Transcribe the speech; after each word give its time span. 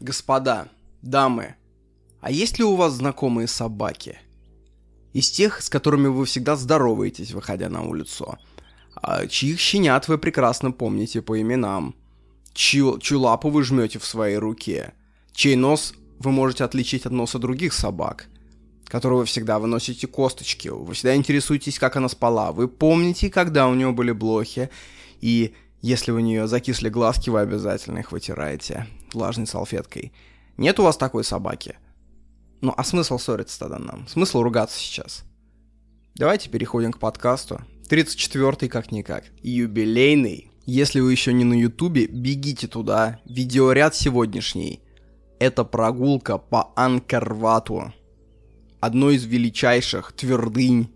Господа, 0.00 0.68
дамы, 1.02 1.56
а 2.22 2.30
есть 2.30 2.58
ли 2.58 2.64
у 2.64 2.74
вас 2.74 2.94
знакомые 2.94 3.46
собаки? 3.46 4.18
Из 5.12 5.30
тех, 5.30 5.60
с 5.60 5.68
которыми 5.68 6.06
вы 6.06 6.24
всегда 6.24 6.56
здороваетесь, 6.56 7.32
выходя 7.32 7.68
на 7.68 7.82
улицу. 7.82 8.38
А 8.94 9.26
чьих 9.26 9.60
щенят 9.60 10.08
вы 10.08 10.16
прекрасно 10.16 10.72
помните 10.72 11.20
по 11.20 11.38
именам. 11.38 11.94
Чью, 12.54 12.98
чью 12.98 13.20
лапу 13.20 13.50
вы 13.50 13.62
жмете 13.62 13.98
в 13.98 14.06
своей 14.06 14.38
руке. 14.38 14.94
Чей 15.32 15.54
нос 15.54 15.92
вы 16.18 16.30
можете 16.30 16.64
отличить 16.64 17.04
от 17.04 17.12
носа 17.12 17.38
других 17.38 17.74
собак. 17.74 18.26
Которого 18.86 19.18
вы 19.18 19.24
всегда 19.26 19.58
выносите 19.58 20.06
косточки. 20.06 20.68
Вы 20.68 20.94
всегда 20.94 21.14
интересуетесь, 21.14 21.78
как 21.78 21.96
она 21.96 22.08
спала. 22.08 22.52
Вы 22.52 22.68
помните, 22.68 23.28
когда 23.28 23.68
у 23.68 23.74
нее 23.74 23.92
были 23.92 24.12
блохи. 24.12 24.70
И 25.20 25.52
если 25.82 26.10
у 26.10 26.20
нее 26.20 26.46
закисли 26.46 26.88
глазки, 26.88 27.28
вы 27.28 27.40
обязательно 27.40 27.98
их 27.98 28.12
вытираете 28.12 28.86
влажной 29.14 29.46
салфеткой. 29.46 30.12
Нет 30.56 30.78
у 30.78 30.82
вас 30.82 30.96
такой 30.96 31.24
собаки? 31.24 31.78
Ну, 32.60 32.74
а 32.76 32.84
смысл 32.84 33.18
ссориться 33.18 33.58
тогда 33.58 33.78
нам? 33.78 34.06
Смысл 34.08 34.42
ругаться 34.42 34.78
сейчас? 34.78 35.24
Давайте 36.14 36.50
переходим 36.50 36.92
к 36.92 36.98
подкасту. 36.98 37.60
34-й 37.88 38.68
как-никак. 38.68 39.24
Юбилейный. 39.42 40.50
Если 40.66 41.00
вы 41.00 41.12
еще 41.12 41.32
не 41.32 41.44
на 41.44 41.54
ютубе, 41.54 42.06
бегите 42.06 42.68
туда. 42.68 43.20
Видеоряд 43.24 43.94
сегодняшний. 43.94 44.80
Это 45.38 45.64
прогулка 45.64 46.36
по 46.36 46.72
Анкарвату. 46.76 47.94
Одной 48.80 49.16
из 49.16 49.24
величайших 49.24 50.12
твердынь 50.12 50.90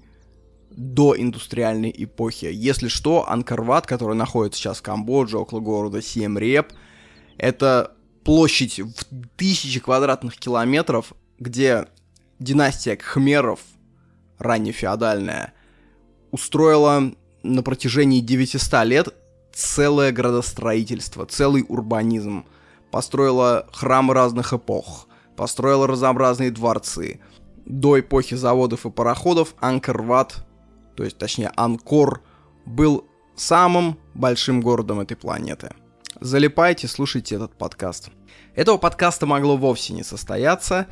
до 0.71 1.15
индустриальной 1.17 1.95
эпохи. 1.97 2.51
Если 2.53 2.89
что, 2.89 3.29
Анкарват, 3.29 3.87
который 3.87 4.17
находится 4.17 4.61
сейчас 4.61 4.79
в 4.79 4.83
Камбодже, 4.83 5.39
около 5.39 5.61
города 5.61 6.03
Сием-Реп, 6.03 6.73
это 7.39 7.94
площадь 8.25 8.81
в 8.81 9.05
тысячи 9.37 9.79
квадратных 9.79 10.37
километров, 10.37 11.13
где 11.39 11.87
династия 12.39 12.97
Кхмеров, 12.97 13.61
раннефеодальная, 14.39 15.53
устроила 16.31 17.13
на 17.43 17.63
протяжении 17.63 18.21
900 18.21 18.85
лет 18.87 19.15
целое 19.53 20.11
градостроительство, 20.11 21.27
целый 21.27 21.65
урбанизм. 21.69 22.47
Построила 22.91 23.69
храмы 23.73 24.15
разных 24.15 24.53
эпох, 24.53 25.07
построила 25.37 25.87
разнообразные 25.87 26.51
дворцы. 26.51 27.21
До 27.67 27.99
эпохи 27.99 28.35
заводов 28.35 28.87
и 28.87 28.91
пароходов 28.91 29.55
Анкорват, 29.61 30.47
то 30.97 31.05
есть 31.05 31.19
точнее 31.19 31.51
Анкор, 31.57 32.23
был 32.67 33.05
самым 33.37 33.99
большим 34.15 34.61
городом 34.61 35.01
этой 35.01 35.17
планеты– 35.17 35.71
залипайте, 36.21 36.89
слушайте 36.89 37.35
этот 37.35 37.55
подкаст. 37.55 38.11
Этого 38.55 38.77
подкаста 38.77 39.27
могло 39.27 39.57
вовсе 39.57 39.93
не 39.93 40.03
состояться, 40.03 40.87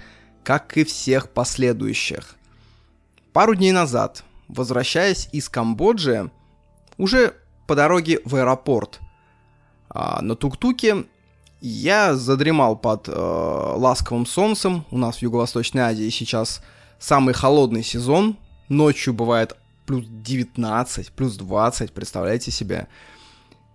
как 0.45 0.77
и 0.77 0.85
всех 0.85 1.31
последующих. 1.31 2.37
Пару 3.33 3.55
дней 3.55 3.73
назад, 3.73 4.25
возвращаясь 4.49 5.29
из 5.33 5.49
Камбоджи, 5.49 6.31
уже 6.99 7.35
по 7.67 7.75
дороге 7.75 8.21
в 8.25 8.37
аэропорт, 8.37 9.01
а, 9.89 10.21
на 10.23 10.37
тук-туке 10.37 11.05
я 11.61 12.15
задремал 12.17 12.77
под 12.77 13.09
э, 13.09 13.13
ласковым 13.13 14.27
солнцем. 14.27 14.85
У 14.91 14.99
нас 14.99 15.19
в 15.19 15.23
Юго-Восточной 15.23 15.83
Азии 15.83 16.11
сейчас 16.11 16.61
самый 16.99 17.35
холодный 17.35 17.85
сезон. 17.85 18.37
Ночью 18.69 19.15
бывает 19.15 19.57
плюс 19.87 20.05
19, 20.09 21.13
плюс 21.13 21.37
20, 21.37 21.93
представляете 21.93 22.51
себе. 22.51 22.89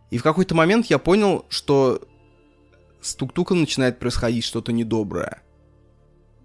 И 0.09 0.17
в 0.17 0.23
какой-то 0.23 0.55
момент 0.55 0.88
я 0.88 1.00
понял, 1.00 1.45
что 1.50 2.02
с 3.02 3.16
тук-туком 3.16 3.61
начинает 3.61 4.00
происходить 4.00 4.44
что-то 4.44 4.72
недоброе. 4.72 5.41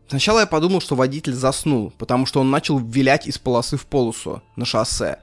Сначала 0.08 0.40
я 0.40 0.46
подумал, 0.46 0.80
что 0.80 0.94
водитель 0.94 1.32
заснул, 1.32 1.92
потому 1.96 2.26
что 2.26 2.40
он 2.40 2.50
начал 2.50 2.78
вилять 2.78 3.26
из 3.26 3.38
полосы 3.38 3.76
в 3.76 3.86
полосу 3.86 4.42
на 4.56 4.64
шоссе. 4.64 5.18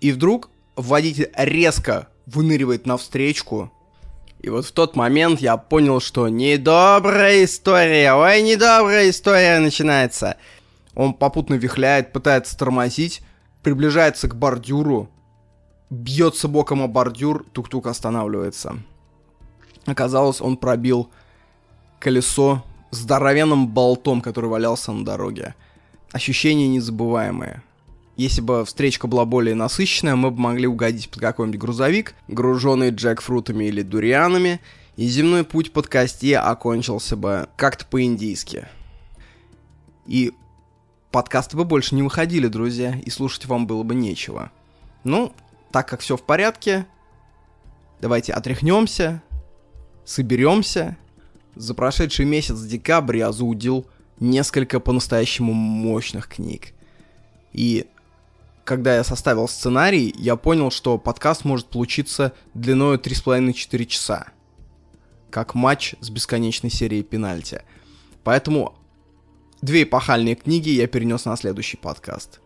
И 0.00 0.12
вдруг 0.12 0.50
водитель 0.76 1.30
резко 1.34 2.08
выныривает 2.26 2.86
навстречку. 2.86 3.72
И 4.40 4.50
вот 4.50 4.66
в 4.66 4.72
тот 4.72 4.94
момент 4.94 5.40
я 5.40 5.56
понял, 5.56 6.00
что 6.00 6.28
недобрая 6.28 7.44
история, 7.44 8.12
ой, 8.12 8.42
недобрая 8.42 9.10
история 9.10 9.58
начинается. 9.58 10.36
Он 10.94 11.14
попутно 11.14 11.54
вихляет, 11.54 12.12
пытается 12.12 12.56
тормозить, 12.56 13.22
приближается 13.62 14.28
к 14.28 14.36
бордюру, 14.36 15.08
бьется 15.90 16.48
боком 16.48 16.82
о 16.82 16.88
бордюр, 16.88 17.44
тук-тук 17.52 17.86
останавливается. 17.86 18.78
Оказалось, 19.86 20.40
он 20.40 20.56
пробил 20.56 21.10
колесо 21.98 22.62
здоровенным 22.90 23.68
болтом, 23.68 24.20
который 24.20 24.50
валялся 24.50 24.92
на 24.92 25.04
дороге. 25.04 25.54
Ощущения 26.12 26.68
незабываемые. 26.68 27.62
Если 28.16 28.40
бы 28.40 28.64
встречка 28.64 29.06
была 29.06 29.24
более 29.24 29.54
насыщенная, 29.54 30.16
мы 30.16 30.30
бы 30.30 30.40
могли 30.40 30.66
угодить 30.66 31.08
под 31.08 31.20
какой-нибудь 31.20 31.60
грузовик, 31.60 32.14
груженный 32.26 32.90
джекфрутами 32.90 33.66
или 33.66 33.82
дурианами, 33.82 34.60
и 34.96 35.06
земной 35.06 35.44
путь 35.44 35.72
под 35.72 35.86
кости 35.86 36.32
окончился 36.32 37.16
бы 37.16 37.48
как-то 37.56 37.86
по-индийски. 37.86 38.66
И 40.06 40.32
подкасты 41.12 41.56
бы 41.56 41.64
больше 41.64 41.94
не 41.94 42.02
выходили, 42.02 42.48
друзья, 42.48 42.96
и 42.96 43.08
слушать 43.08 43.46
вам 43.46 43.68
было 43.68 43.84
бы 43.84 43.94
нечего. 43.94 44.50
Ну, 45.04 45.32
так 45.72 45.88
как 45.88 46.00
все 46.00 46.16
в 46.16 46.22
порядке, 46.22 46.86
давайте 48.00 48.32
отряхнемся, 48.32 49.22
соберемся. 50.04 50.96
За 51.54 51.74
прошедший 51.74 52.24
месяц 52.24 52.60
декабрь 52.60 53.18
я 53.18 53.32
заудил 53.32 53.86
несколько 54.20 54.80
по-настоящему 54.80 55.52
мощных 55.52 56.28
книг. 56.28 56.72
И 57.52 57.86
когда 58.64 58.94
я 58.94 59.04
составил 59.04 59.48
сценарий, 59.48 60.14
я 60.16 60.36
понял, 60.36 60.70
что 60.70 60.98
подкаст 60.98 61.44
может 61.44 61.66
получиться 61.66 62.32
длиной 62.54 62.98
3,5-4 62.98 63.84
часа. 63.86 64.26
Как 65.30 65.54
матч 65.54 65.94
с 66.00 66.10
бесконечной 66.10 66.70
серией 66.70 67.02
пенальти. 67.02 67.62
Поэтому 68.24 68.74
две 69.62 69.82
эпохальные 69.82 70.36
книги 70.36 70.70
я 70.70 70.86
перенес 70.86 71.24
на 71.24 71.36
следующий 71.36 71.76
подкаст 71.76 72.40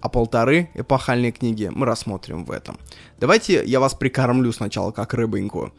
а 0.00 0.08
полторы 0.08 0.70
эпохальные 0.74 1.32
книги 1.32 1.70
мы 1.72 1.86
рассмотрим 1.86 2.44
в 2.44 2.50
этом. 2.50 2.78
Давайте 3.18 3.64
я 3.64 3.80
вас 3.80 3.94
прикормлю 3.94 4.52
сначала 4.52 4.90
как 4.92 5.14
рыбоньку. 5.14 5.72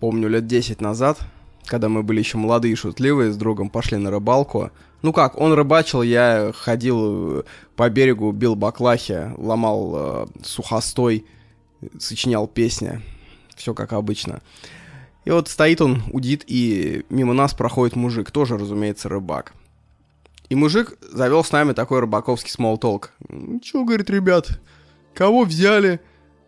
Помню 0.00 0.28
лет 0.28 0.46
10 0.46 0.80
назад, 0.80 1.18
когда 1.66 1.88
мы 1.88 2.02
были 2.02 2.20
еще 2.20 2.38
молодые 2.38 2.72
и 2.72 2.76
шутливые, 2.76 3.32
с 3.32 3.36
другом 3.36 3.68
пошли 3.68 3.98
на 3.98 4.10
рыбалку. 4.10 4.70
Ну 5.02 5.12
как, 5.12 5.38
он 5.38 5.52
рыбачил, 5.52 6.02
я 6.02 6.52
ходил 6.54 7.40
э, 7.40 7.42
по 7.76 7.88
берегу, 7.88 8.32
бил 8.32 8.56
баклахи, 8.56 9.32
ломал 9.36 9.92
э, 9.94 10.26
сухостой, 10.42 11.24
сочинял 11.98 12.48
песни. 12.48 13.00
Все 13.54 13.74
как 13.74 13.92
обычно. 13.92 14.40
И 15.24 15.30
вот 15.30 15.48
стоит 15.48 15.80
он, 15.80 16.02
удит, 16.12 16.44
и 16.46 17.04
мимо 17.10 17.34
нас 17.34 17.52
проходит 17.54 17.96
мужик, 17.96 18.30
тоже, 18.30 18.56
разумеется, 18.56 19.08
рыбак. 19.08 19.52
И 20.48 20.54
мужик 20.54 20.96
завел 21.02 21.44
с 21.44 21.52
нами 21.52 21.72
такой 21.72 22.00
рыбаковский 22.00 22.50
смолтолк. 22.50 23.12
Чё, 23.62 23.84
говорит, 23.84 24.08
ребят, 24.08 24.60
кого 25.14 25.44
взяли? 25.44 26.00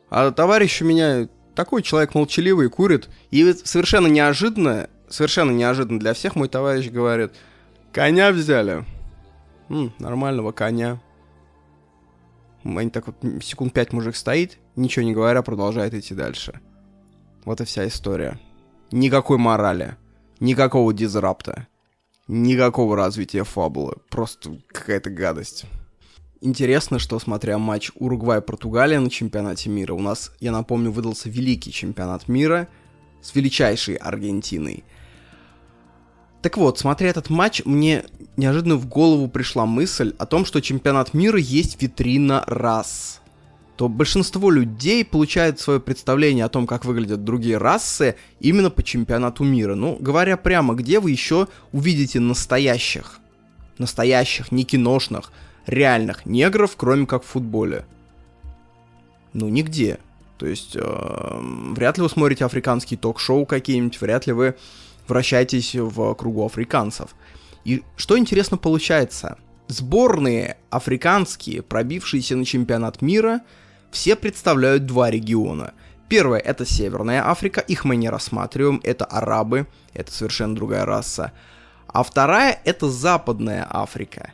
А 0.08 0.30
товарищ 0.30 0.80
у 0.80 0.86
меня 0.86 1.28
такой 1.54 1.82
человек 1.82 2.14
молчаливый, 2.14 2.70
курит. 2.70 3.10
И 3.30 3.52
совершенно 3.64 4.06
неожиданно, 4.06 4.88
совершенно 5.08 5.50
неожиданно 5.50 6.00
для 6.00 6.14
всех 6.14 6.34
мой 6.34 6.48
товарищ 6.48 6.88
говорит, 6.88 7.32
коня 7.92 8.32
взяли. 8.32 8.86
М, 9.68 9.92
нормального 9.98 10.52
коня. 10.52 11.00
Они 12.64 12.90
так 12.90 13.06
вот 13.06 13.16
секунд 13.42 13.72
пять 13.72 13.92
мужик 13.92 14.16
стоит, 14.16 14.58
ничего 14.76 15.04
не 15.04 15.14
говоря, 15.14 15.42
продолжает 15.42 15.94
идти 15.94 16.14
дальше. 16.14 16.60
Вот 17.44 17.60
и 17.60 17.64
вся 17.64 17.86
история. 17.86 18.38
Никакой 18.90 19.38
морали, 19.38 19.96
никакого 20.40 20.92
дизрапта 20.92 21.68
никакого 22.30 22.96
развития 22.96 23.44
фабулы. 23.44 23.96
Просто 24.08 24.58
какая-то 24.68 25.10
гадость. 25.10 25.64
Интересно, 26.40 26.98
что, 26.98 27.18
смотря 27.18 27.58
матч 27.58 27.90
Уругвай-Португалия 27.96 29.00
на 29.00 29.10
чемпионате 29.10 29.68
мира, 29.68 29.92
у 29.92 30.00
нас, 30.00 30.32
я 30.40 30.52
напомню, 30.52 30.90
выдался 30.90 31.28
великий 31.28 31.72
чемпионат 31.72 32.28
мира 32.28 32.68
с 33.20 33.34
величайшей 33.34 33.96
Аргентиной. 33.96 34.84
Так 36.40 36.56
вот, 36.56 36.78
смотря 36.78 37.10
этот 37.10 37.28
матч, 37.28 37.62
мне 37.66 38.04
неожиданно 38.38 38.76
в 38.76 38.86
голову 38.86 39.28
пришла 39.28 39.66
мысль 39.66 40.14
о 40.18 40.24
том, 40.24 40.46
что 40.46 40.62
чемпионат 40.62 41.12
мира 41.12 41.38
есть 41.38 41.82
витрина 41.82 42.44
рас 42.46 43.20
то 43.80 43.88
большинство 43.88 44.50
людей 44.50 45.06
получает 45.06 45.58
свое 45.58 45.80
представление 45.80 46.44
о 46.44 46.50
том, 46.50 46.66
как 46.66 46.84
выглядят 46.84 47.24
другие 47.24 47.56
расы, 47.56 48.14
именно 48.38 48.68
по 48.68 48.82
чемпионату 48.82 49.42
мира. 49.42 49.74
Ну, 49.74 49.96
говоря 49.98 50.36
прямо, 50.36 50.74
где 50.74 51.00
вы 51.00 51.12
еще 51.12 51.48
увидите 51.72 52.20
настоящих, 52.20 53.20
настоящих, 53.78 54.52
не 54.52 54.64
киношных, 54.64 55.32
реальных 55.64 56.26
негров, 56.26 56.76
кроме 56.76 57.06
как 57.06 57.24
в 57.24 57.28
футболе? 57.28 57.86
Ну, 59.32 59.48
нигде. 59.48 59.98
То 60.36 60.44
есть, 60.44 60.76
э, 60.76 61.38
вряд 61.74 61.96
ли 61.96 62.02
вы 62.02 62.10
смотрите 62.10 62.44
африканские 62.44 62.98
ток-шоу 62.98 63.46
какие-нибудь, 63.46 63.98
вряд 64.02 64.26
ли 64.26 64.34
вы 64.34 64.56
вращайтесь 65.08 65.74
в 65.74 66.14
кругу 66.16 66.44
африканцев. 66.44 67.16
И 67.64 67.82
что 67.96 68.18
интересно 68.18 68.58
получается? 68.58 69.38
Сборные 69.68 70.58
африканские, 70.68 71.62
пробившиеся 71.62 72.36
на 72.36 72.44
чемпионат 72.44 73.00
мира, 73.00 73.40
все 73.90 74.16
представляют 74.16 74.86
два 74.86 75.10
региона. 75.10 75.74
Первое 76.08 76.40
это 76.40 76.66
Северная 76.66 77.28
Африка, 77.28 77.60
их 77.60 77.84
мы 77.84 77.96
не 77.96 78.08
рассматриваем, 78.08 78.80
это 78.82 79.04
арабы, 79.04 79.66
это 79.94 80.10
совершенно 80.10 80.54
другая 80.54 80.84
раса. 80.84 81.32
А 81.86 82.02
вторая 82.02 82.60
это 82.64 82.90
Западная 82.90 83.66
Африка. 83.68 84.32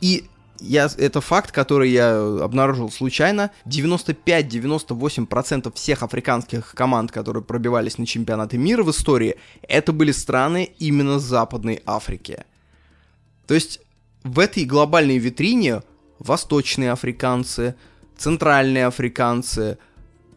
И 0.00 0.26
я, 0.60 0.88
это 0.98 1.20
факт, 1.20 1.50
который 1.52 1.90
я 1.90 2.16
обнаружил 2.42 2.90
случайно. 2.90 3.52
95-98% 3.66 5.74
всех 5.74 6.02
африканских 6.02 6.74
команд, 6.74 7.12
которые 7.12 7.42
пробивались 7.42 7.98
на 7.98 8.06
чемпионаты 8.06 8.56
мира 8.56 8.82
в 8.82 8.90
истории, 8.90 9.36
это 9.62 9.92
были 9.92 10.12
страны 10.12 10.70
именно 10.78 11.18
Западной 11.18 11.82
Африки. 11.84 12.44
То 13.46 13.52
есть 13.54 13.80
в 14.22 14.38
этой 14.38 14.64
глобальной 14.64 15.18
витрине 15.18 15.82
восточные 16.18 16.92
африканцы, 16.92 17.74
центральные 18.16 18.86
африканцы, 18.86 19.78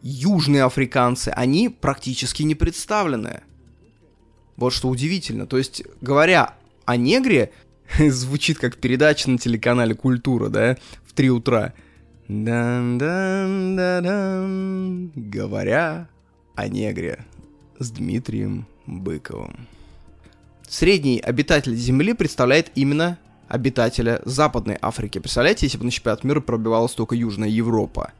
южные 0.02 0.64
африканцы, 0.64 1.28
они 1.28 1.68
практически 1.68 2.42
не 2.42 2.54
представлены. 2.54 3.42
Вот 4.56 4.72
что 4.72 4.88
удивительно. 4.88 5.46
То 5.46 5.58
есть, 5.58 5.82
говоря 6.00 6.54
о 6.84 6.96
негре, 6.96 7.52
звучит 7.98 8.58
как 8.58 8.76
передача 8.76 9.30
на 9.30 9.38
телеканале 9.38 9.94
«Культура», 9.94 10.48
да, 10.48 10.76
в 11.06 11.12
3 11.12 11.30
утра. 11.30 11.74
дан 12.28 12.98
дан 12.98 13.76
да 13.76 14.00
дан 14.00 15.12
Говоря 15.14 16.08
о 16.54 16.68
негре 16.68 17.24
с 17.78 17.90
Дмитрием 17.90 18.66
Быковым. 18.86 19.68
Средний 20.68 21.18
обитатель 21.18 21.74
Земли 21.74 22.12
представляет 22.12 22.72
именно 22.74 23.18
обитателя 23.48 24.20
Западной 24.24 24.78
Африки. 24.80 25.18
Представляете, 25.18 25.66
если 25.66 25.78
бы 25.78 25.84
на 25.84 25.90
чемпионат 25.90 26.24
мира 26.24 26.40
пробивалась 26.40 26.92
только 26.92 27.14
Южная 27.14 27.48
Европа. 27.48 28.12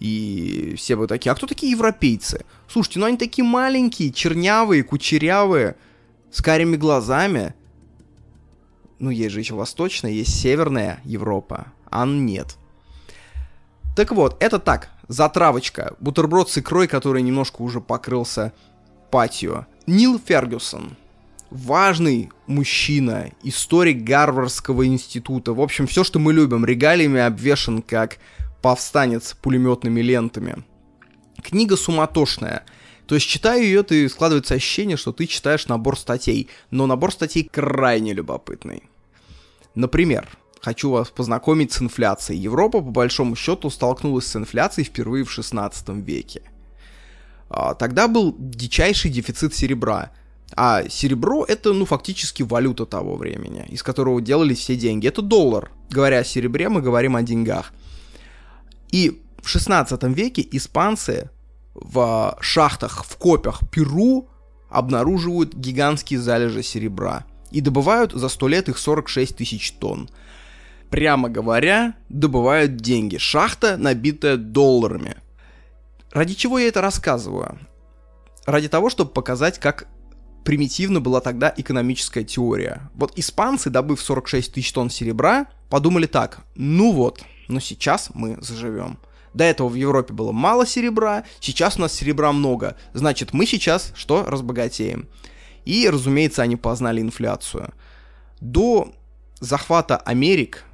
И 0.00 0.74
все 0.76 0.96
бы 0.96 1.06
такие, 1.06 1.32
а 1.32 1.34
кто 1.34 1.46
такие 1.46 1.72
европейцы? 1.72 2.44
Слушайте, 2.68 3.00
ну 3.00 3.06
они 3.06 3.16
такие 3.16 3.44
маленькие, 3.44 4.12
чернявые, 4.12 4.84
кучерявые, 4.84 5.74
с 6.30 6.40
карими 6.40 6.76
глазами 6.76 7.54
ну, 8.98 9.10
есть 9.10 9.32
же 9.32 9.40
еще 9.40 9.54
восточная, 9.54 10.10
есть 10.10 10.34
северная 10.34 11.00
Европа, 11.04 11.68
а 11.90 12.04
нет. 12.06 12.56
Так 13.96 14.12
вот, 14.12 14.36
это 14.40 14.58
так, 14.58 14.90
затравочка. 15.08 15.94
Бутерброд 16.00 16.50
с 16.50 16.58
икрой, 16.58 16.88
который 16.88 17.22
немножко 17.22 17.62
уже 17.62 17.80
покрылся 17.80 18.52
патио. 19.10 19.66
Нил 19.86 20.20
Фергюсон. 20.24 20.96
Важный 21.50 22.30
мужчина, 22.46 23.30
историк 23.42 24.04
Гарвардского 24.04 24.86
института. 24.86 25.54
В 25.54 25.60
общем, 25.60 25.86
все, 25.86 26.04
что 26.04 26.18
мы 26.18 26.34
любим. 26.34 26.66
Регалиями 26.66 27.20
обвешан, 27.20 27.80
как 27.80 28.18
повстанец 28.60 29.34
пулеметными 29.34 30.00
лентами. 30.00 30.64
Книга 31.42 31.76
суматошная. 31.76 32.64
То 33.06 33.14
есть, 33.14 33.26
читая 33.26 33.62
ее, 33.62 33.82
ты 33.82 34.06
складывается 34.10 34.54
ощущение, 34.54 34.98
что 34.98 35.12
ты 35.12 35.26
читаешь 35.26 35.68
набор 35.68 35.98
статей, 35.98 36.50
но 36.70 36.86
набор 36.86 37.12
статей 37.12 37.44
крайне 37.44 38.12
любопытный. 38.12 38.82
Например, 39.74 40.28
хочу 40.60 40.90
вас 40.90 41.08
познакомить 41.08 41.72
с 41.72 41.80
инфляцией. 41.80 42.40
Европа, 42.40 42.80
по 42.80 42.90
большому 42.90 43.36
счету, 43.36 43.70
столкнулась 43.70 44.26
с 44.26 44.36
инфляцией 44.36 44.86
впервые 44.86 45.24
в 45.24 45.32
16 45.32 45.88
веке. 46.04 46.42
А, 47.48 47.72
тогда 47.72 48.08
был 48.08 48.34
дичайший 48.38 49.10
дефицит 49.10 49.54
серебра. 49.54 50.12
А 50.56 50.88
серебро 50.88 51.44
это, 51.44 51.72
ну, 51.72 51.84
фактически 51.84 52.42
валюта 52.42 52.86
того 52.86 53.16
времени, 53.16 53.66
из 53.68 53.82
которого 53.82 54.20
делались 54.20 54.58
все 54.58 54.76
деньги. 54.76 55.06
Это 55.06 55.22
доллар. 55.22 55.70
Говоря 55.90 56.18
о 56.18 56.24
серебре, 56.24 56.68
мы 56.68 56.80
говорим 56.80 57.16
о 57.16 57.22
деньгах. 57.22 57.72
И 58.90 59.22
в 59.42 59.48
16 59.48 60.02
веке 60.04 60.46
испанцы 60.52 61.30
в 61.74 62.36
шахтах, 62.40 63.04
в 63.04 63.16
копях 63.16 63.60
Перу 63.70 64.28
обнаруживают 64.68 65.54
гигантские 65.54 66.20
залежи 66.20 66.62
серебра 66.62 67.24
и 67.50 67.60
добывают 67.60 68.12
за 68.12 68.28
100 68.28 68.48
лет 68.48 68.68
их 68.68 68.78
46 68.78 69.36
тысяч 69.36 69.72
тонн. 69.72 70.10
Прямо 70.90 71.28
говоря, 71.28 71.94
добывают 72.08 72.76
деньги. 72.76 73.18
Шахта, 73.18 73.76
набитая 73.76 74.36
долларами. 74.36 75.16
Ради 76.12 76.34
чего 76.34 76.58
я 76.58 76.68
это 76.68 76.80
рассказываю? 76.80 77.58
Ради 78.46 78.68
того, 78.68 78.88
чтобы 78.88 79.10
показать, 79.10 79.58
как 79.58 79.86
примитивна 80.48 80.98
была 80.98 81.20
тогда 81.20 81.52
экономическая 81.54 82.24
теория. 82.24 82.88
Вот 82.94 83.12
испанцы, 83.18 83.68
добыв 83.68 84.00
46 84.00 84.54
тысяч 84.54 84.72
тонн 84.72 84.88
серебра, 84.88 85.46
подумали 85.68 86.06
так, 86.06 86.38
ну 86.54 86.92
вот, 86.92 87.22
но 87.48 87.60
сейчас 87.60 88.08
мы 88.14 88.38
заживем. 88.40 88.98
До 89.34 89.44
этого 89.44 89.68
в 89.68 89.74
Европе 89.74 90.14
было 90.14 90.32
мало 90.32 90.64
серебра, 90.64 91.24
сейчас 91.38 91.76
у 91.76 91.82
нас 91.82 91.92
серебра 91.92 92.32
много. 92.32 92.76
Значит, 92.94 93.34
мы 93.34 93.44
сейчас 93.44 93.92
что? 93.94 94.24
Разбогатеем. 94.24 95.06
И, 95.66 95.86
разумеется, 95.86 96.40
они 96.40 96.56
познали 96.56 97.02
инфляцию. 97.02 97.74
До 98.40 98.94
захвата 99.40 99.98
Америк 99.98 100.64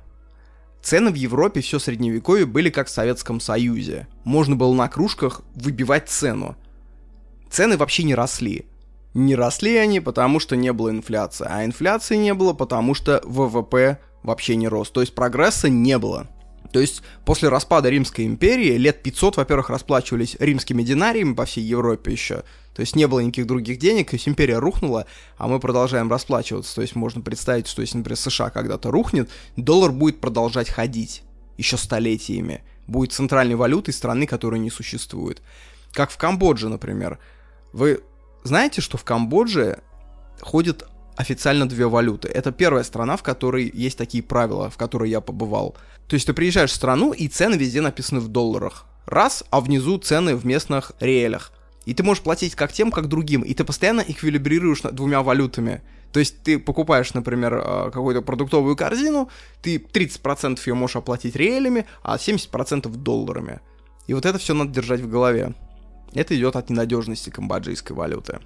цены 0.82 1.11
в 1.11 1.17
Европе 1.17 1.62
все 1.62 1.81
средневековье 1.81 2.47
были 2.47 2.71
как 2.71 2.87
в 2.87 2.93
Советском 2.93 3.41
Союзе. 3.41 4.06
Можно 4.23 4.55
было 4.55 4.73
на 4.73 4.87
кружках 4.87 5.43
выбивать 5.56 6.09
цену. 6.09 6.55
Цены 7.50 7.76
вообще 7.76 8.05
не 8.05 8.15
росли. 8.15 8.67
Не 9.14 9.37
росли 9.37 9.76
они, 9.76 10.00
потому 10.00 10.40
что 10.40 10.56
не 10.56 10.72
было 10.72 10.90
инфляции. 10.90 11.46
А 11.49 11.64
инфляции 11.64 12.16
не 12.16 12.34
было, 12.34 12.52
потому 12.52 12.94
что 12.94 13.22
ВВП 13.25 13.99
вообще 14.22 14.56
не 14.56 14.69
рос. 14.69 14.90
То 14.90 15.00
есть 15.00 15.14
прогресса 15.14 15.69
не 15.69 15.99
было. 15.99 16.28
То 16.72 16.81
есть 16.81 17.02
после 17.25 17.49
распада 17.49 17.88
Римской 17.88 18.26
империи 18.26 18.76
лет 18.76 19.00
500, 19.05 19.37
во-первых, 19.37 19.70
расплачивались 19.70 20.37
римскими 20.40 20.82
динариями 20.82 21.34
по 21.34 21.44
всей 21.44 21.62
Европе 21.62 22.11
еще. 22.11 22.43
То 22.75 22.81
есть 22.81 22.96
не 22.96 23.06
было 23.06 23.20
никаких 23.20 23.46
других 23.46 23.78
денег, 23.78 24.11
то 24.11 24.16
есть 24.16 24.26
империя 24.26 24.58
рухнула, 24.58 25.06
а 25.37 25.46
мы 25.46 25.61
продолжаем 25.61 26.11
расплачиваться. 26.11 26.75
То 26.75 26.82
есть 26.82 26.96
можно 26.96 27.20
представить, 27.20 27.69
что 27.69 27.82
если, 27.82 27.99
например, 27.99 28.16
США 28.16 28.50
когда-то 28.50 28.90
рухнет, 28.90 29.31
доллар 29.56 29.93
будет 29.93 30.20
продолжать 30.20 30.69
ходить 30.69 31.22
еще 31.56 31.76
столетиями. 31.76 32.64
Будет 32.88 33.12
центральной 33.12 33.55
валютой 33.55 33.94
страны, 33.94 34.26
которая 34.26 34.58
не 34.58 34.70
существует. 34.70 35.43
Как 35.93 36.11
в 36.11 36.16
Камбодже, 36.16 36.69
например. 36.69 37.20
Вы 37.72 38.02
знаете, 38.44 38.81
что 38.81 38.99
в 38.99 39.05
Камбодже 39.05 39.79
ходит 40.41 40.87
официально 41.16 41.68
две 41.68 41.87
валюты. 41.87 42.28
Это 42.28 42.52
первая 42.52 42.85
страна, 42.85 43.16
в 43.16 43.23
которой 43.23 43.71
есть 43.73 43.99
такие 43.99 44.23
правила, 44.23 44.71
в 44.71 44.76
которой 44.76 45.11
я 45.11 45.21
побывал. 45.21 45.76
То 46.09 46.14
есть 46.14 46.26
ты 46.26 46.35
приезжаешь 46.35 46.71
в 46.71 46.75
страну, 46.75 47.12
и 47.12 47.28
цены 47.28 47.54
везде 47.54 47.80
написаны 47.80 48.21
в 48.21 48.28
долларах. 48.28 48.87
Раз, 49.07 49.45
а 49.50 49.61
внизу 49.61 49.99
цены 49.99 50.37
в 50.37 50.45
местных 50.45 50.92
реалях. 51.00 51.52
И 51.87 51.95
ты 51.95 52.02
можешь 52.02 52.23
платить 52.23 52.54
как 52.54 52.73
тем, 52.73 52.90
как 52.90 53.09
другим. 53.09 53.42
И 53.42 53.54
ты 53.54 53.64
постоянно 53.64 54.00
эквилибрируешь 54.00 54.83
двумя 54.83 55.23
валютами. 55.23 55.83
То 56.12 56.21
есть 56.21 56.42
ты 56.42 56.59
покупаешь, 56.59 57.12
например, 57.12 57.54
э, 57.54 57.90
какую-то 57.92 58.23
продуктовую 58.23 58.76
корзину, 58.76 59.28
ты 59.62 59.78
30% 59.78 60.61
ее 60.66 60.75
можешь 60.75 60.97
оплатить 60.97 61.35
реалями, 61.35 61.87
а 62.02 62.18
70% 62.18 62.88
долларами. 62.97 63.61
И 64.07 64.14
вот 64.14 64.25
это 64.25 64.38
все 64.38 64.54
надо 64.54 64.71
держать 64.71 65.00
в 65.00 65.11
голове. 65.11 65.54
Это 66.14 66.37
идет 66.37 66.56
от 66.56 66.71
ненадежности 66.71 67.30
камбоджийской 67.30 67.97
валюты. 67.97 68.40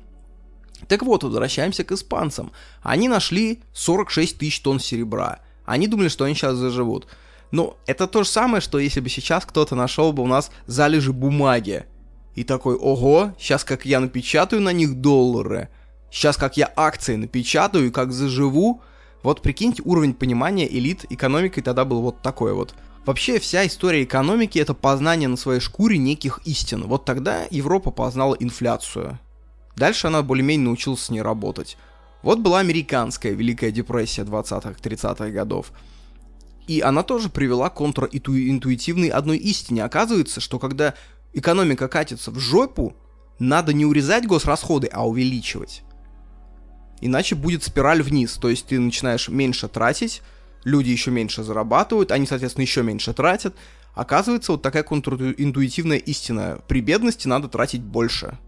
Так 0.86 1.02
вот, 1.02 1.24
возвращаемся 1.24 1.84
к 1.84 1.92
испанцам. 1.92 2.52
Они 2.82 3.08
нашли 3.08 3.62
46 3.72 4.38
тысяч 4.38 4.60
тонн 4.60 4.80
серебра. 4.80 5.40
Они 5.64 5.86
думали, 5.86 6.08
что 6.08 6.24
они 6.24 6.34
сейчас 6.34 6.56
заживут. 6.56 7.08
Но 7.50 7.76
это 7.86 8.06
то 8.06 8.22
же 8.22 8.28
самое, 8.28 8.60
что 8.60 8.78
если 8.78 9.00
бы 9.00 9.08
сейчас 9.08 9.44
кто-то 9.44 9.74
нашел 9.74 10.12
бы 10.12 10.22
у 10.22 10.26
нас 10.26 10.50
залежи 10.66 11.12
бумаги. 11.12 11.84
И 12.34 12.44
такой, 12.44 12.76
ого, 12.76 13.34
сейчас 13.38 13.64
как 13.64 13.84
я 13.84 14.00
напечатаю 14.00 14.62
на 14.62 14.72
них 14.72 15.00
доллары, 15.00 15.68
сейчас 16.10 16.36
как 16.36 16.56
я 16.56 16.72
акции 16.76 17.16
напечатаю 17.16 17.88
и 17.88 17.90
как 17.90 18.12
заживу. 18.12 18.82
Вот 19.22 19.42
прикиньте, 19.42 19.82
уровень 19.84 20.14
понимания 20.14 20.68
элит 20.68 21.04
экономикой 21.10 21.62
тогда 21.62 21.84
был 21.84 22.00
вот 22.00 22.22
такой 22.22 22.54
вот. 22.54 22.74
Вообще 23.08 23.40
вся 23.40 23.66
история 23.66 24.04
экономики 24.04 24.58
это 24.58 24.74
познание 24.74 25.30
на 25.30 25.38
своей 25.38 25.60
шкуре 25.60 25.96
неких 25.96 26.42
истин. 26.44 26.82
Вот 26.82 27.06
тогда 27.06 27.46
Европа 27.50 27.90
познала 27.90 28.36
инфляцию. 28.38 29.18
Dальше 29.76 30.08
она 30.08 30.20
более-менее 30.20 30.66
научилась 30.66 31.04
с 31.04 31.08
ней 31.08 31.22
работать. 31.22 31.78
Вот 32.22 32.40
была 32.40 32.58
американская 32.58 33.32
Великая 33.32 33.70
депрессия 33.70 34.24
20-30-х 34.24 35.30
годов. 35.30 35.72
И 36.66 36.82
она 36.82 37.02
тоже 37.02 37.30
привела 37.30 37.70
к 37.70 37.76
контринтуитивной 37.76 39.08
одной 39.08 39.38
истине. 39.38 39.84
Оказывается, 39.84 40.42
что 40.42 40.58
когда 40.58 40.92
экономика 41.32 41.88
катится 41.88 42.30
в 42.30 42.38
жопу, 42.38 42.94
надо 43.38 43.72
не 43.72 43.86
урезать 43.86 44.26
госрасходы, 44.26 44.86
а 44.92 45.08
увеличивать. 45.08 45.82
Иначе 47.00 47.36
будет 47.36 47.64
спираль 47.64 48.02
вниз. 48.02 48.34
То 48.34 48.50
есть 48.50 48.66
ты 48.66 48.78
начинаешь 48.78 49.30
меньше 49.30 49.66
тратить, 49.66 50.20
люди 50.68 50.90
еще 50.90 51.10
меньше 51.10 51.42
зарабатывают, 51.42 52.12
они, 52.12 52.26
соответственно, 52.26 52.62
еще 52.62 52.82
меньше 52.82 53.12
тратят. 53.12 53.54
Оказывается, 53.94 54.52
вот 54.52 54.62
такая 54.62 54.84
контринтуитивная 54.84 55.98
истина. 55.98 56.60
При 56.68 56.80
бедности 56.80 57.26
надо 57.26 57.48
тратить 57.48 57.82
больше. 57.82 58.38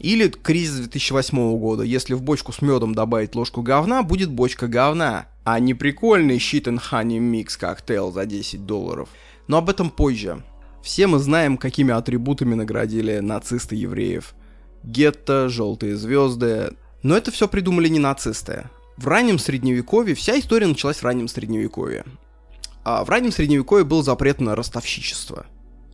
Или 0.00 0.28
кризис 0.28 0.76
2008 0.76 1.58
года. 1.58 1.82
Если 1.82 2.14
в 2.14 2.22
бочку 2.22 2.52
с 2.52 2.62
медом 2.62 2.94
добавить 2.94 3.34
ложку 3.34 3.62
говна, 3.62 4.02
будет 4.02 4.30
бочка 4.30 4.66
говна. 4.66 5.26
А 5.44 5.60
не 5.60 5.74
прикольный 5.74 6.38
щит 6.38 6.66
and 6.68 6.80
honey 6.90 7.18
микс 7.18 7.56
коктейл 7.56 8.10
за 8.12 8.24
10 8.24 8.64
долларов. 8.66 9.08
Но 9.46 9.58
об 9.58 9.68
этом 9.68 9.90
позже. 9.90 10.42
Все 10.82 11.06
мы 11.06 11.18
знаем, 11.18 11.56
какими 11.56 11.92
атрибутами 11.92 12.54
наградили 12.54 13.18
нацисты 13.18 13.76
евреев. 13.76 14.34
Гетто, 14.82 15.48
желтые 15.48 15.96
звезды. 15.96 16.74
Но 17.02 17.16
это 17.16 17.30
все 17.30 17.46
придумали 17.46 17.88
не 17.88 17.98
нацисты. 17.98 18.70
В 18.96 19.08
раннем 19.08 19.38
средневековье, 19.38 20.14
вся 20.14 20.38
история 20.38 20.66
началась 20.66 20.98
в 20.98 21.04
раннем 21.04 21.28
средневековье. 21.28 22.04
А 22.84 23.04
в 23.04 23.10
раннем 23.10 23.32
средневековье 23.32 23.84
был 23.84 24.02
запрет 24.02 24.40
на 24.40 24.54
ростовщичество. 24.54 25.46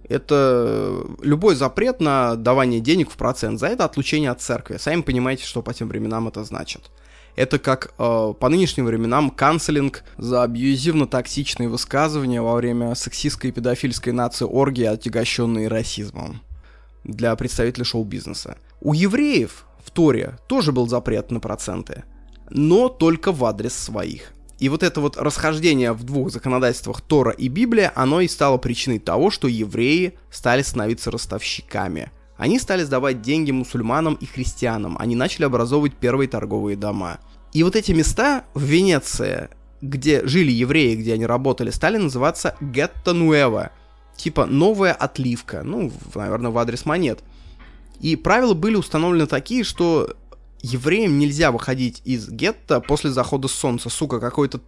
Это 0.09 1.05
любой 1.23 1.55
запрет 1.55 2.01
на 2.01 2.35
давание 2.35 2.81
денег 2.81 3.11
в 3.11 3.17
процент. 3.17 3.61
За 3.61 3.69
это 3.69 3.85
отлучение 3.85 4.31
от 4.31 4.43
церкви. 4.43 4.77
Сами 4.77 5.03
понимаете, 5.03 5.45
что 5.45 5.63
по 5.63 5.73
тем 5.73 5.89
временам 5.89 6.29
это 6.29 6.43
значит. 6.45 6.91
Это 7.37 7.59
как 7.61 7.95
э, 7.97 8.35
по 8.39 8.49
нынешним 8.49 8.87
временам 8.87 9.31
канцелинг 9.31 10.03
за 10.19 10.43
абьюзивно-токсичные 10.43 11.69
высказывания 11.69 12.43
во 12.43 12.55
время 12.57 12.95
сексистской 12.97 13.51
и 13.51 13.53
педофильской 13.53 14.13
нации 14.13 14.45
оргии, 14.45 14.85
отягощенные 14.85 15.69
расизмом 15.69 16.43
для 17.05 17.35
представителей 17.37 17.85
шоу-бизнеса. 17.85 18.59
У 18.81 18.95
евреев 18.95 19.65
в 19.83 19.91
Торе 19.93 20.39
тоже 20.49 20.73
был 20.73 20.89
запрет 20.89 21.31
на 21.31 21.39
проценты, 21.39 22.05
но 22.51 22.89
только 22.89 23.33
в 23.33 23.45
адрес 23.45 23.75
своих. 23.75 24.33
И 24.59 24.69
вот 24.69 24.83
это 24.83 25.01
вот 25.01 25.17
расхождение 25.17 25.93
в 25.93 26.05
двух 26.05 26.31
законодательствах 26.31 27.01
Тора 27.01 27.31
и 27.31 27.49
Библия, 27.49 27.93
оно 27.95 28.21
и 28.21 28.29
стало 28.29 28.59
причиной 28.59 28.99
того, 28.99 29.31
что 29.31 29.49
евреи 29.49 30.15
стали 30.31 30.61
становиться 30.61 31.11
ростовщиками. 31.11 32.11
Они 32.37 32.59
стали 32.59 32.85
сдавать 32.85 33.23
деньги 33.23 33.51
мусульманам 33.51 34.15
и 34.15 34.27
христианам, 34.27 34.97
они 34.99 35.17
начали 35.17 35.45
образовывать 35.45 35.95
первые 35.95 36.29
торговые 36.29 36.77
дома. 36.77 37.21
И 37.53 37.63
вот 37.63 37.75
эти 37.75 37.93
места 37.93 38.45
в 38.55 38.63
Венеции, 38.63 39.49
где 39.81 40.27
жили 40.27 40.53
евреи, 40.53 40.95
где 40.95 41.15
они 41.15 41.27
работали, 41.27 41.71
стали 41.71 41.97
называться 41.97 42.55
гетто 42.61 43.13
нуэва, 43.13 43.71
типа 44.17 44.45
новая 44.45 44.93
отливка, 44.93 45.63
ну, 45.63 45.91
наверное, 46.15 46.51
в 46.51 46.59
адрес 46.59 46.85
монет. 46.85 47.21
И 48.01 48.17
правила 48.17 48.55
были 48.55 48.77
установлены 48.77 49.27
такие, 49.27 49.65
что 49.65 50.15
евреям 50.63 51.19
нельзя 51.19 51.53
выходить 51.53 52.03
из 52.05 52.29
гетто 52.29 52.81
после 52.81 53.11
захода 53.11 53.49
солнца. 53.49 53.89
Сука, 53.89 54.21
какой-то 54.21 54.61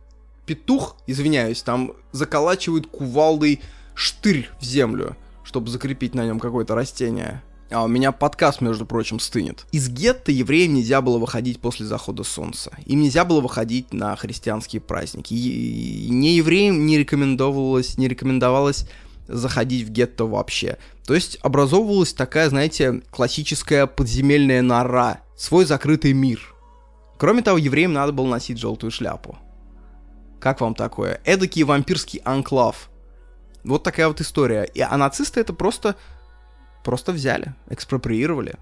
петух, 0.47 0.97
извиняюсь, 1.07 1.63
там 1.63 1.93
заколачивает 2.13 2.87
кувалдой 2.87 3.61
штырь 3.95 4.49
в 4.61 4.65
землю, 4.65 5.17
чтобы 5.45 5.71
закрепить 5.71 6.15
на 6.15 6.25
нем 6.25 6.41
какое-то 6.41 6.75
растение. 6.75 7.43
А 7.71 7.85
у 7.85 7.89
меня 7.89 8.13
подкаст, 8.13 8.61
между 8.61 8.85
прочим, 8.85 9.19
стынет. 9.19 9.65
Из 9.73 9.89
гетто 9.89 10.31
евреям 10.31 10.75
нельзя 10.75 11.01
было 11.01 11.19
выходить 11.19 11.59
после 11.59 11.87
захода 11.87 12.23
солнца. 12.23 12.71
Им 12.85 13.01
нельзя 13.01 13.25
было 13.25 13.41
выходить 13.41 13.95
на 13.95 14.15
христианские 14.17 14.83
праздники. 14.83 15.33
И 15.33 16.09
не 16.11 16.37
евреям 16.37 16.85
не 16.85 16.99
рекомендовалось, 16.99 17.97
не 17.97 18.09
рекомендовалось 18.09 18.87
заходить 19.27 19.87
в 19.87 19.91
гетто 19.91 20.27
вообще. 20.27 20.77
То 21.07 21.15
есть 21.15 21.39
образовывалась 21.43 22.13
такая, 22.13 22.51
знаете, 22.51 23.03
классическая 23.11 23.87
подземельная 23.87 24.61
нора, 24.61 25.23
свой 25.43 25.65
закрытый 25.65 26.13
мир. 26.13 26.55
Кроме 27.19 27.43
того, 27.43 27.59
евреям 27.59 27.93
надо 27.93 28.13
было 28.13 28.29
носить 28.29 28.59
желтую 28.59 28.93
шляпу. 28.93 29.37
Как 30.39 30.61
вам 30.61 30.77
такое? 30.77 31.21
Эдакий 31.25 31.65
вампирский 31.65 32.21
анклав. 32.25 32.89
Вот 33.65 33.83
такая 33.83 34.07
вот 34.07 34.21
история. 34.21 34.63
И, 34.63 34.81
а 34.81 34.97
нацисты 34.97 35.41
это 35.41 35.53
просто, 35.53 35.97
просто 36.85 37.11
взяли, 37.11 37.57
экспроприировали. 37.69 38.55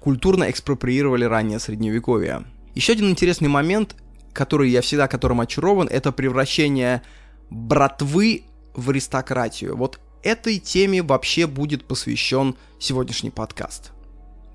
Культурно 0.00 0.50
экспроприировали 0.50 1.24
раннее 1.24 1.60
средневековье. 1.60 2.42
Еще 2.74 2.94
один 2.94 3.10
интересный 3.10 3.48
момент, 3.48 3.94
который 4.32 4.70
я 4.70 4.80
всегда 4.80 5.06
которым 5.06 5.40
очарован, 5.40 5.86
это 5.86 6.10
превращение 6.10 7.02
братвы 7.48 8.42
в 8.74 8.90
аристократию. 8.90 9.76
Вот 9.76 10.00
этой 10.24 10.58
теме 10.58 11.00
вообще 11.00 11.46
будет 11.46 11.84
посвящен 11.84 12.56
сегодняшний 12.80 13.30
подкаст. 13.30 13.92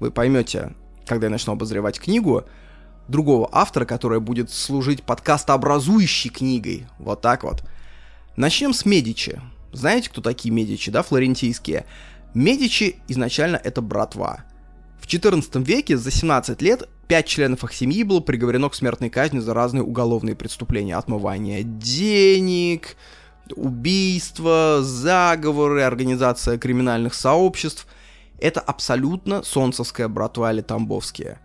Вы 0.01 0.11
поймете, 0.11 0.73
когда 1.09 1.25
я 1.25 1.31
начну 1.31 1.53
обозревать 1.53 1.99
книгу, 1.99 2.45
другого 3.09 3.49
автора, 3.51 3.85
которая 3.85 4.19
будет 4.19 4.51
служить 4.51 5.03
подкастообразующей 5.03 6.29
книгой. 6.29 6.85
Вот 6.99 7.21
так 7.21 7.43
вот. 7.43 7.63
Начнем 8.37 8.73
с 8.73 8.85
Медичи. 8.85 9.41
Знаете, 9.73 10.09
кто 10.09 10.21
такие 10.21 10.53
Медичи, 10.53 10.91
да, 10.91 11.01
флорентийские? 11.01 11.85
Медичи 12.35 12.97
изначально 13.07 13.59
это 13.61 13.81
братва. 13.81 14.45
В 15.01 15.07
14 15.07 15.55
веке 15.67 15.97
за 15.97 16.11
17 16.11 16.61
лет 16.61 16.87
пять 17.07 17.25
членов 17.25 17.63
их 17.63 17.73
семьи 17.73 18.03
было 18.03 18.19
приговорено 18.19 18.69
к 18.69 18.75
смертной 18.75 19.09
казни 19.09 19.39
за 19.39 19.55
разные 19.55 19.83
уголовные 19.83 20.35
преступления. 20.35 20.95
Отмывание 20.95 21.63
денег, 21.63 22.95
убийства, 23.55 24.79
заговоры, 24.83 25.81
организация 25.81 26.59
криминальных 26.59 27.15
сообществ– 27.15 27.87
это 28.41 28.59
абсолютно 28.59 29.43
солнцевская 29.43 30.07
братва 30.07 30.51
или 30.51 30.61
тамбовские. 30.61 31.39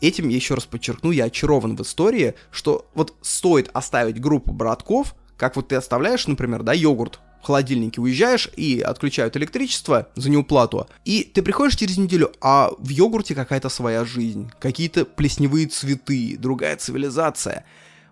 Этим, 0.00 0.28
еще 0.28 0.54
раз 0.54 0.66
подчеркну, 0.66 1.10
я 1.10 1.24
очарован 1.24 1.76
в 1.76 1.82
истории, 1.82 2.34
что 2.50 2.86
вот 2.94 3.14
стоит 3.22 3.70
оставить 3.72 4.20
группу 4.20 4.52
братков, 4.52 5.14
как 5.36 5.56
вот 5.56 5.68
ты 5.68 5.76
оставляешь, 5.76 6.26
например, 6.26 6.62
да, 6.62 6.72
йогурт 6.72 7.20
в 7.42 7.46
холодильнике, 7.46 8.00
уезжаешь 8.00 8.50
и 8.56 8.80
отключают 8.80 9.36
электричество 9.36 10.08
за 10.16 10.30
неуплату, 10.30 10.88
и 11.04 11.22
ты 11.22 11.42
приходишь 11.42 11.76
через 11.76 11.96
неделю, 11.96 12.32
а 12.40 12.70
в 12.78 12.88
йогурте 12.88 13.34
какая-то 13.34 13.68
своя 13.68 14.04
жизнь, 14.04 14.50
какие-то 14.58 15.04
плесневые 15.04 15.66
цветы, 15.66 16.36
другая 16.38 16.76
цивилизация. 16.76 17.64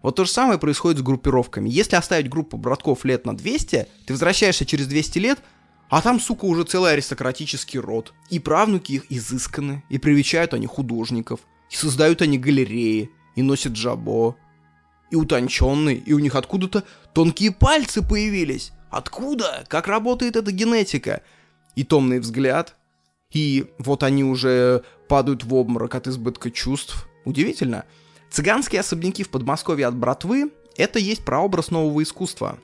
Вот 0.02 0.16
то 0.16 0.24
же 0.24 0.30
самое 0.30 0.58
происходит 0.58 0.98
с 1.00 1.02
группировками. 1.02 1.70
Если 1.70 1.96
оставить 1.96 2.28
группу 2.28 2.58
братков 2.58 3.06
лет 3.06 3.24
на 3.24 3.34
200, 3.34 3.88
ты 4.06 4.12
возвращаешься 4.12 4.66
через 4.66 4.86
200 4.86 5.18
лет, 5.18 5.38
а 5.88 6.02
там, 6.02 6.18
сука, 6.18 6.44
уже 6.46 6.64
целый 6.64 6.92
аристократический 6.92 7.78
род. 7.78 8.14
И 8.30 8.38
правнуки 8.38 8.92
их 8.92 9.10
изысканы, 9.10 9.84
и 9.88 9.98
привечают 9.98 10.54
они 10.54 10.66
художников, 10.66 11.40
и 11.70 11.76
создают 11.76 12.22
они 12.22 12.38
галереи, 12.38 13.10
и 13.36 13.42
носят 13.42 13.72
джабо, 13.72 14.36
и 15.10 15.16
утонченные, 15.16 15.96
и 15.96 16.12
у 16.12 16.18
них 16.18 16.34
откуда-то 16.34 16.84
тонкие 17.12 17.52
пальцы 17.52 18.02
появились. 18.02 18.72
Откуда? 18.90 19.64
Как 19.68 19.86
работает 19.86 20.36
эта 20.36 20.52
генетика? 20.52 21.22
И 21.74 21.84
томный 21.84 22.20
взгляд. 22.20 22.76
И 23.32 23.66
вот 23.78 24.02
они 24.02 24.24
уже 24.24 24.84
падают 25.08 25.44
в 25.44 25.52
обморок 25.54 25.94
от 25.94 26.06
избытка 26.06 26.50
чувств. 26.50 27.08
Удивительно. 27.24 27.84
Цыганские 28.30 28.80
особняки 28.80 29.22
в 29.22 29.30
Подмосковье 29.30 29.86
от 29.86 29.96
братвы— 29.96 30.52
это 30.76 30.98
есть 30.98 31.24
прообраз 31.24 31.70
нового 31.70 32.02
искусства. 32.02 32.58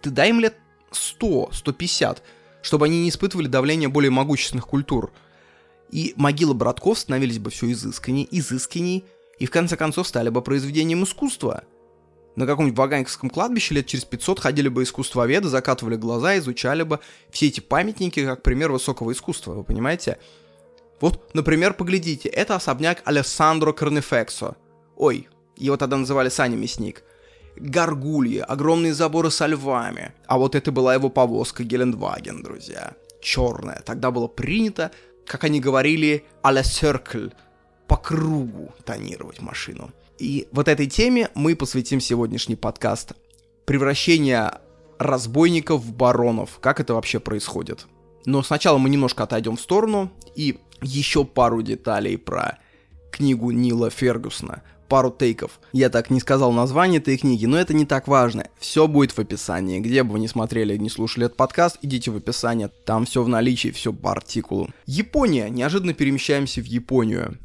Ты 0.00 0.10
дай 0.10 0.30
им 0.30 0.40
лет 0.40 0.56
100, 0.90 1.50
150, 1.52 2.22
чтобы 2.62 2.86
они 2.86 3.02
не 3.02 3.08
испытывали 3.08 3.46
давление 3.46 3.88
более 3.88 4.10
могущественных 4.10 4.66
культур. 4.66 5.12
И 5.90 6.12
могилы 6.16 6.54
братков 6.54 6.98
становились 6.98 7.38
бы 7.38 7.50
все 7.50 7.70
изысканней, 7.72 8.28
изысканней, 8.30 9.04
и 9.38 9.46
в 9.46 9.50
конце 9.50 9.76
концов 9.76 10.06
стали 10.06 10.28
бы 10.28 10.42
произведением 10.42 11.04
искусства. 11.04 11.64
На 12.36 12.46
каком-нибудь 12.46 12.78
Ваганьковском 12.78 13.30
кладбище 13.30 13.74
лет 13.74 13.86
через 13.86 14.04
500 14.04 14.38
ходили 14.38 14.68
бы 14.68 14.82
искусствоведы, 14.82 15.48
закатывали 15.48 15.96
глаза, 15.96 16.38
изучали 16.38 16.82
бы 16.82 17.00
все 17.30 17.48
эти 17.48 17.60
памятники 17.60 18.24
как 18.24 18.42
пример 18.42 18.70
высокого 18.70 19.12
искусства, 19.12 19.54
вы 19.54 19.64
понимаете? 19.64 20.18
Вот, 21.00 21.34
например, 21.34 21.74
поглядите, 21.74 22.28
это 22.28 22.54
особняк 22.54 23.02
Алессандро 23.04 23.72
Корнефексо. 23.72 24.56
Ой, 24.96 25.28
его 25.56 25.76
тогда 25.76 25.96
называли 25.96 26.28
Саня 26.28 26.56
Мясник 26.56 27.02
горгульи, 27.60 28.38
огромные 28.38 28.94
заборы 28.94 29.30
со 29.30 29.46
львами. 29.46 30.12
А 30.26 30.38
вот 30.38 30.54
это 30.54 30.72
была 30.72 30.94
его 30.94 31.08
повозка 31.08 31.64
Гелендваген, 31.64 32.42
друзья. 32.42 32.92
Черная. 33.20 33.82
Тогда 33.84 34.10
было 34.10 34.28
принято, 34.28 34.90
как 35.26 35.44
они 35.44 35.60
говорили, 35.60 36.24
а 36.42 36.52
la 36.52 36.62
circle, 36.62 37.32
по 37.86 37.96
кругу 37.96 38.72
тонировать 38.84 39.40
машину. 39.40 39.90
И 40.18 40.48
вот 40.52 40.68
этой 40.68 40.86
теме 40.86 41.30
мы 41.34 41.56
посвятим 41.56 42.00
сегодняшний 42.00 42.56
подкаст. 42.56 43.12
Превращение 43.64 44.52
разбойников 44.98 45.82
в 45.82 45.94
баронов. 45.94 46.58
Как 46.60 46.80
это 46.80 46.94
вообще 46.94 47.20
происходит? 47.20 47.86
Но 48.26 48.42
сначала 48.42 48.78
мы 48.78 48.90
немножко 48.90 49.24
отойдем 49.24 49.56
в 49.56 49.60
сторону 49.60 50.10
и 50.34 50.58
еще 50.82 51.24
пару 51.24 51.62
деталей 51.62 52.18
про 52.18 52.58
книгу 53.10 53.50
Нила 53.50 53.90
Фергусона 53.90 54.62
пару 54.88 55.10
тейков. 55.10 55.60
Я 55.72 55.90
так 55.90 56.10
не 56.10 56.20
сказал 56.20 56.52
название 56.52 57.00
этой 57.00 57.16
книги, 57.16 57.46
но 57.46 57.58
это 57.58 57.74
не 57.74 57.86
так 57.86 58.08
важно. 58.08 58.48
Все 58.58 58.88
будет 58.88 59.12
в 59.12 59.18
описании. 59.18 59.80
Где 59.80 60.02
бы 60.02 60.12
вы 60.12 60.20
не 60.20 60.28
смотрели, 60.28 60.76
не 60.76 60.90
слушали 60.90 61.26
этот 61.26 61.36
подкаст, 61.36 61.78
идите 61.82 62.10
в 62.10 62.16
описание. 62.16 62.68
Там 62.68 63.04
все 63.04 63.22
в 63.22 63.28
наличии, 63.28 63.68
все 63.68 63.92
по 63.92 64.12
артикулу. 64.12 64.70
Япония. 64.86 65.48
Неожиданно 65.50 65.94
перемещаемся 65.94 66.60
в 66.60 66.64
Японию. 66.64 67.38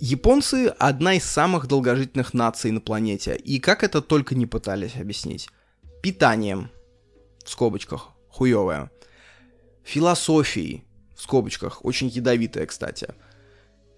Японцы— 0.00 0.66
одна 0.78 1.14
из 1.14 1.24
самых 1.24 1.66
долгожительных 1.66 2.32
наций 2.32 2.70
на 2.70 2.80
планете. 2.80 3.36
И 3.36 3.60
как 3.60 3.84
это 3.84 4.00
только 4.00 4.34
не 4.34 4.46
пытались 4.46 4.96
объяснить. 4.96 5.48
Питанием, 6.02 6.70
в 7.44 7.50
скобочках, 7.50 8.08
хуевое. 8.30 8.90
Философией, 9.84 10.84
в 11.14 11.20
скобочках, 11.20 11.84
очень 11.84 12.08
ядовитая, 12.08 12.64
кстати. 12.64 13.08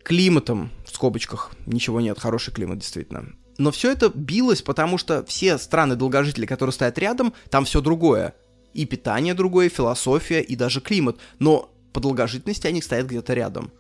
Климатом, 0.03 0.71
в 0.85 0.95
скобочках, 0.95 1.53
ничего 1.67 2.01
нет, 2.01 2.19
хороший 2.19 2.53
климат, 2.53 2.79
действительно. 2.79 3.27
Но 3.59 3.71
все 3.71 3.93
это 3.93 4.11
билось, 4.15 4.63
потому 4.63 4.99
что 4.99 5.25
все 5.25 5.59
страны-долгожители, 5.59 6.47
которые 6.47 6.73
стоят 6.73 6.99
рядом, 6.99 7.35
там 7.51 7.65
все 7.65 7.81
другое. 7.81 8.35
И 8.75 8.87
питание 8.87 9.35
другое, 9.35 9.67
и 9.67 9.71
философия, 9.71 10.41
и 10.41 10.57
даже 10.57 10.81
климат. 10.81 11.19
Но 11.39 11.73
по 11.93 12.01
долгожительности 12.01 12.67
они 12.67 12.81
стоят 12.81 13.07
где-то 13.07 13.35
рядом. 13.35 13.71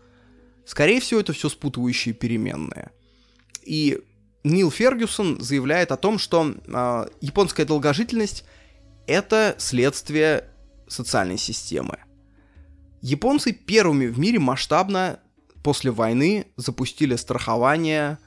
Скорее 0.65 1.01
всего, 1.01 1.21
это 1.21 1.33
все 1.33 1.49
спутывающие 1.49 2.15
переменные. 2.15 2.91
И 3.65 4.01
Нил 4.45 4.71
Фергюсон 4.71 5.41
заявляет 5.41 5.93
о 5.93 5.97
том, 5.97 6.19
что 6.19 6.55
э, 6.67 7.07
японская 7.21 7.65
долгожительность 7.65 8.45
это 9.07 9.55
следствие 9.59 10.45
социальной 10.89 11.39
системы. 11.39 11.99
Японцы 13.01 13.53
первыми 13.53 14.07
в 14.07 14.19
мире 14.19 14.39
масштабно 14.39 15.19
после 15.63 15.91
войны 15.91 16.47
запустили 16.57 17.17
страхование 17.17 18.19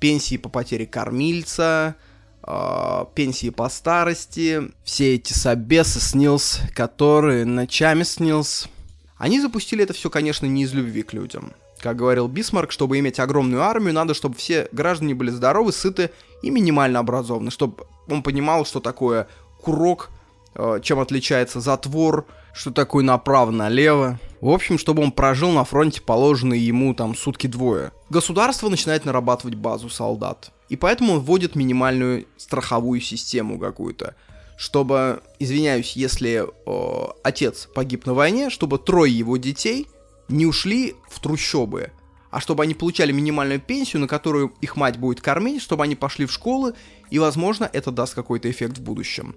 пенсии 0.00 0.36
по 0.36 0.48
потере 0.48 0.86
кормильца, 0.86 1.96
э, 2.42 3.04
пенсии 3.14 3.50
по 3.50 3.68
старости, 3.68 4.62
все 4.84 5.14
эти 5.14 5.32
собесы 5.32 6.00
снилс, 6.00 6.60
которые 6.74 7.44
ночами 7.44 8.02
снилс. 8.02 8.68
Они 9.16 9.40
запустили 9.40 9.82
это 9.82 9.94
все, 9.94 10.10
конечно, 10.10 10.46
не 10.46 10.64
из 10.64 10.74
любви 10.74 11.02
к 11.02 11.12
людям. 11.12 11.52
Как 11.80 11.96
говорил 11.96 12.28
Бисмарк, 12.28 12.72
чтобы 12.72 12.98
иметь 12.98 13.18
огромную 13.18 13.62
армию, 13.62 13.94
надо, 13.94 14.14
чтобы 14.14 14.34
все 14.36 14.68
граждане 14.72 15.14
были 15.14 15.30
здоровы, 15.30 15.72
сыты 15.72 16.10
и 16.42 16.50
минимально 16.50 16.98
образованы, 16.98 17.50
чтобы 17.50 17.84
он 18.08 18.22
понимал, 18.22 18.64
что 18.64 18.80
такое 18.80 19.28
курок, 19.60 20.10
э, 20.54 20.80
чем 20.82 21.00
отличается 21.00 21.60
затвор, 21.60 22.26
что 22.54 22.70
такое 22.70 23.04
направо-налево. 23.04 24.18
В 24.46 24.50
общем, 24.50 24.78
чтобы 24.78 25.02
он 25.02 25.10
прожил 25.10 25.50
на 25.50 25.64
фронте 25.64 26.00
положенные 26.00 26.64
ему 26.64 26.94
там 26.94 27.16
сутки 27.16 27.48
двое. 27.48 27.90
Государство 28.10 28.68
начинает 28.68 29.04
нарабатывать 29.04 29.56
базу 29.56 29.88
солдат. 29.88 30.52
И 30.68 30.76
поэтому 30.76 31.14
он 31.14 31.18
вводит 31.18 31.56
минимальную 31.56 32.26
страховую 32.36 33.00
систему 33.00 33.58
какую-то. 33.58 34.14
Чтобы, 34.56 35.20
извиняюсь, 35.40 35.96
если 35.96 36.44
э, 36.46 37.12
отец 37.24 37.68
погиб 37.74 38.06
на 38.06 38.14
войне, 38.14 38.48
чтобы 38.48 38.78
трое 38.78 39.12
его 39.12 39.36
детей 39.36 39.88
не 40.28 40.46
ушли 40.46 40.94
в 41.10 41.18
трущобы, 41.18 41.90
а 42.30 42.38
чтобы 42.38 42.62
они 42.62 42.74
получали 42.74 43.10
минимальную 43.10 43.58
пенсию, 43.58 44.02
на 44.02 44.06
которую 44.06 44.54
их 44.60 44.76
мать 44.76 44.96
будет 44.96 45.20
кормить, 45.20 45.60
чтобы 45.60 45.82
они 45.82 45.96
пошли 45.96 46.24
в 46.24 46.30
школы, 46.30 46.74
и, 47.10 47.18
возможно, 47.18 47.68
это 47.72 47.90
даст 47.90 48.14
какой-то 48.14 48.48
эффект 48.48 48.78
в 48.78 48.82
будущем. 48.82 49.34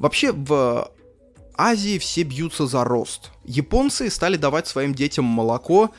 Вообще, 0.00 0.32
в 0.32 0.90
Азии 1.60 1.98
все 1.98 2.22
бьются 2.22 2.66
за 2.66 2.84
рост. 2.84 3.30
Японцы 3.44 4.08
стали 4.10 4.36
давать 4.36 4.66
своим 4.66 4.94
детям 4.94 5.26
молоко 5.26 5.90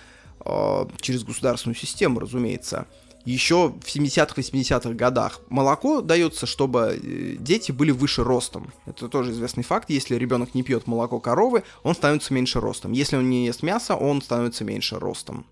э, 0.43 0.85
через 0.99 1.23
государственную 1.23 1.75
систему, 1.75 2.19
разумеется. 2.19 2.87
Еще 3.25 3.69
в 3.69 3.85
70-х, 3.85 4.33
80-х 4.41 4.93
годах 4.93 5.41
молоко 5.49 6.01
дается, 6.01 6.47
чтобы 6.47 6.99
э, 6.99 7.35
дети 7.37 7.71
были 7.71 7.91
выше 7.91 8.23
ростом. 8.23 8.73
Это 8.87 9.07
тоже 9.07 9.31
известный 9.31 9.63
факт. 9.63 9.91
Если 9.91 10.15
ребенок 10.15 10.55
не 10.55 10.63
пьет 10.63 10.87
молоко 10.87 11.19
коровы, 11.19 11.63
он 11.83 11.93
становится 11.93 12.33
меньше 12.33 12.59
ростом. 12.59 12.93
Если 12.93 13.15
он 13.15 13.29
не 13.29 13.45
ест 13.45 13.61
мясо, 13.61 13.95
он 13.95 14.23
становится 14.23 14.63
меньше 14.63 14.97
ростом. 14.97 15.45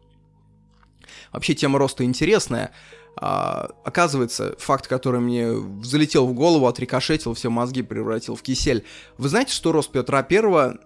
Вообще 1.32 1.54
тема 1.54 1.78
роста 1.78 2.04
интересная. 2.04 2.72
А, 3.16 3.72
оказывается, 3.84 4.56
факт, 4.60 4.88
который 4.88 5.20
мне 5.20 5.52
залетел 5.84 6.26
в 6.28 6.34
голову, 6.34 6.68
отрикошетил, 6.68 7.34
все 7.34 7.50
мозги 7.50 7.82
превратил 7.82 8.36
в 8.36 8.42
кисель. 8.42 8.86
Вы 9.18 9.30
знаете, 9.30 9.54
что 9.54 9.72
рост 9.72 9.92
Петра 9.92 10.24
Первого 10.24 10.78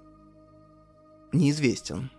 неизвестен? 1.31 2.11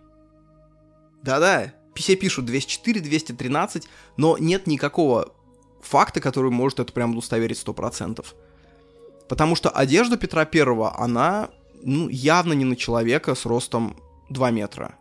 Да-да, 1.21 1.73
все 1.95 2.15
пишут 2.15 2.45
204, 2.45 3.01
213, 3.01 3.87
но 4.17 4.37
нет 4.37 4.67
никакого 4.67 5.33
факта, 5.81 6.21
который 6.21 6.51
может 6.51 6.79
это 6.79 6.93
прям 6.93 7.11
удостоверить 7.11 7.61
100%. 7.65 8.25
Потому 9.27 9.55
что 9.55 9.69
одежда 9.69 10.17
Петра 10.17 10.45
Первого, 10.45 10.97
она 10.99 11.49
ну, 11.81 12.09
явно 12.09 12.53
не 12.53 12.65
на 12.65 12.75
человека 12.75 13.35
с 13.35 13.45
ростом 13.45 13.97
2 14.29 14.51
метра. 14.51 14.95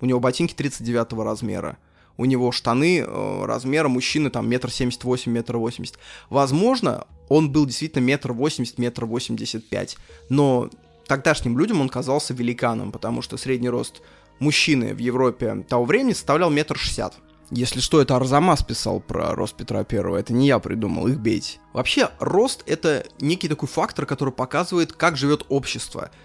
У 0.00 0.06
него 0.06 0.20
ботинки 0.20 0.54
39 0.54 1.12
размера 1.24 1.78
у 2.16 2.24
него 2.24 2.52
штаны 2.52 3.00
э, 3.00 3.44
размера 3.44 3.88
мужчины 3.88 4.30
там 4.30 4.48
метр 4.48 4.70
семьдесят 4.70 5.04
восемь, 5.04 5.32
метр 5.32 5.56
восемьдесят. 5.56 5.98
Возможно, 6.30 7.06
он 7.28 7.50
был 7.50 7.66
действительно 7.66 8.02
метр 8.02 8.32
восемьдесят, 8.32 8.78
метр 8.78 9.04
восемьдесят 9.04 9.68
пять, 9.68 9.96
но 10.28 10.70
тогдашним 11.06 11.58
людям 11.58 11.80
он 11.80 11.88
казался 11.88 12.34
великаном, 12.34 12.92
потому 12.92 13.22
что 13.22 13.36
средний 13.36 13.68
рост 13.68 14.02
мужчины 14.38 14.94
в 14.94 14.98
Европе 14.98 15.64
того 15.68 15.84
времени 15.84 16.12
составлял 16.12 16.50
метр 16.50 16.76
шестьдесят. 16.78 17.14
Если 17.52 17.78
что, 17.78 18.00
это 18.00 18.16
Арзамас 18.16 18.64
писал 18.64 18.98
про 18.98 19.34
рост 19.36 19.54
Петра 19.54 19.84
Первого, 19.84 20.16
это 20.16 20.32
не 20.32 20.48
я 20.48 20.58
придумал, 20.58 21.06
их 21.06 21.20
бейте. 21.20 21.58
Вообще, 21.72 22.10
рост— 22.18 22.64
это 22.66 23.06
некий 23.20 23.46
такой 23.48 23.68
фактор, 23.68 24.04
который 24.04 24.34
показывает, 24.34 24.92
как 24.92 25.16
живет 25.16 25.46
общество— 25.48 26.10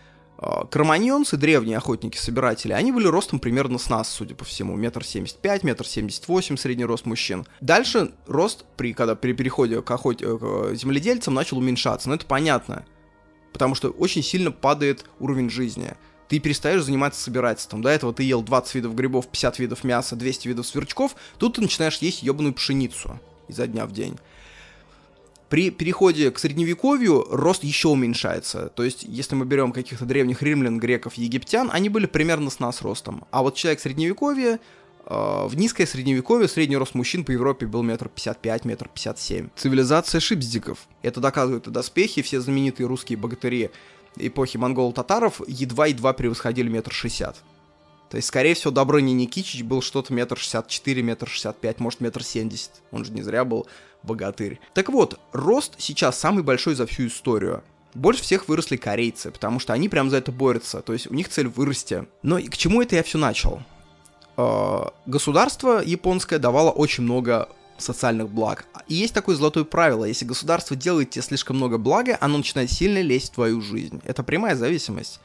кроманьонцы, 0.72 1.38
древние 1.38 1.78
охотники-собиратели, 1.78 2.74
они 2.74 2.92
были 2.92 3.06
ростом 3.06 3.40
примерно 3.40 3.78
с 3.78 3.90
нас, 3.90 4.10
судя 4.10 4.34
по 4.34 4.44
всему, 4.44 4.76
метр 4.76 5.04
семьдесят 5.04 5.38
пять, 5.38 5.64
метр 5.64 5.86
семьдесят 5.86 6.28
восемь 6.28 6.58
средний 6.58 6.86
рост 6.86 7.06
мужчин. 7.06 7.46
Дальше 7.62 8.12
рост, 8.26 8.66
при, 8.76 8.94
когда 8.94 9.16
при 9.16 9.34
переходе 9.34 9.82
к, 9.82 9.92
охоте, 9.92 10.38
к 10.38 10.74
земледельцам, 10.74 11.36
начал 11.36 11.60
уменьшаться, 11.60 12.10
но 12.10 12.16
это 12.16 12.26
понятно, 12.26 12.86
потому 13.54 13.76
что 13.76 13.90
очень 13.90 14.24
сильно 14.24 14.52
падает 14.52 15.06
уровень 15.20 15.50
жизни. 15.50 15.94
Ты 16.28 16.40
перестаешь 16.40 16.84
заниматься 16.84 17.22
собирательством. 17.22 17.82
До 17.82 17.90
этого 17.90 18.14
ты 18.14 18.24
ел 18.24 18.42
20 18.42 18.76
видов 18.76 18.96
грибов, 18.96 19.28
50 19.28 19.60
видов 19.60 19.84
мяса, 19.84 20.16
200 20.16 20.48
видов 20.48 20.66
сверчков, 20.66 21.16
тут 21.38 21.56
ты 21.56 21.62
начинаешь 21.62 21.98
есть 21.98 22.24
ебаную 22.24 22.54
пшеницу 22.54 23.20
изо 23.48 23.68
дня 23.68 23.86
в 23.86 23.92
день. 23.92 24.18
При 25.52 25.70
переходе 25.70 26.32
к 26.32 26.40
средневековью 26.40 27.28
рост 27.30 27.66
еще 27.66 27.90
уменьшается. 27.90 28.72
То 28.74 28.84
есть, 28.84 29.04
если 29.04 29.36
мы 29.36 29.44
берем 29.44 29.74
каких-то 29.74 30.06
древних 30.06 30.42
римлян, 30.42 30.80
греков, 30.80 31.16
египтян, 31.16 31.70
они 31.74 31.90
были 31.90 32.06
примерно 32.06 32.50
с 32.50 32.62
нас 32.62 32.82
ростом. 32.82 33.26
А 33.32 33.42
вот 33.42 33.56
человек 33.56 33.82
средневековья, 33.82 34.62
э, 35.08 35.48
в 35.48 35.52
низкое 35.58 35.86
средневековье 35.86 36.48
средний 36.48 36.78
рост 36.78 36.96
мужчин 36.96 37.26
по 37.26 37.32
Европе 37.32 37.66
был 37.68 37.84
метр 37.84 38.08
пятьдесят 38.08 38.40
пять, 38.40 38.64
метр 38.64 38.88
пятьдесят 38.88 39.20
семь. 39.20 39.50
Цивилизация 39.58 40.22
шипздиков. 40.22 40.88
Это 41.02 41.20
доказывают 41.20 41.68
и 41.68 41.70
доспехи, 41.70 42.22
все 42.22 42.40
знаменитые 42.40 42.88
русские 42.88 43.18
богатыри 43.18 43.72
эпохи 44.16 44.56
монгол-татаров 44.56 45.42
едва-едва 45.46 46.14
превосходили 46.14 46.70
метр 46.70 46.94
шестьдесят. 46.94 47.44
То 48.12 48.18
есть, 48.18 48.28
скорее 48.28 48.56
всего, 48.56 48.72
Добрыня 48.72 49.14
Никитич 49.14 49.64
был 49.64 49.82
что-то 49.82 50.14
метр 50.14 50.38
шестьдесят 50.38 50.68
четыре, 50.68 51.02
метр 51.02 51.30
шестьдесят 51.30 51.58
пять, 51.62 51.80
может, 51.80 52.02
метр 52.02 52.22
семьдесят. 52.22 52.82
Он 52.92 53.06
же 53.06 53.14
не 53.14 53.22
зря 53.22 53.46
был 53.46 53.68
богатырь. 54.04 54.60
Так 54.74 54.90
вот, 54.90 55.18
рост 55.32 55.76
сейчас 55.78 56.20
самый 56.20 56.44
большой 56.44 56.76
за 56.76 56.86
всю 56.86 57.08
историю. 57.08 57.64
Больше 57.94 58.22
всех 58.22 58.50
выросли 58.50 58.76
корейцы, 58.76 59.32
потому 59.32 59.60
что 59.60 59.72
они 59.72 59.88
прям 59.88 60.10
за 60.10 60.18
это 60.18 60.34
борются, 60.34 60.82
то 60.82 60.92
есть 60.92 61.08
у 61.10 61.14
них 61.14 61.30
цель 61.30 61.48
вырасти. 61.48 62.06
Но 62.22 62.38
и 62.38 62.48
к 62.48 62.58
чему 62.58 62.82
это 62.82 62.98
я 62.98 63.04
все 63.04 63.18
начал? 63.18 63.64
А, 64.36 64.94
государство 65.06 65.82
японское 65.82 66.38
давало 66.38 66.72
очень 66.72 67.04
много 67.04 67.48
социальных 67.78 68.30
благ. 68.30 68.66
И 68.88 68.96
есть 68.96 69.14
такое 69.14 69.38
золотое 69.38 69.64
правило, 69.64 70.04
если 70.04 70.26
государство 70.26 70.76
делает 70.76 71.12
тебе 71.12 71.22
слишком 71.22 71.56
много 71.56 71.78
блага, 71.78 72.18
оно 72.20 72.38
начинает 72.38 72.72
сильно 72.72 73.02
лезть 73.02 73.32
в 73.32 73.36
твою 73.36 73.62
жизнь. 73.62 74.02
Это 74.04 74.22
прямая 74.22 74.56
зависимость. 74.56 75.22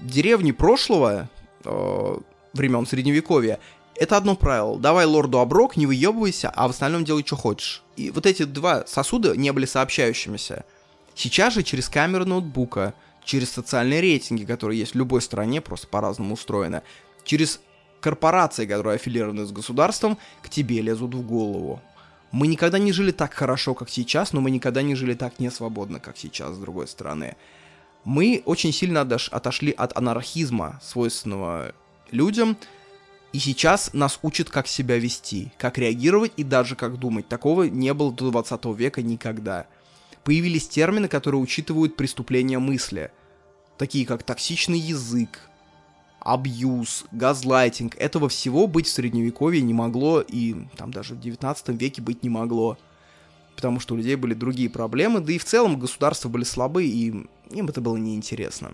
Деревни 0.00 0.52
прошлого, 0.52 1.30
э, 1.64 2.16
времен 2.52 2.86
Средневековья, 2.86 3.58
это 3.94 4.16
одно 4.16 4.36
правило. 4.36 4.78
Давай 4.78 5.06
лорду 5.06 5.38
оброк, 5.38 5.76
не 5.76 5.86
выебывайся, 5.86 6.50
а 6.50 6.66
в 6.66 6.70
остальном 6.70 7.04
делай, 7.04 7.24
что 7.24 7.36
хочешь. 7.36 7.82
И 7.96 8.10
вот 8.10 8.26
эти 8.26 8.44
два 8.44 8.86
сосуда 8.86 9.36
не 9.36 9.52
были 9.52 9.66
сообщающимися. 9.66 10.64
Сейчас 11.14 11.54
же 11.54 11.62
через 11.62 11.88
камеру 11.88 12.24
ноутбука, 12.24 12.94
через 13.24 13.50
социальные 13.50 14.00
рейтинги, 14.00 14.44
которые 14.44 14.80
есть 14.80 14.94
в 14.94 14.98
любой 14.98 15.20
стране, 15.20 15.60
просто 15.60 15.86
по-разному 15.86 16.34
устроены, 16.34 16.82
через 17.24 17.60
корпорации, 18.00 18.66
которые 18.66 18.96
аффилированы 18.96 19.46
с 19.46 19.52
государством, 19.52 20.18
к 20.42 20.48
тебе 20.48 20.80
лезут 20.80 21.14
в 21.14 21.22
голову. 21.26 21.80
Мы 22.32 22.46
никогда 22.46 22.78
не 22.78 22.92
жили 22.92 23.12
так 23.12 23.34
хорошо, 23.34 23.74
как 23.74 23.90
сейчас, 23.90 24.32
но 24.32 24.40
мы 24.40 24.50
никогда 24.50 24.82
не 24.82 24.94
жили 24.94 25.14
так 25.14 25.38
несвободно, 25.38 26.00
как 26.00 26.16
сейчас, 26.16 26.54
с 26.54 26.58
другой 26.58 26.88
стороны. 26.88 27.36
Мы 28.04 28.42
очень 28.46 28.72
сильно 28.72 29.02
отошли 29.02 29.70
от 29.70 29.96
анархизма, 29.96 30.80
свойственного 30.82 31.72
людям, 32.10 32.56
и 33.32 33.38
сейчас 33.38 33.94
нас 33.94 34.18
учат, 34.22 34.50
как 34.50 34.66
себя 34.66 34.98
вести, 34.98 35.52
как 35.56 35.78
реагировать 35.78 36.32
и 36.36 36.44
даже 36.44 36.76
как 36.76 36.98
думать. 36.98 37.28
Такого 37.28 37.64
не 37.64 37.94
было 37.94 38.12
до 38.12 38.30
20 38.30 38.64
века 38.76 39.02
никогда. 39.02 39.66
Появились 40.24 40.68
термины, 40.68 41.08
которые 41.08 41.40
учитывают 41.40 41.96
преступления 41.96 42.58
мысли, 42.58 43.10
такие 43.78 44.04
как 44.04 44.22
токсичный 44.22 44.78
язык, 44.78 45.48
абьюз, 46.20 47.06
газлайтинг. 47.10 47.96
Этого 47.96 48.28
всего 48.28 48.66
быть 48.66 48.86
в 48.86 48.92
средневековье 48.92 49.62
не 49.62 49.74
могло, 49.74 50.20
и 50.20 50.54
там 50.76 50.92
даже 50.92 51.14
в 51.14 51.20
19 51.20 51.68
веке 51.70 52.02
быть 52.02 52.22
не 52.22 52.28
могло. 52.28 52.78
Потому 53.62 53.78
что 53.78 53.94
у 53.94 53.96
людей 53.96 54.16
были 54.16 54.34
другие 54.34 54.68
проблемы, 54.68 55.20
да 55.20 55.32
и 55.32 55.38
в 55.38 55.44
целом 55.44 55.78
государства 55.78 56.28
были 56.28 56.42
слабы, 56.42 56.84
и 56.84 57.14
им 57.52 57.68
это 57.68 57.80
было 57.80 57.96
неинтересно. 57.96 58.72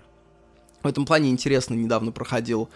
В 0.82 0.86
этом 0.86 1.04
плане 1.04 1.28
интересно 1.28 1.74
недавно 1.74 2.10
проходил 2.10 2.70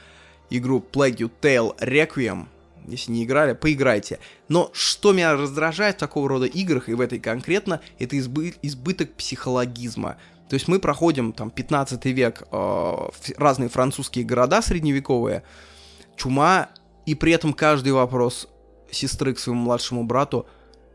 игру 0.51 0.85
Plague 0.93 1.31
Tale 1.41 1.75
Requiem. 1.79 2.49
Если 2.87 3.13
не 3.13 3.25
играли, 3.25 3.55
поиграйте. 3.55 4.19
Но 4.49 4.71
что 4.75 5.15
меня 5.15 5.33
раздражает 5.33 5.97
в 5.97 6.01
такого 6.01 6.29
рода 6.29 6.45
играх, 6.45 6.91
и 6.91 6.95
в 6.95 7.01
этой 7.01 7.19
конкретно, 7.19 7.81
это 7.99 8.17
избы- 8.17 8.57
избыток 8.61 9.15
психологизма. 9.15 10.19
То 10.51 10.55
есть 10.55 10.69
мы 10.69 10.81
проходим 10.81 11.33
там 11.33 11.51
15 11.51 12.13
век, 12.13 12.43
э, 12.53 13.09
разные 13.39 13.71
французские 13.71 14.27
города 14.27 14.61
средневековые, 14.61 15.45
чума, 16.15 16.69
и 17.07 17.15
при 17.15 17.33
этом 17.33 17.55
каждый 17.55 17.95
вопрос 17.95 18.49
сестры 18.91 19.33
к 19.33 19.39
своему 19.39 19.63
младшему 19.63 20.05
брату 20.05 20.47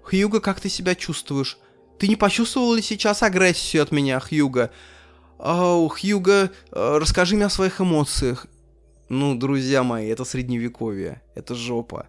«Хьюго, 0.10 0.40
как 0.40 0.62
ты 0.62 0.70
себя 0.70 0.96
чувствуешь? 0.96 1.58
Ты 2.00 2.08
не 2.08 2.16
почувствовал 2.16 2.74
ли 2.74 2.82
сейчас 2.82 3.24
агрессию 3.24 3.84
от 3.84 3.92
меня, 3.92 4.20
Хьюго?» 4.20 4.72
«Ау, 5.38 5.90
Хьюго, 5.90 6.52
э, 6.72 6.98
расскажи 6.98 7.36
мне 7.36 7.46
о 7.46 7.50
своих 7.50 7.82
эмоциях». 7.82 8.48
Ну, 9.10 9.36
друзья 9.36 9.84
мои, 9.84 10.08
это 10.08 10.26
средневековье, 10.26 11.22
это 11.36 11.56
жопа. 11.56 12.08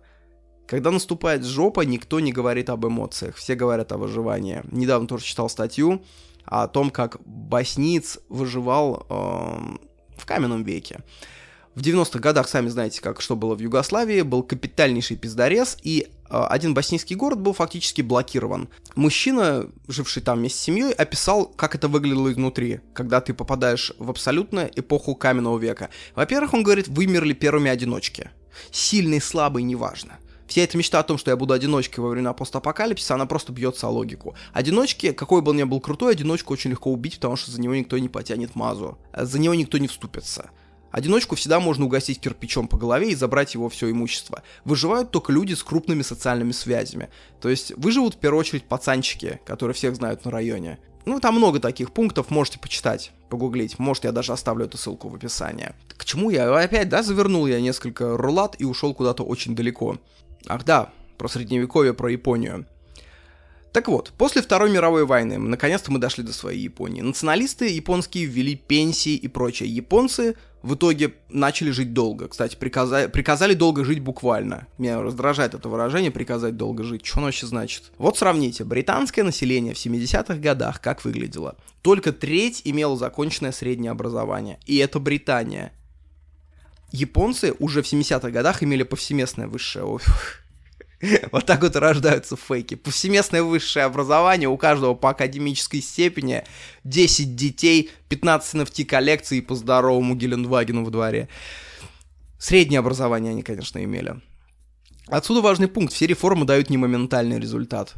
Когда 0.67 0.91
наступает 0.91 1.45
жопа, 1.45 1.81
никто 1.81 2.21
не 2.21 2.33
говорит 2.33 2.71
об 2.71 2.87
эмоциях, 2.87 3.37
все 3.37 3.55
говорят 3.55 3.91
о 3.93 3.99
выживании. 3.99 4.63
Недавно 4.71 5.09
тоже 5.09 5.25
читал 5.25 5.49
статью, 5.49 6.03
о 6.45 6.69
том, 6.69 6.91
как 6.91 7.19
Босниц 7.25 8.19
выживал 8.29 9.07
э, 9.09 9.15
в 10.17 10.25
каменном 10.25 10.63
веке. 10.63 11.01
В 11.79 11.81
90-х 11.81 12.19
годах, 12.19 12.49
сами 12.49 12.67
знаете, 12.71 13.01
как 13.01 13.21
что 13.21 13.37
было 13.37 13.55
в 13.55 13.61
Югославии, 13.61 14.23
был 14.23 14.43
капитальнейший 14.43 15.17
пиздарез, 15.17 15.79
и 15.85 16.09
э, 16.29 16.47
один 16.49 16.75
боснийский 16.75 17.15
город 17.15 17.39
был 17.39 17.53
фактически 17.53 18.03
блокирован. 18.03 18.69
Мужчина, 18.97 19.71
живший 19.87 20.21
там 20.23 20.41
вместе 20.41 20.59
с 20.59 20.63
семьей, 20.63 20.93
описал, 20.93 21.47
как 21.47 21.77
это 21.77 21.87
выглядело 21.87 22.33
изнутри, 22.33 22.81
когда 22.95 23.21
ты 23.21 23.33
попадаешь 23.33 23.93
в 24.01 24.11
абсолютно 24.11 24.69
эпоху 24.75 25.15
каменного 25.15 25.57
века. 25.57 25.91
Во-первых, 26.17 26.53
он 26.53 26.65
говорит, 26.65 26.89
вымерли 26.89 27.33
первыми 27.33 27.71
одиночки. 27.71 28.33
Сильный, 28.73 29.21
слабый, 29.21 29.63
неважно. 29.63 30.19
Вся 30.49 30.63
эта 30.63 30.77
мечта 30.77 30.99
о 30.99 31.05
том, 31.05 31.17
что 31.17 31.31
я 31.31 31.37
буду 31.37 31.55
одиночкой 31.55 32.03
во 32.03 32.11
времена 32.11 32.33
постапокалипсиса, 32.33 33.15
она 33.15 33.27
просто 33.27 33.53
бьется 33.53 33.87
о 33.87 33.91
логику. 33.91 34.35
Одиночки, 34.53 35.13
какой 35.13 35.43
бы 35.43 35.51
он 35.51 35.59
ни 35.59 35.63
был 35.63 35.79
крутой, 35.79 36.15
одиночку 36.15 36.55
очень 36.55 36.71
легко 36.71 36.91
убить, 36.91 37.17
потому 37.17 37.37
что 37.37 37.53
за 37.53 37.61
него 37.61 37.77
никто 37.77 37.97
не 37.99 38.09
потянет 38.09 38.57
мазу. 38.57 38.99
За 39.15 39.39
него 39.39 39.55
никто 39.55 39.79
не 39.79 39.87
вступится. 39.87 40.51
Одиночку 40.91 41.37
всегда 41.37 41.61
можно 41.61 41.85
угостить 41.85 42.21
кирпичом 42.21 42.69
по 42.69 42.77
голове 42.77 43.11
и 43.11 43.15
забрать 43.15 43.55
его 43.55 43.69
все 43.69 43.91
имущество. 43.91 44.43
Выживают 44.65 45.11
только 45.11 45.33
люди 45.33 45.55
с 45.55 45.63
крупными 45.63 46.03
социальными 46.03 46.53
связями. 46.53 47.09
То 47.41 47.49
есть 47.49 47.73
выживут 47.77 48.15
в 48.15 48.19
первую 48.19 48.41
очередь 48.41 48.65
пацанчики, 48.65 49.41
которые 49.45 49.75
всех 49.75 49.97
знают 49.97 50.25
на 50.25 50.31
районе. 50.31 50.79
Ну, 51.05 51.21
там 51.21 51.37
много 51.37 51.59
таких 51.59 51.93
пунктов, 51.93 52.31
можете 52.31 52.59
почитать, 52.59 53.13
погуглить. 53.31 53.79
Может, 53.79 54.05
я 54.05 54.13
даже 54.13 54.33
оставлю 54.33 54.67
эту 54.67 54.77
ссылку 54.77 55.09
в 55.09 55.15
описании. 55.15 55.73
К 55.97 56.05
чему 56.05 56.31
я? 56.31 56.55
Опять, 56.55 56.89
да, 56.89 57.03
завернул 57.03 57.47
я 57.47 57.61
несколько 57.61 58.17
рулат 58.17 58.57
и 58.59 58.65
ушел 58.65 58.93
куда-то 58.95 59.23
очень 59.23 59.57
далеко. 59.57 59.97
Ах 60.47 60.65
да, 60.65 60.93
про 61.17 61.29
средневековье, 61.29 61.95
про 61.95 62.11
Японию. 62.11 62.67
Так 63.73 63.89
вот, 63.89 64.13
после 64.17 64.43
Второй 64.43 64.71
мировой 64.71 65.05
войны, 65.05 65.39
наконец-то 65.39 65.93
мы 65.93 65.99
дошли 65.99 66.25
до 66.25 66.33
своей 66.33 66.61
Японии. 66.61 67.01
Националисты 67.01 67.69
японские 67.69 68.25
ввели 68.25 68.57
пенсии 68.57 69.15
и 69.15 69.29
прочее. 69.29 69.69
Японцы 69.69 70.37
в 70.63 70.75
итоге 70.75 71.15
начали 71.29 71.71
жить 71.71 71.93
долго. 71.93 72.29
Кстати, 72.29 72.57
приказали, 72.57 73.07
приказали 73.07 73.55
долго 73.55 73.85
жить 73.85 74.01
буквально. 74.01 74.67
Меня 74.77 75.01
раздражает 75.01 75.55
это 75.55 75.69
выражение 75.69 76.11
«приказать 76.11 76.57
долго 76.57 76.83
жить». 76.85 77.07
Что 77.07 77.19
оно 77.19 77.27
вообще 77.27 77.47
значит? 77.47 77.93
Вот 77.99 78.19
сравните. 78.19 78.65
Британское 78.65 79.25
население 79.25 79.75
в 79.75 79.77
70-х 79.77 80.37
годах 80.37 80.81
как 80.81 81.05
выглядело. 81.05 81.57
Только 81.83 82.13
треть 82.13 82.63
имело 82.65 82.97
законченное 82.97 83.53
среднее 83.53 83.93
образование. 83.93 84.59
И 84.67 84.77
это 84.79 84.99
Британия. 84.99 85.73
Японцы 86.91 87.55
уже 87.59 87.83
в 87.83 87.93
70-х 87.93 88.31
годах 88.31 88.63
имели 88.63 88.83
повсеместное 88.83 89.47
высшее... 89.47 89.99
Вот 91.33 91.47
так 91.47 91.63
вот 91.63 91.77
рождаются 91.77 92.37
фейки. 92.37 92.75
Повсеместное 92.75 93.43
высшее 93.43 93.85
образование, 93.85 94.49
у 94.49 94.57
каждого 94.57 94.95
по 94.95 95.11
академической 95.11 95.81
степени, 95.81 96.45
10 96.85 97.37
детей, 97.37 97.91
15 98.09 98.55
NFT 98.55 98.85
коллекций 98.85 99.43
по 99.43 99.55
здоровому 99.55 100.15
Гелендвагену 100.15 100.85
во 100.85 100.91
дворе. 100.91 101.29
Среднее 102.39 102.81
образование 102.81 103.33
они, 103.33 103.43
конечно, 103.43 103.83
имели. 103.83 104.21
Отсюда 105.09 105.41
важный 105.41 105.69
пункт. 105.69 105.93
Все 105.93 106.07
реформы 106.07 106.45
дают 106.45 106.71
не 106.71 106.77
моментальный 106.77 107.41
результат. 107.41 107.95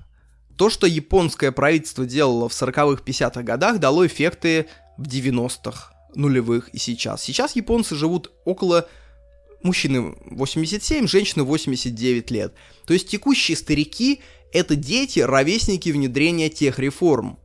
То, 0.56 0.70
что 0.70 0.86
японское 0.86 1.52
правительство 1.52 2.06
делало 2.06 2.48
в 2.48 2.52
40-х, 2.52 3.02
50-х 3.02 3.42
годах, 3.42 3.78
дало 3.78 4.06
эффекты 4.06 4.66
в 4.96 5.08
90-х, 5.08 5.92
нулевых 6.14 6.68
и 6.68 6.78
сейчас. 6.78 7.22
Сейчас 7.22 7.56
японцы 7.56 7.94
живут 7.94 8.30
около 8.44 8.86
мужчины 9.62 10.14
87, 10.26 11.06
женщины 11.06 11.44
89 11.44 12.30
лет. 12.30 12.54
То 12.86 12.92
есть 12.92 13.08
текущие 13.08 13.56
старики— 13.56 14.20
это 14.52 14.76
дети, 14.76 15.20
ровесники 15.20 15.90
внедрения 15.90 16.48
тех 16.48 16.78
реформ. 16.78 17.38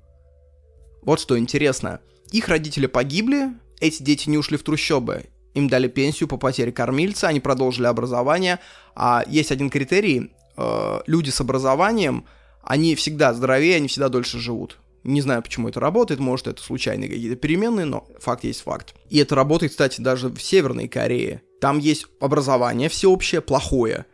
Вот 1.02 1.20
что 1.20 1.38
интересно. 1.38 2.00
Их 2.32 2.48
родители 2.48 2.88
погибли, 2.88 3.50
эти 3.80 4.02
дети 4.02 4.30
не 4.30 4.38
ушли 4.38 4.58
в 4.58 4.64
трущобы. 4.64 5.26
Им 5.54 5.70
дали 5.70 5.88
пенсию 5.88 6.28
по 6.28 6.38
потере 6.38 6.72
кормильца, 6.72 7.28
они 7.28 7.40
продолжили 7.40 7.86
образование. 7.86 8.60
А 8.96 9.24
есть 9.28 9.52
один 9.52 9.70
критерий. 9.70 10.32
Э, 10.58 11.02
люди 11.08 11.30
с 11.30 11.40
образованием, 11.40 12.26
они 12.64 12.96
всегда 12.96 13.34
здоровее, 13.34 13.78
они 13.78 13.88
всегда 13.88 14.10
дольше 14.10 14.40
живут. 14.40 14.80
Не 15.04 15.22
знаю, 15.22 15.44
почему 15.44 15.70
это 15.70 15.80
работает, 15.80 16.20
может, 16.20 16.48
это 16.48 16.64
случайные 16.64 17.10
какие-то 17.10 17.36
переменные, 17.36 17.86
но 17.86 18.08
факт 18.20 18.44
есть 18.44 18.62
факт. 18.62 18.96
И 19.10 19.20
это 19.20 19.36
работает, 19.36 19.72
кстати, 19.72 20.02
даже 20.02 20.30
в 20.30 20.42
Северной 20.42 20.88
Корее. 20.88 21.44
Там 21.66 21.80
есть 21.80 22.06
образование 22.20 22.90
всеобщее, 22.90 23.42
плохое. 23.42 24.06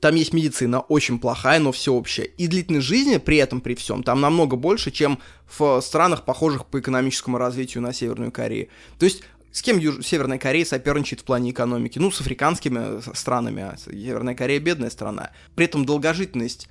Там 0.00 0.16
есть 0.16 0.32
медицина, 0.32 0.80
очень 0.80 1.20
плохая, 1.20 1.60
но 1.60 1.70
всеобщая. 1.70 2.24
И 2.24 2.48
длительность 2.48 2.84
жизни 2.84 3.18
при 3.18 3.36
этом, 3.36 3.60
при 3.60 3.76
всем, 3.76 4.02
там 4.02 4.20
намного 4.20 4.56
больше, 4.56 4.90
чем 4.90 5.20
в 5.56 5.80
странах, 5.82 6.24
похожих 6.24 6.66
по 6.66 6.80
экономическому 6.80 7.38
развитию 7.38 7.84
на 7.84 7.92
Северную 7.92 8.32
Корею. 8.32 8.70
То 8.98 9.06
есть 9.06 9.22
с 9.52 9.62
кем 9.62 9.78
Юж... 9.78 10.04
Северная 10.04 10.38
Корея 10.38 10.64
соперничает 10.64 11.20
в 11.20 11.24
плане 11.24 11.52
экономики? 11.52 12.00
Ну, 12.00 12.10
с 12.10 12.20
африканскими 12.20 13.00
странами. 13.16 13.76
Северная 13.78 14.34
Корея 14.34 14.58
бедная 14.58 14.90
страна. 14.90 15.30
При 15.54 15.66
этом 15.66 15.86
долгожительность 15.86 16.68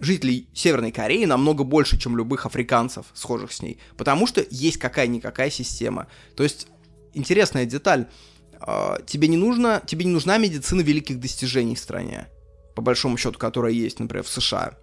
жителей 0.00 0.48
Северной 0.54 0.90
Кореи 0.90 1.24
намного 1.24 1.62
больше, 1.62 2.00
чем 2.00 2.16
любых 2.16 2.46
африканцев, 2.46 3.06
схожих 3.14 3.52
с 3.52 3.62
ней. 3.62 3.78
Потому 3.96 4.26
что 4.26 4.44
есть 4.50 4.78
какая-никакая 4.78 5.50
система. 5.50 6.08
То 6.34 6.42
есть, 6.42 6.66
интересная 7.14 7.64
деталь. 7.64 8.08
А, 8.60 9.00
тебе 9.06 9.28
не 9.28 9.36
нужно, 9.36 9.82
тебе 9.86 10.04
не 10.04 10.12
нужна 10.12 10.38
медицина 10.38 10.80
великих 10.80 11.20
достижений 11.20 11.74
в 11.74 11.78
стране, 11.78 12.28
по 12.74 12.82
большому 12.82 13.16
счету, 13.16 13.38
которая 13.38 13.72
есть, 13.72 14.00
например, 14.00 14.24
в 14.24 14.28
США. 14.28 14.74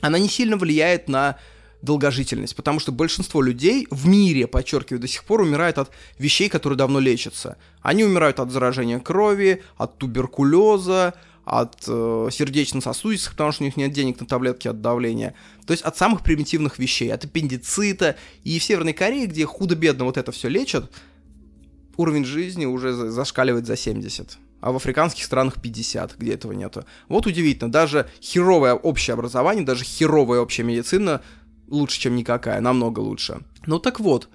Она 0.00 0.18
не 0.18 0.28
сильно 0.28 0.56
влияет 0.56 1.08
на 1.08 1.38
долгожительность, 1.82 2.56
потому 2.56 2.80
что 2.80 2.92
большинство 2.92 3.42
людей 3.42 3.86
в 3.90 4.06
мире, 4.06 4.46
подчеркиваю, 4.46 5.00
до 5.00 5.08
сих 5.08 5.24
пор 5.24 5.42
умирают 5.42 5.78
от 5.78 5.90
вещей, 6.18 6.48
которые 6.48 6.78
давно 6.78 6.98
лечатся. 6.98 7.58
Они 7.82 8.04
умирают 8.04 8.40
от 8.40 8.50
заражения 8.50 8.98
крови, 9.00 9.62
от 9.76 9.98
туберкулеза, 9.98 11.14
от 11.44 11.84
э, 11.86 12.28
сердечно-сосудистых, 12.32 13.32
потому 13.32 13.52
что 13.52 13.64
у 13.64 13.66
них 13.66 13.76
нет 13.76 13.92
денег 13.92 14.18
на 14.18 14.26
таблетки 14.26 14.66
от 14.66 14.80
давления. 14.80 15.34
То 15.66 15.72
есть 15.72 15.82
от 15.82 15.96
самых 15.96 16.22
примитивных 16.22 16.78
вещей, 16.78 17.12
от 17.12 17.24
аппендицита. 17.24 18.16
И 18.44 18.58
в 18.58 18.64
Северной 18.64 18.94
Корее, 18.94 19.26
где 19.26 19.44
худо-бедно 19.44 20.06
вот 20.06 20.16
это 20.16 20.32
все 20.32 20.48
лечат, 20.48 20.90
уровень 21.96 22.24
жизни 22.24 22.66
уже 22.66 22.92
зашкаливает 22.92 23.66
за 23.66 23.76
70 23.76 24.38
а 24.64 24.72
в 24.72 24.76
африканских 24.76 25.24
странах 25.24 25.60
50, 25.60 26.16
где 26.16 26.32
этого 26.32 26.52
нету. 26.52 26.86
Вот 27.10 27.26
удивительно, 27.26 27.70
даже 27.70 28.08
херовое 28.22 28.72
общее 28.72 29.12
образование, 29.12 29.62
даже 29.62 29.84
херовая 29.84 30.40
общая 30.40 30.62
медицина 30.62 31.20
лучше, 31.68 32.00
чем 32.00 32.16
никакая, 32.16 32.62
намного 32.62 33.00
лучше. 33.00 33.42
Ну 33.66 33.78
так 33.78 34.00
вот, 34.00 34.30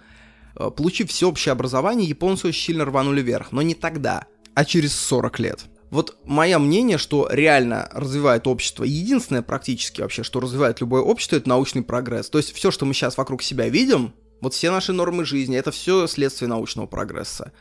э, 0.56 0.70
получив 0.70 1.10
всеобщее 1.10 1.54
образование, 1.54 2.08
японцы 2.08 2.54
сильно 2.54 2.86
рванули 2.86 3.24
вверх, 3.24 3.52
но 3.52 3.64
не 3.64 3.74
тогда, 3.74 4.26
а 4.54 4.66
через 4.66 4.94
40 4.94 5.40
лет. 5.40 5.66
Вот 5.90 6.16
мое 6.26 6.60
мнение, 6.60 7.00
что 7.00 7.28
реально 7.32 7.90
развивает 7.92 8.46
общество, 8.46 8.84
единственное 8.84 9.42
практически 9.42 10.02
вообще, 10.02 10.22
что 10.22 10.40
развивает 10.40 10.80
любое 10.80 11.02
общество, 11.02 11.38
это 11.38 11.50
научный 11.50 11.82
прогресс. 11.82 12.30
То 12.30 12.38
есть 12.38 12.54
все, 12.54 12.70
что 12.70 12.86
мы 12.86 12.94
сейчас 12.94 13.18
вокруг 13.18 13.42
себя 13.42 13.68
видим, 13.68 14.14
вот 14.42 14.54
все 14.54 14.72
наши 14.72 14.94
нормы 14.94 15.26
жизни, 15.26 15.58
это 15.58 15.72
все 15.72 16.08
следствие 16.08 16.50
научного 16.50 16.88
прогресса. 16.88 17.52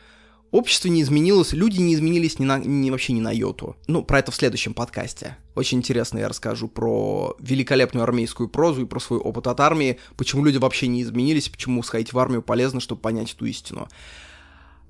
Общество 0.51 0.87
не 0.87 1.03
изменилось, 1.03 1.53
люди 1.53 1.79
не 1.79 1.93
изменились 1.93 2.39
ни 2.39 2.45
на, 2.45 2.57
ни, 2.57 2.89
вообще 2.89 3.13
ни 3.13 3.21
на 3.21 3.31
йоту. 3.31 3.75
Ну, 3.85 4.03
про 4.03 4.19
это 4.19 4.31
в 4.31 4.35
следующем 4.35 4.73
подкасте. 4.73 5.37
Очень 5.53 5.77
интересно 5.77 6.17
я 6.17 6.27
расскажу 6.27 6.67
про 6.67 7.35
великолепную 7.39 8.03
армейскую 8.03 8.49
прозу 8.49 8.81
и 8.81 8.85
про 8.85 8.99
свой 8.99 9.19
опыт 9.19 9.45
от 9.45 9.59
армии, 9.59 9.99
почему 10.17 10.43
люди 10.43 10.57
вообще 10.57 10.87
не 10.87 11.03
изменились, 11.03 11.49
почему 11.49 11.83
сходить 11.83 12.13
в 12.13 12.19
армию 12.19 12.41
полезно, 12.41 12.79
чтобы 12.79 13.01
понять 13.01 13.33
эту 13.33 13.45
истину. 13.45 13.87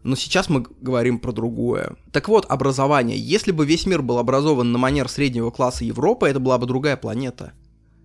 Но 0.03 0.15
сейчас 0.15 0.47
мы 0.47 0.65
говорим 0.79 1.19
про 1.19 1.33
другое. 1.33 1.97
Так 2.13 2.29
вот, 2.29 2.45
образование. 2.47 3.17
Если 3.17 3.51
бы 3.51 3.65
весь 3.65 3.85
мир 3.85 4.01
был 4.01 4.17
образован 4.17 4.71
на 4.71 4.77
манер 4.77 5.09
среднего 5.09 5.51
класса 5.51 5.83
Европы, 5.83 6.29
это 6.29 6.39
была 6.39 6.57
бы 6.57 6.67
другая 6.67 6.95
планета. 6.95 7.51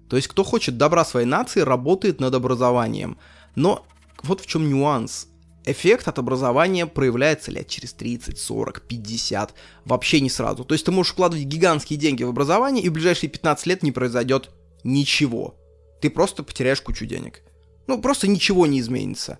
То 0.08 0.16
есть, 0.16 0.28
кто 0.28 0.42
хочет 0.42 0.76
добра 0.76 1.04
своей 1.04 1.26
нации, 1.26 1.60
работает 1.60 2.20
над 2.20 2.34
образованием. 2.34 3.16
Но 3.54 3.86
вот 4.22 4.40
в 4.40 4.46
чем 4.46 4.68
нюанс. 4.68 5.28
эффект 5.66 6.08
от 6.08 6.18
образования 6.18 6.86
проявляется 6.86 7.50
лет 7.50 7.68
через 7.68 7.92
30, 7.94 8.38
40, 8.38 8.82
50, 8.82 9.54
вообще 9.84 10.20
не 10.20 10.30
сразу. 10.30 10.64
То 10.64 10.74
есть 10.74 10.84
ты 10.84 10.92
можешь 10.92 11.12
вкладывать 11.12 11.46
гигантские 11.46 11.98
деньги 11.98 12.22
в 12.22 12.28
образование, 12.28 12.84
и 12.84 12.88
в 12.88 12.92
ближайшие 12.92 13.30
15 13.30 13.66
лет 13.66 13.82
не 13.82 13.92
произойдет 13.92 14.50
ничего. 14.82 15.56
Ты 16.00 16.10
просто 16.10 16.42
потеряешь 16.42 16.82
кучу 16.82 17.06
денег. 17.06 17.42
Ну, 17.86 18.00
просто 18.00 18.28
ничего 18.28 18.66
не 18.66 18.80
изменится. 18.80 19.38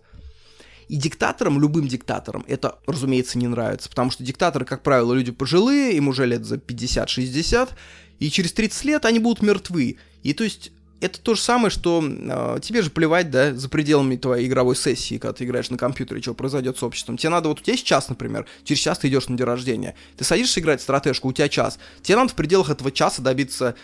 И 0.88 0.96
диктаторам, 0.96 1.60
любым 1.60 1.88
диктаторам, 1.88 2.44
это, 2.46 2.78
разумеется, 2.86 3.38
не 3.38 3.48
нравится, 3.48 3.88
потому 3.88 4.10
что 4.10 4.22
диктаторы, 4.22 4.66
как 4.66 4.82
правило, 4.82 5.14
люди 5.14 5.32
пожилые, 5.32 5.96
им 5.96 6.08
уже 6.08 6.26
лет 6.26 6.44
за 6.44 6.56
50-60, 6.56 7.70
и 8.18 8.30
через 8.30 8.52
30 8.52 8.84
лет 8.84 9.04
они 9.06 9.18
будут 9.18 9.42
мертвы. 9.42 9.96
И 10.22 10.34
то 10.34 10.44
есть 10.44 10.72
это 11.04 11.20
то 11.20 11.34
же 11.34 11.40
самое, 11.42 11.68
что 11.68 12.02
э, 12.02 12.58
тебе 12.62 12.80
же 12.80 12.88
плевать, 12.88 13.30
да, 13.30 13.54
за 13.54 13.68
пределами 13.68 14.16
твоей 14.16 14.46
игровой 14.46 14.74
сессии, 14.74 15.18
когда 15.18 15.34
ты 15.34 15.44
играешь 15.44 15.68
на 15.68 15.76
компьютере, 15.76 16.22
что 16.22 16.32
произойдет 16.32 16.78
с 16.78 16.82
обществом. 16.82 17.18
Тебе 17.18 17.28
надо, 17.28 17.50
вот 17.50 17.60
у 17.60 17.62
тебя 17.62 17.74
есть 17.74 17.84
час, 17.84 18.08
например, 18.08 18.46
через 18.64 18.80
час 18.80 18.98
ты 18.98 19.08
идешь 19.08 19.28
на 19.28 19.36
день 19.36 19.46
рождения, 19.46 19.94
ты 20.16 20.24
садишься 20.24 20.60
играть 20.60 20.80
в 20.80 20.82
стратежку, 20.82 21.28
у 21.28 21.32
тебя 21.34 21.50
час. 21.50 21.78
Тебе 22.02 22.16
надо 22.16 22.30
в 22.30 22.34
пределах 22.34 22.70
этого 22.70 22.90
часа 22.90 23.20
добиться 23.20 23.74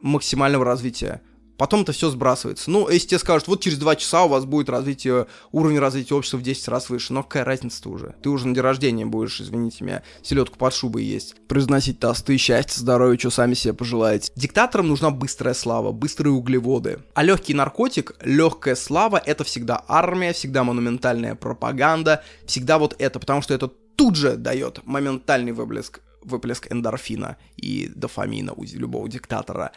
максимального 0.00 0.64
развития 0.64 1.20
потом 1.56 1.82
это 1.82 1.92
все 1.92 2.10
сбрасывается. 2.10 2.70
Ну, 2.70 2.88
если 2.88 3.08
тебе 3.08 3.18
скажут, 3.18 3.48
вот 3.48 3.62
через 3.62 3.78
два 3.78 3.96
часа 3.96 4.24
у 4.24 4.28
вас 4.28 4.44
будет 4.44 4.68
развитие, 4.68 5.26
уровень 5.52 5.78
развития 5.78 6.14
общества 6.14 6.38
в 6.38 6.42
10 6.42 6.68
раз 6.68 6.90
выше, 6.90 7.12
но 7.12 7.22
какая 7.22 7.44
разница-то 7.44 7.90
уже? 7.90 8.14
Ты 8.22 8.28
уже 8.28 8.46
на 8.46 8.54
день 8.54 8.62
рождения 8.62 9.06
будешь, 9.06 9.40
извините 9.40 9.84
меня, 9.84 10.02
селедку 10.22 10.58
под 10.58 10.74
шубой 10.74 11.04
есть. 11.04 11.34
Произносить 11.48 12.00
тосты, 12.00 12.36
счастья, 12.36 12.80
здоровья, 12.80 13.18
что 13.18 13.30
сами 13.30 13.54
себе 13.54 13.74
пожелаете. 13.74 14.32
Диктаторам 14.36 14.88
нужна 14.88 15.10
быстрая 15.10 15.54
слава, 15.54 15.92
быстрые 15.92 16.32
углеводы. 16.32 17.00
А 17.14 17.22
легкий 17.22 17.54
наркотик, 17.54 18.16
легкая 18.22 18.74
слава, 18.74 19.16
это 19.24 19.44
всегда 19.44 19.84
армия, 19.88 20.32
всегда 20.32 20.64
монументальная 20.64 21.34
пропаганда, 21.34 22.22
всегда 22.46 22.78
вот 22.78 22.94
это, 22.98 23.18
потому 23.18 23.42
что 23.42 23.54
это 23.54 23.68
тут 23.68 24.16
же 24.16 24.36
дает 24.36 24.86
моментальный 24.86 25.52
выплеск, 25.52 26.00
выплеск 26.22 26.70
эндорфина 26.70 27.36
и 27.56 27.90
дофамина 27.94 28.52
у 28.52 28.64
любого 28.64 29.08
диктатора. 29.08 29.72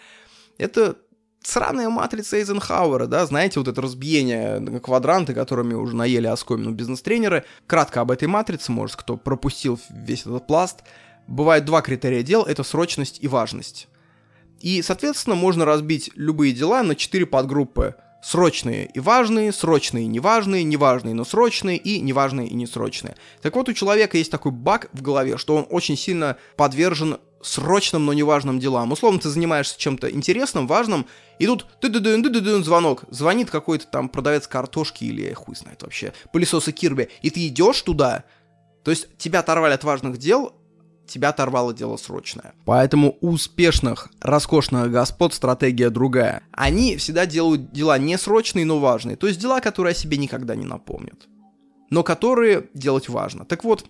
Это 0.58 0.98
сраная 1.44 1.90
матрица 1.90 2.38
Эйзенхауэра, 2.38 3.08
да, 3.08 3.26
знаете, 3.26 3.60
вот 3.60 3.68
это 3.68 3.82
разбиение 3.82 4.80
квадранты, 4.80 5.34
которыми 5.34 5.74
уже 5.74 5.96
наели 5.96 6.28
оскомину 6.28 6.72
бизнес-тренеры. 6.72 7.46
Кратко 7.68 8.02
об 8.02 8.12
этой 8.12 8.28
матрице, 8.28 8.72
может, 8.72 8.96
кто 8.96 9.18
пропустил 9.18 9.80
весь 9.90 10.22
этот 10.22 10.48
пласт. 10.48 10.84
Бывает 11.28 11.66
два 11.66 11.82
критерия 11.82 12.24
дел, 12.24 12.44
это 12.44 12.64
срочность 12.64 13.20
и 13.22 13.28
важность. 13.28 13.88
И, 14.60 14.82
соответственно, 14.82 15.36
можно 15.36 15.64
разбить 15.66 16.12
любые 16.16 16.54
дела 16.54 16.84
на 16.84 16.96
четыре 16.96 17.26
подгруппы. 17.26 17.96
Срочные 18.22 18.90
и 18.94 19.00
важные, 19.00 19.54
срочные 19.54 20.04
и 20.04 20.08
неважные, 20.08 20.64
неважные, 20.66 21.14
но 21.14 21.24
срочные 21.24 21.78
и 21.78 22.02
неважные 22.02 22.50
и 22.50 22.54
несрочные. 22.54 23.16
Так 23.42 23.56
вот, 23.56 23.70
у 23.70 23.74
человека 23.74 24.18
есть 24.18 24.30
такой 24.30 24.52
баг 24.52 24.90
в 24.92 25.02
голове, 25.02 25.38
что 25.38 25.56
он 25.56 25.66
очень 25.70 25.96
сильно 25.96 26.36
подвержен 26.58 27.20
срочным, 27.42 28.06
но 28.06 28.14
неважным 28.14 28.60
делам. 28.60 28.92
Условно, 28.92 29.20
ты 29.20 29.30
занимаешься 29.30 29.80
чем-то 29.80 30.12
интересным, 30.12 30.68
важным, 30.68 31.06
и 31.40 31.46
тут 31.46 31.66
звонок. 32.66 33.04
Звонит 33.10 33.50
какой-то 33.50 33.88
там 33.88 34.10
продавец 34.10 34.48
картошки 34.48 35.06
или 35.06 35.32
хуй 35.34 35.56
знает 35.56 35.82
вообще, 35.82 36.14
пылесоса 36.34 36.72
Кирби, 36.72 37.10
и 37.22 37.30
ты 37.30 37.48
идешь 37.48 37.82
туда, 37.82 38.26
то 38.84 38.92
есть 38.92 39.08
тебя 39.18 39.40
оторвали 39.40 39.74
от 39.74 39.84
важных 39.84 40.18
дел, 40.18 40.54
тебя 41.08 41.30
оторвало 41.30 41.74
дело 41.74 41.98
срочное. 41.98 42.54
Поэтому 42.66 43.18
у 43.22 43.30
успешных, 43.32 44.10
роскошных 44.22 44.92
господ 44.92 45.34
стратегия 45.34 45.90
другая. 45.90 46.44
Они 46.52 46.98
всегда 46.98 47.26
делают 47.26 47.72
дела 47.72 47.98
не 47.98 48.18
срочные, 48.18 48.66
но 48.66 48.80
важные. 48.80 49.16
То 49.16 49.28
есть 49.28 49.40
дела, 49.40 49.60
которые 49.60 49.92
о 49.92 49.96
себе 49.96 50.18
никогда 50.18 50.56
не 50.56 50.66
напомнят. 50.66 51.28
Но 51.90 52.04
которые 52.04 52.70
делать 52.74 53.10
важно. 53.10 53.46
Так 53.46 53.64
вот, 53.64 53.86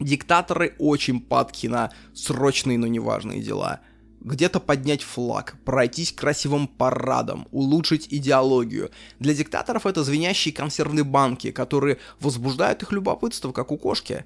Диктаторы 0.00 0.74
очень 0.78 1.20
падки 1.20 1.66
на 1.66 1.90
срочные, 2.14 2.78
но 2.78 2.86
неважные 2.86 3.40
дела. 3.40 3.80
Где-то 4.20 4.60
поднять 4.60 5.02
флаг, 5.02 5.56
пройтись 5.64 6.12
красивым 6.12 6.66
парадом, 6.66 7.46
улучшить 7.52 8.08
идеологию. 8.10 8.90
Для 9.20 9.34
диктаторов 9.34 9.86
это 9.86 10.02
звенящие 10.02 10.52
консервные 10.52 11.04
банки, 11.04 11.50
которые 11.50 11.98
возбуждают 12.20 12.82
их 12.82 12.92
любопытство, 12.92 13.52
как 13.52 13.70
у 13.70 13.78
кошки. 13.78 14.24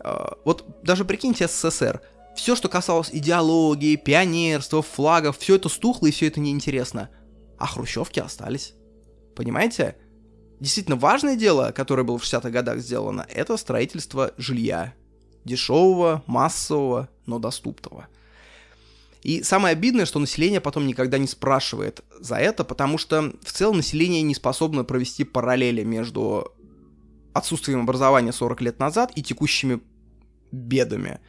А, 0.00 0.36
вот 0.44 0.82
даже 0.82 1.04
прикиньте 1.04 1.48
СССР. 1.48 2.02
Все, 2.36 2.54
что 2.54 2.68
касалось 2.68 3.08
идеологии, 3.10 3.96
пионерства, 3.96 4.82
флагов, 4.82 5.38
все 5.38 5.56
это 5.56 5.70
стухло 5.70 6.06
и 6.06 6.10
все 6.10 6.26
это 6.26 6.38
неинтересно. 6.38 7.08
А 7.58 7.66
хрущевки 7.66 8.20
остались. 8.20 8.74
Понимаете? 9.34 9.96
Действительно 10.60 10.96
важное 10.96 11.36
дело, 11.36 11.72
которое 11.72 12.02
было 12.02 12.18
в 12.18 12.22
60-х 12.22 12.50
годах 12.50 12.78
сделано, 12.78 13.26
это 13.28 13.56
строительство 13.56 14.32
жилья. 14.38 14.94
Дешевого, 15.44 16.24
массового, 16.26 17.08
но 17.26 17.38
доступного. 17.38 18.08
И 19.22 19.42
самое 19.42 19.72
обидное, 19.72 20.06
что 20.06 20.18
население 20.18 20.60
потом 20.60 20.86
никогда 20.86 21.18
не 21.18 21.26
спрашивает 21.26 22.02
за 22.18 22.36
это, 22.36 22.64
потому 22.64 22.96
что 22.96 23.32
в 23.42 23.52
целом 23.52 23.78
население 23.78 24.22
не 24.22 24.34
способно 24.34 24.84
провести 24.84 25.24
параллели 25.24 25.82
между 25.82 26.52
отсутствием 27.32 27.80
образования 27.80 28.32
40 28.32 28.60
лет 28.62 28.78
назад 28.78 29.12
и 29.14 29.22
текущими 29.22 29.80
бедами. 30.52 31.20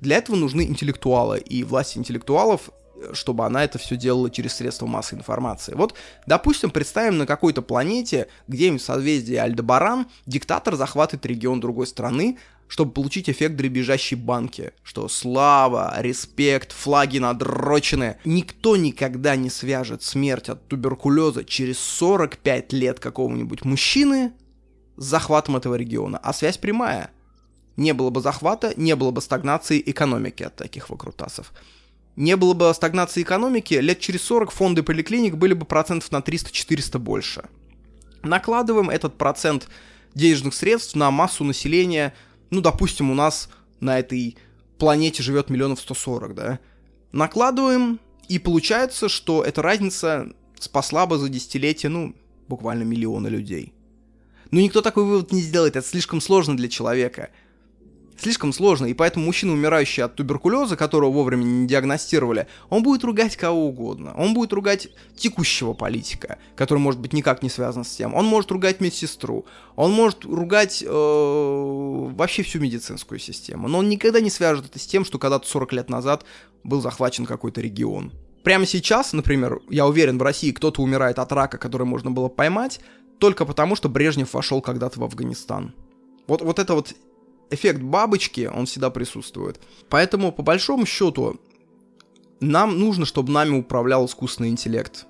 Для 0.00 0.16
этого 0.18 0.36
нужны 0.36 0.62
интеллектуалы, 0.62 1.38
и 1.38 1.64
власть 1.64 1.96
интеллектуалов 1.96 2.70
чтобы 3.12 3.44
она 3.44 3.64
это 3.64 3.78
все 3.78 3.96
делала 3.96 4.30
через 4.30 4.54
средства 4.54 4.86
массовой 4.86 5.20
информации. 5.20 5.74
Вот, 5.74 5.94
допустим, 6.26 6.70
представим 6.70 7.18
на 7.18 7.26
какой-то 7.26 7.62
планете, 7.62 8.28
где-нибудь 8.48 8.82
в 8.82 8.84
созвездии 8.84 9.36
Альдебаран, 9.36 10.06
диктатор 10.26 10.76
захватывает 10.76 11.26
регион 11.26 11.60
другой 11.60 11.86
страны, 11.86 12.38
чтобы 12.68 12.92
получить 12.92 13.28
эффект 13.30 13.56
дребезжащей 13.56 14.16
банки, 14.16 14.72
что 14.82 15.08
слава, 15.08 15.94
респект, 15.98 16.72
флаги 16.72 17.18
надрочены. 17.18 18.18
Никто 18.24 18.76
никогда 18.76 19.36
не 19.36 19.50
свяжет 19.50 20.02
смерть 20.02 20.50
от 20.50 20.68
туберкулеза 20.68 21.44
через 21.44 21.78
45 21.78 22.72
лет 22.74 23.00
какого-нибудь 23.00 23.64
мужчины 23.64 24.32
с 24.96 25.04
захватом 25.04 25.56
этого 25.56 25.74
региона, 25.76 26.18
а 26.22 26.32
связь 26.32 26.58
прямая. 26.58 27.10
Не 27.76 27.94
было 27.94 28.10
бы 28.10 28.20
захвата, 28.20 28.74
не 28.76 28.94
было 28.96 29.12
бы 29.12 29.22
стагнации 29.22 29.82
экономики 29.84 30.42
от 30.42 30.56
таких 30.56 30.90
выкрутасов. 30.90 31.52
Не 32.18 32.34
было 32.34 32.52
бы 32.52 32.74
стагнации 32.74 33.22
экономики, 33.22 33.74
лет 33.74 34.00
через 34.00 34.22
40 34.22 34.50
фонды 34.50 34.82
поликлиник 34.82 35.36
были 35.36 35.54
бы 35.54 35.64
процентов 35.64 36.10
на 36.10 36.16
300-400 36.16 36.98
больше. 36.98 37.48
Накладываем 38.24 38.90
этот 38.90 39.16
процент 39.16 39.68
денежных 40.16 40.54
средств 40.54 40.96
на 40.96 41.12
массу 41.12 41.44
населения, 41.44 42.12
ну, 42.50 42.60
допустим, 42.60 43.12
у 43.12 43.14
нас 43.14 43.48
на 43.78 44.00
этой 44.00 44.36
планете 44.78 45.22
живет 45.22 45.48
миллионов 45.48 45.78
140, 45.78 46.34
да? 46.34 46.58
Накладываем, 47.12 48.00
и 48.28 48.40
получается, 48.40 49.08
что 49.08 49.44
эта 49.44 49.62
разница 49.62 50.26
спасла 50.58 51.06
бы 51.06 51.18
за 51.18 51.28
десятилетие, 51.28 51.88
ну, 51.88 52.16
буквально 52.48 52.82
миллионы 52.82 53.28
людей. 53.28 53.72
Но 54.50 54.58
никто 54.58 54.82
такой 54.82 55.04
вывод 55.04 55.30
не 55.30 55.40
сделает, 55.40 55.76
это 55.76 55.86
слишком 55.86 56.20
сложно 56.20 56.56
для 56.56 56.68
человека– 56.68 57.30
слишком 58.18 58.52
сложно, 58.52 58.86
и 58.86 58.94
поэтому 58.94 59.24
мужчина, 59.24 59.52
умирающий 59.52 60.02
от 60.02 60.16
туберкулеза, 60.16 60.76
которого 60.76 61.10
вовремя 61.10 61.44
не 61.44 61.66
диагностировали, 61.66 62.48
он 62.68 62.82
будет 62.82 63.04
ругать 63.04 63.36
кого 63.36 63.66
угодно. 63.68 64.12
Он 64.16 64.34
будет 64.34 64.52
ругать 64.52 64.88
текущего 65.16 65.72
политика, 65.72 66.38
который, 66.56 66.78
может 66.78 67.00
быть, 67.00 67.12
никак 67.12 67.42
не 67.42 67.50
связан 67.50 67.84
с 67.84 67.94
тем. 67.94 68.14
Он 68.14 68.26
может 68.26 68.50
ругать 68.50 68.80
медсестру. 68.80 69.46
Он 69.76 69.92
может 69.92 70.24
ругать 70.24 70.82
э, 70.86 70.88
вообще 70.88 72.42
всю 72.42 72.60
медицинскую 72.60 73.18
систему. 73.18 73.68
Но 73.68 73.78
он 73.78 73.88
никогда 73.88 74.20
не 74.20 74.30
свяжет 74.30 74.66
это 74.66 74.78
с 74.78 74.86
тем, 74.86 75.04
что 75.04 75.18
когда-то 75.18 75.46
40 75.48 75.72
лет 75.72 75.88
назад 75.88 76.24
был 76.64 76.80
захвачен 76.80 77.26
какой-то 77.26 77.60
регион. 77.60 78.12
Прямо 78.42 78.66
сейчас, 78.66 79.12
например, 79.12 79.60
я 79.68 79.86
уверен, 79.86 80.18
в 80.18 80.22
России 80.22 80.52
кто-то 80.52 80.82
умирает 80.82 81.18
от 81.18 81.32
рака, 81.32 81.58
который 81.58 81.86
можно 81.86 82.10
было 82.10 82.28
поймать, 82.28 82.80
только 83.18 83.44
потому, 83.44 83.76
что 83.76 83.88
Брежнев 83.88 84.32
вошел 84.32 84.60
когда-то 84.60 85.00
в 85.00 85.04
Афганистан. 85.04 85.74
Вот, 86.26 86.42
вот 86.42 86.58
это 86.58 86.74
вот 86.74 86.94
эффект 87.50 87.80
бабочки, 87.80 88.50
он 88.52 88.66
всегда 88.66 88.90
присутствует. 88.90 89.60
Поэтому, 89.88 90.32
по 90.32 90.42
большому 90.42 90.86
счету, 90.86 91.40
нам 92.40 92.78
нужно, 92.78 93.04
чтобы 93.04 93.32
нами 93.32 93.58
управлял 93.58 94.06
искусственный 94.06 94.50
интеллект. 94.50 95.06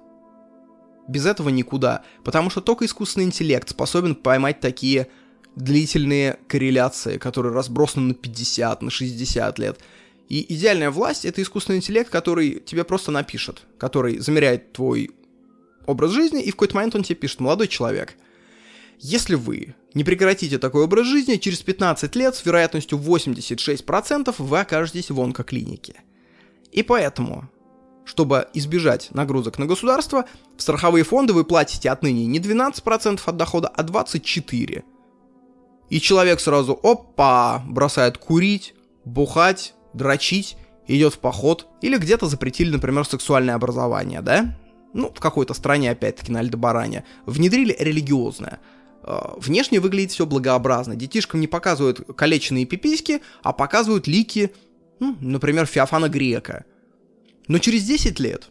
Без 1.09 1.27
этого 1.27 1.49
никуда. 1.49 2.03
Потому 2.25 2.51
что 2.51 2.61
только 2.61 2.85
искусственный 2.85 3.27
интеллект 3.27 3.69
способен 3.69 4.15
поймать 4.15 4.61
такие 4.61 5.09
длительные 5.57 6.39
корреляции, 6.47 7.19
которые 7.19 7.53
разбросаны 7.53 8.09
на 8.09 8.15
50, 8.15 8.83
на 8.83 8.91
60 8.91 9.59
лет. 9.59 9.79
И 10.29 10.45
идеальная 10.55 10.91
власть— 10.91 11.25
это 11.27 11.43
искусственный 11.43 11.79
интеллект, 11.79 12.11
который 12.11 12.61
тебе 12.61 12.85
просто 12.85 13.11
напишет, 13.11 13.63
который 13.79 14.19
замеряет 14.19 14.73
твой 14.73 15.11
образ 15.87 16.13
жизни, 16.13 16.43
и 16.43 16.51
в 16.51 16.55
какой-то 16.55 16.77
момент 16.77 16.95
он 16.95 17.03
тебе 17.03 17.17
пишет, 17.17 17.41
молодой 17.41 17.67
человек, 17.67 18.15
если 19.01 19.35
вы 19.35 19.75
не 19.95 20.05
прекратите 20.05 20.59
такой 20.59 20.85
образ 20.85 21.07
жизни, 21.07 21.37
через 21.37 21.61
15 21.61 22.15
лет 22.17 22.35
с 22.35 22.45
вероятностью 22.45 22.99
86% 22.99 24.35
вы 24.39 24.61
окажетесь 24.61 25.11
в 25.11 25.21
онкоклинике. 25.21 26.03
И 26.73 26.83
поэтому, 26.83 27.49
чтобы 28.05 28.49
избежать 28.55 29.09
нагрузок 29.13 29.59
на 29.59 29.67
государство, 29.67 30.25
в 30.57 30.63
страховые 30.63 31.05
фонды 31.05 31.33
вы 31.33 31.45
платите 31.45 31.91
отныне 31.91 32.27
не 32.27 32.41
12% 32.41 33.21
от 33.25 33.37
дохода, 33.37 33.69
а 33.69 33.83
24%. 33.83 34.83
И 35.91 36.01
человек 36.01 36.41
сразу, 36.41 36.79
опа, 36.83 37.63
бросает 37.67 38.19
курить, 38.19 38.75
бухать, 39.05 39.75
дрочить, 39.95 40.57
идет 40.87 41.15
в 41.15 41.19
поход. 41.19 41.67
Или 41.81 41.97
где-то 41.97 42.27
запретили, 42.27 42.71
например, 42.71 43.07
сексуальное 43.07 43.55
образование, 43.55 44.21
да? 44.21 44.59
Ну, 44.93 45.13
в 45.15 45.21
какой-то 45.21 45.55
стране, 45.55 45.91
опять-таки, 45.91 46.33
на 46.33 46.41
Альдебаране. 46.41 47.05
Внедрили 47.27 47.77
религиозное. 47.79 48.59
Э, 49.09 49.33
внешне 49.39 49.81
выглядит 49.81 50.11
все 50.11 50.27
благообразно. 50.27 50.95
Детишкам 50.95 51.41
не 51.41 51.47
показывают 51.47 52.01
калеченные 52.15 52.67
пиписьки, 52.67 53.23
а 53.43 53.55
показывают 53.55 54.07
лики, 54.07 54.53
ну, 55.01 55.17
например, 55.21 55.65
Феофана 55.65 56.11
Грека. 56.11 56.67
Но 57.47 57.59
через 57.59 57.85
10 57.85 58.21
лет 58.21 58.51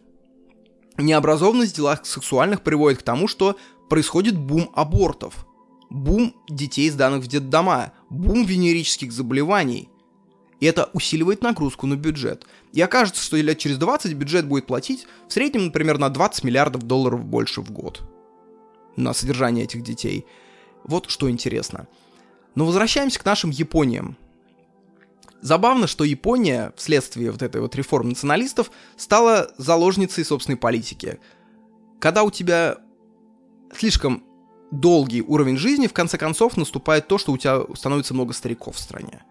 необразованность 0.97 1.73
в 1.73 1.75
делах 1.75 2.03
сексуальных 2.07 2.63
приводит 2.63 2.99
к 2.99 3.03
тому, 3.03 3.27
что 3.27 3.55
происходит 3.87 4.35
бум 4.35 4.71
абортов, 4.73 5.45
бум 5.91 6.33
детей, 6.49 6.89
сданных 6.89 7.23
в 7.23 7.27
детдома, 7.27 7.93
бум 8.09 8.43
венерических 8.43 9.11
заболеваний. 9.11 9.89
И 10.59 10.65
это 10.65 10.89
усиливает 10.93 11.43
нагрузку 11.43 11.85
на 11.85 11.95
бюджет. 11.95 12.47
И 12.73 12.81
окажется, 12.81 13.21
что 13.21 13.37
лет 13.37 13.59
через 13.59 13.77
20 13.77 14.13
бюджет 14.13 14.47
будет 14.47 14.65
платить 14.65 15.05
в 15.27 15.33
среднем, 15.33 15.65
например, 15.65 15.99
на 15.99 16.09
20 16.09 16.43
миллиардов 16.43 16.81
долларов 16.81 17.23
больше 17.23 17.61
в 17.61 17.69
год 17.69 18.01
на 18.95 19.13
содержание 19.13 19.65
этих 19.65 19.83
детей. 19.83 20.25
Вот 20.88 21.10
что 21.10 21.30
интересно. 21.30 21.88
Но 22.56 22.65
возвращаемся 22.65 23.19
к 23.19 23.26
нашим 23.26 23.50
Япониям. 23.52 24.17
Забавно, 25.41 25.86
что 25.86 26.04
Япония 26.04 26.73
вследствие 26.76 27.32
вот 27.32 27.41
этой 27.41 27.62
вот 27.62 27.76
реформы 27.76 28.10
националистов 28.10 28.71
стала 28.95 29.52
заложницей 29.58 30.26
собственной 30.26 30.58
политики. 30.58 31.19
Когда 32.00 32.23
у 32.23 32.32
тебя 32.32 32.80
слишком 33.76 34.23
долгий 34.71 35.21
уровень 35.21 35.58
жизни, 35.58 35.88
в 35.88 35.93
конце 35.93 36.17
концов 36.17 36.58
наступает 36.58 37.08
то, 37.08 37.17
что 37.17 37.32
у 37.32 37.38
тебя 37.38 37.62
становится 37.76 38.13
много 38.13 38.34
стариков 38.34 38.76
в 38.76 38.80
стране. 38.80 39.23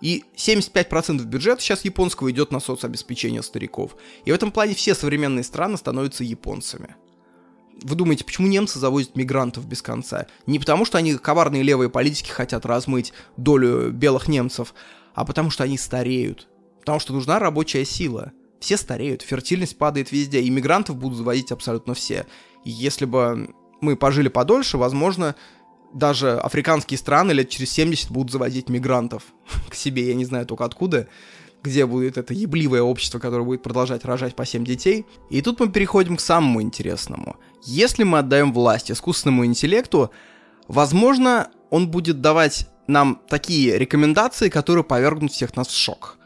И 0.00 0.24
75% 0.36 1.22
бюджета 1.24 1.62
сейчас 1.62 1.84
японского 1.84 2.30
идет 2.30 2.50
на 2.50 2.60
соцобеспечение 2.60 3.42
стариков. 3.42 3.96
И 4.24 4.32
в 4.32 4.34
этом 4.34 4.52
плане 4.52 4.74
все 4.74 4.94
современные 4.94 5.44
страны 5.44 5.76
становятся 5.76 6.24
японцами. 6.24 6.96
Вы 7.82 7.94
думаете, 7.94 8.24
почему 8.24 8.46
немцы 8.46 8.78
завозят 8.78 9.16
мигрантов 9.16 9.66
без 9.66 9.82
конца? 9.82 10.26
Не 10.46 10.58
потому, 10.58 10.84
что 10.84 10.98
они 10.98 11.14
коварные 11.14 11.62
левые 11.62 11.90
политики 11.90 12.30
хотят 12.30 12.64
размыть 12.64 13.12
долю 13.36 13.90
белых 13.90 14.28
немцев, 14.28 14.74
а 15.14 15.24
потому 15.24 15.50
что 15.50 15.64
они 15.64 15.76
стареют. 15.76 16.48
Потому 16.80 17.00
что 17.00 17.12
нужна 17.12 17.38
рабочая 17.38 17.84
сила. 17.84 18.32
Все 18.60 18.76
стареют, 18.76 19.22
фертильность 19.22 19.76
падает 19.76 20.10
везде, 20.12 20.40
и 20.40 20.48
мигрантов 20.50 20.96
будут 20.96 21.18
заводить 21.18 21.52
абсолютно 21.52 21.94
все. 21.94 22.26
И 22.64 22.70
если 22.70 23.04
бы 23.04 23.54
мы 23.80 23.96
пожили 23.96 24.28
подольше, 24.28 24.78
возможно, 24.78 25.34
даже 25.92 26.32
африканские 26.32 26.98
страны 26.98 27.32
лет 27.32 27.50
через 27.50 27.70
70 27.72 28.10
будут 28.10 28.32
заводить 28.32 28.68
мигрантов 28.68 29.24
к 29.68 29.74
себе, 29.74 30.08
я 30.08 30.14
не 30.14 30.24
знаю 30.24 30.46
только 30.46 30.64
откуда, 30.64 31.08
где 31.66 31.86
будет 31.86 32.16
это 32.16 32.32
ебливое 32.32 32.82
общество, 32.82 33.18
которое 33.18 33.44
будет 33.44 33.62
продолжать 33.62 34.04
рожать 34.04 34.34
по 34.34 34.46
7 34.46 34.64
детей. 34.64 35.04
И 35.30 35.42
тут 35.42 35.60
мы 35.60 35.68
переходим 35.68 36.16
к 36.16 36.20
самому 36.20 36.62
интересному. 36.62 37.36
Если 37.64 38.04
мы 38.04 38.18
отдаем 38.18 38.52
власть 38.52 38.90
искусственному 38.90 39.44
интеллекту, 39.44 40.10
возможно, 40.68 41.50
он 41.70 41.88
будет 41.88 42.20
давать 42.20 42.68
нам 42.86 43.20
такие 43.28 43.76
рекомендации, 43.78 44.48
которые 44.48 44.84
повергнут 44.84 45.32
всех 45.32 45.56
нас 45.56 45.68
в 45.68 45.76
шок. 45.76 46.18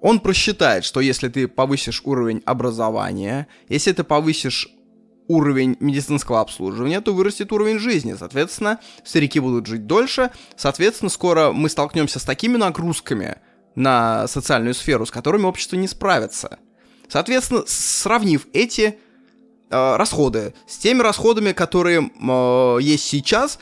Он 0.00 0.20
просчитает, 0.20 0.84
что 0.84 1.00
если 1.00 1.28
ты 1.28 1.48
повысишь 1.48 2.02
уровень 2.04 2.42
образования, 2.44 3.48
если 3.68 3.92
ты 3.92 4.04
повысишь 4.04 4.68
уровень 5.28 5.76
медицинского 5.78 6.40
обслуживания, 6.40 7.00
то 7.00 7.12
вырастет 7.12 7.52
уровень 7.52 7.78
жизни. 7.78 8.16
Соответственно, 8.18 8.78
старики 9.04 9.40
будут 9.40 9.66
жить 9.66 9.86
дольше. 9.86 10.30
Соответственно, 10.56 11.10
скоро 11.10 11.52
мы 11.52 11.68
столкнемся 11.68 12.18
с 12.18 12.24
такими 12.24 12.56
нагрузками 12.56 13.36
на 13.78 14.26
социальную 14.26 14.74
сферу, 14.74 15.06
с 15.06 15.10
которыми 15.10 15.44
общество 15.44 15.76
не 15.76 15.86
справится. 15.86 16.58
Соответственно, 17.08 17.62
сравнив 17.66 18.48
эти 18.52 18.98
э, 19.70 19.96
расходы 19.96 20.52
с 20.66 20.78
теми 20.78 21.00
расходами, 21.00 21.52
которые 21.52 22.10
э, 22.10 22.78
есть 22.82 23.04
сейчас, 23.04 23.60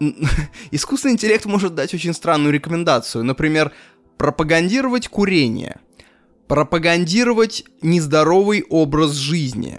искусственный 0.70 1.12
интеллект 1.12 1.44
может 1.44 1.74
дать 1.74 1.92
очень 1.92 2.14
странную 2.14 2.54
рекомендацию. 2.54 3.22
Например, 3.22 3.70
пропагандировать 4.16 5.08
курение, 5.08 5.78
пропагандировать 6.48 7.64
нездоровый 7.82 8.64
образ 8.70 9.12
жизни. 9.12 9.78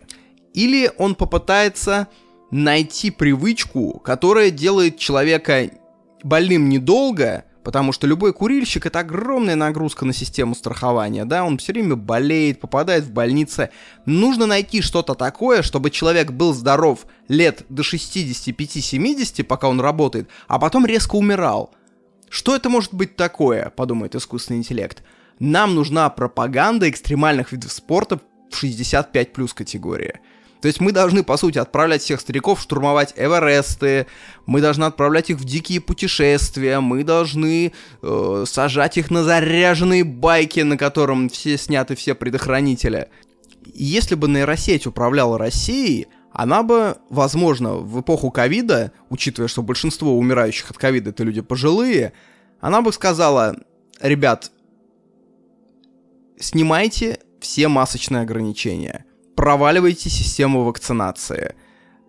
Или 0.54 0.92
он 1.00 1.16
попытается 1.16 2.08
найти 2.52 3.10
привычку, 3.10 4.00
которая 4.00 4.52
делает 4.52 5.00
человека 5.00 5.72
больным 6.24 6.70
недолго, 6.70 7.46
Потому 7.66 7.92
что 7.94 8.06
любой 8.06 8.32
курильщик— 8.32 8.86
это 8.86 9.00
огромная 9.00 9.56
нагрузка 9.56 10.06
на 10.06 10.14
систему 10.14 10.54
страхования, 10.54 11.26
да, 11.26 11.44
он 11.44 11.58
все 11.58 11.74
время 11.74 11.96
болеет, 11.96 12.60
попадает 12.60 13.06
в 13.06 13.12
больницы. 13.12 13.72
Нужно 14.06 14.46
найти 14.46 14.84
что-то 14.84 15.16
такое, 15.16 15.64
чтобы 15.64 15.90
человек 15.90 16.30
был 16.30 16.54
здоров 16.54 17.08
лет 17.28 17.66
до 17.70 17.82
65-70, 17.82 19.44
пока 19.44 19.68
он 19.68 19.82
работает, 19.82 20.30
а 20.48 20.60
потом 20.60 20.86
резко 20.86 21.16
умирал. 21.16 21.74
Что 22.30 22.56
это 22.56 22.70
может 22.70 22.94
быть 22.94 23.16
такое, 23.16 23.72
подумает 23.72 24.14
искусственный 24.14 24.60
интеллект. 24.60 25.02
Нам 25.40 25.74
нужна 25.74 26.08
пропаганда 26.12 26.88
экстремальных 26.88 27.52
видов 27.52 27.72
спорта 27.72 28.20
в 28.52 28.56
65 28.58 29.34
плюс 29.34 29.56
категории. 29.56 30.20
То 30.66 30.68
есть 30.68 30.82
мы 30.82 30.92
должны, 30.92 31.24
по 31.24 31.38
сути, 31.38 31.60
отправлять 31.60 32.02
всех 32.02 32.20
стариков 32.20 32.60
штурмовать 32.60 33.14
Эвересты, 33.18 34.08
мы 34.48 34.62
должны 34.62 34.86
отправлять 34.86 35.30
их 35.30 35.38
в 35.38 35.46
дикие 35.46 35.80
путешествия, 35.80 36.80
мы 36.80 37.04
должны 37.04 37.72
э, 38.02 38.44
сажать 38.48 38.98
их 38.98 39.12
на 39.12 39.24
заряженные 39.24 40.04
байки, 40.04 40.62
на 40.62 40.76
котором 40.76 41.30
все 41.30 41.60
сняты 41.60 41.94
все 41.96 42.16
предохранители. 42.16 43.10
Если 43.76 44.16
бы 44.16 44.28
нейросеть 44.28 44.88
управляла 44.88 45.38
Россией, 45.38 46.08
она 46.32 46.64
бы, 46.64 46.98
возможно, 47.12 47.76
в 47.76 48.02
эпоху 48.02 48.32
ковида, 48.32 48.92
учитывая, 49.12 49.48
что 49.48 49.62
большинство 49.62 50.18
умирающих 50.18 50.72
от 50.72 50.80
ковида 50.80 51.12
это 51.12 51.24
люди 51.24 51.42
пожилые, 51.42 52.14
она 52.60 52.82
бы 52.82 52.92
сказала, 52.92 53.56
ребят, 54.02 54.50
снимайте 56.40 57.20
все 57.40 57.68
масочные 57.68 58.24
ограничения 58.24 59.05
проваливайте 59.36 60.10
систему 60.10 60.64
вакцинации. 60.64 61.56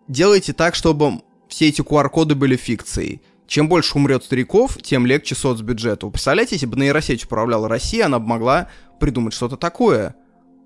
Делайте 0.09 0.53
так, 0.53 0.75
чтобы 0.75 1.21
все 1.49 1.69
эти 1.69 1.81
QR-коды 1.81 2.35
были 2.35 2.57
фикцией. 2.57 3.23
Чем 3.47 3.69
больше 3.69 3.97
умрет 3.97 4.25
стариков, 4.25 4.81
тем 4.83 5.07
легче 5.07 5.35
соцбюджету. 5.35 6.11
Представляете, 6.11 6.57
если 6.57 6.67
бы 6.67 6.77
нейросеть 6.77 7.25
управляла 7.25 7.69
Россия, 7.69 8.07
она 8.07 8.19
бы 8.19 8.27
могла 8.27 8.69
придумать 8.99 9.35
что-то 9.35 9.57
такое. 9.57 10.17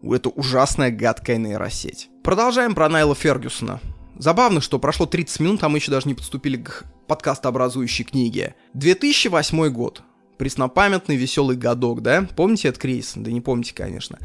Это 0.02 0.30
ужасная 0.30 0.90
гадкая 0.90 1.36
нейросеть. 1.36 2.08
Продолжаем 2.22 2.74
про 2.74 2.88
Найла 2.88 3.14
Фергюсона. 3.14 3.80
Забавно, 4.18 4.60
что 4.60 4.78
прошло 4.78 5.06
30 5.06 5.40
минут, 5.40 5.62
а 5.62 5.68
мы 5.68 5.78
еще 5.78 5.90
даже 5.90 6.08
не 6.08 6.14
подступили 6.14 6.56
к 6.56 6.84
подкастообразующей 7.06 8.04
книге. 8.04 8.54
2008 8.74 9.68
год. 9.68 10.02
Преснопамятный 10.38 11.16
веселый 11.16 11.56
годок, 11.56 12.00
да? 12.00 12.26
Помните 12.34 12.68
этот 12.68 12.80
кризис? 12.80 13.12
Да 13.16 13.30
не 13.30 13.42
помните, 13.42 13.74
конечно. 13.74 14.18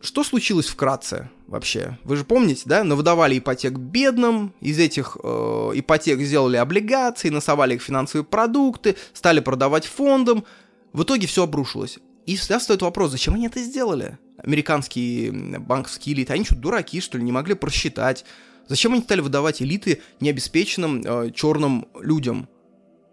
Что 0.00 0.22
случилось 0.22 0.66
вкратце 0.66 1.28
вообще? 1.48 1.98
Вы 2.04 2.16
же 2.16 2.24
помните, 2.24 2.62
да? 2.66 2.84
Навыдавали 2.84 3.38
ипотек 3.38 3.72
бедным, 3.72 4.54
из 4.60 4.78
этих 4.78 5.16
э, 5.22 5.70
ипотек 5.74 6.20
сделали 6.20 6.56
облигации, 6.56 7.30
насовали 7.30 7.74
их 7.74 7.82
финансовые 7.82 8.24
продукты, 8.24 8.96
стали 9.12 9.40
продавать 9.40 9.86
фондам. 9.86 10.44
В 10.92 11.02
итоге 11.02 11.26
все 11.26 11.44
обрушилось. 11.44 11.98
И 12.26 12.36
всегда 12.36 12.60
стоит 12.60 12.82
вопрос, 12.82 13.10
зачем 13.10 13.34
они 13.34 13.46
это 13.46 13.60
сделали? 13.60 14.18
Американские 14.36 15.32
банковские 15.32 16.14
элиты, 16.14 16.32
они 16.32 16.44
что, 16.44 16.54
дураки, 16.54 17.00
что 17.00 17.18
ли, 17.18 17.24
не 17.24 17.32
могли 17.32 17.54
просчитать? 17.54 18.24
Зачем 18.68 18.92
они 18.92 19.02
стали 19.02 19.20
выдавать 19.20 19.62
элиты 19.62 20.02
необеспеченным 20.20 21.02
э, 21.04 21.30
черным 21.32 21.88
людям? 21.98 22.48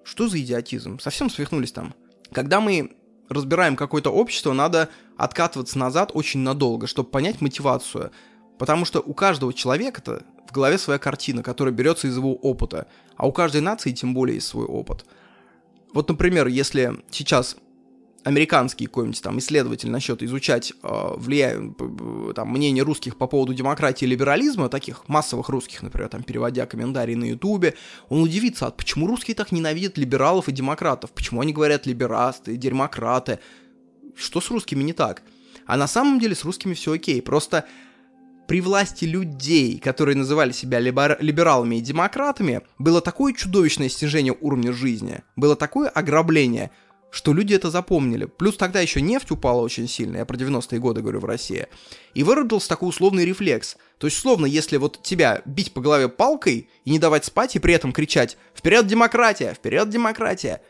Что 0.03 0.27
за 0.27 0.39
идиотизм? 0.39 0.99
Совсем 0.99 1.31
свихнулись 1.31 1.71
там. 1.71 1.95
Когда 2.31 2.59
мы 2.59 2.91
разбираем 3.29 3.75
какое-то 3.75 4.11
общество, 4.11 4.53
надо 4.53 4.89
откатываться 5.17 5.77
назад 5.77 6.11
очень 6.13 6.41
надолго, 6.41 6.87
чтобы 6.87 7.09
понять 7.09 7.41
мотивацию. 7.41 8.11
Потому 8.57 8.85
что 8.85 9.01
у 9.01 9.13
каждого 9.13 9.53
человека-то 9.53 10.23
в 10.47 10.51
голове 10.51 10.77
своя 10.77 10.99
картина, 10.99 11.43
которая 11.43 11.73
берется 11.73 12.07
из 12.07 12.15
его 12.15 12.35
опыта. 12.35 12.87
А 13.17 13.27
у 13.27 13.31
каждой 13.31 13.61
нации 13.61 13.91
тем 13.91 14.13
более 14.13 14.35
есть 14.35 14.47
свой 14.47 14.65
опыт. 14.65 15.05
Вот, 15.93 16.09
например, 16.09 16.47
если 16.47 16.97
сейчас 17.09 17.57
американский 18.25 18.87
какой-нибудь 18.87 19.21
там 19.21 19.37
исследователь 19.37 19.89
начнет 19.89 20.23
изучать 20.23 20.73
э, 20.81 20.87
влияние, 21.15 21.73
там, 22.33 22.49
мнение 22.49 22.83
русских 22.83 23.17
по 23.17 23.27
поводу 23.27 23.53
демократии 23.53 24.05
и 24.05 24.07
либерализма, 24.07 24.67
таких 24.67 25.07
массовых 25.07 25.47
русских, 25.47 25.83
например, 25.83 26.09
там, 26.09 26.23
переводя 26.23 26.65
комментарии 26.65 27.13
на 27.13 27.25
ютубе, 27.25 27.75
он 28.09 28.23
удивится, 28.23 28.65
а 28.67 28.71
почему 28.71 29.05
русские 29.05 29.35
так 29.35 29.51
ненавидят 29.51 29.97
либералов 29.97 30.49
и 30.49 30.51
демократов, 30.51 31.11
почему 31.11 31.41
они 31.41 31.53
говорят 31.53 31.85
либерасты, 31.85 32.57
демократы, 32.57 33.39
что 34.15 34.41
с 34.41 34.49
русскими 34.49 34.83
не 34.83 34.93
так? 34.93 35.23
А 35.65 35.77
на 35.77 35.87
самом 35.87 36.19
деле 36.19 36.35
с 36.35 36.43
русскими 36.43 36.73
все 36.73 36.93
окей, 36.93 37.21
просто 37.21 37.65
при 38.47 38.61
власти 38.61 39.05
людей, 39.05 39.79
которые 39.79 40.15
называли 40.15 40.51
себя 40.51 40.79
либер- 40.79 41.17
либералами 41.19 41.77
и 41.77 41.81
демократами, 41.81 42.61
было 42.77 43.01
такое 43.01 43.33
чудовищное 43.33 43.89
снижение 43.89 44.35
уровня 44.39 44.71
жизни, 44.71 45.23
было 45.35 45.55
такое 45.55 45.89
ограбление, 45.89 46.71
что 47.09 47.33
люди 47.33 47.53
это 47.53 47.71
запомнили. 47.71 48.25
Плюс 48.25 48.57
тогда 48.57 48.81
еще 48.81 49.01
нефть 49.01 49.31
упала 49.31 49.61
очень 49.61 49.87
сильно, 49.87 50.17
я 50.17 50.25
про 50.25 50.35
90-е 50.35 50.79
годы 50.79 51.01
говорю 51.01 51.21
в 51.21 51.25
России. 51.25 51.67
И 52.13 52.23
выработался 52.23 52.67
такой 52.69 52.89
условный 52.89 53.25
рефлекс. 53.25 53.77
То 53.97 54.07
есть, 54.07 54.17
условно, 54.17 54.45
если 54.45 54.77
вот 54.77 55.01
тебя 55.01 55.41
бить 55.45 55.73
по 55.73 55.79
голове 55.79 56.09
палкой 56.09 56.69
и 56.83 56.89
не 56.89 56.99
давать 56.99 57.23
спать, 57.23 57.55
и 57.55 57.59
при 57.59 57.73
этом 57.73 57.93
кричать 57.93 58.37
«Вперед, 58.53 58.85
демократия! 58.85 59.53
Вперед, 59.53 59.89
демократия!», 59.89 60.61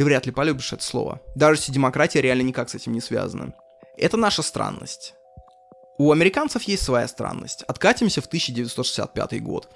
ты 0.00 0.04
вряд 0.04 0.24
ли 0.24 0.32
полюбишь 0.32 0.72
это 0.72 0.82
слово. 0.82 1.20
Даже 1.34 1.60
если 1.60 1.72
демократия 1.72 2.22
реально 2.22 2.40
никак 2.40 2.70
с 2.70 2.74
этим 2.74 2.94
не 2.94 3.02
связана. 3.02 3.52
Это 3.98 4.16
наша 4.16 4.40
странность. 4.40 5.12
У 5.98 6.10
американцев 6.10 6.62
есть 6.62 6.84
своя 6.84 7.06
странность. 7.06 7.64
Откатимся 7.64 8.22
в 8.22 8.26
1965 8.26 9.42
год. 9.42 9.68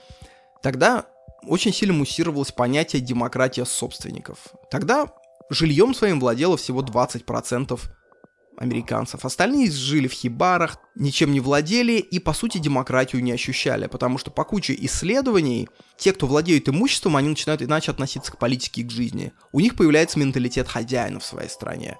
Тогда 0.63 1.05
очень 1.47 1.75
сильно 1.75 1.93
муссировалось 1.93 2.53
понятие 2.53 3.03
демократия 3.03 3.67
собственников. 3.67 4.39
Тогда 4.71 5.13
жильем 5.51 5.93
своим 5.93 6.21
владело 6.21 6.57
всего 6.57 6.81
20% 6.81 7.79
американцев. 8.57 9.25
Остальные 9.25 9.71
жили 9.71 10.09
в 10.09 10.13
хибарах, 10.13 10.79
ничем 10.95 11.33
не 11.33 11.41
владели 11.41 11.95
и, 11.95 12.19
по 12.19 12.33
сути, 12.33 12.59
демократию 12.59 13.23
не 13.23 13.33
ощущали, 13.33 13.87
потому 13.87 14.19
что 14.19 14.31
по 14.31 14.45
куче 14.45 14.75
исследований 14.81 15.69
те, 15.97 16.13
кто 16.13 16.27
владеют 16.27 16.69
имуществом, 16.69 17.17
они 17.17 17.29
начинают 17.29 17.63
иначе 17.63 17.91
относиться 17.91 18.33
к 18.33 18.39
политике 18.39 18.83
и 18.83 18.85
к 18.85 18.91
жизни. 18.91 19.33
У 19.53 19.61
них 19.61 19.77
появляется 19.77 20.19
менталитет 20.19 20.69
хозяина 20.69 21.21
в 21.21 21.25
своей 21.25 21.49
стране. 21.49 21.99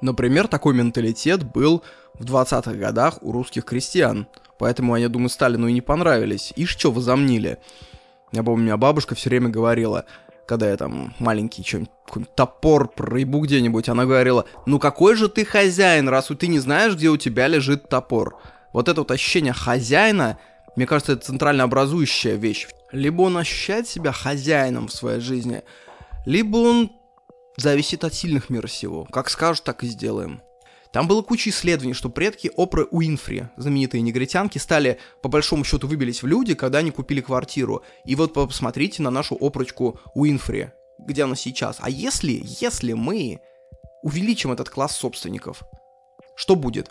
Например, 0.00 0.48
такой 0.48 0.74
менталитет 0.74 1.44
был 1.44 1.84
в 2.14 2.24
20-х 2.24 2.72
годах 2.74 3.18
у 3.22 3.32
русских 3.32 3.64
крестьян, 3.64 4.26
поэтому 4.58 4.94
они, 4.94 5.06
думаю, 5.06 5.28
Сталину 5.28 5.68
и 5.68 5.72
не 5.72 5.80
понравились. 5.80 6.52
И 6.56 6.66
что 6.66 6.90
возомнили? 6.90 7.58
Я 8.32 8.42
помню, 8.42 8.62
у 8.62 8.64
меня 8.64 8.76
бабушка 8.76 9.14
все 9.14 9.28
время 9.28 9.50
говорила, 9.50 10.06
когда 10.46 10.70
я 10.70 10.76
там 10.76 11.14
маленький, 11.18 11.62
что-нибудь, 11.62 11.90
топор 12.34 12.88
проебу 12.88 13.40
где-нибудь, 13.40 13.88
она 13.88 14.04
говорила, 14.04 14.46
ну 14.66 14.78
какой 14.78 15.14
же 15.14 15.28
ты 15.28 15.44
хозяин, 15.44 16.08
раз 16.08 16.30
ты 16.38 16.46
не 16.46 16.58
знаешь, 16.58 16.94
где 16.94 17.08
у 17.08 17.16
тебя 17.16 17.46
лежит 17.48 17.88
топор. 17.88 18.38
Вот 18.72 18.88
это 18.88 19.00
вот 19.02 19.10
ощущение 19.10 19.52
хозяина, 19.52 20.38
мне 20.76 20.86
кажется, 20.86 21.12
это 21.12 21.26
центрально 21.26 21.64
образующая 21.64 22.34
вещь. 22.34 22.68
Либо 22.90 23.22
он 23.22 23.36
ощущает 23.36 23.88
себя 23.88 24.12
хозяином 24.12 24.88
в 24.88 24.92
своей 24.92 25.20
жизни, 25.20 25.62
либо 26.26 26.58
он 26.58 26.92
зависит 27.56 28.04
от 28.04 28.14
сильных 28.14 28.50
мира 28.50 28.66
сего. 28.66 29.04
Как 29.10 29.30
скажут, 29.30 29.64
так 29.64 29.82
и 29.84 29.86
сделаем. 29.86 30.42
Там 30.92 31.08
было 31.08 31.22
куча 31.22 31.50
исследований, 31.50 31.94
что 31.94 32.10
предки 32.10 32.50
Опры 32.54 32.86
Уинфри, 32.90 33.48
знаменитые 33.56 34.02
негритянки, 34.02 34.58
стали, 34.58 34.98
по 35.22 35.28
большому 35.28 35.64
счету, 35.64 35.88
выбились 35.88 36.22
в 36.22 36.26
люди, 36.26 36.54
когда 36.54 36.78
они 36.78 36.90
купили 36.90 37.22
квартиру. 37.22 37.82
И 38.04 38.14
вот 38.14 38.34
посмотрите 38.34 39.02
на 39.02 39.10
нашу 39.10 39.34
опрочку 39.40 39.98
Уинфри, 40.14 40.72
где 40.98 41.24
она 41.24 41.34
сейчас. 41.34 41.78
А 41.80 41.88
если, 41.88 42.42
если 42.44 42.92
мы 42.92 43.40
увеличим 44.02 44.52
этот 44.52 44.68
класс 44.68 44.94
собственников, 44.94 45.62
что 46.36 46.56
будет? 46.56 46.90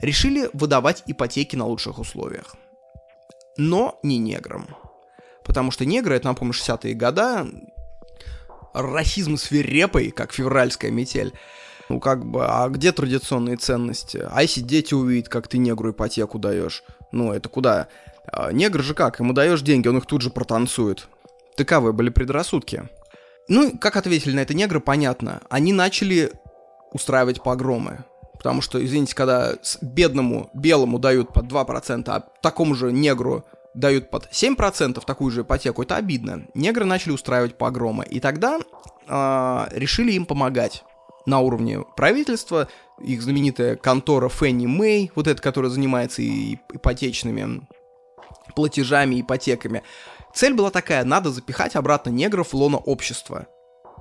Решили 0.00 0.50
выдавать 0.52 1.04
ипотеки 1.06 1.54
на 1.54 1.66
лучших 1.66 1.98
условиях. 2.00 2.56
Но 3.56 4.00
не 4.02 4.18
неграм. 4.18 4.76
Потому 5.44 5.70
что 5.70 5.84
негры, 5.84 6.16
это, 6.16 6.26
напомню, 6.26 6.54
60-е 6.54 6.94
года, 6.94 7.46
расизм 8.74 9.36
свирепый, 9.36 10.10
как 10.10 10.32
февральская 10.32 10.90
метель. 10.90 11.32
Ну, 11.90 11.98
как 11.98 12.24
бы, 12.24 12.46
а 12.46 12.68
где 12.68 12.92
традиционные 12.92 13.56
ценности? 13.56 14.24
А 14.30 14.42
если 14.42 14.60
дети 14.60 14.94
увидят, 14.94 15.28
как 15.28 15.48
ты 15.48 15.58
негру 15.58 15.90
ипотеку 15.90 16.38
даешь? 16.38 16.84
Ну, 17.10 17.32
это 17.32 17.48
куда? 17.48 17.88
А, 18.32 18.52
негр 18.52 18.80
же 18.80 18.94
как? 18.94 19.18
Ему 19.18 19.32
даешь 19.32 19.60
деньги, 19.62 19.88
он 19.88 19.98
их 19.98 20.06
тут 20.06 20.22
же 20.22 20.30
протанцует. 20.30 21.08
Таковы 21.56 21.92
были 21.92 22.10
предрассудки. 22.10 22.88
Ну, 23.48 23.76
как 23.76 23.96
ответили 23.96 24.36
на 24.36 24.38
это 24.38 24.54
негры, 24.54 24.78
понятно. 24.78 25.40
Они 25.50 25.72
начали 25.72 26.30
устраивать 26.92 27.42
погромы. 27.42 28.04
Потому 28.34 28.60
что, 28.60 28.82
извините, 28.82 29.16
когда 29.16 29.54
бедному 29.82 30.48
белому 30.54 31.00
дают 31.00 31.32
под 31.32 31.46
2%, 31.46 32.04
а 32.06 32.20
такому 32.40 32.76
же 32.76 32.92
негру 32.92 33.44
дают 33.74 34.10
под 34.10 34.28
7% 34.30 35.04
такую 35.04 35.32
же 35.32 35.40
ипотеку, 35.40 35.82
это 35.82 35.96
обидно. 35.96 36.46
Негры 36.54 36.84
начали 36.84 37.10
устраивать 37.10 37.58
погромы. 37.58 38.04
И 38.04 38.20
тогда 38.20 38.60
э, 39.08 39.66
решили 39.72 40.12
им 40.12 40.24
помогать 40.24 40.84
на 41.26 41.40
уровне 41.40 41.80
правительства, 41.96 42.68
их 43.00 43.22
знаменитая 43.22 43.76
контора 43.76 44.28
Фенни 44.28 44.66
Мэй, 44.66 45.12
вот 45.14 45.26
эта, 45.26 45.40
которая 45.40 45.70
занимается 45.70 46.22
и 46.22 46.58
ипотечными 46.72 47.66
платежами, 48.54 49.20
ипотеками. 49.20 49.82
Цель 50.34 50.54
была 50.54 50.70
такая, 50.70 51.04
надо 51.04 51.30
запихать 51.30 51.76
обратно 51.76 52.10
негров 52.10 52.52
в 52.52 52.54
лоно 52.54 52.78
общества. 52.78 53.46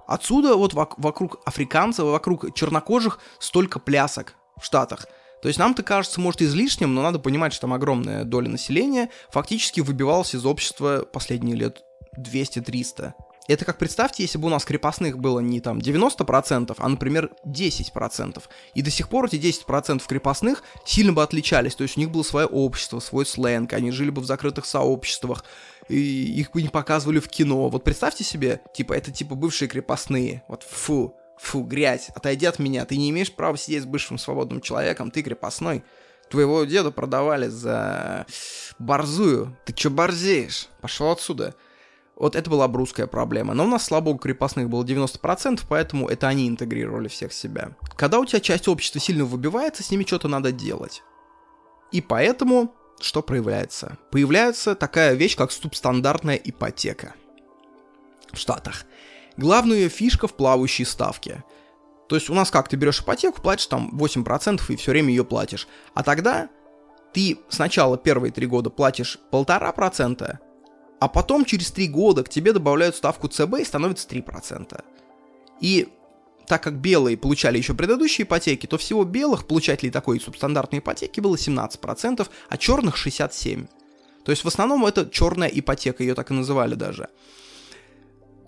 Отсюда 0.08 0.56
вот 0.56 0.74
вокруг 0.74 1.40
африканцев, 1.46 2.06
вокруг 2.06 2.54
чернокожих 2.56 3.20
столько 3.40 3.80
плясок 3.80 4.36
в 4.60 4.66
Штатах. 4.66 5.06
То 5.42 5.48
есть 5.48 5.60
нам-то 5.60 5.84
кажется, 5.84 6.20
может, 6.20 6.42
излишним, 6.42 6.94
но 6.94 7.02
надо 7.02 7.20
понимать, 7.20 7.54
что 7.54 7.62
там 7.62 7.74
огромная 7.74 8.26
доля 8.26 8.50
населения 8.50 9.10
фактически 9.30 9.82
выбивалась 9.82 10.36
из 10.36 10.46
общества 10.46 11.06
последние 11.12 11.56
лет 11.56 11.84
200-300. 12.18 13.14
Это 13.50 13.66
как 13.66 13.80
представьте, 13.80 14.22
если 14.22 14.38
бы 14.38 14.46
у 14.46 14.52
нас 14.52 14.64
крепостных 14.64 15.18
было 15.18 15.40
не 15.40 15.60
там 15.60 15.80
90%, 15.80 16.76
а, 16.78 16.88
например, 16.88 17.32
10%. 17.44 18.44
И 18.76 18.84
до 18.84 18.92
сих 18.92 19.10
пор 19.10 19.26
эти 19.26 19.38
10% 19.38 20.06
крепостных 20.06 20.64
сильно 20.86 21.14
бы 21.14 21.24
отличались. 21.24 21.74
То 21.74 21.82
есть 21.82 21.98
у 21.98 22.00
них 22.00 22.12
было 22.12 22.22
свое 22.22 22.46
общество, 22.46 23.00
свой 23.00 23.26
сленг, 23.26 23.74
они 23.74 23.90
жили 23.90 24.12
бы 24.12 24.22
в 24.22 24.26
закрытых 24.26 24.68
сообществах, 24.68 25.44
и 25.88 25.98
их 25.98 26.52
бы 26.52 26.62
не 26.62 26.68
показывали 26.68 27.18
в 27.20 27.28
кино. 27.28 27.70
Вот 27.70 27.84
представьте 27.84 28.24
себе, 28.24 28.62
типа, 28.72 28.94
это 28.94 29.12
типа 29.12 29.34
бывшие 29.34 29.68
крепостные. 29.68 30.44
Вот 30.48 30.62
фу, 30.62 31.16
фу, 31.40 31.64
грязь, 31.64 32.10
отойди 32.14 32.46
от 32.46 32.60
меня, 32.60 32.86
ты 32.86 32.98
не 32.98 33.10
имеешь 33.10 33.34
права 33.34 33.58
сидеть 33.58 33.82
с 33.82 33.88
бывшим 33.88 34.20
свободным 34.20 34.62
человеком, 34.62 35.10
ты 35.10 35.24
крепостной. 35.24 35.84
Твоего 36.30 36.66
деда 36.66 36.92
продавали 36.92 37.48
за 37.48 38.28
борзую. 38.78 39.58
Ты 39.66 39.74
чё 39.74 39.90
борзеешь? 39.90 40.68
Пошел 40.82 41.10
отсюда. 41.10 41.56
Вот 42.20 42.36
это 42.36 42.50
была 42.50 42.68
брусская 42.68 43.08
проблема. 43.08 43.54
Но 43.54 43.64
у 43.64 43.68
нас, 43.68 43.86
слава 43.86 44.04
богу, 44.04 44.20
крепостных 44.20 44.70
было 44.70 44.84
90%, 44.84 45.62
поэтому 45.70 46.10
это 46.10 46.28
они 46.28 46.50
интегрировали 46.50 47.08
всех 47.08 47.32
себя. 47.32 47.72
Когда 47.96 48.20
у 48.20 48.26
тебя 48.26 48.42
часть 48.42 48.68
общества 48.68 49.00
сильно 49.00 49.24
выбивается, 49.24 49.84
с 49.84 49.90
ними 49.90 50.04
что-то 50.04 50.28
надо 50.28 50.52
делать. 50.52 51.02
И 51.94 52.02
поэтому 52.02 52.76
что 53.00 53.22
проявляется? 53.22 53.98
Появляется 54.12 54.76
такая 54.76 55.14
вещь, 55.14 55.38
как 55.38 55.54
субстандартная 55.54 56.36
ипотека. 56.36 57.14
В 58.34 58.38
Штатах. 58.38 58.84
Главная 59.38 59.88
фишка 59.88 60.28
в 60.28 60.34
плавающей 60.34 60.86
ставке. 60.86 61.46
То 62.10 62.16
есть 62.16 62.30
у 62.30 62.34
нас 62.34 62.52
как, 62.52 62.68
ты 62.68 62.76
берешь 62.76 63.00
ипотеку, 63.00 63.42
платишь 63.42 63.68
там 63.68 63.98
8% 63.98 64.62
и 64.68 64.76
все 64.76 64.92
время 64.92 65.10
ее 65.10 65.24
платишь. 65.24 65.68
А 65.94 66.04
тогда 66.04 66.50
ты 67.14 67.40
сначала 67.48 67.98
первые 67.98 68.34
три 68.34 68.46
года 68.46 68.70
платишь 68.70 69.20
полтора 69.32 69.72
процента, 69.72 70.42
а 71.00 71.08
потом 71.08 71.46
через 71.46 71.72
3 71.72 71.88
года 71.88 72.24
к 72.24 72.30
тебе 72.30 72.54
добавляют 72.54 72.96
ставку 72.96 73.28
ЦБ 73.28 73.60
и 73.60 73.66
становится 73.66 74.08
3%. 74.08 74.84
И 75.62 75.90
так 76.48 76.64
как 76.64 76.80
белые 76.80 77.16
получали 77.16 77.58
еще 77.58 77.74
предыдущие 77.74 78.26
ипотеки, 78.26 78.66
то 78.66 78.78
всего 78.78 79.04
белых 79.04 79.46
получателей 79.46 79.92
такой 79.92 80.20
субстандартной 80.20 80.80
ипотеки 80.80 81.20
было 81.20 81.36
17%, 81.36 82.28
а 82.50 82.58
черных 82.58 82.96
67%. 82.96 83.68
То 84.26 84.32
есть 84.32 84.44
в 84.44 84.48
основном 84.48 84.86
это 84.86 85.10
черная 85.10 85.48
ипотека, 85.48 86.04
ее 86.04 86.14
так 86.16 86.32
и 86.32 86.34
называли 86.34 86.76
даже. 86.76 87.10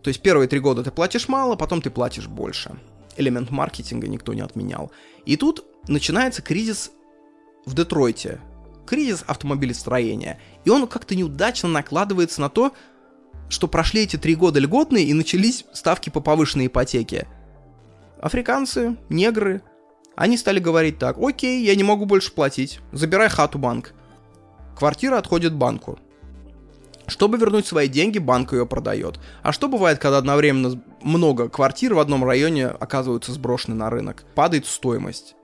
То 0.03 0.09
есть 0.09 0.21
первые 0.21 0.47
три 0.47 0.59
года 0.59 0.83
ты 0.83 0.91
платишь 0.91 1.27
мало, 1.27 1.55
потом 1.55 1.81
ты 1.81 1.89
платишь 1.89 2.27
больше. 2.27 2.75
Элемент 3.17 3.51
маркетинга 3.51 4.07
никто 4.07 4.33
не 4.33 4.41
отменял. 4.41 4.91
И 5.25 5.37
тут 5.37 5.65
начинается 5.87 6.41
кризис 6.41 6.91
в 7.65 7.75
Детройте, 7.75 8.41
кризис 8.85 9.23
автомобилестроения, 9.27 10.39
и 10.65 10.69
он 10.69 10.87
как-то 10.87 11.15
неудачно 11.15 11.69
накладывается 11.69 12.41
на 12.41 12.49
то, 12.49 12.73
что 13.49 13.67
прошли 13.67 14.03
эти 14.03 14.17
три 14.17 14.35
года 14.35 14.59
льготные 14.59 15.05
и 15.05 15.13
начались 15.13 15.65
ставки 15.73 16.09
по 16.09 16.21
повышенной 16.21 16.67
ипотеке. 16.67 17.27
Африканцы, 18.21 18.97
негры, 19.09 19.61
они 20.15 20.37
стали 20.37 20.59
говорить 20.59 20.99
так, 20.99 21.17
окей, 21.17 21.63
я 21.63 21.75
не 21.75 21.83
могу 21.83 22.05
больше 22.05 22.31
платить, 22.31 22.79
забирай 22.91 23.29
хату 23.29 23.57
банк. 23.57 23.93
Квартира 24.77 25.17
отходит 25.17 25.53
банку. 25.53 25.99
Чтобы 27.07 27.37
вернуть 27.37 27.67
свои 27.67 27.87
деньги, 27.87 28.19
банк 28.19 28.53
ее 28.53 28.65
продает. 28.65 29.19
А 29.43 29.51
что 29.51 29.67
бывает, 29.67 29.99
когда 29.99 30.17
одновременно 30.17 30.81
много 31.01 31.49
квартир 31.49 31.93
в 31.93 31.99
одном 31.99 32.23
районе 32.23 32.67
оказываются 32.67 33.33
сброшены 33.33 33.75
на 33.75 33.89
рынок? 33.89 34.23
Падает 34.33 34.65
стоимость. 34.65 35.35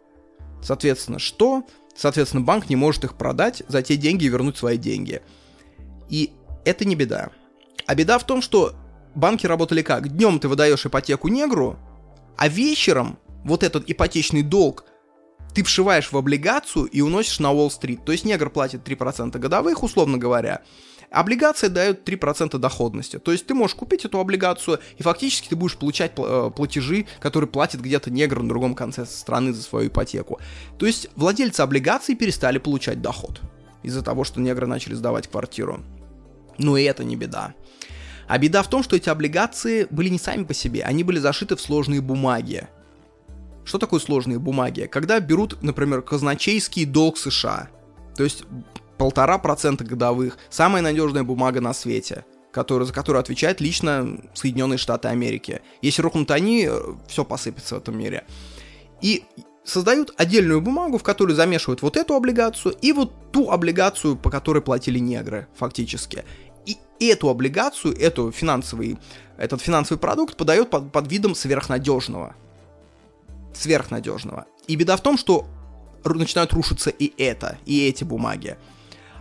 Соответственно, 0.61 1.19
что? 1.19 1.63
Соответственно, 1.97 2.43
банк 2.43 2.69
не 2.69 2.75
может 2.75 3.03
их 3.03 3.15
продать 3.15 3.63
за 3.67 3.81
те 3.81 3.97
деньги 3.97 4.25
и 4.25 4.29
вернуть 4.29 4.55
свои 4.55 4.77
деньги. 4.77 5.21
И 6.09 6.31
это 6.63 6.85
не 6.85 6.95
беда. 6.95 7.31
А 7.87 7.95
беда 7.95 8.19
в 8.19 8.23
том, 8.23 8.41
что 8.41 8.75
банки 9.15 9.47
работали 9.47 9.81
как? 9.81 10.09
Днем 10.09 10.39
ты 10.39 10.47
выдаешь 10.47 10.85
ипотеку 10.85 11.27
негру, 11.27 11.77
а 12.37 12.47
вечером 12.47 13.17
вот 13.43 13.63
этот 13.63 13.89
ипотечный 13.89 14.43
долг 14.43 14.85
ты 15.55 15.63
вшиваешь 15.63 16.11
в 16.11 16.17
облигацию 16.17 16.85
и 16.85 17.01
уносишь 17.01 17.39
на 17.39 17.51
Уолл-стрит. 17.51 18.05
То 18.05 18.11
есть 18.11 18.25
негр 18.25 18.51
платит 18.51 18.87
3% 18.87 19.39
годовых, 19.39 19.81
условно 19.81 20.19
говоря. 20.19 20.61
Облигация 21.09 21.69
дает 21.69 22.07
3% 22.07 22.57
доходности. 22.57 23.17
То 23.17 23.31
есть 23.31 23.45
ты 23.45 23.53
можешь 23.53 23.75
купить 23.75 24.03
эту 24.03 24.19
облигацию, 24.19 24.79
и 24.97 25.03
фактически 25.03 25.47
ты 25.47 25.55
будешь 25.55 25.77
получать 25.77 26.11
э, 26.17 26.51
платежи, 26.53 27.05
которые 27.19 27.49
платит 27.49 27.81
где-то 27.81 28.11
негр 28.11 28.41
на 28.41 28.49
другом 28.49 28.75
конце 28.75 29.05
страны 29.05 29.53
за 29.53 29.61
свою 29.61 29.87
ипотеку. 29.87 30.39
То 30.77 30.85
есть 30.85 31.09
владельцы 31.15 31.61
облигаций 31.61 32.15
перестали 32.15 32.57
получать 32.57 33.01
доход 33.01 33.41
из-за 33.83 34.03
того, 34.03 34.25
что 34.25 34.41
негры 34.41 34.67
начали 34.67 34.95
сдавать 34.95 35.29
квартиру. 35.29 35.81
Но 36.57 36.75
и 36.75 36.83
это 36.83 37.05
не 37.05 37.15
беда. 37.15 37.53
А 38.27 38.37
беда 38.37 38.61
в 38.61 38.69
том, 38.69 38.83
что 38.83 38.97
эти 38.97 39.07
облигации 39.07 39.87
были 39.89 40.09
не 40.09 40.19
сами 40.19 40.43
по 40.43 40.53
себе, 40.53 40.83
они 40.83 41.05
были 41.05 41.19
зашиты 41.19 41.55
в 41.55 41.61
сложные 41.61 42.01
бумаги. 42.01 42.67
Что 43.63 43.77
такое 43.77 44.01
сложные 44.01 44.39
бумаги? 44.39 44.89
Когда 44.91 45.19
берут, 45.21 45.61
например, 45.61 46.01
казначейский 46.01 46.83
долг 46.83 47.17
США, 47.17 47.69
то 48.15 48.23
есть 48.23 48.43
полтора 48.97 49.37
процента 49.37 49.83
годовых, 49.83 50.37
самая 50.49 50.81
надежная 50.81 51.23
бумага 51.23 51.61
на 51.61 51.73
свете, 51.73 52.25
который, 52.51 52.85
за 52.85 52.93
которую 52.93 53.21
отвечает 53.21 53.61
лично 53.61 54.19
Соединенные 54.33 54.77
Штаты 54.77 55.07
Америки. 55.07 55.61
Если 55.81 56.01
рухнут 56.01 56.31
они, 56.31 56.67
э, 56.69 56.79
все 57.07 57.23
посыпется 57.23 57.75
в 57.75 57.77
этом 57.79 57.97
мире. 57.97 58.25
И 59.01 59.23
создают 59.63 60.13
отдельную 60.17 60.61
бумагу, 60.61 60.97
в 60.97 61.03
которую 61.03 61.35
замешивают 61.35 61.81
вот 61.81 61.97
эту 61.97 62.15
облигацию 62.15 62.73
и 62.81 62.93
вот 62.93 63.31
ту 63.31 63.51
облигацию, 63.51 64.15
по 64.15 64.31
которой 64.31 64.61
платили 64.61 64.97
негры, 64.97 65.47
фактически. 65.55 66.23
И 66.65 66.77
эту 66.99 67.29
облигацию, 67.29 67.95
эту 67.95 68.31
финансовый, 68.31 68.97
этот 69.37 69.61
финансовый 69.61 69.99
продукт 69.99 70.35
подает 70.37 70.69
под, 70.69 70.91
под 70.91 71.11
видом 71.11 71.35
сверхнадежного. 71.35 72.35
Сверхнадежного. 73.53 74.45
И 74.67 74.75
беда 74.75 74.97
в 74.97 75.01
том, 75.01 75.17
что 75.17 75.45
начинают 76.03 76.53
рушиться 76.53 76.89
и 76.89 77.13
это, 77.21 77.57
и 77.65 77.87
эти 77.87 78.03
бумаги. 78.03 78.57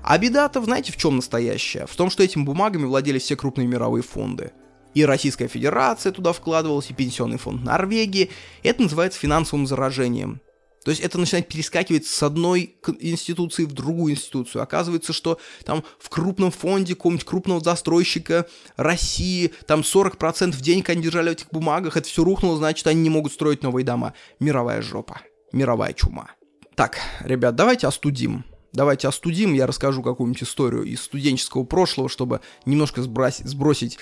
А 0.06 0.18
беда-то, 0.18 0.62
знаете, 0.62 0.92
в 0.92 0.96
чем 0.96 1.16
настоящая? 1.16 1.84
В 1.86 1.96
том, 1.96 2.10
что 2.10 2.22
этими 2.22 2.44
бумагами 2.44 2.84
владели 2.84 3.18
все 3.18 3.34
крупные 3.34 3.66
мировые 3.66 4.04
фонды. 4.04 4.52
И 4.94 5.04
Российская 5.04 5.48
Федерация 5.48 6.12
туда 6.12 6.32
вкладывалась, 6.32 6.90
и 6.90 6.94
Пенсионный 6.94 7.38
фонд 7.38 7.64
Норвегии. 7.64 8.30
Это 8.62 8.82
называется 8.82 9.18
финансовым 9.18 9.66
заражением. 9.66 10.40
То 10.84 10.92
есть 10.92 11.02
это 11.02 11.18
начинает 11.18 11.48
перескакивать 11.48 12.06
с 12.06 12.22
одной 12.22 12.76
институции 13.00 13.64
в 13.64 13.72
другую 13.72 14.12
институцию. 14.14 14.62
Оказывается, 14.62 15.12
что 15.12 15.40
там 15.64 15.82
в 15.98 16.08
крупном 16.08 16.52
фонде 16.52 16.94
какого-нибудь 16.94 17.26
крупного 17.26 17.60
застройщика 17.60 18.46
России, 18.76 19.52
там 19.66 19.80
40% 19.80 20.56
денег 20.62 20.88
они 20.88 21.02
держали 21.02 21.30
в 21.30 21.32
этих 21.32 21.48
бумагах, 21.50 21.96
это 21.96 22.08
все 22.08 22.22
рухнуло, 22.22 22.56
значит, 22.56 22.86
они 22.86 23.00
не 23.02 23.10
могут 23.10 23.32
строить 23.32 23.64
новые 23.64 23.84
дома. 23.84 24.14
Мировая 24.38 24.82
жопа. 24.82 25.20
Мировая 25.50 25.94
чума. 25.94 26.30
Так, 26.76 27.00
ребят, 27.24 27.56
давайте 27.56 27.88
остудим 27.88 28.44
Давайте 28.72 29.08
остудим, 29.08 29.54
я 29.54 29.66
расскажу 29.66 30.02
какую-нибудь 30.02 30.42
историю 30.42 30.82
из 30.82 31.02
студенческого 31.02 31.64
прошлого, 31.64 32.08
чтобы 32.08 32.40
немножко 32.64 33.02
сбросить, 33.02 33.46
сбросить 33.46 33.98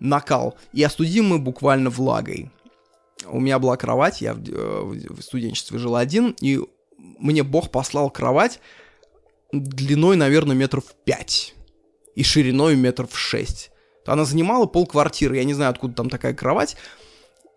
накал. 0.00 0.56
И 0.72 0.82
остудим 0.82 1.26
мы 1.26 1.38
буквально 1.38 1.90
влагой. 1.90 2.50
У 3.26 3.40
меня 3.40 3.58
была 3.58 3.76
кровать, 3.76 4.20
я 4.20 4.34
в, 4.34 4.38
э, 4.38 4.82
в 5.10 5.22
студенчестве 5.22 5.78
жил 5.78 5.96
один, 5.96 6.36
и 6.40 6.60
мне 6.98 7.42
Бог 7.42 7.70
послал 7.70 8.10
кровать 8.10 8.60
длиной, 9.52 10.16
наверное, 10.16 10.56
метров 10.56 10.84
пять 11.04 11.54
и 12.14 12.22
шириной 12.22 12.76
метров 12.76 13.16
шесть. 13.18 13.70
Она 14.04 14.24
занимала 14.24 14.66
пол 14.66 14.86
квартиры, 14.86 15.36
я 15.36 15.44
не 15.44 15.54
знаю, 15.54 15.70
откуда 15.70 15.94
там 15.94 16.10
такая 16.10 16.34
кровать, 16.34 16.76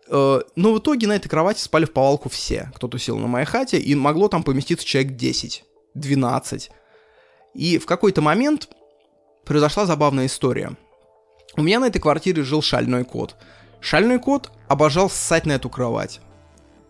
э, 0.08 0.40
но 0.56 0.72
в 0.72 0.78
итоге 0.78 1.06
на 1.06 1.16
этой 1.16 1.28
кровати 1.28 1.60
спали 1.60 1.84
в 1.84 1.92
повалку 1.92 2.28
все, 2.28 2.70
кто 2.74 2.88
тусил 2.88 3.18
на 3.18 3.26
моей 3.26 3.46
хате, 3.46 3.78
и 3.78 3.94
могло 3.94 4.28
там 4.28 4.42
поместиться 4.42 4.86
человек 4.86 5.14
10. 5.14 5.64
12. 5.94 6.70
И 7.54 7.78
в 7.78 7.86
какой-то 7.86 8.22
момент 8.22 8.68
произошла 9.44 9.86
забавная 9.86 10.26
история. 10.26 10.76
У 11.56 11.62
меня 11.62 11.80
на 11.80 11.86
этой 11.86 12.00
квартире 12.00 12.42
жил 12.42 12.62
шальной 12.62 13.04
кот. 13.04 13.36
Шальной 13.80 14.18
кот 14.18 14.52
обожал 14.68 15.10
ссать 15.10 15.46
на 15.46 15.52
эту 15.52 15.68
кровать. 15.68 16.20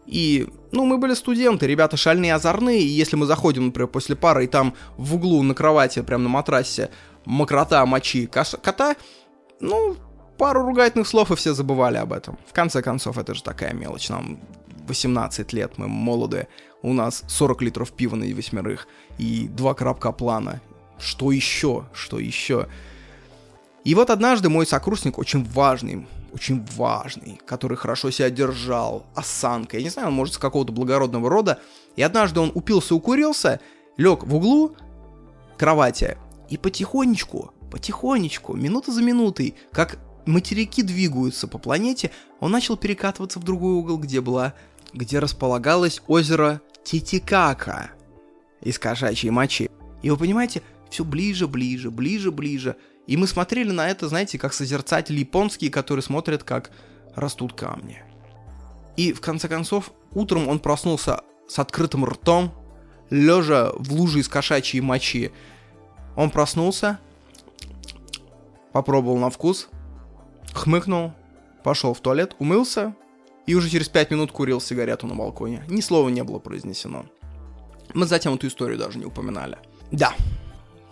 И, 0.07 0.49
ну, 0.73 0.85
мы 0.87 0.99
были 0.99 1.15
студенты, 1.15 1.67
ребята 1.67 1.97
шальные, 1.97 2.35
озорные, 2.35 2.81
и 2.81 2.87
если 2.87 3.17
мы 3.17 3.27
заходим, 3.27 3.67
например, 3.67 3.89
после 3.89 4.17
пары, 4.17 4.45
и 4.45 4.49
там 4.49 4.75
в 4.97 5.15
углу 5.15 5.43
на 5.43 5.55
кровати, 5.55 6.03
прямо 6.03 6.25
на 6.25 6.29
матрасе, 6.29 6.91
мокрота, 7.25 7.87
мочи 7.87 8.27
кота, 8.27 8.97
ну, 9.61 9.97
пару 10.37 10.63
ругательных 10.67 11.07
слов, 11.07 11.31
и 11.31 11.37
все 11.37 11.55
забывали 11.55 11.97
об 11.97 12.13
этом. 12.13 12.39
В 12.49 12.53
конце 12.53 12.83
концов, 12.83 13.19
это 13.19 13.35
же 13.35 13.43
такая 13.45 13.73
мелочь, 13.73 14.09
нам 14.09 14.41
18 14.89 15.53
лет, 15.53 15.79
мы 15.79 15.87
молодые 15.87 16.49
у 16.83 16.93
нас 16.93 17.25
40 17.29 17.63
литров 17.63 17.93
пива 17.93 18.17
на 18.17 18.27
восьмерых 18.35 18.87
и 19.19 19.49
два 19.49 19.75
коробка 19.75 20.13
плана. 20.13 20.61
Что 20.99 21.33
еще? 21.33 21.87
Что 21.93 22.19
еще? 22.19 22.69
И 23.85 23.95
вот 23.95 24.11
однажды 24.11 24.49
мой 24.49 24.67
сокурсник, 24.67 25.19
очень 25.19 25.45
важный, 25.45 26.07
очень 26.33 26.65
важный, 26.77 27.41
который 27.47 27.77
хорошо 27.77 28.11
себя 28.11 28.31
держал, 28.31 29.07
осанка, 29.15 29.79
я 29.79 29.83
не 29.83 29.91
знаю, 29.91 30.09
он 30.09 30.15
может 30.15 30.35
с 30.35 30.39
какого-то 30.39 30.73
благородного 30.73 31.31
рода, 31.31 31.61
и 31.97 32.03
однажды 32.03 32.41
он 32.41 32.53
упился, 32.55 32.95
укурился, 32.95 33.61
лег 33.97 34.25
в 34.25 34.35
углу 34.35 34.77
кровати 35.57 36.19
и 36.51 36.59
потихонечку, 36.59 37.53
потихонечку, 37.71 38.55
минута 38.55 38.93
за 38.93 39.03
минутой, 39.03 39.55
как 39.73 39.99
материки 40.27 40.83
двигаются 40.83 41.49
по 41.49 41.59
планете, 41.59 42.11
он 42.39 42.51
начал 42.51 42.77
перекатываться 42.77 43.39
в 43.39 43.45
другой 43.45 43.75
угол, 43.75 43.99
где 43.99 44.21
была, 44.21 44.55
где 44.93 45.19
располагалось 45.19 46.03
озеро 46.07 46.61
Титикака 46.91 47.93
из 48.61 48.81
кошачьей 48.81 49.31
мочи. 49.31 49.71
И 50.03 50.11
вы 50.11 50.17
понимаете, 50.17 50.61
все 50.91 51.05
ближе, 51.05 51.47
ближе, 51.47 51.89
ближе, 51.89 52.33
ближе. 52.33 52.75
И 53.07 53.17
мы 53.17 53.29
смотрели 53.29 53.71
на 53.71 53.89
это, 53.89 54.09
знаете, 54.09 54.41
как 54.41 54.53
созерцатели 54.53 55.21
японские, 55.21 55.71
которые 55.71 56.03
смотрят, 56.03 56.43
как 56.43 56.73
растут 57.15 57.53
камни. 57.53 58.03
И 58.97 59.13
в 59.13 59.21
конце 59.21 59.47
концов, 59.47 59.93
утром 60.11 60.49
он 60.49 60.59
проснулся 60.59 61.21
с 61.47 61.61
открытым 61.61 62.05
ртом, 62.07 62.53
лежа 63.09 63.71
в 63.77 63.93
луже 63.93 64.19
из 64.19 64.29
кошачьей 64.29 64.81
мочи. 64.81 65.31
Он 66.17 66.29
проснулся, 66.29 66.99
попробовал 68.73 69.19
на 69.19 69.31
вкус, 69.31 69.69
хмыкнул, 70.53 71.13
пошел 71.63 71.95
в 71.95 72.01
туалет, 72.01 72.35
умылся, 72.41 72.97
и 73.47 73.55
уже 73.55 73.69
через 73.69 73.89
пять 73.89 74.11
минут 74.11 74.33
курил 74.33 74.61
сигарету 74.61 75.07
на 75.07 75.15
балконе. 75.15 75.65
Ни 75.69 75.81
слова 75.81 76.09
не 76.09 76.23
было 76.23 76.39
произнесено. 76.39 77.07
Мы 77.95 78.07
затем 78.07 78.35
эту 78.35 78.47
историю 78.47 78.79
даже 78.79 78.99
не 78.99 79.05
упоминали. 79.05 79.59
Да. 79.91 80.15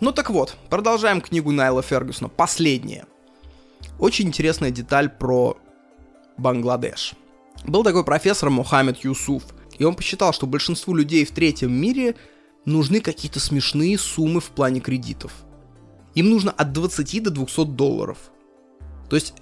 Ну 0.01 0.13
так 0.13 0.31
вот, 0.31 0.57
продолжаем 0.69 1.21
книгу 1.21 1.53
Найла 1.53 1.83
Фергюсона. 1.83 2.29
Последняя. 2.29 3.07
Очень 3.99 4.29
интересная 4.29 4.71
деталь 4.71 5.09
про 5.09 5.57
Бангладеш. 6.37 7.15
Был 7.65 7.83
такой 7.85 8.05
профессор 8.05 8.51
Мухаммед 8.51 9.05
Юсуф, 9.05 9.43
и 9.79 9.85
он 9.85 9.95
посчитал, 9.95 10.33
что 10.33 10.47
большинству 10.47 10.95
людей 10.95 11.25
в 11.25 11.33
третьем 11.33 11.73
мире 11.73 12.15
нужны 12.65 13.01
какие-то 13.01 13.41
смешные 13.41 13.99
суммы 13.99 14.41
в 14.41 14.51
плане 14.51 14.81
кредитов. 14.81 15.33
Им 16.15 16.31
нужно 16.31 16.51
от 16.53 16.73
20 16.73 17.23
до 17.23 17.31
200 17.31 17.65
долларов. 17.67 18.19
То 19.09 19.17
есть 19.17 19.35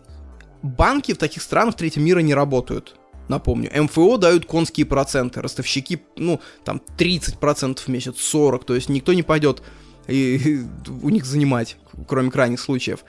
банки 0.67 1.13
в 1.13 1.19
таких 1.19 1.43
странах 1.43 1.77
третьего 1.77 2.05
мира 2.05 2.21
не 2.21 2.35
работают 2.35 2.97
напомню. 3.29 3.71
МФО 3.75 4.19
дают 4.19 4.47
конские 4.47 4.87
проценты, 4.87 5.43
ростовщики, 5.43 6.03
ну, 6.17 6.41
там, 6.65 6.81
30% 6.97 7.79
в 7.79 7.89
месяц, 7.89 8.15
40%, 8.33 8.65
то 8.65 8.75
есть 8.75 8.89
никто 8.89 9.13
не 9.13 9.23
пойдет 9.23 9.63
и, 10.07 10.37
и, 10.37 10.61
у 11.03 11.11
них 11.11 11.25
занимать, 11.25 11.77
кроме 12.07 12.31
крайних 12.31 12.61
случаев. 12.61 13.01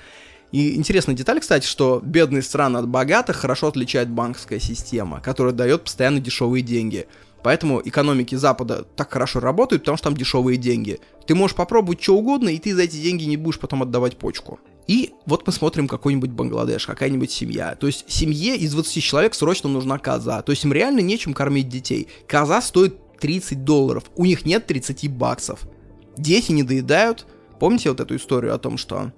И 0.51 0.75
интересная 0.75 1.15
деталь, 1.15 1.41
кстати, 1.41 1.65
что 1.65 2.01
бедные 2.03 2.41
страны 2.41 2.77
от 2.77 2.87
богатых 2.87 3.35
хорошо 3.35 3.67
отличает 3.67 4.09
банковская 4.09 4.59
система, 4.59 5.19
которая 5.19 5.53
дает 5.53 5.83
постоянно 5.83 6.21
дешевые 6.21 6.63
деньги. 6.63 7.07
Поэтому 7.43 7.81
экономики 7.83 8.35
Запада 8.35 8.85
так 8.95 9.11
хорошо 9.11 9.39
работают, 9.39 9.83
потому 9.83 9.97
что 9.97 10.05
там 10.05 10.17
дешевые 10.17 10.57
деньги. 10.57 10.99
Ты 11.27 11.35
можешь 11.35 11.55
попробовать 11.55 12.01
что 12.01 12.15
угодно, 12.15 12.49
и 12.49 12.57
ты 12.59 12.73
за 12.73 12.83
эти 12.83 12.95
деньги 12.95 13.25
не 13.25 13.37
будешь 13.37 13.59
потом 13.59 13.83
отдавать 13.83 14.17
почку. 14.17 14.59
И 14.87 15.13
вот 15.25 15.45
мы 15.45 15.51
смотрим 15.51 15.87
какой-нибудь 15.87 16.31
Бангладеш, 16.31 16.85
какая-нибудь 16.85 17.29
семья. 17.29 17.75
То 17.75 17.87
есть 17.87 18.05
семье 18.07 18.55
из 18.55 18.71
20 18.71 19.03
человек 19.03 19.35
срочно 19.35 19.69
нужна 19.69 19.97
коза. 19.97 20.41
То 20.41 20.51
есть 20.51 20.63
им 20.63 20.71
реально 20.71 21.01
нечем 21.01 21.33
кормить 21.33 21.67
детей. 21.67 22.07
Коза 22.27 22.61
стоит 22.61 22.95
30 23.19 23.65
долларов. 23.65 24.05
У 24.15 24.25
них 24.25 24.45
нет 24.45 24.65
30 24.65 25.11
баксов. 25.11 25.67
Дети 26.17 26.53
не 26.53 26.63
доедают. 26.63 27.27
Помните 27.59 27.89
вот 27.89 27.99
эту 27.99 28.15
историю 28.15 28.55
о 28.55 28.59
том, 28.59 28.77
что 28.77 29.11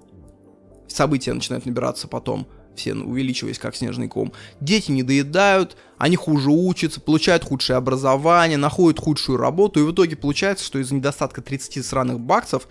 события 0.87 1.33
начинают 1.33 1.65
набираться 1.65 2.07
потом, 2.07 2.47
все 2.75 2.93
увеличиваясь 2.93 3.59
как 3.59 3.75
снежный 3.75 4.07
ком. 4.07 4.33
Дети 4.59 4.91
не 4.91 5.03
доедают, 5.03 5.75
они 5.97 6.15
хуже 6.15 6.49
учатся, 6.49 7.01
получают 7.01 7.43
худшее 7.43 7.77
образование, 7.77 8.57
находят 8.57 8.99
худшую 8.99 9.37
работу, 9.37 9.79
и 9.79 9.83
в 9.83 9.91
итоге 9.91 10.15
получается, 10.15 10.65
что 10.65 10.79
из-за 10.79 10.95
недостатка 10.95 11.41
30 11.41 11.85
сраных 11.85 12.19
баксов 12.19 12.67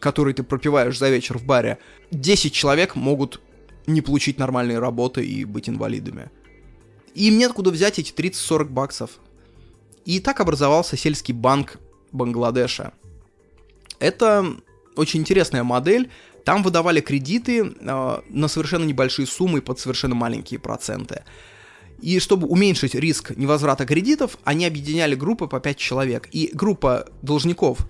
который 0.00 0.34
ты 0.34 0.42
пропиваешь 0.42 0.98
за 0.98 1.10
вечер 1.10 1.38
в 1.38 1.44
баре, 1.44 1.78
10 2.10 2.52
человек 2.52 2.96
могут 2.96 3.40
не 3.86 4.00
получить 4.00 4.38
нормальные 4.38 4.78
работы 4.78 5.24
и 5.24 5.44
быть 5.44 5.68
инвалидами. 5.68 6.30
Им 7.14 7.38
нет 7.38 7.52
куда 7.52 7.70
взять 7.70 7.98
эти 7.98 8.12
30-40 8.12 8.64
баксов. 8.66 9.10
И 10.04 10.20
так 10.20 10.40
образовался 10.40 10.96
сельский 10.96 11.34
банк 11.34 11.78
Бангладеша. 12.12 12.92
Это 13.98 14.56
очень 14.96 15.20
интересная 15.20 15.62
модель. 15.62 16.10
Там 16.44 16.62
выдавали 16.62 17.00
кредиты 17.00 17.64
э, 17.64 18.20
на 18.28 18.48
совершенно 18.48 18.84
небольшие 18.84 19.26
суммы 19.26 19.62
под 19.62 19.80
совершенно 19.80 20.14
маленькие 20.14 20.60
проценты. 20.60 21.24
И 22.00 22.18
чтобы 22.18 22.46
уменьшить 22.46 22.94
риск 22.94 23.32
невозврата 23.36 23.86
кредитов, 23.86 24.38
они 24.44 24.66
объединяли 24.66 25.14
группы 25.14 25.46
по 25.46 25.58
5 25.58 25.76
человек. 25.76 26.28
И 26.32 26.50
группа 26.52 27.08
должников 27.22 27.88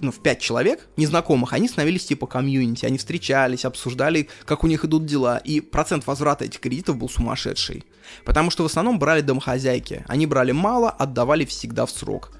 ну, 0.00 0.12
в 0.12 0.20
5 0.20 0.40
человек, 0.40 0.86
незнакомых, 0.96 1.52
они 1.52 1.68
становились 1.68 2.06
типа 2.06 2.26
комьюнити, 2.26 2.84
они 2.84 2.98
встречались, 2.98 3.64
обсуждали, 3.64 4.28
как 4.44 4.64
у 4.64 4.66
них 4.66 4.84
идут 4.84 5.06
дела, 5.06 5.38
и 5.38 5.60
процент 5.60 6.06
возврата 6.06 6.44
этих 6.44 6.60
кредитов 6.60 6.96
был 6.96 7.08
сумасшедший. 7.08 7.84
Потому 8.24 8.50
что 8.50 8.62
в 8.62 8.66
основном 8.66 8.98
брали 8.98 9.20
домохозяйки, 9.20 10.04
они 10.08 10.26
брали 10.26 10.52
мало, 10.52 10.90
отдавали 10.90 11.44
всегда 11.44 11.86
в 11.86 11.90
срок. 11.90 12.32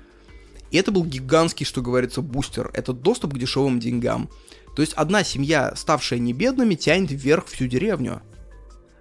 И 0.71 0.77
это 0.77 0.91
был 0.91 1.05
гигантский, 1.05 1.65
что 1.65 1.81
говорится, 1.81 2.21
бустер, 2.21 2.71
это 2.75 2.93
доступ 2.93 3.35
к 3.35 3.39
дешевым 3.39 3.81
деньгам. 3.81 4.29
То 4.77 4.83
есть 4.83 4.93
одна 4.95 5.25
семья, 5.25 5.73
ставшая 5.75 6.19
не 6.19 6.33
бедными, 6.33 6.75
тянет 6.75 7.11
вверх 7.11 7.47
всю 7.47 7.67
деревню. 7.67 8.23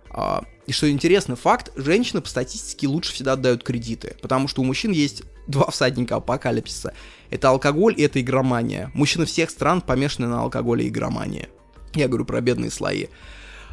А, 0.09 0.43
и 0.65 0.71
что 0.71 0.89
интересно, 0.89 1.35
факт, 1.35 1.71
женщины 1.75 2.21
по 2.21 2.29
статистике 2.29 2.87
лучше 2.87 3.13
всегда 3.13 3.33
отдают 3.33 3.63
кредиты, 3.63 4.15
потому 4.21 4.47
что 4.47 4.61
у 4.61 4.65
мужчин 4.65 4.91
есть 4.91 5.23
два 5.47 5.71
всадника 5.71 6.17
апокалипсиса. 6.17 6.93
Это 7.29 7.49
алкоголь 7.49 7.95
и 7.97 8.03
это 8.03 8.21
игромания. 8.21 8.91
Мужчины 8.93 9.25
всех 9.25 9.49
стран 9.49 9.81
помешаны 9.81 10.27
на 10.27 10.41
алкоголе 10.41 10.85
и 10.85 10.89
игромании. 10.89 11.49
Я 11.93 12.07
говорю 12.07 12.25
про 12.25 12.41
бедные 12.41 12.71
слои. 12.71 13.07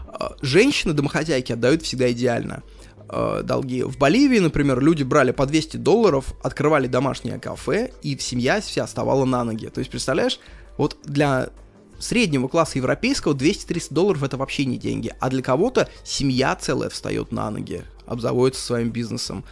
А, 0.07 0.35
женщины, 0.41 0.93
домохозяйки, 0.93 1.53
отдают 1.53 1.83
всегда 1.83 2.11
идеально 2.11 2.62
а, 3.09 3.43
долги. 3.43 3.83
В 3.83 3.99
Боливии, 3.99 4.39
например, 4.39 4.81
люди 4.81 5.03
брали 5.03 5.33
по 5.33 5.47
200 5.47 5.77
долларов, 5.77 6.35
открывали 6.43 6.87
домашнее 6.87 7.39
кафе, 7.39 7.93
и 8.03 8.16
семья 8.18 8.61
вся 8.61 8.85
оставала 8.85 9.25
на 9.25 9.45
ноги. 9.45 9.66
То 9.66 9.81
есть, 9.81 9.91
представляешь, 9.91 10.41
вот 10.77 10.97
для 11.05 11.51
среднего 11.99 12.49
класса 12.49 12.79
европейского 12.79 13.35
200-300 13.35 13.95
долларов 13.95 14.22
это 14.22 14.37
вообще 14.37 14.64
не 14.64 14.79
деньги, 14.79 15.12
а 15.20 15.31
для 15.31 15.43
кого-то 15.43 15.89
семья 16.03 16.55
целая 16.57 16.91
встает 16.91 17.33
на 17.33 17.51
ноги, 17.51 17.83
обзаводится 18.07 18.64
своим 18.64 18.91
бизнесом. 18.91 19.45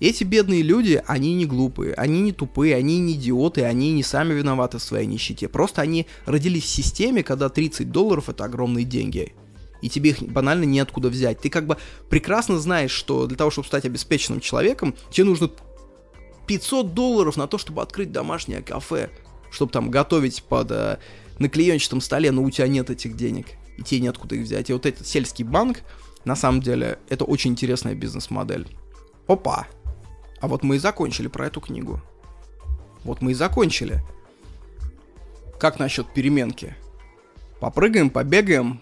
Эти 0.00 0.24
бедные 0.24 0.62
люди, 0.62 1.02
они 1.06 1.34
не 1.34 1.44
глупые, 1.44 1.92
они 1.94 2.22
не 2.22 2.32
тупые, 2.32 2.74
они 2.74 2.98
не 2.98 3.12
идиоты, 3.12 3.64
они 3.64 3.92
не 3.92 4.02
сами 4.02 4.32
виноваты 4.32 4.78
в 4.78 4.82
своей 4.82 5.06
нищете. 5.06 5.46
Просто 5.46 5.82
они 5.82 6.06
родились 6.24 6.64
в 6.64 6.68
системе, 6.68 7.22
когда 7.22 7.50
30 7.50 7.90
долларов 7.90 8.30
это 8.30 8.44
огромные 8.44 8.86
деньги. 8.86 9.34
И 9.82 9.90
тебе 9.90 10.10
их 10.10 10.22
банально 10.22 10.64
неоткуда 10.64 11.08
взять. 11.08 11.40
Ты 11.40 11.50
как 11.50 11.66
бы 11.66 11.76
прекрасно 12.08 12.58
знаешь, 12.58 12.90
что 12.90 13.26
для 13.26 13.36
того, 13.36 13.50
чтобы 13.50 13.68
стать 13.68 13.84
обеспеченным 13.84 14.40
человеком, 14.40 14.94
тебе 15.10 15.24
нужно 15.24 15.50
500 16.46 16.94
долларов 16.94 17.36
на 17.36 17.46
то, 17.46 17.58
чтобы 17.58 17.82
открыть 17.82 18.10
домашнее 18.10 18.62
кафе, 18.62 19.10
чтобы 19.50 19.70
там 19.70 19.90
готовить 19.90 20.42
под 20.44 20.70
э, 20.70 20.98
на 21.38 21.48
клеенчатом 21.48 22.00
столе, 22.00 22.30
но 22.30 22.42
у 22.42 22.50
тебя 22.50 22.68
нет 22.68 22.88
этих 22.88 23.16
денег, 23.16 23.46
и 23.76 23.82
тебе 23.82 24.00
неоткуда 24.00 24.34
их 24.34 24.42
взять. 24.42 24.70
И 24.70 24.72
вот 24.72 24.86
этот 24.86 25.06
сельский 25.06 25.44
банк, 25.44 25.82
на 26.24 26.36
самом 26.36 26.62
деле, 26.62 26.98
это 27.08 27.24
очень 27.24 27.52
интересная 27.52 27.94
бизнес-модель. 27.94 28.66
Опа! 29.26 29.66
А 30.40 30.48
вот 30.48 30.62
мы 30.62 30.76
и 30.76 30.78
закончили 30.78 31.28
про 31.28 31.46
эту 31.46 31.60
книгу. 31.60 32.00
Вот 33.04 33.22
мы 33.22 33.32
и 33.32 33.34
закончили. 33.34 34.02
Как 35.58 35.78
насчет 35.78 36.12
переменки? 36.12 36.74
Попрыгаем, 37.60 38.08
побегаем, 38.08 38.80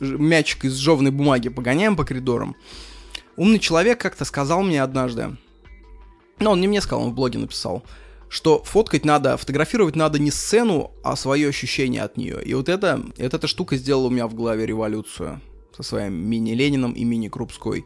мячик 0.00 0.64
из 0.64 0.74
жевной 0.74 1.10
бумаги 1.10 1.48
погоняем 1.48 1.96
по 1.96 2.04
коридорам. 2.04 2.56
Умный 3.36 3.58
человек 3.58 4.00
как-то 4.00 4.24
сказал 4.24 4.62
мне 4.62 4.82
однажды, 4.82 5.36
ну, 6.38 6.50
он 6.50 6.60
не 6.60 6.68
мне 6.68 6.80
сказал, 6.80 7.04
он 7.04 7.10
в 7.12 7.14
блоге 7.14 7.38
написал, 7.38 7.84
что 8.28 8.62
фоткать 8.64 9.04
надо, 9.04 9.36
фотографировать 9.36 9.96
надо 9.96 10.18
не 10.18 10.30
сцену, 10.30 10.92
а 11.02 11.16
свое 11.16 11.48
ощущение 11.48 12.02
от 12.02 12.16
нее. 12.16 12.42
И 12.44 12.54
вот 12.54 12.68
это, 12.68 13.02
вот 13.18 13.34
эта 13.34 13.46
штука 13.46 13.76
сделала 13.76 14.06
у 14.06 14.10
меня 14.10 14.26
в 14.26 14.34
голове 14.34 14.66
революцию 14.66 15.40
со 15.76 15.82
своим 15.82 16.14
мини-Лениным 16.14 16.92
и 16.92 17.04
мини-Крупской 17.04 17.84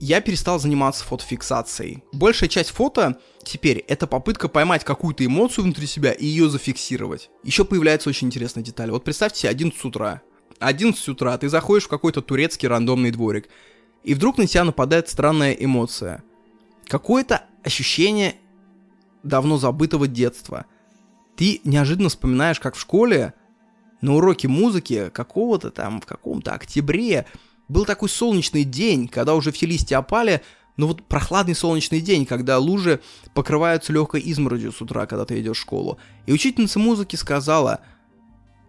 я 0.00 0.20
перестал 0.20 0.58
заниматься 0.58 1.04
фотофиксацией. 1.04 2.04
Большая 2.12 2.48
часть 2.48 2.70
фото 2.70 3.18
теперь 3.42 3.78
это 3.78 4.06
попытка 4.06 4.48
поймать 4.48 4.84
какую-то 4.84 5.24
эмоцию 5.24 5.64
внутри 5.64 5.86
себя 5.86 6.12
и 6.12 6.26
ее 6.26 6.48
зафиксировать. 6.48 7.30
Еще 7.42 7.64
появляется 7.64 8.08
очень 8.08 8.28
интересная 8.28 8.64
деталь. 8.64 8.90
Вот 8.90 9.04
представьте 9.04 9.40
себе 9.40 9.50
11 9.50 9.84
утра. 9.84 10.22
11 10.58 11.08
утра 11.08 11.36
ты 11.38 11.48
заходишь 11.48 11.84
в 11.84 11.88
какой-то 11.88 12.22
турецкий 12.22 12.68
рандомный 12.68 13.10
дворик, 13.10 13.48
и 14.02 14.14
вдруг 14.14 14.38
на 14.38 14.46
тебя 14.46 14.64
нападает 14.64 15.08
странная 15.08 15.52
эмоция. 15.52 16.22
Какое-то 16.86 17.44
ощущение 17.62 18.36
давно 19.22 19.56
забытого 19.56 20.06
детства. 20.06 20.66
Ты 21.36 21.60
неожиданно 21.64 22.08
вспоминаешь, 22.08 22.60
как 22.60 22.76
в 22.76 22.80
школе 22.80 23.34
на 24.00 24.14
уроке 24.14 24.48
музыки 24.48 25.10
какого-то 25.12 25.70
там 25.70 26.00
в 26.00 26.06
каком-то 26.06 26.52
октябре 26.52 27.26
был 27.68 27.84
такой 27.84 28.08
солнечный 28.08 28.64
день, 28.64 29.08
когда 29.08 29.34
уже 29.34 29.52
все 29.52 29.66
листья 29.66 29.98
опали, 29.98 30.42
но 30.76 30.88
вот 30.88 31.02
прохладный 31.04 31.54
солнечный 31.54 32.00
день, 32.00 32.26
когда 32.26 32.58
лужи 32.58 33.00
покрываются 33.32 33.92
легкой 33.92 34.22
изморозью 34.24 34.72
с 34.72 34.80
утра, 34.80 35.06
когда 35.06 35.24
ты 35.24 35.40
идешь 35.40 35.58
в 35.58 35.60
школу. 35.60 35.98
И 36.26 36.32
учительница 36.32 36.78
музыки 36.78 37.16
сказала, 37.16 37.80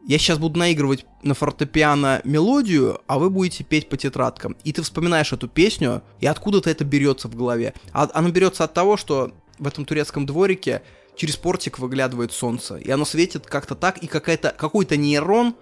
я 0.07 0.19
сейчас 0.19 0.37
буду 0.37 0.59
наигрывать 0.59 1.05
на 1.23 1.33
фортепиано 1.33 2.21
мелодию, 2.23 3.01
а 3.07 3.17
вы 3.17 3.31
будете 3.31 3.63
петь 3.63 3.89
по 3.89 3.97
тетрадкам. 3.97 4.55
И 4.63 4.71
ты 4.71 4.83
вспоминаешь 4.83 5.33
эту 5.33 5.47
песню, 5.47 6.03
и 6.19 6.27
откуда-то 6.27 6.69
это 6.69 6.85
берется 6.85 7.27
в 7.27 7.35
голове. 7.35 7.73
А 7.91 8.07
оно 8.13 8.29
берется 8.29 8.63
от 8.63 8.73
того, 8.73 8.97
что 8.97 9.31
в 9.57 9.65
этом 9.65 9.83
турецком 9.83 10.27
дворике 10.27 10.83
через 11.15 11.37
портик 11.37 11.79
выглядывает 11.79 12.31
солнце, 12.33 12.75
и 12.75 12.91
оно 12.91 13.05
светит 13.05 13.47
как-то 13.47 13.73
так, 13.73 13.97
и 13.97 14.07
какой-то 14.07 14.95
нейрон 14.95 15.55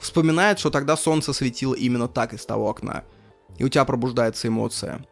вспоминает, 0.00 0.58
что 0.58 0.70
тогда 0.70 0.96
солнце 0.96 1.32
светило 1.32 1.74
именно 1.74 2.08
так 2.08 2.32
из 2.34 2.44
того 2.44 2.68
окна. 2.68 3.04
И 3.58 3.64
у 3.64 3.68
тебя 3.68 3.84
пробуждается 3.84 4.48
эмоция. 4.48 5.06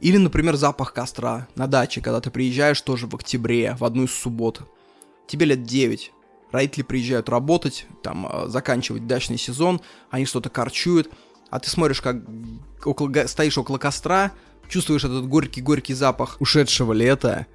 Или, 0.00 0.16
например, 0.16 0.56
запах 0.56 0.92
костра 0.92 1.46
на 1.54 1.68
даче, 1.68 2.00
когда 2.00 2.20
ты 2.20 2.30
приезжаешь 2.30 2.80
тоже 2.80 3.06
в 3.06 3.14
октябре, 3.14 3.76
в 3.78 3.84
одну 3.84 4.04
из 4.04 4.12
суббот. 4.12 4.62
Тебе 5.28 5.46
лет 5.46 5.62
9. 5.62 6.12
Родители 6.50 6.82
приезжают 6.82 7.28
работать, 7.28 7.86
там, 8.02 8.26
а, 8.26 8.48
заканчивать 8.48 9.06
дачный 9.06 9.38
сезон, 9.38 9.80
они 10.10 10.26
что-то 10.26 10.50
корчуют, 10.50 11.10
а 11.50 11.60
ты 11.60 11.70
смотришь, 11.70 12.00
как 12.00 12.16
около, 12.84 13.26
стоишь 13.26 13.56
около 13.58 13.78
костра, 13.78 14.32
чувствуешь 14.68 15.04
этот 15.04 15.28
горький-горький 15.28 15.94
запах 15.94 16.36
ушедшего 16.40 16.92
лета. 16.92 17.46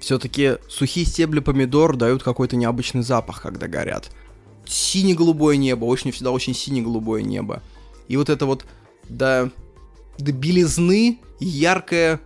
Все-таки 0.00 0.58
сухие 0.68 1.04
стебли 1.04 1.40
помидор 1.40 1.96
дают 1.96 2.22
какой-то 2.22 2.56
необычный 2.56 3.02
запах, 3.02 3.42
когда 3.42 3.66
горят 3.66 4.10
сине-голубое 4.68 5.56
небо, 5.56 5.84
очень 5.84 6.12
всегда 6.12 6.30
очень 6.30 6.54
сине-голубое 6.54 7.22
небо. 7.22 7.62
И 8.08 8.16
вот 8.16 8.28
это 8.28 8.46
вот 8.46 8.64
до, 9.08 9.50
до 10.18 10.32
белизны 10.32 11.20
яркая 11.40 12.20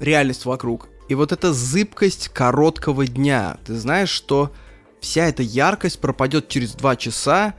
реальность 0.00 0.44
вокруг. 0.44 0.88
И 1.08 1.14
вот 1.14 1.32
эта 1.32 1.52
зыбкость 1.52 2.28
короткого 2.28 3.06
дня. 3.06 3.58
Ты 3.64 3.76
знаешь, 3.76 4.10
что 4.10 4.52
вся 5.00 5.26
эта 5.26 5.42
яркость 5.42 5.98
пропадет 5.98 6.48
через 6.48 6.72
два 6.74 6.94
часа, 6.96 7.54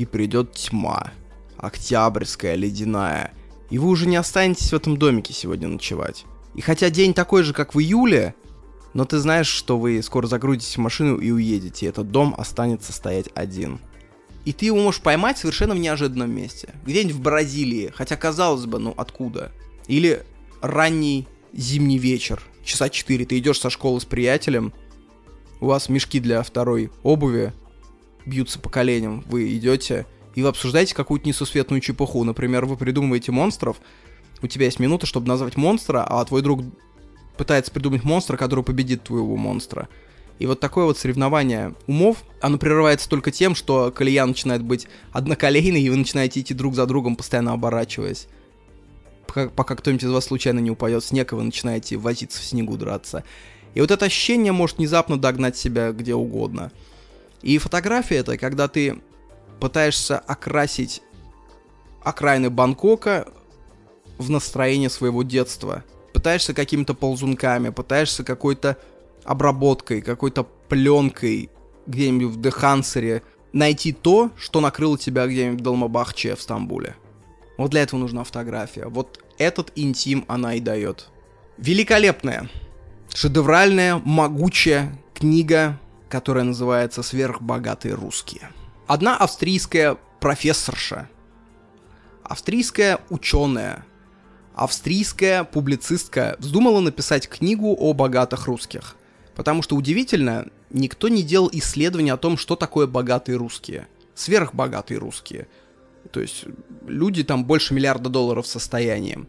и 0.00 0.06
придет 0.06 0.52
тьма. 0.52 1.12
Октябрьская, 1.58 2.54
ледяная. 2.54 3.32
И 3.68 3.78
вы 3.78 3.88
уже 3.88 4.06
не 4.06 4.16
останетесь 4.16 4.72
в 4.72 4.74
этом 4.74 4.96
домике 4.96 5.34
сегодня 5.34 5.68
ночевать. 5.68 6.24
И 6.54 6.62
хотя 6.62 6.88
день 6.88 7.12
такой 7.12 7.42
же, 7.42 7.52
как 7.52 7.74
в 7.74 7.80
июле, 7.80 8.34
но 8.94 9.04
ты 9.04 9.18
знаешь, 9.18 9.46
что 9.46 9.78
вы 9.78 10.02
скоро 10.02 10.26
загрузитесь 10.26 10.76
в 10.76 10.80
машину 10.80 11.18
и 11.18 11.30
уедете, 11.30 11.86
и 11.86 11.88
этот 11.88 12.10
дом 12.10 12.34
останется 12.36 12.92
стоять 12.92 13.28
один. 13.34 13.78
И 14.44 14.52
ты 14.52 14.66
его 14.66 14.78
можешь 14.78 15.00
поймать 15.00 15.38
совершенно 15.38 15.74
в 15.74 15.78
неожиданном 15.78 16.34
месте. 16.34 16.74
Где-нибудь 16.84 17.16
в 17.16 17.20
Бразилии, 17.20 17.92
хотя 17.94 18.16
казалось 18.16 18.66
бы, 18.66 18.78
ну 18.78 18.94
откуда? 18.96 19.52
Или 19.86 20.24
ранний 20.62 21.28
зимний 21.52 21.98
вечер, 21.98 22.42
часа 22.64 22.88
4, 22.88 23.26
ты 23.26 23.38
идешь 23.38 23.60
со 23.60 23.70
школы 23.70 24.00
с 24.00 24.04
приятелем, 24.04 24.72
у 25.60 25.66
вас 25.66 25.88
мешки 25.88 26.20
для 26.20 26.42
второй 26.42 26.90
обуви 27.02 27.52
бьются 28.24 28.58
по 28.58 28.70
коленям, 28.70 29.22
вы 29.28 29.56
идете 29.56 30.06
и 30.34 30.42
вы 30.42 30.48
обсуждаете 30.48 30.94
какую-то 30.94 31.26
несусветную 31.28 31.80
чепуху. 31.80 32.22
Например, 32.24 32.64
вы 32.64 32.76
придумываете 32.76 33.32
монстров, 33.32 33.80
у 34.42 34.46
тебя 34.46 34.66
есть 34.66 34.78
минута, 34.78 35.06
чтобы 35.06 35.28
назвать 35.28 35.56
монстра, 35.56 36.04
а 36.08 36.24
твой 36.24 36.40
друг 36.42 36.62
пытается 37.40 37.72
придумать 37.72 38.04
монстра, 38.04 38.36
который 38.36 38.62
победит 38.62 39.02
твоего 39.04 39.34
монстра. 39.34 39.88
И 40.38 40.44
вот 40.44 40.60
такое 40.60 40.84
вот 40.84 40.98
соревнование 40.98 41.74
умов, 41.86 42.18
оно 42.42 42.58
прерывается 42.58 43.08
только 43.08 43.30
тем, 43.30 43.54
что 43.54 43.90
колея 43.90 44.26
начинает 44.26 44.62
быть 44.62 44.88
одноколейной, 45.12 45.80
и 45.80 45.88
вы 45.88 45.96
начинаете 45.96 46.40
идти 46.40 46.52
друг 46.52 46.74
за 46.74 46.84
другом, 46.84 47.16
постоянно 47.16 47.54
оборачиваясь. 47.54 48.28
Пока, 49.26 49.48
пока 49.48 49.74
кто-нибудь 49.74 50.04
из 50.04 50.10
вас 50.10 50.26
случайно 50.26 50.58
не 50.58 50.70
упадет 50.70 51.02
в 51.02 51.06
снег, 51.06 51.32
и 51.32 51.34
вы 51.34 51.44
начинаете 51.44 51.96
возиться 51.96 52.38
в 52.38 52.44
снегу, 52.44 52.76
драться. 52.76 53.24
И 53.72 53.80
вот 53.80 53.90
это 53.90 54.04
ощущение 54.04 54.52
может 54.52 54.76
внезапно 54.76 55.18
догнать 55.18 55.56
себя 55.56 55.92
где 55.92 56.14
угодно. 56.14 56.72
И 57.40 57.56
фотография 57.56 58.16
это, 58.16 58.36
когда 58.36 58.68
ты 58.68 59.00
пытаешься 59.60 60.18
окрасить 60.18 61.00
окраины 62.02 62.50
Бангкока 62.50 63.28
в 64.18 64.28
настроение 64.28 64.90
своего 64.90 65.22
детства– 65.22 65.84
пытаешься 66.20 66.52
какими-то 66.52 66.92
ползунками, 66.92 67.70
пытаешься 67.70 68.24
какой-то 68.24 68.76
обработкой, 69.24 70.02
какой-то 70.02 70.44
пленкой 70.68 71.48
где-нибудь 71.86 72.34
в 72.34 72.40
Дехансере 72.42 73.22
найти 73.54 73.92
то, 73.92 74.30
что 74.36 74.60
накрыло 74.60 74.98
тебя 74.98 75.26
где-нибудь 75.26 75.60
в 75.60 75.62
Долмабахче 75.62 76.36
в 76.36 76.42
Стамбуле. 76.42 76.94
Вот 77.56 77.70
для 77.70 77.80
этого 77.80 78.00
нужна 78.00 78.24
фотография. 78.24 78.84
Вот 78.84 79.24
этот 79.38 79.72
интим 79.76 80.26
она 80.28 80.56
и 80.56 80.60
дает. 80.60 81.08
Великолепная, 81.56 82.50
шедевральная, 83.14 83.96
могучая 84.04 84.98
книга, 85.14 85.80
которая 86.10 86.44
называется 86.44 87.02
«Сверхбогатые 87.02 87.94
русские». 87.94 88.50
Одна 88.86 89.16
австрийская 89.16 89.96
профессорша, 90.20 91.08
австрийская 92.22 92.98
ученая, 93.08 93.86
австрийская 94.60 95.44
публицистка 95.44 96.36
вздумала 96.38 96.80
написать 96.80 97.26
книгу 97.26 97.74
о 97.78 97.94
богатых 97.94 98.44
русских. 98.44 98.94
Потому 99.34 99.62
что 99.62 99.74
удивительно, 99.74 100.48
никто 100.68 101.08
не 101.08 101.22
делал 101.22 101.48
исследований 101.50 102.10
о 102.10 102.18
том, 102.18 102.36
что 102.36 102.56
такое 102.56 102.86
богатые 102.86 103.38
русские. 103.38 103.88
Сверхбогатые 104.14 104.98
русские. 104.98 105.48
То 106.12 106.20
есть 106.20 106.44
люди 106.86 107.24
там 107.24 107.46
больше 107.46 107.72
миллиарда 107.72 108.10
долларов 108.10 108.44
в 108.44 108.50
состоянии. 108.50 109.24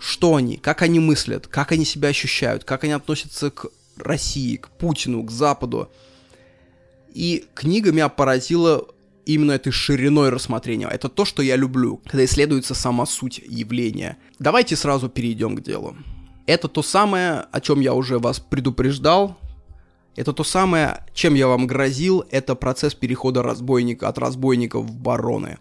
Что 0.00 0.34
они, 0.34 0.56
как 0.56 0.82
они 0.82 0.98
мыслят, 0.98 1.46
как 1.46 1.70
они 1.70 1.84
себя 1.84 2.08
ощущают, 2.08 2.64
как 2.64 2.82
они 2.82 2.94
относятся 2.94 3.52
к 3.52 3.66
России, 3.96 4.56
к 4.56 4.70
Путину, 4.70 5.22
к 5.22 5.30
Западу. 5.30 5.88
И 7.14 7.44
книга 7.54 7.92
меня 7.92 8.08
поразила 8.08 8.88
именно 9.26 9.52
этой 9.52 9.70
шириной 9.72 10.30
рассмотрения. 10.30 10.88
Это 10.88 11.08
то, 11.08 11.24
что 11.24 11.42
я 11.42 11.56
люблю, 11.56 12.00
когда 12.04 12.24
исследуется 12.24 12.74
сама 12.74 13.06
суть 13.06 13.38
явления. 13.38 14.18
Давайте 14.38 14.76
сразу 14.76 15.08
перейдем 15.08 15.56
к 15.56 15.62
делу. 15.62 15.96
Это 16.46 16.68
то 16.68 16.82
самое, 16.82 17.46
о 17.52 17.60
чем 17.60 17.80
я 17.80 17.94
уже 17.94 18.18
вас 18.18 18.40
предупреждал. 18.40 19.38
Это 20.16 20.32
то 20.32 20.42
самое, 20.42 21.04
чем 21.14 21.34
я 21.34 21.46
вам 21.46 21.66
грозил. 21.66 22.24
Это 22.30 22.54
процесс 22.54 22.94
перехода 22.94 23.42
разбойника 23.42 24.08
от 24.08 24.18
разбойников 24.18 24.86
в 24.86 24.96
бароны. 24.96 25.58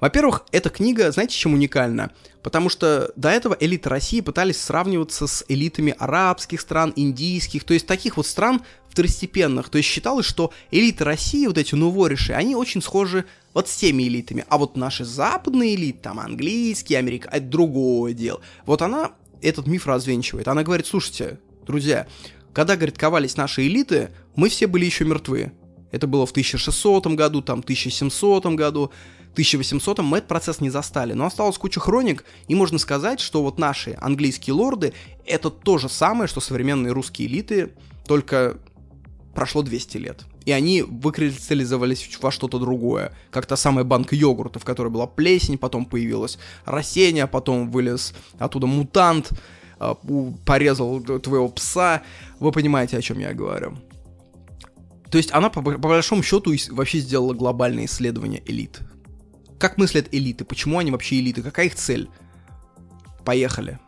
Во-первых, 0.00 0.44
эта 0.50 0.70
книга, 0.70 1.10
знаете, 1.12 1.34
чем 1.34 1.54
уникальна? 1.54 2.10
Потому 2.42 2.68
что 2.70 3.12
до 3.16 3.28
этого 3.28 3.56
элиты 3.58 3.88
России 3.88 4.20
пытались 4.20 4.60
сравниваться 4.60 5.26
с 5.26 5.44
элитами 5.48 5.94
арабских 5.98 6.60
стран, 6.60 6.92
индийских, 6.96 7.64
то 7.64 7.74
есть 7.74 7.86
таких 7.86 8.16
вот 8.16 8.26
стран 8.26 8.62
второстепенных. 8.88 9.68
То 9.68 9.78
есть 9.78 9.88
считалось, 9.88 10.26
что 10.26 10.52
элиты 10.70 11.04
России, 11.04 11.46
вот 11.46 11.58
эти 11.58 11.74
нувориши, 11.74 12.32
они 12.32 12.56
очень 12.56 12.82
схожи 12.82 13.26
вот 13.54 13.68
с 13.68 13.76
теми 13.76 14.04
элитами. 14.04 14.44
А 14.48 14.58
вот 14.58 14.76
наши 14.76 15.04
западные 15.04 15.74
элиты, 15.74 15.98
там 16.02 16.18
английские, 16.18 16.98
Америка, 16.98 17.28
это 17.30 17.46
другое 17.46 18.14
дело. 18.14 18.40
Вот 18.66 18.82
она 18.82 19.12
этот 19.42 19.66
миф 19.66 19.86
развенчивает. 19.86 20.48
Она 20.48 20.62
говорит, 20.62 20.86
слушайте, 20.86 21.38
друзья, 21.66 22.06
когда, 22.52 22.76
говорит, 22.76 22.98
ковались 22.98 23.36
наши 23.36 23.66
элиты, 23.66 24.10
мы 24.34 24.48
все 24.48 24.66
были 24.66 24.84
еще 24.84 25.04
мертвы. 25.04 25.52
Это 25.90 26.06
было 26.06 26.26
в 26.26 26.30
1600 26.30 27.06
году, 27.08 27.42
там, 27.42 27.60
1700 27.60 28.46
году. 28.46 28.90
1800 29.32 30.00
мы 30.00 30.18
этот 30.18 30.28
процесс 30.28 30.60
не 30.60 30.70
застали. 30.70 31.12
Но 31.12 31.26
осталась 31.26 31.58
куча 31.58 31.80
хроник, 31.80 32.24
и 32.48 32.54
можно 32.54 32.78
сказать, 32.78 33.20
что 33.20 33.42
вот 33.42 33.58
наши 33.58 33.96
английские 34.00 34.54
лорды— 34.54 34.92
это 35.26 35.50
то 35.50 35.78
же 35.78 35.88
самое, 35.88 36.28
что 36.28 36.40
современные 36.40 36.92
русские 36.92 37.28
элиты, 37.28 37.72
только 38.06 38.56
прошло 39.34 39.62
200 39.62 39.96
лет. 39.98 40.24
И 40.44 40.52
они 40.52 40.82
выкристаллизовались 40.82 42.18
во 42.20 42.30
что-то 42.30 42.58
другое. 42.58 43.12
Как 43.30 43.46
та 43.46 43.56
самая 43.56 43.84
банка 43.84 44.16
йогурта, 44.16 44.58
в 44.58 44.64
которой 44.64 44.88
была 44.88 45.06
плесень, 45.06 45.58
потом 45.58 45.84
появилось 45.84 46.38
растение, 46.64 47.26
потом 47.26 47.70
вылез 47.70 48.14
оттуда 48.38 48.66
мутант, 48.66 49.30
а, 49.78 49.96
порезал 50.44 51.00
твоего 51.00 51.48
пса. 51.48 52.02
Вы 52.38 52.52
понимаете, 52.52 52.96
о 52.96 53.02
чем 53.02 53.18
я 53.18 53.32
говорю. 53.34 53.76
То 55.10 55.18
есть 55.18 55.32
она, 55.32 55.50
по, 55.50 55.60
по 55.60 55.76
большому 55.76 56.22
счету, 56.22 56.54
вообще 56.70 56.98
сделала 57.00 57.34
глобальное 57.34 57.86
исследование 57.86 58.42
элит. 58.46 58.80
Как 59.58 59.76
мыслят 59.76 60.08
элиты? 60.12 60.44
Почему 60.44 60.78
они 60.78 60.90
вообще 60.90 61.18
элиты? 61.18 61.42
Какая 61.42 61.66
их 61.66 61.74
цель? 61.74 62.08
Поехали. 63.24 63.78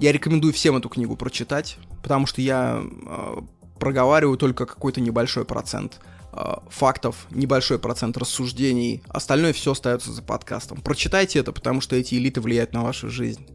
Я 0.00 0.12
рекомендую 0.12 0.52
всем 0.52 0.76
эту 0.76 0.88
книгу 0.88 1.14
прочитать, 1.16 1.78
потому 2.02 2.26
что 2.26 2.40
я 2.40 2.82
э, 2.82 3.36
проговариваю 3.78 4.36
только 4.36 4.66
какой-то 4.66 5.00
небольшой 5.00 5.44
процент 5.44 6.00
э, 6.32 6.54
фактов, 6.68 7.26
небольшой 7.30 7.78
процент 7.78 8.16
рассуждений. 8.16 9.04
Остальное 9.08 9.52
все 9.52 9.72
остается 9.72 10.10
за 10.10 10.22
подкастом. 10.22 10.80
Прочитайте 10.80 11.38
это, 11.38 11.52
потому 11.52 11.80
что 11.80 11.94
эти 11.94 12.16
элиты 12.16 12.40
влияют 12.40 12.72
на 12.72 12.82
вашу 12.82 13.08
жизнь. 13.08 13.46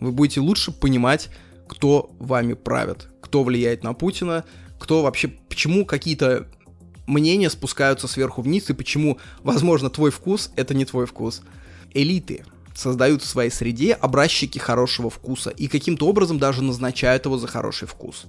Вы 0.00 0.12
будете 0.12 0.40
лучше 0.40 0.72
понимать, 0.72 1.28
кто 1.68 2.14
вами 2.18 2.54
правит, 2.54 3.08
кто 3.20 3.42
влияет 3.42 3.82
на 3.82 3.92
Путина, 3.92 4.44
кто 4.78 5.02
вообще, 5.02 5.28
почему 5.28 5.84
какие-то 5.84 6.46
мнения 7.06 7.50
спускаются 7.50 8.08
сверху 8.08 8.42
вниз, 8.42 8.70
и 8.70 8.74
почему, 8.74 9.18
возможно, 9.42 9.90
твой 9.90 10.10
вкус— 10.10 10.50
это 10.56 10.74
не 10.74 10.84
твой 10.84 11.06
вкус. 11.06 11.42
Элиты 11.92 12.44
создают 12.74 13.22
в 13.22 13.26
своей 13.26 13.50
среде 13.50 13.92
образчики 13.92 14.58
хорошего 14.58 15.10
вкуса 15.10 15.50
и 15.50 15.68
каким-то 15.68 16.06
образом 16.06 16.38
даже 16.38 16.62
назначают 16.62 17.24
его 17.24 17.38
за 17.38 17.46
хороший 17.46 17.86
вкус. 17.86 18.26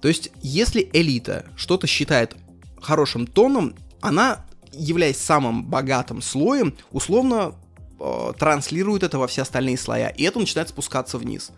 То 0.00 0.08
есть, 0.08 0.30
если 0.42 0.88
элита 0.92 1.46
что-то 1.56 1.86
считает 1.86 2.36
хорошим 2.80 3.26
тоном, 3.26 3.74
она, 4.00 4.44
являясь 4.72 5.16
самым 5.16 5.64
богатым 5.64 6.20
слоем, 6.20 6.74
условно 6.92 7.54
э, 7.98 8.32
транслирует 8.38 9.02
это 9.02 9.18
во 9.18 9.26
все 9.26 9.42
остальные 9.42 9.78
слоя, 9.78 10.08
и 10.08 10.22
это 10.22 10.38
начинает 10.38 10.68
спускаться 10.68 11.18
вниз. 11.18 11.50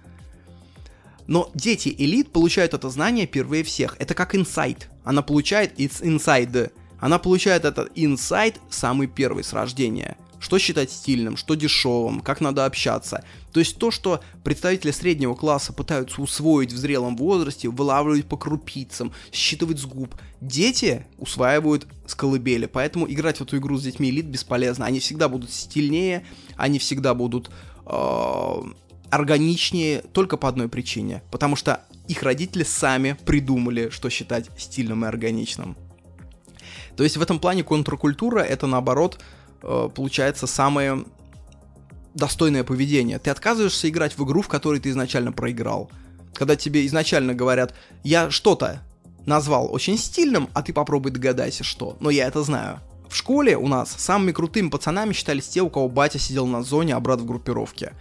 Но 1.29 1.51
дети 1.55 1.95
элит 1.97 2.33
получают 2.33 2.75
это 2.75 2.89
знание 2.89 3.27
впервые 3.27 3.63
всех. 3.63 3.97
Это 4.01 4.15
как 4.15 4.35
инсайт. 4.35 4.89
Она 5.05 5.23
получает 5.23 5.79
it's 5.79 6.03
inside. 6.03 6.73
Она 6.99 7.19
получает 7.19 7.67
этот 7.67 7.93
инсайт 7.95 8.59
самый 8.71 9.07
первый 9.07 9.45
с 9.45 9.53
рождения. 9.53 10.17
Что 10.41 10.59
считать 10.59 10.91
стильным, 10.91 11.37
что 11.37 11.55
дешевым, 11.55 12.21
как 12.21 12.41
надо 12.41 12.65
общаться. 12.65 13.25
То 13.53 13.61
есть 13.61 13.77
то, 13.77 13.91
что 13.91 14.23
представители 14.43 14.91
среднего 14.91 15.35
класса 15.35 15.73
пытаются 15.73 16.23
усвоить 16.23 16.73
в 16.73 16.79
зрелом 16.79 17.17
возрасте, 17.17 17.69
вылавливать 17.69 18.27
по 18.27 18.39
крупицам, 18.39 19.13
считывать 19.31 19.81
с 19.81 19.85
губ. 19.85 20.15
Дети 20.41 21.07
усваивают 21.19 21.87
с 22.07 22.15
колыбели, 22.15 22.67
поэтому 22.67 23.11
играть 23.11 23.39
в 23.39 23.43
эту 23.43 23.59
игру 23.59 23.77
с 23.77 23.83
детьми 23.83 24.09
элит 24.09 24.27
бесполезно. 24.27 24.87
Они 24.87 25.01
всегда 25.01 25.29
будут 25.29 25.51
стильнее, 25.51 26.25
они 26.57 26.79
всегда 26.79 27.15
будут 27.15 27.51
э, 27.85 28.63
органичнее 29.11 30.03
только 30.13 30.37
по 30.37 30.49
одной 30.49 30.69
причине. 30.69 31.23
Потому 31.31 31.57
что 31.57 31.83
их 32.09 32.23
родители 32.23 32.63
сами 32.63 33.17
придумали, 33.25 33.91
что 33.91 34.11
считать 34.11 34.51
стильным 34.59 35.05
и 35.05 35.09
органичным. 35.09 35.77
То 36.97 37.05
есть 37.05 37.17
в 37.17 37.23
этом 37.23 37.39
плане 37.39 37.63
контркультура 37.63 38.41
это 38.41 38.67
наоборот 38.67 39.21
э, 39.63 39.89
получается 39.95 40.47
самое 40.47 41.05
достойное 42.15 42.65
поведение. 42.65 43.19
Ты 43.19 43.31
отказываешься 43.31 43.89
играть 43.89 44.19
в 44.19 44.25
игру, 44.25 44.43
в 44.43 44.49
которой 44.49 44.81
ты 44.81 44.91
изначально 44.91 45.33
проиграл. 45.33 45.91
Когда 46.35 46.57
тебе 46.57 46.87
изначально 46.87 47.35
говорят, 47.35 47.75
я 48.03 48.31
что-то 48.31 48.83
назвал 49.27 49.73
очень 49.73 49.99
стильным, 49.99 50.49
а 50.55 50.63
ты 50.63 50.73
попробуй 50.73 51.13
догадайся, 51.13 51.63
что. 51.63 51.97
Но 52.01 52.11
я 52.11 52.27
это 52.27 52.43
знаю. 52.43 52.81
В 53.09 53.17
школе 53.17 53.57
у 53.57 53.69
нас 53.69 53.95
самыми 53.97 54.33
крутыми 54.33 54.69
пацанами 54.69 55.13
считались 55.13 55.49
те, 55.49 55.63
у 55.63 55.71
кого 55.71 55.89
батя 55.89 56.19
сидел 56.19 56.47
на 56.47 56.63
зоне, 56.63 56.95
а 56.95 57.01
брат 57.01 57.21
в 57.21 57.27
группировке. 57.27 57.93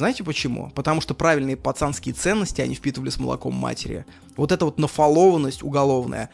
Знаете 0.00 0.24
почему? 0.24 0.70
Потому 0.74 1.02
что 1.02 1.12
правильные 1.12 1.58
пацанские 1.58 2.14
ценности 2.14 2.62
они 2.62 2.74
впитывали 2.74 3.10
с 3.10 3.18
молоком 3.18 3.52
матери. 3.52 4.06
Вот 4.34 4.50
эта 4.50 4.64
вот 4.64 4.78
нафалованность 4.78 5.62
уголовная. 5.62 6.30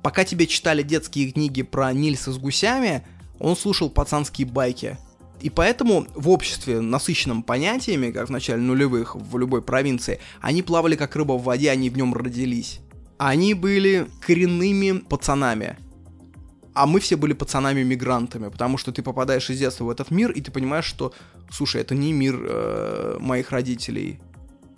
Пока 0.00 0.24
тебе 0.24 0.46
читали 0.46 0.82
детские 0.82 1.30
книги 1.30 1.60
про 1.60 1.92
Нильса 1.92 2.32
с 2.32 2.38
гусями, 2.38 3.06
он 3.38 3.54
слушал 3.54 3.90
пацанские 3.90 4.46
байки. 4.46 4.96
И 5.42 5.50
поэтому 5.50 6.06
в 6.14 6.30
обществе, 6.30 6.80
насыщенном 6.80 7.42
понятиями, 7.42 8.12
как 8.12 8.28
в 8.28 8.30
начале 8.30 8.62
нулевых 8.62 9.14
в 9.14 9.36
любой 9.36 9.60
провинции, 9.60 10.18
они 10.40 10.62
плавали 10.62 10.96
как 10.96 11.14
рыба 11.14 11.34
в 11.34 11.42
воде, 11.42 11.70
они 11.70 11.90
в 11.90 11.96
нем 11.98 12.14
родились. 12.14 12.80
Они 13.18 13.52
были 13.52 14.06
коренными 14.26 15.00
пацанами 15.00 15.76
а 16.74 16.86
мы 16.86 17.00
все 17.00 17.16
были 17.16 17.32
пацанами-мигрантами, 17.32 18.48
потому 18.48 18.78
что 18.78 18.92
ты 18.92 19.02
попадаешь 19.02 19.50
из 19.50 19.58
детства 19.58 19.84
в 19.84 19.90
этот 19.90 20.10
мир, 20.10 20.30
и 20.30 20.40
ты 20.40 20.50
понимаешь, 20.50 20.84
что, 20.84 21.12
слушай, 21.50 21.80
это 21.80 21.94
не 21.94 22.12
мир 22.12 22.38
э, 22.40 23.16
моих 23.20 23.50
родителей. 23.50 24.20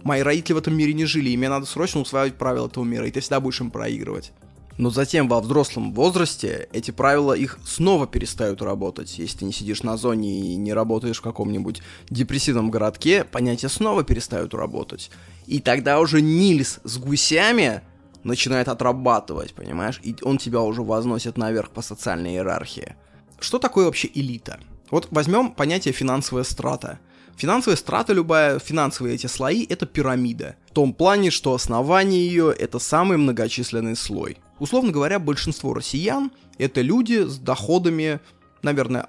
Мои 0.03 0.23
родители 0.23 0.55
в 0.55 0.59
этом 0.59 0.77
мире 0.77 0.93
не 0.93 1.07
жили, 1.07 1.31
и 1.31 1.37
мне 1.37 1.49
надо 1.49 1.67
срочно 1.67 2.01
усваивать 2.01 2.35
правила 2.35 2.67
этого 2.67 2.85
мира, 2.85 3.07
и 3.07 3.11
ты 3.11 3.21
всегда 3.21 3.41
будешь 3.41 3.61
им 3.61 3.71
проигрывать. 3.71 4.33
Но 4.77 4.91
затем 4.91 5.29
во 5.29 5.41
взрослом 5.41 5.93
возрасте 5.93 6.69
эти 6.73 6.91
правила 6.91 7.33
их 7.33 7.59
снова 7.65 8.07
перестают 8.07 8.61
работать. 8.61 9.19
Если 9.19 9.39
ты 9.39 9.45
не 9.45 9.53
сидишь 9.53 9.85
на 9.85 9.97
зоне 9.97 10.53
и 10.53 10.57
не 10.57 10.73
работаешь 10.73 11.19
в 11.19 11.23
каком-нибудь 11.23 11.81
депрессивном 12.11 12.71
городке, 12.71 13.25
понятия 13.25 13.69
снова 13.69 14.03
перестают 14.03 14.53
работать. 14.53 15.11
И 15.47 15.61
тогда 15.61 16.01
уже 16.01 16.21
Нильс 16.21 16.81
с 16.83 16.99
гусями 16.99 17.83
начинает 18.25 18.69
отрабатывать, 18.69 19.55
понимаешь? 19.55 20.01
И 20.03 20.17
он 20.23 20.39
тебя 20.39 20.61
уже 20.61 20.83
возносит 20.83 21.39
наверх 21.39 21.71
по 21.71 21.83
социальной 21.83 22.33
иерархии. 22.33 22.97
Что 23.39 23.59
такое 23.59 23.85
вообще 23.87 24.11
элита? 24.13 24.59
Вот 24.91 25.09
возьмем 25.11 25.53
понятие 25.53 25.93
финансовая 25.93 26.45
страта. 26.45 26.99
Финансовая 27.37 27.77
страта 27.77 28.13
любая, 28.13 28.59
финансовые 28.59 29.17
эти 29.17 29.27
слои— 29.27 29.67
это 29.69 29.87
пирамида. 29.87 30.57
В 30.71 30.73
том 30.73 30.93
плане, 30.93 31.31
что 31.31 31.55
основание 31.55 32.25
ее— 32.27 32.55
это 32.59 32.79
самый 32.79 33.19
многочисленный 33.19 33.97
слой. 33.97 34.39
Условно 34.61 34.93
говоря, 34.93 35.19
большинство 35.19 35.75
россиян— 35.75 36.31
это 36.59 36.81
люди 36.81 37.27
с 37.27 37.39
доходами, 37.39 38.21
наверное, 38.63 39.09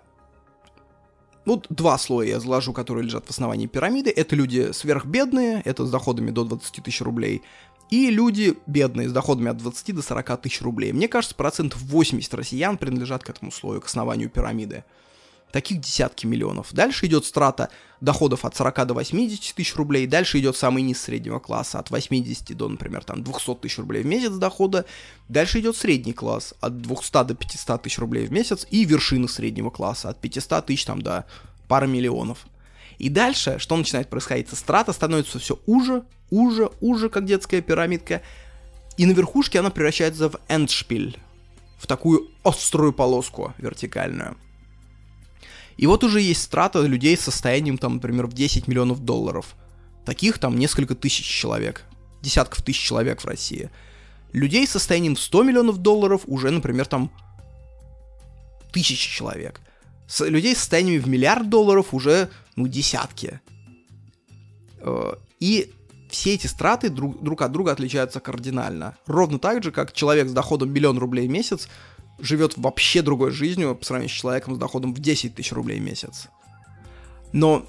вот 1.45 1.67
два 1.69 1.97
слоя 1.99 2.27
я 2.29 2.39
заложу, 2.39 2.73
которые 2.73 3.03
лежат 3.03 3.27
в 3.27 3.29
основании 3.29 3.67
пирамиды. 3.67 4.09
Это 4.09 4.35
люди 4.35 4.71
сверхбедные, 4.71 5.61
это 5.63 5.85
с 5.85 5.91
доходами 5.91 6.31
до 6.31 6.43
20 6.43 6.83
тысяч 6.83 7.01
рублей. 7.01 7.43
И 7.89 8.09
люди 8.09 8.57
бедные, 8.65 9.09
с 9.09 9.11
доходами 9.11 9.51
от 9.51 9.57
20 9.57 9.95
до 9.95 10.01
40 10.01 10.41
тысяч 10.41 10.61
рублей. 10.61 10.91
Мне 10.91 11.07
кажется, 11.07 11.35
процентов 11.35 11.81
80 11.83 12.33
россиян 12.33 12.77
принадлежат 12.77 13.23
к 13.23 13.29
этому 13.29 13.51
слою, 13.51 13.81
к 13.81 13.85
основанию 13.85 14.29
пирамиды. 14.29 14.83
Таких 15.51 15.79
десятки 15.79 16.25
миллионов. 16.25 16.73
Дальше 16.73 17.05
идет 17.05 17.25
страта 17.25 17.69
доходов 18.01 18.43
от 18.43 18.55
40 18.55 18.87
до 18.87 18.93
80 18.95 19.55
тысяч 19.55 19.75
рублей. 19.75 20.07
Дальше 20.07 20.39
идет 20.39 20.57
самый 20.57 20.83
низ 20.83 20.99
среднего 20.99 21.39
класса 21.39 21.79
от 21.79 21.91
80 21.91 22.57
до, 22.57 22.67
например, 22.67 23.03
там 23.03 23.23
200 23.23 23.55
тысяч 23.55 23.77
рублей 23.77 24.03
в 24.03 24.05
месяц 24.05 24.33
дохода. 24.33 24.85
Дальше 25.29 25.59
идет 25.59 25.77
средний 25.77 26.13
класс 26.13 26.55
от 26.59 26.81
200 26.81 27.23
до 27.23 27.35
500 27.35 27.81
тысяч 27.83 27.99
рублей 27.99 28.25
в 28.25 28.31
месяц. 28.31 28.67
И 28.69 28.83
вершина 28.83 29.27
среднего 29.27 29.69
класса 29.69 30.09
от 30.09 30.19
500 30.19 30.65
тысяч 30.65 30.83
там 30.85 31.01
до 31.01 31.25
пары 31.67 31.87
миллионов. 31.87 32.47
И 32.97 33.09
дальше, 33.09 33.57
что 33.59 33.75
начинает 33.75 34.09
происходить? 34.09 34.49
Страта 34.49 34.93
становится 34.93 35.39
все 35.39 35.59
уже, 35.65 36.03
уже, 36.29 36.69
уже, 36.81 37.09
как 37.09 37.25
детская 37.25 37.61
пирамидка. 37.61 38.21
И 38.97 39.05
на 39.05 39.11
верхушке 39.11 39.59
она 39.59 39.69
превращается 39.69 40.29
в 40.29 40.39
эндшпиль, 40.47 41.17
в 41.77 41.87
такую 41.87 42.29
острую 42.43 42.93
полоску 42.93 43.53
вертикальную. 43.57 44.37
И 45.77 45.87
вот 45.87 46.03
уже 46.03 46.21
есть 46.21 46.41
страта 46.41 46.81
людей 46.81 47.17
с 47.17 47.21
состоянием, 47.21 47.77
там, 47.77 47.95
например, 47.95 48.27
в 48.27 48.33
10 48.33 48.67
миллионов 48.67 49.03
долларов. 49.03 49.55
Таких 50.05 50.37
там 50.37 50.57
несколько 50.57 50.95
тысяч 50.95 51.25
человек, 51.25 51.83
десятков 52.21 52.63
тысяч 52.63 52.79
человек 52.79 53.21
в 53.21 53.25
России. 53.25 53.69
Людей 54.31 54.65
с 54.67 54.71
состоянием 54.71 55.15
в 55.15 55.19
100 55.19 55.43
миллионов 55.43 55.77
долларов 55.79 56.21
уже, 56.27 56.51
например, 56.51 56.85
там 56.85 57.11
тысячи 58.71 59.09
человек. 59.09 59.59
С 60.07 60.25
людей 60.25 60.55
с 60.55 60.59
состояниями 60.59 60.99
в 60.99 61.07
миллиард 61.07 61.49
долларов 61.49 61.93
уже, 61.93 62.29
ну, 62.55 62.67
десятки. 62.67 63.41
Э, 64.79 65.13
и 65.39 65.71
все 66.09 66.33
эти 66.33 66.47
страты 66.47 66.89
друг, 66.89 67.21
друг 67.21 67.41
от 67.41 67.51
друга 67.51 67.71
отличаются 67.71 68.19
кардинально. 68.19 68.97
Ровно 69.05 69.39
так 69.39 69.63
же, 69.63 69.71
как 69.71 69.93
человек 69.93 70.29
с 70.29 70.33
доходом 70.33 70.71
миллион 70.71 70.97
рублей 70.97 71.27
в 71.27 71.31
месяц 71.31 71.67
живет 72.19 72.57
вообще 72.57 73.01
другой 73.01 73.31
жизнью 73.31 73.75
по 73.75 73.85
сравнению 73.85 74.15
с 74.15 74.17
человеком 74.17 74.55
с 74.55 74.57
доходом 74.57 74.93
в 74.93 74.99
10 74.99 75.35
тысяч 75.35 75.51
рублей 75.51 75.79
в 75.79 75.83
месяц. 75.83 76.27
Но 77.33 77.65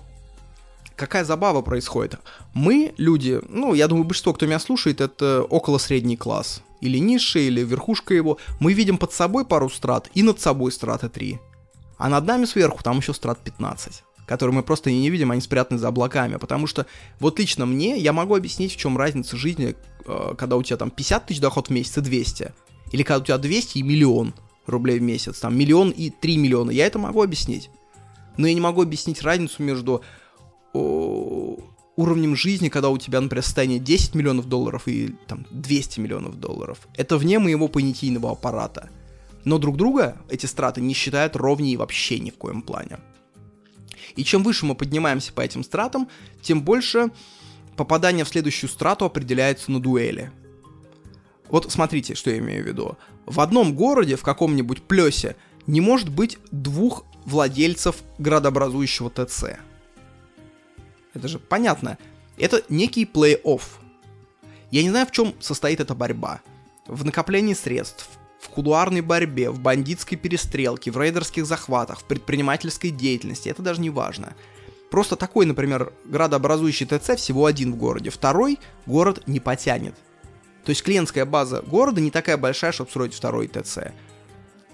какая 0.94 1.24
забава 1.24 1.62
происходит? 1.62 2.20
Мы, 2.54 2.94
люди, 2.96 3.40
ну, 3.48 3.74
я 3.74 3.88
думаю, 3.88 4.04
большинство, 4.04 4.32
кто 4.32 4.46
меня 4.46 4.60
слушает, 4.60 5.00
это 5.00 5.42
около 5.42 5.78
средний 5.78 6.16
класс. 6.16 6.62
Или 6.80 6.98
низший, 6.98 7.46
или 7.46 7.64
верхушка 7.64 8.14
его. 8.14 8.38
Мы 8.60 8.74
видим 8.74 8.98
под 8.98 9.12
собой 9.12 9.44
пару 9.44 9.68
страт 9.70 10.10
и 10.14 10.22
над 10.22 10.40
собой 10.40 10.70
страты 10.70 11.08
3. 11.08 11.40
А 11.98 12.08
над 12.08 12.26
нами 12.26 12.44
сверху 12.44 12.82
там 12.84 12.98
еще 12.98 13.14
страт 13.14 13.40
15 13.42 14.05
которые 14.26 14.54
мы 14.54 14.62
просто 14.62 14.90
не 14.90 15.08
видим, 15.08 15.30
они 15.30 15.40
спрятаны 15.40 15.78
за 15.78 15.88
облаками. 15.88 16.36
Потому 16.36 16.66
что 16.66 16.86
вот 17.20 17.38
лично 17.38 17.64
мне, 17.64 17.98
я 17.98 18.12
могу 18.12 18.34
объяснить, 18.34 18.72
в 18.72 18.76
чем 18.76 18.98
разница 18.98 19.36
жизни, 19.36 19.76
э, 20.04 20.34
когда 20.36 20.56
у 20.56 20.62
тебя 20.62 20.76
там 20.76 20.90
50 20.90 21.26
тысяч 21.26 21.40
доход 21.40 21.68
в 21.68 21.70
месяц 21.70 21.96
и 21.98 22.00
200. 22.00 22.52
Или 22.92 23.02
когда 23.02 23.22
у 23.22 23.24
тебя 23.24 23.38
200 23.38 23.78
и 23.78 23.82
миллион 23.82 24.34
рублей 24.66 24.98
в 24.98 25.02
месяц, 25.02 25.38
там 25.38 25.56
миллион 25.56 25.90
и 25.90 26.10
3 26.10 26.36
миллиона. 26.36 26.70
Я 26.70 26.86
это 26.86 26.98
могу 26.98 27.22
объяснить. 27.22 27.70
Но 28.36 28.46
я 28.46 28.54
не 28.54 28.60
могу 28.60 28.82
объяснить 28.82 29.22
разницу 29.22 29.62
между 29.62 30.02
о, 30.72 31.56
уровнем 31.96 32.36
жизни, 32.36 32.68
когда 32.68 32.90
у 32.90 32.98
тебя, 32.98 33.20
например, 33.20 33.44
состояние 33.44 33.78
10 33.78 34.14
миллионов 34.14 34.46
долларов 34.46 34.86
и 34.86 35.14
там 35.26 35.46
200 35.50 36.00
миллионов 36.00 36.38
долларов. 36.38 36.86
Это 36.94 37.16
вне 37.16 37.38
моего 37.38 37.68
понятийного 37.68 38.32
аппарата. 38.32 38.90
Но 39.44 39.58
друг 39.58 39.76
друга 39.76 40.16
эти 40.28 40.46
страты 40.46 40.80
не 40.80 40.92
считают 40.92 41.36
ровнее 41.36 41.76
вообще 41.78 42.18
ни 42.18 42.30
в 42.30 42.36
коем 42.36 42.62
плане. 42.62 42.98
И 44.16 44.24
чем 44.24 44.42
выше 44.42 44.66
мы 44.66 44.74
поднимаемся 44.74 45.32
по 45.32 45.42
этим 45.42 45.62
стратам, 45.62 46.08
тем 46.42 46.62
больше 46.62 47.10
попадание 47.76 48.24
в 48.24 48.28
следующую 48.28 48.70
страту 48.70 49.04
определяется 49.04 49.70
на 49.70 49.80
дуэли. 49.80 50.32
Вот 51.48 51.70
смотрите, 51.70 52.14
что 52.14 52.30
я 52.30 52.38
имею 52.38 52.64
в 52.64 52.66
виду. 52.66 52.96
В 53.26 53.40
одном 53.40 53.74
городе, 53.74 54.16
в 54.16 54.22
каком-нибудь 54.22 54.82
плесе, 54.82 55.36
не 55.66 55.80
может 55.80 56.08
быть 56.08 56.38
двух 56.50 57.04
владельцев 57.24 57.96
градообразующего 58.18 59.10
ТЦ. 59.10 59.58
Это 61.14 61.28
же 61.28 61.38
понятно. 61.38 61.98
Это 62.38 62.62
некий 62.68 63.04
плей-офф. 63.04 63.62
Я 64.70 64.82
не 64.82 64.90
знаю, 64.90 65.06
в 65.06 65.12
чем 65.12 65.34
состоит 65.40 65.80
эта 65.80 65.94
борьба. 65.94 66.40
В 66.86 67.04
накоплении 67.04 67.54
средств, 67.54 68.08
в 68.46 68.50
кулуарной 68.50 69.00
борьбе, 69.00 69.50
в 69.50 69.58
бандитской 69.58 70.16
перестрелке, 70.16 70.92
в 70.92 71.00
рейдерских 71.00 71.44
захватах, 71.46 72.00
в 72.00 72.04
предпринимательской 72.04 72.90
деятельности, 72.90 73.48
это 73.48 73.60
даже 73.60 73.80
не 73.80 73.90
важно. 73.90 74.34
Просто 74.88 75.16
такой, 75.16 75.46
например, 75.46 75.92
градообразующий 76.04 76.86
ТЦ 76.86 77.16
всего 77.16 77.46
один 77.46 77.72
в 77.72 77.76
городе, 77.76 78.10
второй 78.10 78.60
город 78.86 79.24
не 79.26 79.40
потянет. 79.40 79.96
То 80.64 80.70
есть 80.70 80.84
клиентская 80.84 81.24
база 81.24 81.60
города 81.62 82.00
не 82.00 82.12
такая 82.12 82.36
большая, 82.36 82.70
чтобы 82.70 82.90
строить 82.90 83.14
второй 83.14 83.48
ТЦ. 83.48 83.78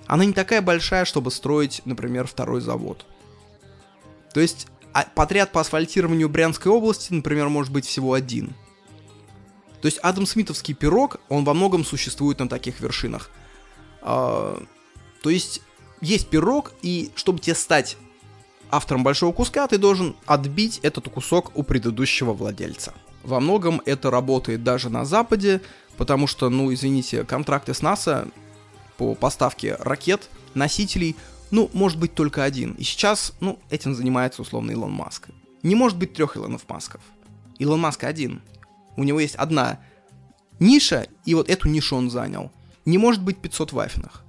Она 0.07 0.27
не 0.27 0.35
такая 0.35 0.61
большая, 0.61 1.07
чтобы 1.07 1.31
строить, 1.31 1.81
например, 1.87 2.27
второй 2.27 2.61
завод. 2.61 3.07
То 4.35 4.41
есть 4.41 4.67
а 4.93 5.07
подряд 5.15 5.53
по 5.53 5.63
асфальтированию 5.63 6.29
Брянской 6.29 6.71
области, 6.71 7.15
например, 7.15 7.49
может 7.49 7.73
быть 7.73 7.87
всего 7.87 8.13
один. 8.13 8.53
То 9.81 9.87
есть 9.87 9.99
Адам 9.99 10.27
Смитовский 10.27 10.75
пирог, 10.75 11.21
он 11.31 11.45
во 11.45 11.55
многом 11.55 11.87
существует 11.87 12.39
на 12.39 12.51
таких 12.51 12.81
вершинах– 12.81 13.31
а, 14.03 14.63
то 15.23 15.31
есть 15.31 15.63
есть 16.01 16.29
пирог, 16.29 16.73
и 16.83 17.11
чтобы 17.15 17.39
тебе 17.39 17.55
стать 17.55 17.97
автором 18.71 19.05
большого 19.05 19.33
куска, 19.33 19.67
ты 19.69 19.79
должен 19.79 20.17
отбить 20.27 20.81
этот 20.83 21.09
кусок 21.09 21.53
у 21.55 21.63
предыдущего 21.63 22.33
владельца. 22.33 22.93
Во 23.23 23.39
многом 23.39 23.81
это 23.87 24.11
работает 24.11 24.65
даже 24.65 24.91
на 24.91 25.05
Западе, 25.05 25.61
потому 25.97 26.27
что, 26.27 26.49
ну, 26.51 26.73
извините, 26.73 27.25
контракты 27.25 27.73
с 27.73 27.83
НАСА 27.83 28.29
по 28.97 29.15
поставке 29.15 29.77
ракет, 29.77 30.29
носителей, 30.55 31.17
ну, 31.51 31.71
может 31.73 31.99
быть 31.99 32.15
только 32.15 32.43
один. 32.43 32.73
И 32.73 32.83
сейчас, 32.83 33.35
ну, 33.41 33.59
этим 33.71 33.95
занимается 33.95 34.43
условно 34.43 34.73
Илон 34.73 34.91
Маск. 34.91 35.29
Не 35.63 35.77
может 35.77 35.99
быть 35.99 36.15
трех 36.15 36.37
Илонов 36.37 36.69
Масков. 36.69 37.03
Илон 37.59 37.79
Маск 37.79 38.03
один. 38.05 38.43
У 38.97 39.05
него 39.05 39.21
есть 39.21 39.37
одна 39.37 39.79
ниша, 40.59 41.07
и 41.25 41.35
вот 41.35 41.49
эту 41.49 41.69
нишу 41.69 41.95
он 41.95 42.11
занял 42.11 42.51
не 42.85 42.99
может 42.99 43.23
быть 43.23 43.39
500 43.39 43.73
вафинах. 43.73 44.25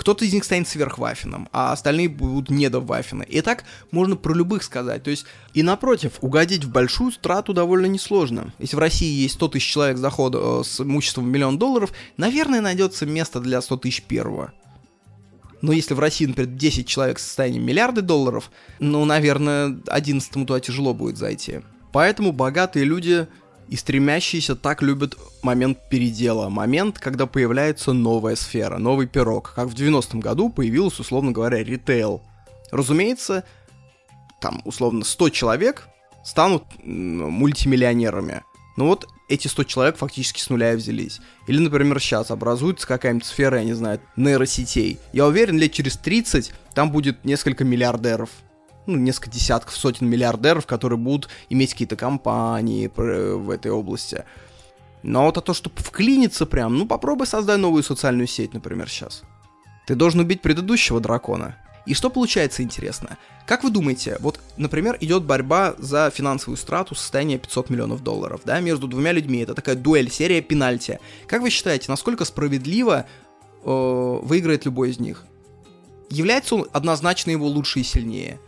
Кто-то 0.00 0.24
из 0.24 0.32
них 0.32 0.44
станет 0.44 0.66
сверхвафином, 0.66 1.50
а 1.52 1.72
остальные 1.72 2.08
будут 2.08 2.48
недовафины. 2.48 3.22
И 3.22 3.42
так 3.42 3.64
можно 3.90 4.16
про 4.16 4.32
любых 4.32 4.62
сказать. 4.62 5.02
То 5.02 5.10
есть, 5.10 5.26
и 5.52 5.62
напротив, 5.62 6.14
угодить 6.22 6.64
в 6.64 6.70
большую 6.70 7.12
страту 7.12 7.52
довольно 7.52 7.84
несложно. 7.84 8.54
Если 8.58 8.76
в 8.76 8.78
России 8.78 9.20
есть 9.20 9.34
100 9.34 9.48
тысяч 9.48 9.70
человек 9.70 9.98
с 9.98 10.00
дохода 10.00 10.38
э, 10.40 10.62
с 10.64 10.80
имуществом 10.80 11.24
в 11.24 11.28
миллион 11.28 11.58
долларов, 11.58 11.92
наверное, 12.16 12.62
найдется 12.62 13.04
место 13.04 13.40
для 13.40 13.60
100 13.60 13.76
тысяч 13.76 14.02
первого. 14.02 14.54
Но 15.60 15.72
если 15.72 15.92
в 15.92 15.98
России, 15.98 16.24
например, 16.24 16.50
10 16.50 16.86
человек 16.86 17.18
с 17.18 17.26
состоянием 17.26 17.66
миллиарды 17.66 18.00
долларов, 18.00 18.50
ну, 18.78 19.04
наверное, 19.04 19.78
11 19.86 20.32
туда 20.32 20.60
тяжело 20.60 20.94
будет 20.94 21.18
зайти. 21.18 21.60
Поэтому 21.92 22.32
богатые 22.32 22.86
люди 22.86 23.28
и 23.70 23.76
стремящиеся 23.76 24.56
так 24.56 24.82
любят 24.82 25.16
момент 25.42 25.78
передела, 25.88 26.48
момент, 26.48 26.98
когда 26.98 27.26
появляется 27.26 27.92
новая 27.92 28.34
сфера, 28.34 28.78
новый 28.78 29.06
пирог, 29.06 29.52
как 29.54 29.68
в 29.68 29.74
90-м 29.74 30.18
году 30.18 30.50
появился, 30.50 31.02
условно 31.02 31.30
говоря, 31.30 31.62
ритейл. 31.62 32.20
Разумеется, 32.72 33.44
там, 34.40 34.60
условно, 34.64 35.04
100 35.04 35.28
человек 35.30 35.88
станут 36.24 36.64
мультимиллионерами. 36.84 38.42
Но 38.76 38.86
вот 38.86 39.06
эти 39.28 39.46
100 39.46 39.64
человек 39.64 39.96
фактически 39.96 40.40
с 40.40 40.50
нуля 40.50 40.74
взялись. 40.74 41.20
Или, 41.46 41.60
например, 41.60 42.00
сейчас 42.00 42.32
образуется 42.32 42.88
какая-нибудь 42.88 43.26
сфера, 43.26 43.58
я 43.58 43.64
не 43.64 43.74
знаю, 43.74 44.00
нейросетей. 44.16 44.98
Я 45.12 45.26
уверен, 45.26 45.58
лет 45.58 45.72
через 45.72 45.96
30 45.96 46.52
там 46.74 46.90
будет 46.90 47.24
несколько 47.24 47.64
миллиардеров 47.64 48.30
ну, 48.86 48.96
несколько 48.96 49.30
десятков, 49.30 49.76
сотен 49.76 50.08
миллиардеров, 50.08 50.66
которые 50.66 50.98
будут 50.98 51.28
иметь 51.48 51.72
какие-то 51.72 51.96
компании 51.96 52.90
в 52.94 53.50
этой 53.50 53.70
области. 53.70 54.24
Но 55.02 55.24
вот 55.24 55.38
а 55.38 55.40
то, 55.40 55.54
чтобы 55.54 55.76
вклиниться 55.78 56.46
прям, 56.46 56.76
ну 56.76 56.86
попробуй 56.86 57.26
создай 57.26 57.56
новую 57.56 57.82
социальную 57.82 58.26
сеть, 58.26 58.52
например, 58.52 58.88
сейчас. 58.88 59.22
Ты 59.86 59.94
должен 59.94 60.20
убить 60.20 60.42
предыдущего 60.42 61.00
дракона. 61.00 61.56
И 61.86 61.94
что 61.94 62.10
получается 62.10 62.62
интересно? 62.62 63.16
Как 63.46 63.64
вы 63.64 63.70
думаете, 63.70 64.18
вот, 64.20 64.38
например, 64.56 64.96
идет 65.00 65.24
борьба 65.24 65.74
за 65.78 66.10
финансовую 66.10 66.56
страту 66.56 66.94
состояния 66.94 67.38
500 67.38 67.70
миллионов 67.70 68.04
долларов, 68.04 68.42
да, 68.44 68.60
между 68.60 68.86
двумя 68.86 69.12
людьми, 69.12 69.38
это 69.38 69.54
такая 69.54 69.76
дуэль, 69.76 70.10
серия 70.10 70.42
пенальти. 70.42 71.00
Как 71.26 71.40
вы 71.42 71.50
считаете, 71.50 71.86
насколько 71.88 72.24
справедливо 72.24 73.06
э, 73.64 74.18
выиграет 74.22 74.66
любой 74.66 74.90
из 74.90 75.00
них? 75.00 75.24
Является 76.10 76.56
он 76.56 76.68
однозначно 76.72 77.30
его 77.30 77.46
лучше 77.48 77.80
и 77.80 77.84
сильнее? 77.84 78.38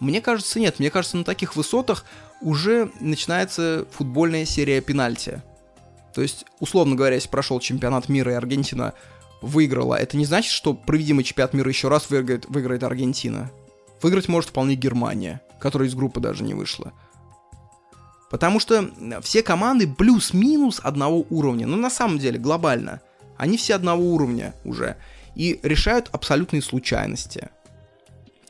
Мне 0.00 0.20
кажется, 0.20 0.58
нет. 0.58 0.78
Мне 0.78 0.90
кажется, 0.90 1.16
на 1.16 1.24
таких 1.24 1.56
высотах 1.56 2.04
уже 2.40 2.90
начинается 3.00 3.86
футбольная 3.92 4.46
серия 4.46 4.80
пенальти. 4.80 5.42
То 6.14 6.22
есть, 6.22 6.46
условно 6.58 6.96
говоря, 6.96 7.14
если 7.14 7.28
прошел 7.28 7.60
чемпионат 7.60 8.08
мира 8.08 8.32
и 8.32 8.34
Аргентина 8.34 8.94
выиграла, 9.42 9.94
это 9.94 10.16
не 10.16 10.24
значит, 10.24 10.52
что 10.52 10.74
проведимый 10.74 11.22
чемпионат 11.22 11.54
мира 11.54 11.68
еще 11.68 11.88
раз 11.88 12.10
выиграет, 12.10 12.46
выиграет 12.48 12.82
Аргентина. 12.82 13.50
Выиграть 14.02 14.28
может 14.28 14.50
вполне 14.50 14.74
Германия, 14.74 15.42
которая 15.60 15.88
из 15.88 15.94
группы 15.94 16.20
даже 16.20 16.42
не 16.42 16.54
вышла. 16.54 16.92
Потому 18.30 18.60
что 18.60 18.90
все 19.22 19.42
команды 19.42 19.86
плюс-минус 19.86 20.80
одного 20.82 21.26
уровня. 21.30 21.66
Но 21.66 21.76
на 21.76 21.90
самом 21.90 22.18
деле, 22.18 22.38
глобально, 22.38 23.00
они 23.36 23.56
все 23.56 23.74
одного 23.74 24.02
уровня 24.02 24.54
уже. 24.64 24.96
И 25.34 25.60
решают 25.62 26.08
абсолютные 26.12 26.62
случайности. 26.62 27.50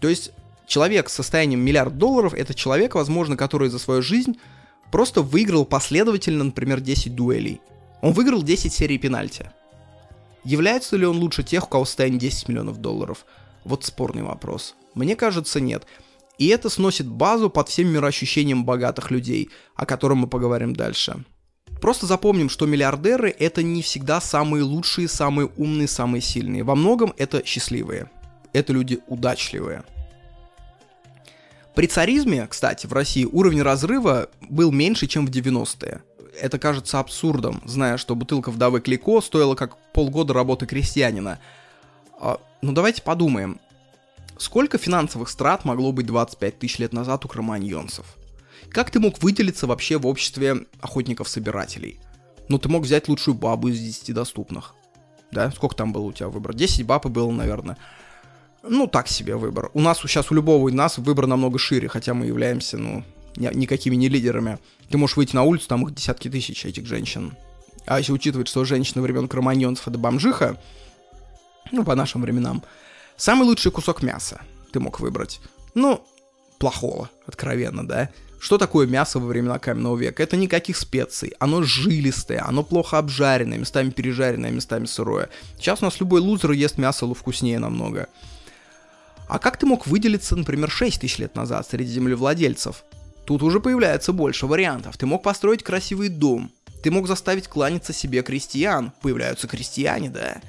То 0.01 0.09
есть 0.09 0.33
человек 0.71 1.11
с 1.11 1.15
состоянием 1.15 1.61
миллиард 1.61 1.99
долларов 1.99 2.33
это 2.33 2.55
человек, 2.55 2.95
возможно, 2.95 3.37
который 3.37 3.69
за 3.69 3.79
свою 3.79 4.03
жизнь 4.03 4.39
просто 4.93 5.21
выиграл 5.21 5.65
последовательно, 5.65 6.45
например, 6.45 6.81
10 6.81 7.15
дуэлей. 7.15 7.61
Он 8.01 8.13
выиграл 8.13 8.43
10 8.43 8.73
серий 8.73 8.97
пенальти. 8.97 9.51
Является 10.45 10.97
ли 10.97 11.05
он 11.05 11.19
лучше 11.19 11.43
тех, 11.43 11.65
у 11.65 11.67
кого 11.69 11.85
состояние 11.85 12.21
10 12.21 12.49
миллионов 12.49 12.79
долларов? 12.79 13.27
Вот 13.65 13.85
спорный 13.85 14.23
вопрос. 14.23 14.77
Мне 14.95 15.17
кажется, 15.17 15.61
нет. 15.61 15.87
И 16.39 16.47
это 16.47 16.71
сносит 16.71 17.07
базу 17.07 17.51
под 17.51 17.69
всем 17.69 17.89
мироощущением 17.89 18.65
богатых 18.65 19.11
людей, 19.11 19.51
о 19.75 19.85
котором 19.85 20.19
мы 20.19 20.29
поговорим 20.29 20.75
дальше. 20.75 21.25
Просто 21.83 22.07
запомним, 22.07 22.49
что 22.49 22.67
миллиардеры 22.67 23.35
это 23.39 23.63
не 23.63 23.83
всегда 23.83 24.21
самые 24.21 24.63
лучшие, 24.63 25.09
самые 25.09 25.51
умные, 25.57 25.89
самые 25.89 26.23
сильные. 26.23 26.63
Во 26.63 26.77
многом 26.77 27.13
это 27.19 27.45
счастливые. 27.45 28.09
Это 28.53 28.73
люди 28.73 29.01
удачливые. 29.09 29.85
При 31.75 31.87
царизме, 31.87 32.47
кстати, 32.47 32.87
в 32.87 32.93
России 32.93 33.25
уровень 33.25 33.63
разрыва 33.63 34.29
был 34.41 34.73
меньше, 34.73 35.07
чем 35.07 35.27
в 35.27 35.31
90-е. 35.31 36.03
Это 36.41 36.59
кажется 36.59 36.99
абсурдом, 36.99 37.63
зная, 37.65 37.97
что 37.97 38.15
бутылка 38.15 38.51
вдовы 38.51 38.81
Клико 38.81 39.21
стоила 39.21 39.55
как 39.55 39.77
полгода 39.93 40.33
работы 40.33 40.67
крестьянина. 40.67 41.39
А, 42.19 42.41
ну 42.63 42.73
давайте 42.73 43.03
подумаем. 43.03 43.61
Сколько 44.39 44.79
финансовых 44.79 45.29
страт 45.29 45.65
могло 45.65 45.93
быть 45.93 46.07
25 46.07 46.59
тысяч 46.59 46.79
лет 46.79 46.93
назад 46.93 47.25
у 47.25 47.29
кроманьонцев? 47.29 48.07
Как 48.71 48.91
ты 48.91 49.01
мог 49.01 49.23
выделиться 49.23 49.67
вообще 49.67 49.99
в 49.99 50.07
обществе 50.07 50.67
охотников-собирателей? 50.81 52.01
Ну, 52.49 52.59
ты 52.59 52.69
мог 52.69 52.85
взять 52.85 53.09
лучшую 53.09 53.35
бабу 53.35 53.69
из 53.69 53.79
10 53.79 54.15
доступных. 54.15 54.75
Да? 55.31 55.51
Сколько 55.51 55.77
там 55.77 55.93
было 55.93 56.03
у 56.03 56.13
тебя 56.13 56.29
выбор? 56.29 56.55
10 56.55 56.87
баб 56.87 57.07
и 57.07 57.09
было, 57.09 57.31
наверное. 57.31 57.77
Ну, 58.63 58.87
так 58.87 59.09
себе 59.09 59.37
выбор. 59.37 59.71
У 59.73 59.81
нас 59.81 59.99
сейчас 60.01 60.31
у 60.31 60.35
любого 60.35 60.69
из 60.69 60.75
нас 60.75 60.99
выбор 60.99 61.27
намного 61.27 61.59
шире, 61.59 61.89
хотя 61.89 62.13
мы 62.13 62.27
являемся, 62.27 62.77
ну, 62.77 63.05
никакими 63.37 63.97
не 63.97 64.09
лидерами. 64.09 64.59
Ты 64.91 64.99
можешь 64.99 65.17
выйти 65.17 65.35
на 65.35 65.45
улицу, 65.45 65.69
там 65.69 65.87
их 65.87 65.95
десятки 65.95 66.29
тысяч, 66.29 66.67
этих 66.67 66.87
женщин. 66.87 67.33
А 67.87 67.99
если 67.99 68.13
учитывать, 68.13 68.49
что 68.49 68.65
женщина 68.65 69.01
времен 69.03 69.29
кроманьонцев 69.29 69.89
это 69.89 69.99
бомжиха, 69.99 70.61
ну, 71.73 71.85
по 71.85 71.95
нашим 71.95 72.23
временам, 72.23 72.63
самый 73.17 73.45
лучший 73.45 73.73
кусок 73.73 74.03
мяса 74.03 74.43
ты 74.73 74.81
мог 74.81 75.01
выбрать. 75.01 75.41
Ну, 75.75 76.05
плохого, 76.59 77.09
откровенно, 77.27 77.87
да? 77.87 78.11
Что 78.41 78.59
такое 78.59 78.87
мясо 78.87 79.19
во 79.19 79.27
времена 79.27 79.59
каменного 79.59 79.97
века? 79.97 80.23
Это 80.23 80.37
никаких 80.37 80.77
специй, 80.77 81.35
оно 81.39 81.63
жилистое, 81.63 82.43
оно 82.47 82.63
плохо 82.63 82.99
обжаренное, 82.99 83.59
местами 83.59 83.91
пережаренное, 83.91 84.51
местами 84.51 84.87
сырое. 84.87 85.29
Сейчас 85.59 85.83
у 85.83 85.85
нас 85.85 86.01
любой 86.01 86.21
лузер 86.21 86.53
ест 86.53 86.79
мясо 86.79 87.13
вкуснее 87.13 87.59
намного. 87.59 88.09
А 89.31 89.39
как 89.39 89.57
ты 89.57 89.65
мог 89.65 89.87
выделиться, 89.87 90.35
например, 90.35 90.69
6 90.69 91.03
тысяч 91.03 91.19
лет 91.19 91.37
назад 91.37 91.65
среди 91.65 91.93
землевладельцев? 91.93 92.83
Тут 93.25 93.45
уже 93.45 93.61
появляется 93.61 94.13
больше 94.13 94.49
вариантов. 94.49 94.97
Ты 94.97 95.07
мог 95.07 95.23
построить 95.23 95.63
красивый 95.63 96.09
дом. 96.09 96.51
Ты 96.83 96.91
мог 96.91 97.07
заставить 97.07 97.47
кланяться 97.47 97.93
себе 97.93 98.23
крестьян. 98.23 98.93
Появляются 99.03 99.47
крестьяне, 99.47 100.11
да? 100.11 100.41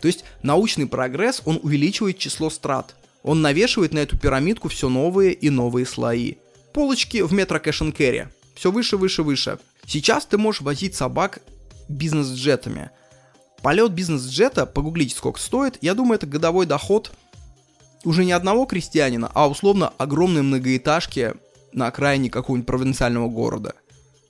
То 0.00 0.06
есть 0.08 0.24
научный 0.42 0.86
прогресс, 0.86 1.42
он 1.44 1.60
увеличивает 1.62 2.16
число 2.16 2.48
страт. 2.48 2.96
Он 3.22 3.42
навешивает 3.42 3.92
на 3.92 3.98
эту 3.98 4.16
пирамидку 4.16 4.70
все 4.70 4.88
новые 4.88 5.34
и 5.34 5.50
новые 5.50 5.84
слои. 5.84 6.36
Полочки 6.72 7.20
в 7.20 7.34
метро 7.34 7.60
кэш 7.60 7.82
керри. 7.94 8.28
Все 8.54 8.72
выше, 8.72 8.96
выше, 8.96 9.22
выше. 9.22 9.58
Сейчас 9.86 10.24
ты 10.24 10.38
можешь 10.38 10.62
возить 10.62 10.94
собак 10.94 11.40
бизнес-джетами. 11.90 12.88
Полет 13.60 13.92
бизнес-джета, 13.92 14.64
погуглите 14.64 15.14
сколько 15.14 15.38
стоит, 15.38 15.76
я 15.82 15.92
думаю, 15.92 16.14
это 16.14 16.26
годовой 16.26 16.64
доход 16.64 17.12
уже 18.04 18.24
не 18.24 18.32
одного 18.32 18.66
крестьянина, 18.66 19.30
а 19.34 19.48
условно 19.48 19.88
огромной 19.98 20.42
многоэтажки 20.42 21.34
на 21.72 21.86
окраине 21.86 22.30
какого-нибудь 22.30 22.66
провинциального 22.66 23.28
города. 23.28 23.74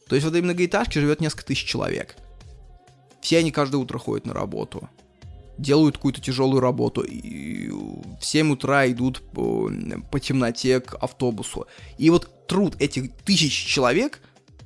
То 0.09 0.17
есть 0.17 0.27
в 0.27 0.31
этой 0.31 0.43
многоэтажке 0.43 1.01
живет 1.01 1.21
несколько 1.21 1.47
тысяч 1.47 1.65
человек. 1.65 2.17
Все 3.21 3.39
они 3.39 3.53
каждое 3.53 3.77
утро 3.77 3.99
ходят 3.99 4.27
на 4.27 4.35
работу. 4.35 4.89
Делают 5.57 5.97
какую-то 5.97 6.21
тяжелую 6.21 6.61
работу. 6.61 7.03
И 7.03 7.69
в 7.69 8.21
7 8.21 8.53
утра 8.53 8.91
идут 8.91 9.21
по, 9.33 9.71
по 10.11 10.19
темноте 10.19 10.81
к 10.81 10.95
автобусу. 10.95 11.67
И 11.99 12.11
вот 12.11 12.47
труд 12.47 12.77
этих 12.81 13.13
тысяч 13.25 13.53
человек 13.67 14.21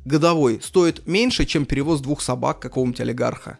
годовой 0.04 0.60
стоит 0.62 1.06
меньше, 1.06 1.46
чем 1.46 1.66
перевоз 1.66 2.00
двух 2.00 2.20
собак 2.22 2.60
какого-нибудь 2.60 3.00
олигарха. 3.00 3.58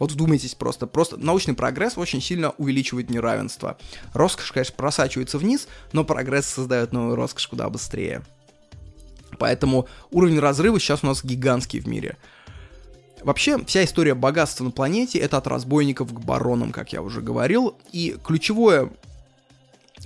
Вот 0.00 0.10
вдумайтесь 0.10 0.56
просто. 0.56 0.88
Просто 0.88 1.16
научный 1.18 1.54
прогресс 1.54 1.96
очень 1.96 2.20
сильно 2.20 2.50
увеличивает 2.58 3.10
неравенство. 3.10 3.78
Роскошь, 4.14 4.50
конечно, 4.50 4.74
просачивается 4.74 5.38
вниз, 5.38 5.68
но 5.92 6.04
прогресс 6.04 6.46
создает 6.46 6.92
новую 6.92 7.14
роскошь 7.14 7.46
куда 7.46 7.68
быстрее. 7.68 8.22
Поэтому 9.38 9.86
уровень 10.10 10.40
разрыва 10.40 10.80
сейчас 10.80 11.04
у 11.04 11.06
нас 11.06 11.22
гигантский 11.22 11.80
в 11.80 11.86
мире. 11.86 12.16
Вообще, 13.22 13.62
вся 13.66 13.84
история 13.84 14.14
богатства 14.14 14.64
на 14.64 14.70
планете 14.70 15.18
это 15.18 15.36
от 15.36 15.46
разбойников 15.46 16.12
к 16.12 16.20
баронам, 16.20 16.72
как 16.72 16.92
я 16.94 17.02
уже 17.02 17.20
говорил. 17.20 17.76
И 17.92 18.16
ключевое 18.24 18.90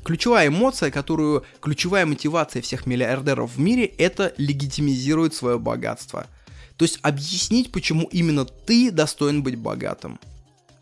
Ключевая 0.03 0.49
эмоция, 0.49 0.91
которую, 0.91 1.45
ключевая 1.61 2.05
мотивация 2.05 2.61
всех 2.61 2.85
миллиардеров 2.85 3.53
в 3.55 3.61
мире, 3.61 3.85
это 3.85 4.35
легитимизировать 4.37 5.35
свое 5.35 5.59
богатство. 5.59 6.27
То 6.77 6.85
есть 6.85 6.99
объяснить, 7.03 7.71
почему 7.71 8.09
именно 8.11 8.45
ты 8.45 8.91
достоин 8.91 9.43
быть 9.43 9.57
богатым. 9.57 10.19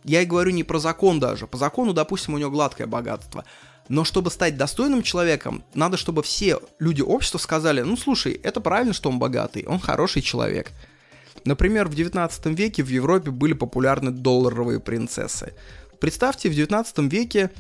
Я 0.05 0.23
и 0.23 0.27
говорю 0.27 0.51
не 0.51 0.65
про 0.65 0.79
закон 0.79 1.21
даже. 1.21 1.47
По 1.47 1.59
закону, 1.59 1.93
допустим, 1.93 2.35
у 2.35 2.39
него 2.39 2.51
гладкое 2.51 2.87
богатство. 2.87 3.45
Но 3.89 4.05
чтобы 4.05 4.31
стать 4.31 4.57
достойным 4.57 5.03
человеком, 5.03 5.65
надо, 5.75 5.97
чтобы 5.97 6.23
все 6.23 6.59
люди 6.79 7.03
общества 7.03 7.39
сказали, 7.39 7.83
ну 7.83 7.97
слушай, 7.97 8.33
это 8.33 8.61
правильно, 8.61 8.93
что 8.93 9.11
он 9.11 9.19
богатый, 9.19 9.67
он 9.67 9.81
хороший 9.81 10.23
человек. 10.23 10.71
Например, 11.45 11.89
в 11.89 11.95
19 11.95 12.47
веке 12.47 12.83
в 12.83 12.89
Европе 12.89 13.31
были 13.31 13.53
популярны 13.53 14.11
долларовые 14.11 14.81
принцессы. 14.81 15.55
Представьте 16.01 16.49
в 16.49 16.55
19 16.55 16.99
веке 17.13 17.51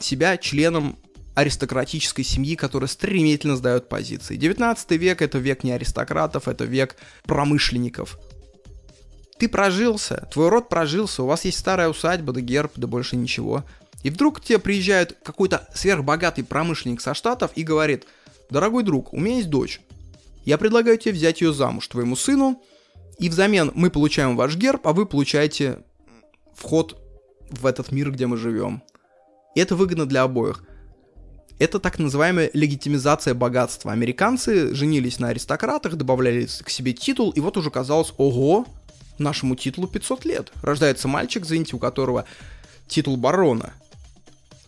себя 0.00 0.36
членом 0.36 0.96
аристократической 1.38 2.24
семьи, 2.24 2.56
которая 2.56 2.88
стремительно 2.88 3.54
сдает 3.54 3.88
позиции. 3.88 4.34
19 4.34 4.90
век 4.92 5.22
это 5.22 5.38
век 5.38 5.62
не 5.62 5.70
аристократов, 5.70 6.48
это 6.48 6.64
век 6.64 6.96
промышленников. 7.26 8.18
Ты 9.38 9.48
прожился, 9.48 10.28
твой 10.32 10.48
род 10.48 10.68
прожился, 10.68 11.22
у 11.22 11.26
вас 11.26 11.44
есть 11.44 11.60
старая 11.60 11.88
усадьба, 11.88 12.32
да 12.32 12.40
герб, 12.40 12.72
да 12.74 12.88
больше 12.88 13.14
ничего. 13.14 13.64
И 14.02 14.10
вдруг 14.10 14.40
к 14.40 14.44
тебе 14.44 14.58
приезжает 14.58 15.16
какой-то 15.22 15.68
сверхбогатый 15.72 16.42
промышленник 16.42 17.00
со 17.00 17.14
штатов 17.14 17.52
и 17.54 17.62
говорит, 17.62 18.08
дорогой 18.50 18.82
друг, 18.82 19.12
у 19.12 19.20
меня 19.20 19.36
есть 19.36 19.48
дочь. 19.48 19.80
Я 20.44 20.58
предлагаю 20.58 20.98
тебе 20.98 21.12
взять 21.12 21.40
ее 21.40 21.52
замуж 21.52 21.86
твоему 21.86 22.16
сыну, 22.16 22.60
и 23.20 23.28
взамен 23.28 23.70
мы 23.76 23.90
получаем 23.90 24.36
ваш 24.36 24.56
герб, 24.56 24.84
а 24.88 24.92
вы 24.92 25.06
получаете 25.06 25.84
вход 26.56 27.00
в 27.48 27.64
этот 27.64 27.92
мир, 27.92 28.10
где 28.10 28.26
мы 28.26 28.36
живем. 28.36 28.82
И 29.54 29.60
это 29.60 29.76
выгодно 29.76 30.04
для 30.04 30.24
обоих. 30.24 30.64
Это 31.58 31.80
так 31.80 31.98
называемая 31.98 32.50
легитимизация 32.52 33.34
богатства. 33.34 33.92
Американцы 33.92 34.74
женились 34.74 35.18
на 35.18 35.28
аристократах, 35.28 35.96
добавляли 35.96 36.46
к 36.46 36.70
себе 36.70 36.92
титул, 36.92 37.30
и 37.30 37.40
вот 37.40 37.56
уже 37.56 37.70
казалось, 37.70 38.12
ого, 38.16 38.64
нашему 39.18 39.56
титулу 39.56 39.88
500 39.88 40.24
лет. 40.24 40.52
Рождается 40.62 41.08
мальчик, 41.08 41.44
извините, 41.44 41.74
у 41.74 41.80
которого 41.80 42.26
титул 42.86 43.16
барона. 43.16 43.74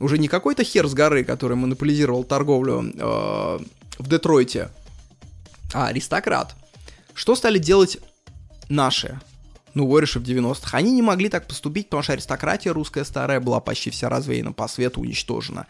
Уже 0.01 0.19
не 0.19 0.27
какой-то 0.27 0.65
хер 0.65 0.89
с 0.89 0.95
горы, 0.95 1.23
который 1.23 1.57
монополизировал 1.57 2.25
торговлю 2.25 2.83
э, 2.83 3.59
в 3.99 4.09
Детройте, 4.09 4.71
а 5.73 5.89
аристократ. 5.89 6.57
Что 7.15 7.37
стали 7.37 7.59
делать 7.59 7.99
наши 8.69 9.21
ну, 9.75 9.89
Уориши 9.89 10.19
в 10.19 10.25
90-х, 10.25 10.77
они 10.77 10.91
не 10.91 11.03
могли 11.03 11.29
так 11.29 11.47
поступить, 11.47 11.89
потому 11.89 12.03
что 12.03 12.15
аристократия 12.15 12.73
русская 12.73 13.05
старая 13.05 13.39
была 13.39 13.61
почти 13.61 13.91
вся 13.91 14.09
развеяна 14.09 14.53
по 14.53 14.67
свету, 14.67 15.01
уничтожена 15.01 15.67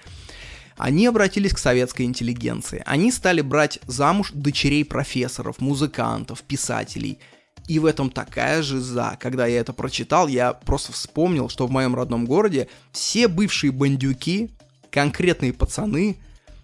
они 0.81 1.07
обратились 1.07 1.53
к 1.53 1.59
советской 1.59 2.03
интеллигенции. 2.03 2.83
Они 2.87 3.13
стали 3.13 3.43
брать 3.43 3.79
замуж 3.87 4.31
дочерей 4.33 4.85
профессоров, 4.85 5.61
музыкантов, 5.61 6.43
писателей. 6.43 7.19
И 7.69 7.79
в 7.79 7.85
этом 7.85 8.11
такая 8.11 8.63
же 8.63 8.81
за. 8.81 9.19
Когда 9.21 9.47
я 9.47 9.61
это 9.61 9.75
прочитал, 9.75 10.27
я 10.27 10.55
просто 10.55 10.93
вспомнил, 10.93 11.51
что 11.51 11.67
в 11.67 11.71
моем 11.71 11.95
родном 11.95 12.25
городе 12.25 12.69
все 12.93 13.29
бывшие 13.29 13.73
бандюки, 13.73 14.51
конкретные 14.91 15.53
пацаны, 15.53 16.17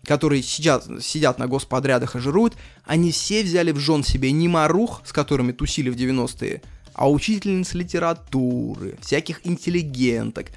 которые 0.03 0.43
сейчас 0.43 0.89
сидят 1.03 1.39
на 1.39 1.47
господрядах 1.47 2.17
и 2.17 2.19
жируют, 2.19 2.55
они 2.85 3.13
все 3.13 3.43
взяли 3.43 3.71
в 3.71 3.79
жен 3.79 4.03
себе 4.03 4.33
не 4.33 4.49
марух, 4.49 5.03
с 5.05 5.13
которыми 5.13 5.53
тусили 5.53 5.91
в 5.91 5.95
90-е, 5.95 6.63
а 6.95 7.11
учительниц 7.11 7.75
литературы, 7.75 8.97
всяких 9.03 9.47
интеллигенток. 9.47 10.53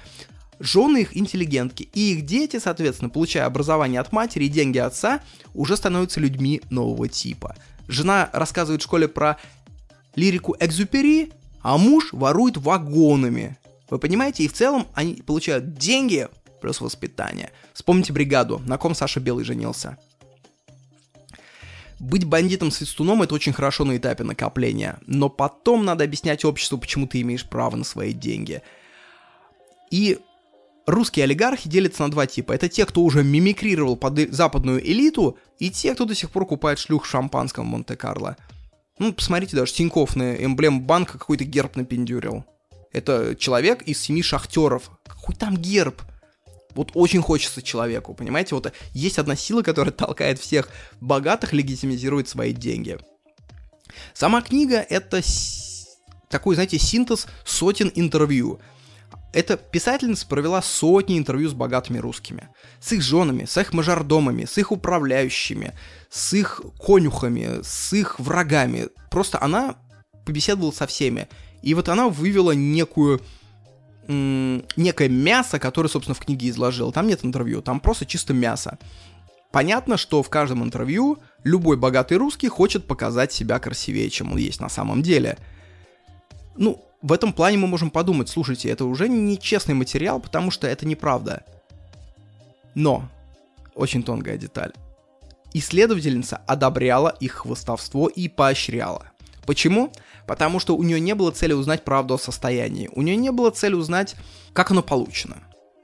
Жены 0.60 0.98
их 0.98 1.16
интеллигентки, 1.16 1.88
и 1.94 2.12
их 2.12 2.26
дети, 2.26 2.58
соответственно, 2.58 3.08
получая 3.08 3.46
образование 3.46 3.98
от 3.98 4.12
матери 4.12 4.44
и 4.44 4.48
деньги 4.48 4.76
отца, 4.76 5.20
уже 5.54 5.74
становятся 5.74 6.20
людьми 6.20 6.60
нового 6.68 7.08
типа. 7.08 7.56
Жена 7.88 8.28
рассказывает 8.34 8.82
в 8.82 8.84
школе 8.84 9.08
про 9.08 9.38
лирику 10.14 10.54
Экзюпери, 10.60 11.32
а 11.62 11.78
муж 11.78 12.12
ворует 12.12 12.58
вагонами. 12.58 13.58
Вы 13.88 13.98
понимаете? 13.98 14.44
И 14.44 14.48
в 14.48 14.52
целом 14.52 14.86
они 14.94 15.14
получают 15.14 15.74
деньги 15.78 16.28
плюс 16.60 16.82
воспитание. 16.82 17.52
Вспомните 17.72 18.12
бригаду, 18.12 18.60
на 18.66 18.76
ком 18.76 18.94
Саша 18.94 19.18
Белый 19.18 19.44
женился. 19.44 19.96
Быть 21.98 22.24
бандитом-свистуном 22.24 23.22
это 23.22 23.34
очень 23.34 23.52
хорошо 23.52 23.84
на 23.84 23.96
этапе 23.96 24.24
накопления, 24.24 24.98
но 25.06 25.30
потом 25.30 25.86
надо 25.86 26.04
объяснять 26.04 26.44
обществу, 26.44 26.78
почему 26.78 27.06
ты 27.06 27.22
имеешь 27.22 27.48
право 27.48 27.76
на 27.76 27.84
свои 27.84 28.12
деньги. 28.12 28.62
И 29.90 30.18
русские 30.90 31.24
олигархи 31.24 31.68
делятся 31.68 32.02
на 32.02 32.10
два 32.10 32.26
типа. 32.26 32.52
Это 32.52 32.68
те, 32.68 32.86
кто 32.86 33.02
уже 33.02 33.22
мимикрировал 33.22 33.96
под 33.96 34.32
западную 34.32 34.84
элиту, 34.84 35.38
и 35.58 35.70
те, 35.70 35.94
кто 35.94 36.04
до 36.04 36.14
сих 36.14 36.30
пор 36.30 36.46
купает 36.46 36.78
шлюх 36.78 37.04
в 37.04 37.08
шампанском 37.08 37.66
Монте-Карло. 37.66 38.36
Ну, 38.98 39.12
посмотрите, 39.12 39.56
даже 39.56 39.72
Тинькофф 39.72 40.16
на 40.16 40.44
эмблем 40.44 40.82
банка 40.82 41.18
какой-то 41.18 41.44
герб 41.44 41.76
напендюрил. 41.76 42.44
Это 42.92 43.34
человек 43.36 43.82
из 43.82 44.00
семи 44.00 44.22
шахтеров. 44.22 44.90
Какой 45.06 45.34
там 45.34 45.56
герб? 45.56 46.02
Вот 46.74 46.90
очень 46.94 47.22
хочется 47.22 47.62
человеку, 47.62 48.14
понимаете? 48.14 48.54
Вот 48.54 48.72
есть 48.92 49.18
одна 49.18 49.36
сила, 49.36 49.62
которая 49.62 49.92
толкает 49.92 50.38
всех 50.38 50.68
богатых 51.00 51.52
легитимизировать 51.52 52.28
свои 52.28 52.52
деньги. 52.52 52.98
Сама 54.14 54.42
книга— 54.42 54.84
это 54.88 55.20
такой, 56.28 56.54
знаете, 56.54 56.78
синтез 56.78 57.26
сотен 57.44 57.90
интервью. 57.94 58.60
Эта 59.32 59.56
писательница 59.56 60.26
провела 60.26 60.60
сотни 60.60 61.16
интервью 61.16 61.48
с 61.48 61.52
богатыми 61.52 61.98
русскими. 61.98 62.48
С 62.80 62.92
их 62.92 63.02
женами, 63.02 63.44
с 63.44 63.56
их 63.56 63.72
мажордомами, 63.72 64.44
с 64.44 64.58
их 64.58 64.72
управляющими, 64.72 65.72
с 66.10 66.32
их 66.32 66.60
конюхами, 66.84 67.60
с 67.62 67.92
их 67.92 68.18
врагами. 68.18 68.88
Просто 69.10 69.40
она 69.40 69.76
побеседовала 70.26 70.72
со 70.72 70.86
всеми. 70.86 71.28
И 71.62 71.74
вот 71.74 71.88
она 71.88 72.08
вывела 72.08 72.52
некую 72.52 73.20
некое 74.08 75.08
мясо, 75.08 75.60
которое, 75.60 75.88
собственно, 75.88 76.14
в 76.16 76.24
книге 76.24 76.48
изложил. 76.48 76.90
Там 76.90 77.06
нет 77.06 77.24
интервью, 77.24 77.62
там 77.62 77.78
просто 77.78 78.06
чисто 78.06 78.34
мясо. 78.34 78.78
Понятно, 79.52 79.96
что 79.96 80.22
в 80.22 80.28
каждом 80.28 80.64
интервью 80.64 81.18
любой 81.44 81.76
богатый 81.76 82.16
русский 82.16 82.48
хочет 82.48 82.86
показать 82.86 83.32
себя 83.32 83.58
красивее, 83.60 84.10
чем 84.10 84.32
он 84.32 84.38
есть 84.38 84.60
на 84.60 84.68
самом 84.68 85.02
деле. 85.02 85.38
Ну, 86.56 86.84
в 87.02 87.12
этом 87.12 87.32
плане 87.32 87.56
мы 87.56 87.66
можем 87.66 87.90
подумать, 87.90 88.28
слушайте, 88.28 88.68
это 88.68 88.84
уже 88.84 89.08
не 89.08 89.38
честный 89.38 89.74
материал, 89.74 90.20
потому 90.20 90.50
что 90.50 90.66
это 90.66 90.86
неправда. 90.86 91.44
Но, 92.74 93.08
очень 93.74 94.02
тонкая 94.02 94.36
деталь. 94.36 94.72
Исследовательница 95.52 96.42
одобряла 96.46 97.08
их 97.20 97.32
хвостовство 97.32 98.08
и 98.08 98.28
поощряла. 98.28 99.06
Почему? 99.46 99.92
Потому 100.26 100.60
что 100.60 100.76
у 100.76 100.82
нее 100.82 101.00
не 101.00 101.14
было 101.14 101.32
цели 101.32 101.54
узнать 101.54 101.82
правду 101.82 102.14
о 102.14 102.18
состоянии. 102.18 102.90
У 102.94 103.02
нее 103.02 103.16
не 103.16 103.32
было 103.32 103.50
цели 103.50 103.74
узнать, 103.74 104.14
как 104.52 104.70
оно 104.70 104.82
получено. 104.82 105.38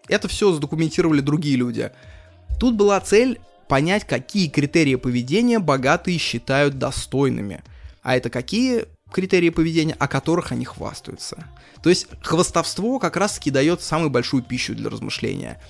Это 0.08 0.28
все 0.28 0.52
задокументировали 0.52 1.20
другие 1.20 1.56
люди. 1.56 1.90
Тут 2.60 2.76
была 2.76 3.00
цель 3.00 3.40
понять, 3.66 4.06
какие 4.06 4.48
критерии 4.48 4.94
поведения 4.94 5.58
богатые 5.58 6.18
считают 6.18 6.78
достойными. 6.78 7.64
А 8.02 8.16
это 8.16 8.30
какие 8.30 8.84
критерии 9.12 9.50
поведения, 9.50 9.94
о 9.94 10.08
которых 10.08 10.52
они 10.52 10.64
хвастаются. 10.64 11.44
То 11.82 11.90
есть 11.90 12.08
хвастовство 12.22 12.98
как 12.98 13.16
раз 13.16 13.34
таки 13.34 13.50
дает 13.50 13.82
самую 13.82 14.10
большую 14.10 14.42
пищу 14.42 14.74
для 14.74 14.90
размышления. 14.90 15.60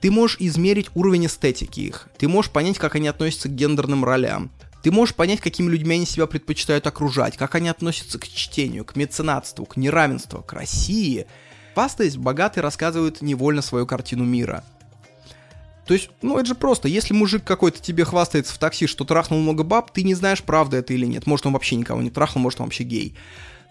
Ты 0.00 0.10
можешь 0.10 0.36
измерить 0.38 0.90
уровень 0.94 1.26
эстетики 1.26 1.80
их, 1.80 2.08
ты 2.18 2.28
можешь 2.28 2.50
понять, 2.50 2.78
как 2.78 2.94
они 2.94 3.08
относятся 3.08 3.48
к 3.48 3.54
гендерным 3.54 4.04
ролям, 4.04 4.50
ты 4.84 4.92
можешь 4.92 5.14
понять, 5.14 5.40
какими 5.40 5.70
людьми 5.70 5.94
они 5.94 6.04
себя 6.04 6.26
предпочитают 6.26 6.86
окружать, 6.86 7.38
как 7.38 7.54
они 7.54 7.70
относятся 7.70 8.18
к 8.18 8.28
чтению, 8.28 8.84
к 8.84 8.96
меценатству, 8.96 9.64
к 9.64 9.78
неравенству, 9.78 10.42
к 10.42 10.52
России. 10.52 11.26
Пастаясь, 11.74 12.18
богатые 12.18 12.60
рассказывают 12.60 13.22
невольно 13.22 13.62
свою 13.62 13.86
картину 13.86 14.24
мира. 14.24 14.62
То 15.86 15.94
есть, 15.94 16.08
ну 16.22 16.38
это 16.38 16.46
же 16.46 16.54
просто, 16.54 16.88
если 16.88 17.12
мужик 17.12 17.44
какой-то 17.44 17.80
тебе 17.80 18.04
хвастается 18.04 18.54
в 18.54 18.58
такси, 18.58 18.86
что 18.86 19.04
трахнул 19.04 19.40
много 19.40 19.64
баб, 19.64 19.90
ты 19.90 20.02
не 20.02 20.14
знаешь, 20.14 20.42
правда 20.42 20.78
это 20.78 20.94
или 20.94 21.04
нет. 21.04 21.26
Может, 21.26 21.46
он 21.46 21.52
вообще 21.52 21.76
никого 21.76 22.00
не 22.00 22.10
трахнул, 22.10 22.42
может, 22.42 22.60
он 22.60 22.66
вообще 22.66 22.84
гей. 22.84 23.14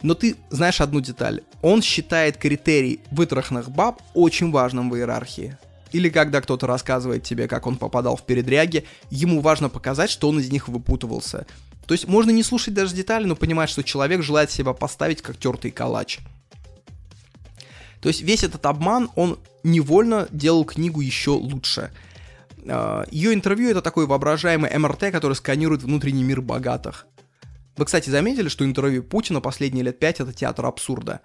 Но 0.04 0.14
ты 0.14 0.36
знаешь 0.50 0.82
одну 0.82 1.00
деталь. 1.00 1.42
Он 1.62 1.82
считает 1.82 2.38
критерий 2.38 3.00
вытраханных 3.10 3.72
баб 3.72 4.02
очень 4.14 4.52
важным 4.52 4.90
в 4.90 4.96
иерархии. 4.96 5.58
Или 5.92 6.10
когда 6.10 6.42
кто-то 6.42 6.68
рассказывает 6.68 7.24
тебе, 7.24 7.48
как 7.48 7.66
он 7.68 7.78
попадал 7.78 8.16
в 8.16 8.24
передряги, 8.24 8.86
ему 9.10 9.42
важно 9.42 9.70
показать, 9.70 10.10
что 10.10 10.28
он 10.28 10.40
из 10.40 10.52
них 10.52 10.68
выпутывался. 10.68 11.46
То 11.86 11.94
есть 11.94 12.08
можно 12.08 12.32
не 12.32 12.44
слушать 12.44 12.74
даже 12.74 12.96
детали, 12.96 13.26
но 13.26 13.36
понимать, 13.36 13.70
что 13.70 13.84
человек 13.84 14.24
желает 14.24 14.52
себя 14.52 14.74
поставить 14.74 15.22
как 15.22 15.38
тертый 15.38 15.72
калач. 15.72 16.20
То 18.02 18.10
есть 18.10 18.22
весь 18.22 18.44
этот 18.44 18.66
обман, 18.66 19.10
он 19.16 19.40
невольно 19.64 20.28
делал 20.32 20.66
книгу 20.66 21.02
еще 21.02 21.32
лучше. 21.32 21.92
А, 22.68 23.06
Ее 23.12 23.34
интервью 23.34 23.70
это 23.70 23.82
такой 23.82 24.06
воображаемый 24.06 24.78
МРТ, 24.78 25.12
который 25.12 25.34
сканирует 25.34 25.84
внутренний 25.84 26.24
мир 26.24 26.42
богатых. 26.42 27.08
Вы, 27.78 27.86
кстати, 27.86 28.10
заметили, 28.10 28.50
что 28.50 28.66
интервью 28.66 29.04
Путина 29.04 29.42
последние 29.42 29.84
лет 29.84 30.00
пять 30.00 30.20
это 30.20 30.32
театр 30.34 30.66
абсурда 30.66 31.22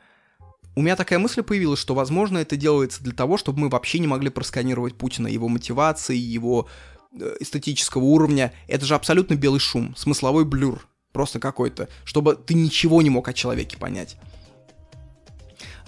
у 0.79 0.81
меня 0.81 0.95
такая 0.95 1.19
мысль 1.19 1.43
появилась, 1.43 1.81
что, 1.81 1.93
возможно, 1.93 2.39
это 2.39 2.57
делается 2.57 3.03
для 3.03 3.13
того, 3.13 3.37
чтобы 3.37 3.59
мы 3.59 3.69
вообще 3.69 3.99
не 3.99 4.07
могли 4.07 4.31
просканировать 4.31 4.95
Путина, 4.95 5.27
его 5.27 5.49
мотивации, 5.49 6.17
его 6.17 6.69
э, 7.11 7.35
эстетического 7.41 8.05
уровня. 8.05 8.53
Это 8.69 8.87
же 8.87 8.95
абсолютно 8.95 9.35
белый 9.35 9.59
шум, 9.59 9.97
смысловой 9.97 10.45
блюр, 10.45 10.87
просто 11.13 11.41
какой-то, 11.41 11.89
чтобы 12.05 12.37
ты 12.37 12.55
ничего 12.55 13.03
не 13.03 13.11
мог 13.11 13.27
о 13.27 13.33
человеке 13.33 13.77
понять. 13.77 14.19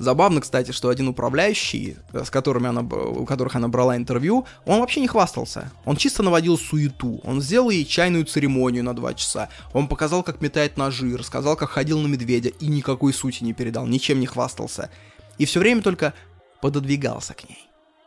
Забавно, 0.00 0.40
кстати, 0.40 0.72
что 0.72 0.88
один 0.88 1.08
управляющий, 1.08 1.98
э, 2.14 2.24
с 2.24 2.30
которыми 2.30 2.68
она, 2.68 2.80
у 2.80 3.26
которых 3.26 3.54
она 3.54 3.68
брала 3.68 3.98
интервью, 3.98 4.46
он 4.64 4.80
вообще 4.80 5.02
не 5.02 5.08
хвастался. 5.08 5.70
Он 5.84 5.94
чисто 5.94 6.22
наводил 6.22 6.56
суету. 6.56 7.20
Он 7.22 7.42
сделал 7.42 7.68
ей 7.68 7.84
чайную 7.84 8.24
церемонию 8.24 8.82
на 8.82 8.94
два 8.96 9.12
часа. 9.12 9.50
Он 9.74 9.88
показал, 9.88 10.22
как 10.22 10.40
метает 10.40 10.78
ножи, 10.78 11.14
рассказал, 11.18 11.54
как 11.54 11.68
ходил 11.68 11.98
на 12.00 12.06
медведя 12.06 12.48
и 12.48 12.66
никакой 12.68 13.12
сути 13.12 13.44
не 13.44 13.52
передал, 13.52 13.86
ничем 13.86 14.20
не 14.20 14.26
хвастался. 14.26 14.90
И 15.36 15.44
все 15.44 15.60
время 15.60 15.82
только 15.82 16.14
пододвигался 16.62 17.34
к 17.34 17.46
ней. 17.46 17.58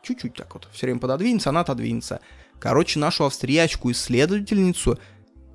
Чуть-чуть 0.02 0.34
так 0.34 0.52
вот. 0.56 0.68
Все 0.74 0.88
время 0.88 0.99
пододвинется, 0.99 1.49
она 1.49 1.60
отодвинется. 1.60 2.22
Короче, 2.60 2.98
нашу 2.98 3.26
австриячку-исследовательницу 3.26 4.98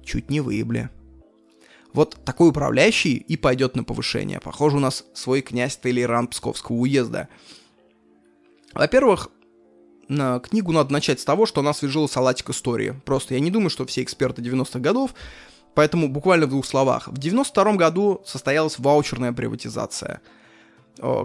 чуть 0.04 0.30
не 0.30 0.40
выебли. 0.40 0.88
Вот 1.98 2.16
такой 2.24 2.50
управляющий 2.50 3.16
и 3.16 3.36
пойдет 3.36 3.74
на 3.74 3.82
повышение. 3.82 4.38
Похоже, 4.38 4.76
у 4.76 4.78
нас 4.78 5.04
свой 5.14 5.40
князь 5.40 5.76
Тейлеран 5.78 6.28
Псковского 6.28 6.76
уезда. 6.76 7.26
Во-первых, 8.72 9.30
на 10.06 10.38
книгу 10.38 10.70
надо 10.70 10.92
начать 10.92 11.18
с 11.18 11.24
того, 11.24 11.44
что 11.44 11.60
она 11.60 11.70
освежила 11.70 12.06
салатик 12.06 12.50
истории. 12.50 12.94
Просто 13.04 13.34
я 13.34 13.40
не 13.40 13.50
думаю, 13.50 13.68
что 13.68 13.84
все 13.84 14.04
эксперты 14.04 14.42
90-х 14.42 14.78
годов, 14.78 15.12
поэтому 15.74 16.08
буквально 16.08 16.46
в 16.46 16.50
двух 16.50 16.66
словах. 16.66 17.08
В 17.08 17.18
92 17.18 17.72
году 17.72 18.22
состоялась 18.24 18.78
ваучерная 18.78 19.32
приватизация– 19.32 20.20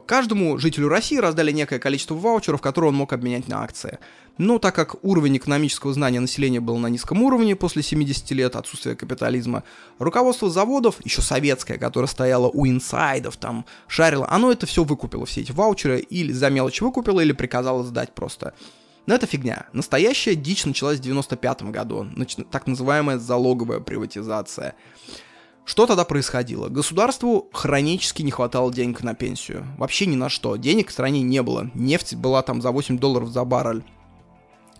каждому 0.06 0.58
жителю 0.58 0.90
России 0.90 1.18
раздали 1.18 1.52
некое 1.52 1.80
количество 1.80 2.16
ваучеров, 2.16 2.62
которые 2.62 2.90
он 2.90 2.95
мог 2.95 3.14
обменять 3.14 3.48
на 3.48 3.64
акции. 3.64 4.00
Но 4.38 4.58
так 4.58 4.74
как 4.74 4.95
уровень 5.04 5.38
экономического 5.38 5.94
знания 5.94 6.20
населения 6.20 6.60
был 6.60 6.78
на 6.78 6.88
низком 6.88 7.22
уровне 7.22 7.56
после 7.56 7.84
70 7.84 8.32
лет 8.32 8.56
отсутствия 8.56 8.95
капитализма, 8.95 9.64
руководство 10.00 10.50
заводов, 10.50 10.95
еще 11.06 11.22
советское, 11.22 11.78
которое 11.78 12.08
стояло 12.08 12.50
у 12.50 12.66
инсайдов, 12.66 13.38
там, 13.38 13.66
шарило, 13.88 14.28
оно 14.30 14.52
это 14.52 14.66
все 14.66 14.84
выкупило, 14.84 15.26
все 15.28 15.41
эти 15.41 15.52
ваучеры, 15.52 16.00
или 16.00 16.32
за 16.32 16.50
мелочь 16.50 16.82
выкупило, 16.82 17.20
или 17.20 17.32
приказало 17.32 17.84
сдать 17.84 18.16
просто. 18.16 18.56
Но 19.06 19.14
это 19.14 19.28
фигня. 19.28 19.68
Настоящая 19.74 20.36
дичь 20.36 20.66
началась 20.66 20.98
в 20.98 21.04
95 21.04 21.64
году, 21.64 22.08
так 22.50 22.68
называемая 22.68 23.20
залоговая 23.20 23.82
приватизация. 23.82 24.76
Что 25.65 25.85
тогда 25.85 26.03
происходило? 26.03 26.68
Государству 26.68 27.49
хронически 27.53 28.22
не 28.22 28.31
хватало 28.31 28.73
денег 28.73 29.02
на 29.02 29.15
пенсию. 29.15 29.65
Вообще 29.77 30.06
ни 30.06 30.15
на 30.15 30.30
что. 30.30 30.57
Денег 30.57 30.90
в 30.90 30.91
стране 30.91 31.22
не 31.22 31.41
было. 31.41 31.72
Нефть 31.73 32.15
была 32.15 32.41
там 32.41 32.61
за 32.61 32.72
8 32.72 32.99
долларов 32.99 33.30
за 33.30 33.45
баррель. 33.45 33.84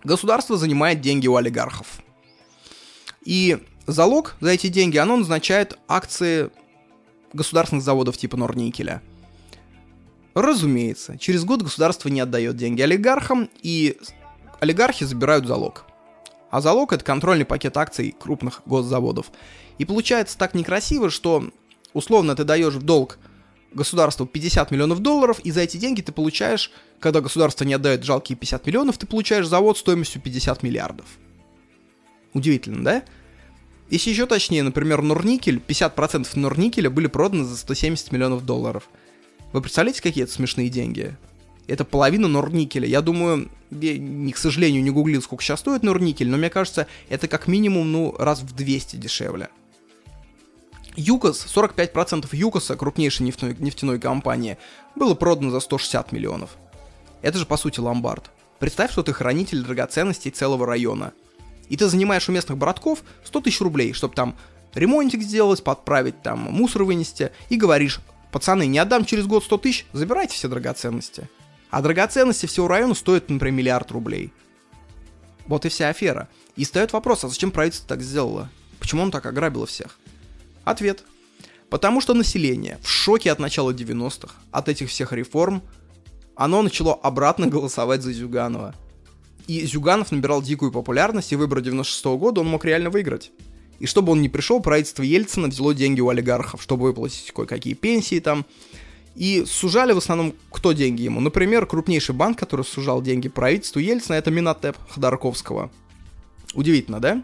Государство 0.04 0.58
занимает 0.58 1.00
деньги 1.00 1.26
у 1.26 1.36
олигархов. 1.36 2.00
И 3.24 3.58
залог 3.86 4.36
за 4.40 4.50
эти 4.50 4.66
деньги, 4.66 4.98
оно 4.98 5.16
назначает 5.16 5.78
акции 5.88 6.50
государственных 7.32 7.82
заводов 7.82 8.18
типа 8.18 8.36
Норникеля. 8.36 9.02
Разумеется, 10.34 11.16
через 11.16 11.44
год 11.44 11.62
государство 11.62 12.08
не 12.08 12.20
отдает 12.20 12.56
деньги 12.56 12.82
олигархам, 12.82 13.48
и 13.62 13.96
олигархи 14.60 15.04
забирают 15.04 15.46
залог. 15.46 15.86
А 16.54 16.60
залог— 16.60 16.92
это 16.92 17.04
контрольный 17.04 17.44
пакет 17.44 17.76
акций 17.76 18.14
крупных 18.16 18.62
госзаводов. 18.64 19.32
И 19.78 19.84
получается 19.84 20.38
так 20.38 20.54
некрасиво, 20.54 21.10
что 21.10 21.50
условно 21.94 22.36
ты 22.36 22.44
даешь 22.44 22.74
в 22.74 22.82
долг 22.82 23.18
государству 23.72 24.24
50 24.24 24.70
миллионов 24.70 25.00
долларов, 25.00 25.40
и 25.40 25.50
за 25.50 25.62
эти 25.62 25.78
деньги 25.78 26.00
ты 26.00 26.12
получаешь, 26.12 26.70
когда 27.00 27.20
государство 27.20 27.64
не 27.64 27.74
отдает 27.74 28.04
жалкие 28.04 28.38
50 28.38 28.68
миллионов, 28.68 28.98
ты 28.98 29.06
получаешь 29.08 29.48
завод 29.48 29.78
стоимостью 29.78 30.22
50 30.22 30.62
миллиардов. 30.62 31.06
Удивительно, 32.34 32.84
да? 32.84 33.02
Если 33.90 34.10
еще 34.10 34.26
точнее, 34.26 34.62
например, 34.62 35.02
Норникель, 35.02 35.56
50% 35.56 36.28
Норникеля 36.38 36.88
были 36.88 37.08
проданы 37.08 37.42
за 37.42 37.56
170 37.56 38.12
миллионов 38.12 38.46
долларов. 38.46 38.88
Вы 39.52 39.60
представляете, 39.60 40.00
какие 40.00 40.22
это 40.22 40.32
смешные 40.32 40.68
деньги? 40.68 41.16
Это 41.66 41.84
половина 41.84 42.28
Норникеля. 42.28 42.86
Я 42.86 43.00
думаю, 43.00 43.50
я, 43.70 44.32
к 44.32 44.36
сожалению, 44.36 44.82
не 44.82 44.90
гуглил, 44.90 45.22
сколько 45.22 45.42
сейчас 45.42 45.60
стоит 45.60 45.82
Норникель, 45.82 46.28
но 46.28 46.36
мне 46.36 46.50
кажется, 46.50 46.86
это 47.08 47.28
как 47.28 47.48
минимум, 47.48 47.90
ну, 47.90 48.14
раз 48.18 48.40
в 48.40 48.54
200 48.54 48.96
дешевле. 48.96 49.48
ЮКОС, 50.96 51.46
45% 51.46 52.28
ЮКОСа, 52.32 52.76
крупнейшей 52.76 53.26
нефтяной, 53.26 53.56
нефтяной 53.58 53.98
компании, 53.98 54.58
было 54.94 55.14
продано 55.14 55.50
за 55.50 55.60
160 55.60 56.12
миллионов. 56.12 56.50
Это 57.22 57.38
же, 57.38 57.46
по 57.46 57.56
сути, 57.56 57.80
ломбард. 57.80 58.30
Представь, 58.58 58.92
что 58.92 59.02
ты 59.02 59.12
хранитель 59.12 59.62
драгоценностей 59.62 60.30
целого 60.30 60.66
района. 60.66 61.12
И 61.68 61.76
ты 61.76 61.88
занимаешь 61.88 62.28
у 62.28 62.32
местных 62.32 62.58
братков 62.58 63.02
100 63.24 63.40
тысяч 63.40 63.60
рублей, 63.60 63.92
чтобы 63.92 64.14
там 64.14 64.36
ремонтик 64.74 65.22
сделать, 65.22 65.64
подправить, 65.64 66.22
там 66.22 66.40
мусор 66.40 66.84
вынести, 66.84 67.32
и 67.48 67.56
говоришь, 67.56 68.00
пацаны, 68.30 68.66
не 68.66 68.78
отдам 68.78 69.04
через 69.04 69.26
год 69.26 69.44
100 69.44 69.58
тысяч, 69.58 69.86
забирайте 69.92 70.34
все 70.34 70.48
драгоценности. 70.48 71.28
А 71.74 71.82
драгоценности 71.82 72.46
всего 72.46 72.68
района 72.68 72.94
стоят, 72.94 73.28
например, 73.28 73.52
миллиард 73.52 73.90
рублей. 73.90 74.32
Вот 75.48 75.66
и 75.66 75.68
вся 75.68 75.88
афера. 75.88 76.28
И 76.54 76.62
встает 76.62 76.92
вопрос, 76.92 77.24
а 77.24 77.28
зачем 77.28 77.50
правительство 77.50 77.88
так 77.88 78.00
сделало? 78.00 78.48
Почему 78.78 79.02
он 79.02 79.10
так 79.10 79.26
ограбило 79.26 79.66
всех? 79.66 79.98
Ответ. 80.62 81.02
Потому 81.70 82.00
что 82.00 82.14
население 82.14 82.78
в 82.80 82.88
шоке 82.88 83.32
от 83.32 83.40
начала 83.40 83.72
90-х, 83.72 84.36
от 84.52 84.68
этих 84.68 84.88
всех 84.88 85.12
реформ, 85.12 85.64
оно 86.36 86.62
начало 86.62 86.94
обратно 86.94 87.46
голосовать 87.48 88.02
за 88.02 88.12
Зюганова. 88.12 88.76
И 89.48 89.66
Зюганов 89.66 90.12
набирал 90.12 90.42
дикую 90.42 90.70
популярность, 90.70 91.32
и 91.32 91.36
выборы 91.36 91.60
96 91.60 92.04
-го 92.04 92.18
года 92.18 92.40
он 92.42 92.46
мог 92.46 92.64
реально 92.64 92.90
выиграть. 92.90 93.32
И 93.80 93.86
чтобы 93.86 94.12
он 94.12 94.22
не 94.22 94.28
пришел, 94.28 94.60
правительство 94.60 95.02
Ельцина 95.02 95.48
взяло 95.48 95.74
деньги 95.74 96.00
у 96.00 96.08
олигархов, 96.08 96.62
чтобы 96.62 96.84
выплатить 96.84 97.32
кое-какие 97.32 97.74
пенсии 97.74 98.20
там. 98.20 98.46
И 99.14 99.44
сужали 99.46 99.92
в 99.92 99.98
основном 99.98 100.34
кто 100.50 100.72
деньги 100.72 101.02
ему? 101.02 101.20
Например, 101.20 101.66
крупнейший 101.66 102.14
банк, 102.14 102.38
который 102.38 102.64
сужал 102.64 103.00
деньги 103.00 103.28
правительству 103.28 103.78
Ельцина, 103.78 104.14
это 104.16 104.30
Минотеп 104.30 104.76
Ходорковского. 104.88 105.70
Удивительно, 106.54 107.00
да? 107.00 107.22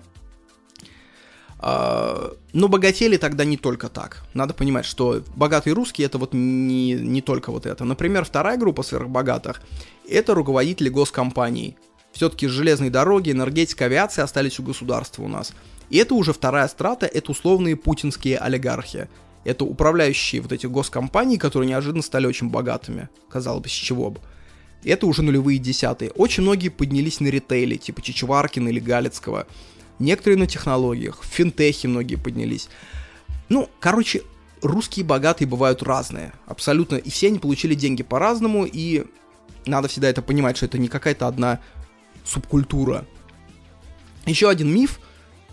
А, 1.59 2.33
но 2.53 2.69
богатели 2.69 3.17
тогда 3.17 3.45
не 3.45 3.57
только 3.57 3.89
так. 3.89 4.25
Надо 4.35 4.55
понимать, 4.55 4.87
что 4.87 5.23
богатые 5.37 5.75
русские 5.75 6.07
это 6.07 6.19
вот 6.19 6.33
не, 6.33 6.93
не 6.93 7.21
только 7.21 7.53
вот 7.53 7.67
это. 7.67 7.85
Например, 7.85 8.25
вторая 8.25 8.57
группа 8.57 8.83
сверхбогатых 8.83 9.61
это 10.09 10.35
руководители 10.35 10.89
госкомпаний. 10.89 11.77
Все-таки 12.13 12.47
железные 12.47 12.91
дороги, 12.91 13.31
энергетика, 13.31 13.85
авиация 13.85 14.25
остались 14.25 14.59
у 14.59 14.63
государства 14.63 15.23
у 15.23 15.29
нас. 15.29 15.53
И 15.91 15.99
это 15.99 16.15
уже 16.15 16.33
вторая 16.33 16.67
страта, 16.69 17.07
это 17.07 17.31
условные 17.31 17.77
путинские 17.77 18.39
олигархи. 18.39 19.09
Это 19.45 19.65
управляющие 19.65 20.41
вот 20.43 20.53
эти 20.53 20.67
госкомпании, 20.67 21.37
которые 21.37 21.69
неожиданно 21.69 22.03
стали 22.03 22.27
очень 22.27 22.51
богатыми. 22.51 23.09
Казалось 23.29 23.63
бы, 23.63 23.69
с 23.69 23.73
чего 23.73 24.11
бы. 24.11 24.21
Это 24.85 25.07
уже 25.07 25.23
нулевые 25.23 25.59
десятые. 25.59 26.11
Очень 26.13 26.43
многие 26.43 26.69
поднялись 26.69 27.21
на 27.21 27.29
ритейле, 27.29 27.77
типа 27.77 28.03
Чичваркина 28.03 28.69
или 28.69 28.81
Галицкого 28.81 29.47
некоторые 30.01 30.39
на 30.39 30.47
технологиях, 30.47 31.23
в 31.23 31.27
финтехе 31.27 31.87
многие 31.87 32.17
поднялись. 32.17 32.69
Ну, 33.49 33.69
короче, 33.79 34.23
русские 34.63 35.05
богатые 35.05 35.47
бывают 35.47 35.83
разные, 35.83 36.33
абсолютно, 36.47 36.97
и 36.97 37.11
все 37.11 37.29
они 37.29 37.39
получили 37.39 37.75
деньги 37.75 38.03
по-разному, 38.03 38.65
и 38.65 39.05
надо 39.67 39.87
всегда 39.87 40.09
это 40.09 40.23
понимать, 40.23 40.57
что 40.57 40.67
это 40.67 40.79
не 40.79 40.89
какая-то 40.89 41.29
одна 41.29 41.61
субкультура. 42.25 43.07
Еще 44.27 44.49
один 44.49 44.73
миф 44.75 45.01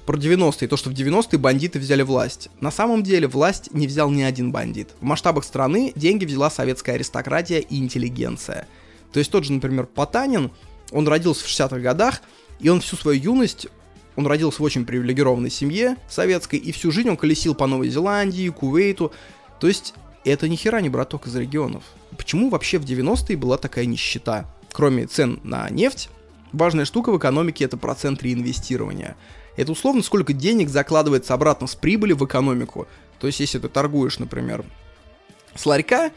про 0.07 0.17
90-е, 0.17 0.69
то, 0.69 0.77
что 0.77 0.89
в 0.89 0.93
90-е 0.93 1.37
бандиты 1.37 1.79
взяли 1.79 2.01
власть. 2.01 2.49
На 2.61 2.71
самом 2.71 3.03
деле 3.03 3.27
власть 3.27 3.73
не 3.73 3.87
взял 3.87 4.09
ни 4.09 4.21
один 4.21 4.53
бандит. 4.53 4.89
В 5.01 5.03
масштабах 5.03 5.43
страны 5.43 5.91
деньги 5.95 6.23
взяла 6.23 6.49
советская 6.49 6.95
аристократия 6.95 7.59
и 7.59 7.77
интеллигенция. 7.77 8.67
То 9.11 9.19
есть 9.19 9.29
тот 9.29 9.43
же, 9.43 9.51
например, 9.51 9.85
Потанин, 9.85 10.51
он 10.91 11.07
родился 11.09 11.43
в 11.43 11.49
60-х 11.49 11.79
годах, 11.79 12.21
и 12.61 12.69
он 12.69 12.79
всю 12.79 12.95
свою 12.95 13.21
юность 13.21 13.67
он 14.15 14.25
родился 14.25 14.63
в 14.63 14.65
очень 14.65 14.83
привилегированной 14.83 15.51
семье 15.51 15.95
советской, 16.09 16.57
и 16.57 16.71
всю 16.71 16.91
жизнь 16.91 17.07
он 17.07 17.17
колесил 17.17 17.53
по 17.53 17.67
Новой 17.67 17.89
Зеландии, 17.89 18.49
Кувейту. 18.49 19.11
То 19.59 19.67
есть 19.67 19.93
это 20.25 20.49
ни 20.49 20.55
хера 20.55 20.81
не 20.81 20.89
браток 20.89 21.27
из 21.27 21.35
регионов. 21.35 21.83
Почему 22.17 22.49
вообще 22.49 22.79
в 22.79 22.83
90-е 22.83 23.37
была 23.37 23.57
такая 23.57 23.85
нищета? 23.85 24.51
Кроме 24.71 25.05
цен 25.05 25.39
на 25.43 25.69
нефть, 25.69 26.09
важная 26.51 26.85
штука 26.85 27.11
в 27.11 27.17
экономике 27.19 27.65
это 27.65 27.77
процент 27.77 28.23
реинвестирования. 28.23 29.15
Это 29.57 29.73
условно 29.73 30.03
сколько 30.03 30.31
денег 30.31 30.69
закладывается 30.69 31.33
обратно 31.33 31.67
с 31.67 31.75
прибыли 31.75 32.13
в 32.13 32.23
экономику. 32.23 32.87
То 33.19 33.27
есть 33.27 33.39
если 33.41 33.59
ты 33.59 33.67
торгуешь, 33.67 34.19
например, 34.19 34.63
с 35.55 35.65
ларька, 35.65 36.11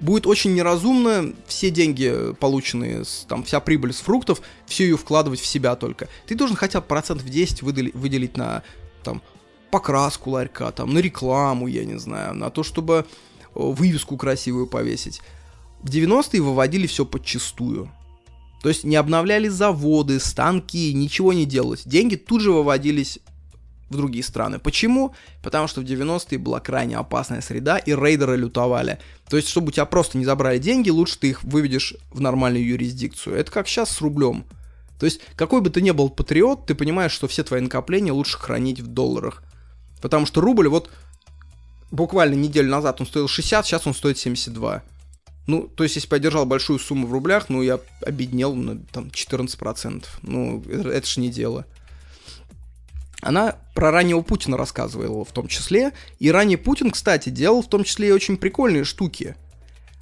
будет 0.00 0.26
очень 0.26 0.54
неразумно 0.54 1.32
все 1.46 1.70
деньги, 1.70 2.34
полученные, 2.40 3.04
с, 3.04 3.26
там, 3.28 3.44
вся 3.44 3.60
прибыль 3.60 3.92
с 3.92 4.00
фруктов, 4.00 4.40
все 4.66 4.84
ее 4.84 4.96
вкладывать 4.96 5.40
в 5.40 5.46
себя 5.46 5.76
только. 5.76 6.08
Ты 6.26 6.34
должен 6.34 6.56
хотя 6.56 6.80
бы 6.80 6.86
процентов 6.86 7.26
10 7.26 7.62
выдали, 7.62 7.90
выделить 7.94 8.36
на 8.36 8.62
там, 9.02 9.22
покраску 9.70 10.30
ларька, 10.30 10.72
там, 10.72 10.92
на 10.92 10.98
рекламу, 10.98 11.66
я 11.66 11.84
не 11.84 11.98
знаю, 11.98 12.34
на 12.34 12.50
то, 12.50 12.62
чтобы 12.62 13.06
вывеску 13.54 14.16
красивую 14.16 14.66
повесить. 14.66 15.20
В 15.82 15.90
90-е 15.90 16.40
выводили 16.40 16.86
все 16.86 17.04
подчистую. 17.04 17.90
То 18.66 18.70
есть 18.70 18.82
не 18.82 18.96
обновляли 18.96 19.46
заводы, 19.46 20.18
станки, 20.18 20.92
ничего 20.92 21.32
не 21.32 21.44
делалось. 21.44 21.84
Деньги 21.84 22.16
тут 22.16 22.40
же 22.40 22.50
выводились 22.50 23.20
в 23.88 23.96
другие 23.96 24.24
страны. 24.24 24.58
Почему? 24.58 25.14
Потому 25.40 25.68
что 25.68 25.82
в 25.82 25.84
90-е 25.84 26.36
была 26.38 26.58
крайне 26.58 26.96
опасная 26.96 27.42
среда, 27.42 27.78
и 27.78 27.92
рейдеры 27.92 28.34
лютовали. 28.36 28.98
То 29.28 29.36
есть, 29.36 29.50
чтобы 29.50 29.68
у 29.68 29.70
тебя 29.70 29.84
просто 29.84 30.18
не 30.18 30.24
забрали 30.24 30.58
деньги, 30.58 30.90
лучше 30.90 31.16
ты 31.16 31.28
их 31.28 31.44
выведешь 31.44 31.94
в 32.10 32.20
нормальную 32.20 32.66
юрисдикцию. 32.66 33.36
Это 33.36 33.52
как 33.52 33.68
сейчас 33.68 33.88
с 33.88 34.00
рублем. 34.00 34.44
То 34.98 35.06
есть, 35.06 35.20
какой 35.36 35.60
бы 35.60 35.70
ты 35.70 35.80
ни 35.80 35.92
был 35.92 36.10
патриот, 36.10 36.66
ты 36.66 36.74
понимаешь, 36.74 37.12
что 37.12 37.28
все 37.28 37.44
твои 37.44 37.60
накопления 37.60 38.10
лучше 38.10 38.36
хранить 38.36 38.80
в 38.80 38.88
долларах. 38.88 39.44
Потому 40.02 40.26
что 40.26 40.40
рубль, 40.40 40.66
вот 40.66 40.90
буквально 41.92 42.34
неделю 42.34 42.70
назад 42.70 43.00
он 43.00 43.06
стоил 43.06 43.28
60, 43.28 43.64
сейчас 43.64 43.86
он 43.86 43.94
стоит 43.94 44.18
72. 44.18 44.82
Ну, 45.46 45.68
то 45.68 45.84
есть, 45.84 45.96
если 45.96 46.08
бы 46.08 46.18
я 46.18 46.44
большую 46.44 46.78
сумму 46.78 47.06
в 47.06 47.12
рублях, 47.12 47.48
ну, 47.48 47.62
я 47.62 47.78
обеднел 48.00 48.54
на 48.54 48.78
там, 48.92 49.06
14%. 49.06 50.04
Ну, 50.22 50.62
это 50.62 51.06
ж 51.06 51.18
не 51.18 51.30
дело. 51.30 51.66
Она 53.22 53.56
про 53.74 53.90
раннего 53.90 54.22
Путина 54.22 54.56
рассказывала 54.56 55.24
в 55.24 55.32
том 55.32 55.46
числе. 55.46 55.92
И 56.18 56.30
ранний 56.30 56.56
Путин, 56.56 56.90
кстати, 56.90 57.28
делал 57.28 57.62
в 57.62 57.68
том 57.68 57.84
числе 57.84 58.08
и 58.08 58.12
очень 58.12 58.36
прикольные 58.36 58.84
штуки. 58.84 59.36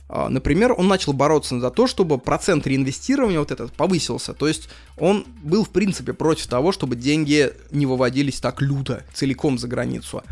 А, 0.08 0.28
например, 0.28 0.72
он 0.76 0.88
начал 0.88 1.12
бороться 1.12 1.58
за 1.58 1.70
то, 1.70 1.86
чтобы 1.86 2.18
процент 2.18 2.66
реинвестирования 2.66 3.38
вот 3.38 3.50
этот 3.50 3.72
повысился. 3.72 4.34
То 4.34 4.48
есть 4.48 4.68
он 4.98 5.26
был, 5.42 5.64
в 5.64 5.70
принципе, 5.70 6.12
против 6.12 6.46
того, 6.46 6.72
чтобы 6.72 6.96
деньги 6.96 7.52
не 7.70 7.86
выводились 7.86 8.40
так 8.40 8.60
люто, 8.60 9.04
целиком 9.12 9.58
за 9.58 9.68
границу. 9.68 10.22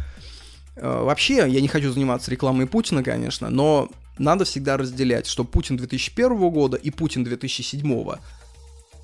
А, 0.77 1.05
вообще, 1.05 1.47
я 1.49 1.61
не 1.61 1.69
хочу 1.69 1.93
заниматься 1.93 2.31
рекламой 2.31 2.67
Путина, 2.67 3.03
конечно, 3.03 3.49
но 3.51 3.91
надо 4.19 4.45
всегда 4.45 4.77
разделять, 4.77 5.27
что 5.27 5.45
Путин 5.45 5.77
2001 5.77 6.51
года 6.51 6.77
и 6.77 6.91
Путин 6.91 7.25
2007 7.25 8.17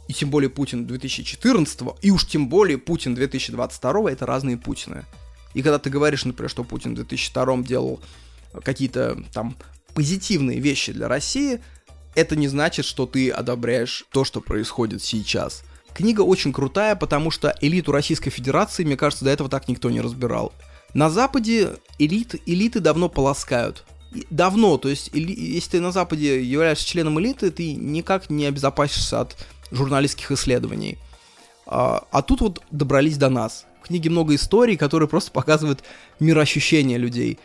и 0.09 0.13
тем 0.15 0.31
более 0.31 0.49
Путин 0.49 0.87
2014, 0.87 1.81
и 2.01 2.11
уж 2.11 2.27
тем 2.27 2.49
более 2.49 2.79
Путин 2.79 3.15
2022, 3.15 4.11
это 4.11 4.25
разные 4.27 4.57
Путины. 4.57 5.05
И 5.53 5.63
когда 5.63 5.79
ты 5.79 5.91
говоришь, 5.91 6.25
например, 6.25 6.49
что 6.51 6.65
Путин 6.65 6.93
в 6.93 6.97
2002 6.97 7.59
делал 7.59 8.01
какие-то 8.65 9.23
там 9.33 9.57
позитивные 9.95 10.61
вещи 10.61 10.93
для 10.93 11.09
России, 11.09 11.61
это 12.15 12.37
не 12.37 12.49
значит, 12.49 12.85
что 12.85 13.07
ты 13.07 13.31
одобряешь 13.31 14.07
то, 14.11 14.25
что 14.25 14.41
происходит 14.41 15.03
сейчас. 15.03 15.63
Книга 15.95 16.23
очень 16.23 16.53
крутая, 16.53 16.97
потому 16.97 17.31
что 17.31 17.55
элиту 17.61 17.93
Российской 17.93 18.31
Федерации, 18.31 18.85
мне 18.85 18.97
кажется, 18.97 19.25
до 19.25 19.31
этого 19.31 19.51
так 19.51 19.69
никто 19.69 19.91
не 19.91 20.01
разбирал. 20.01 20.53
На 20.95 21.11
Западе 21.11 21.77
элит, 21.99 22.35
элиты 22.47 22.81
давно 22.81 23.09
полоскают. 23.09 23.85
Давно, 24.31 24.79
то 24.79 24.89
есть, 24.89 25.11
если 25.13 25.73
ты 25.73 25.81
на 25.81 25.93
Западе 25.93 26.43
являешься 26.43 26.87
членом 26.87 27.21
элиты, 27.21 27.51
ты 27.51 27.75
никак 27.75 28.31
не 28.31 28.47
обезопасишься 28.47 29.21
от 29.21 29.37
журналистских 29.71 30.31
исследований. 30.33 30.99
А, 31.67 32.05
а 32.11 32.23
тут 32.23 32.41
вот 32.41 32.63
добрались 32.71 33.19
до 33.19 33.29
нас. 33.29 33.67
В 33.83 33.89
книге 33.89 34.11
много 34.11 34.35
историй, 34.35 34.77
которые 34.77 35.09
просто 35.09 35.31
показывают 35.31 35.85
мироощущение 36.21 36.97
людей. 36.97 37.39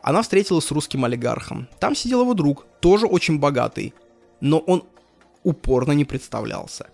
Она 0.00 0.22
встретилась 0.22 0.64
с 0.64 0.70
русским 0.70 1.04
олигархом. 1.04 1.68
Там 1.78 1.94
сидел 1.94 2.22
его 2.22 2.34
друг, 2.34 2.66
тоже 2.80 3.06
очень 3.06 3.38
богатый, 3.38 3.94
но 4.40 4.58
он 4.58 4.84
упорно 5.44 5.92
не 5.92 6.04
представлялся. 6.04 6.88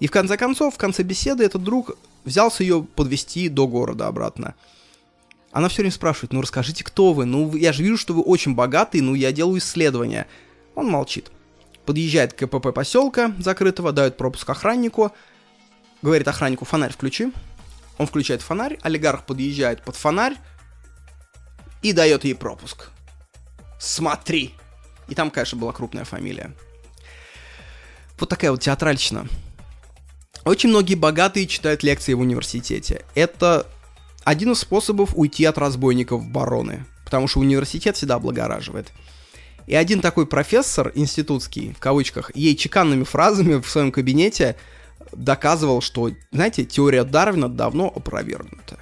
И 0.00 0.06
в 0.06 0.10
конце 0.10 0.36
концов, 0.36 0.74
в 0.74 0.78
конце 0.78 1.02
беседы 1.02 1.44
этот 1.44 1.62
друг 1.62 1.96
взялся 2.24 2.62
ее 2.62 2.82
подвести 2.82 3.48
до 3.48 3.66
города 3.66 4.06
обратно. 4.06 4.54
Она 5.54 5.68
все 5.68 5.82
время 5.82 5.92
спрашивает, 5.92 6.32
ну 6.32 6.40
расскажите, 6.40 6.82
кто 6.82 7.12
вы? 7.12 7.26
Ну, 7.26 7.54
я 7.54 7.72
же 7.72 7.84
вижу, 7.84 7.96
что 7.96 8.12
вы 8.12 8.22
очень 8.22 8.56
богатый, 8.56 9.00
ну, 9.00 9.14
я 9.14 9.30
делаю 9.30 9.60
исследования. 9.60 10.26
Он 10.74 10.88
молчит. 10.88 11.30
Подъезжает 11.86 12.32
к 12.32 12.44
КПП 12.44 12.74
поселка 12.74 13.32
закрытого, 13.38 13.92
дает 13.92 14.16
пропуск 14.16 14.50
охраннику, 14.50 15.12
говорит 16.02 16.26
охраннику, 16.26 16.64
фонарь 16.64 16.92
включи. 16.92 17.32
Он 17.98 18.08
включает 18.08 18.42
фонарь, 18.42 18.80
олигарх 18.82 19.26
подъезжает 19.26 19.84
под 19.84 19.94
фонарь 19.94 20.34
и 21.82 21.92
дает 21.92 22.24
ей 22.24 22.34
пропуск. 22.34 22.88
Смотри! 23.78 24.54
И 25.06 25.14
там, 25.14 25.30
конечно, 25.30 25.56
была 25.56 25.72
крупная 25.72 26.04
фамилия. 26.04 26.52
Вот 28.18 28.28
такая 28.28 28.50
вот 28.50 28.60
театральщина. 28.60 29.28
Очень 30.44 30.70
многие 30.70 30.96
богатые 30.96 31.46
читают 31.46 31.84
лекции 31.84 32.14
в 32.14 32.20
университете. 32.20 33.04
Это 33.14 33.68
один 34.24 34.52
из 34.52 34.60
способов 34.60 35.10
уйти 35.14 35.44
от 35.44 35.58
разбойников 35.58 36.22
в 36.22 36.28
бароны, 36.28 36.86
потому 37.04 37.28
что 37.28 37.40
университет 37.40 37.96
всегда 37.96 38.16
облагораживает. 38.16 38.92
И 39.66 39.74
один 39.74 40.00
такой 40.00 40.26
профессор 40.26 40.92
институтский, 40.94 41.72
в 41.72 41.78
кавычках, 41.78 42.34
ей 42.34 42.56
чеканными 42.56 43.04
фразами 43.04 43.60
в 43.60 43.68
своем 43.68 43.92
кабинете 43.92 44.56
доказывал, 45.12 45.80
что, 45.80 46.10
знаете, 46.32 46.64
теория 46.64 47.04
Дарвина 47.04 47.48
давно 47.48 47.92
опровергнута. 47.94 48.78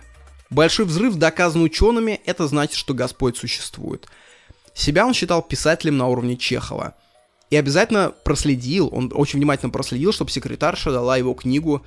Большой 0.51 0.87
взрыв 0.87 1.15
доказан 1.17 1.63
учеными, 1.63 2.21
это 2.27 2.47
значит, 2.47 2.77
что 2.77 2.95
Господь 2.95 3.37
существует. 3.37 4.09
Себя 4.75 5.07
он 5.07 5.15
считал 5.15 5.43
писателем 5.43 5.97
на 5.97 6.09
уровне 6.09 6.37
Чехова. 6.37 6.95
И 7.51 7.57
обязательно 7.57 8.11
проследил, 8.25 8.89
он 8.93 9.13
очень 9.15 9.39
внимательно 9.39 9.71
проследил, 9.71 10.13
чтобы 10.13 10.31
секретарша 10.31 10.91
дала 10.91 11.17
его 11.17 11.35
книгу 11.35 11.85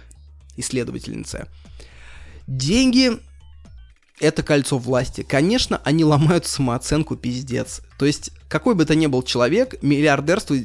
исследовательнице. 0.58 1.48
Деньги 2.48 3.20
это 4.20 4.44
кольцо 4.44 4.78
власти. 4.78 5.26
Конечно, 5.28 5.82
они 5.84 6.04
ломают 6.04 6.46
самооценку 6.46 7.16
пиздец. 7.16 7.82
То 7.98 8.06
есть, 8.06 8.32
какой 8.48 8.76
бы 8.76 8.86
то 8.86 8.96
ни 8.96 9.08
был 9.08 9.24
человек, 9.24 9.82
миллиардерство 9.82 10.56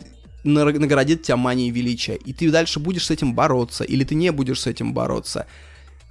наградит 0.44 1.22
тебя 1.22 1.36
манией 1.36 1.70
величия, 1.70 2.16
и 2.16 2.32
ты 2.32 2.50
дальше 2.50 2.80
будешь 2.80 3.06
с 3.06 3.10
этим 3.10 3.34
бороться, 3.34 3.84
или 3.84 4.04
ты 4.04 4.14
не 4.14 4.32
будешь 4.32 4.60
с 4.60 4.66
этим 4.66 4.94
бороться. 4.94 5.46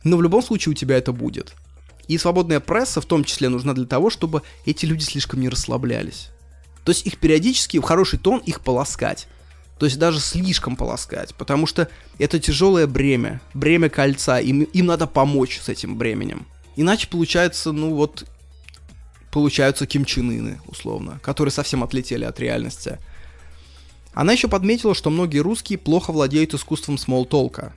Но 0.04 0.18
в 0.18 0.24
любом 0.24 0.42
случае 0.42 0.72
у 0.72 0.76
тебя 0.76 0.98
это 0.98 1.12
будет. 1.12 1.54
И 2.08 2.18
свободная 2.18 2.60
пресса 2.60 3.02
в 3.02 3.06
том 3.06 3.24
числе 3.24 3.50
нужна 3.50 3.74
для 3.74 3.86
того, 3.86 4.10
чтобы 4.10 4.42
эти 4.66 4.86
люди 4.86 5.04
слишком 5.04 5.42
не 5.42 5.50
расслаблялись. 5.50 6.30
То 6.84 6.92
есть 6.92 7.06
их 7.06 7.18
периодически 7.20 7.78
в 7.78 7.84
хороший 7.84 8.20
тон 8.20 8.40
их 8.40 8.62
полоскать. 8.62 9.28
То 9.78 9.86
есть 9.86 9.98
даже 9.98 10.20
слишком 10.20 10.76
полоскать, 10.76 11.34
потому 11.36 11.66
что 11.66 11.88
это 12.18 12.38
тяжелое 12.40 12.86
бремя, 12.86 13.40
бремя 13.54 13.90
кольца, 13.90 14.40
им, 14.40 14.64
им 14.64 14.86
надо 14.88 15.08
помочь 15.08 15.60
с 15.60 15.70
этим 15.70 15.98
бременем. 15.98 16.48
Иначе 16.76 17.08
получается, 17.08 17.72
ну 17.72 17.94
вот, 17.94 18.26
получаются 19.32 19.86
кимчинины, 19.86 20.60
условно, 20.66 21.20
которые 21.22 21.52
совсем 21.52 21.84
отлетели 21.84 22.26
от 22.26 22.40
реальности. 22.40 23.00
Она 24.14 24.34
еще 24.34 24.48
подметила, 24.48 24.96
что 24.96 25.10
многие 25.10 25.40
русские 25.40 25.78
плохо 25.78 26.12
владеют 26.12 26.54
искусством 26.54 26.98
смолтолка. 26.98 27.74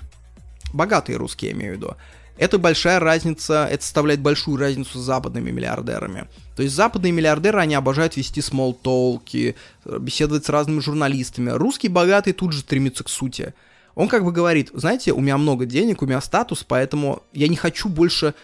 Богатые 0.72 1.16
русские, 1.16 1.50
я 1.50 1.56
имею 1.56 1.74
в 1.74 1.76
виду. 1.76 1.96
Это 2.38 2.58
большая 2.58 2.98
разница, 2.98 3.68
это 3.70 3.84
составляет 3.84 4.20
большую 4.20 4.56
разницу 4.56 4.98
с 4.98 5.02
западными 5.02 5.50
миллиардерами. 5.50 6.28
То 6.56 6.62
есть 6.62 6.74
западные 6.74 7.12
миллиардеры, 7.12 7.60
они 7.60 7.74
обожают 7.74 8.16
вести 8.16 8.40
смолтолки, 8.40 9.54
беседовать 9.84 10.46
с 10.46 10.48
разными 10.48 10.80
журналистами. 10.80 11.50
Русский 11.50 11.88
богатый 11.88 12.32
тут 12.32 12.52
же 12.52 12.60
стремится 12.60 13.04
к 13.04 13.10
сути. 13.10 13.52
Он 13.94 14.08
как 14.08 14.24
бы 14.24 14.32
говорит, 14.32 14.70
знаете, 14.72 15.12
у 15.12 15.20
меня 15.20 15.36
много 15.36 15.66
денег, 15.66 16.00
у 16.00 16.06
меня 16.06 16.22
статус, 16.22 16.64
поэтому 16.66 17.22
я 17.34 17.48
не 17.48 17.56
хочу 17.56 17.90
больше 17.90 18.34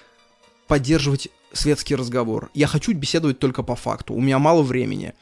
поддерживать 0.69 1.28
светский 1.53 1.97
разговор. 1.97 2.51
Я 2.55 2.66
хочу 2.66 2.93
беседовать 2.93 3.39
только 3.39 3.62
по 3.62 3.74
факту, 3.74 4.15
у 4.15 4.20
меня 4.20 4.39
мало 4.39 4.62
времени. 4.62 5.15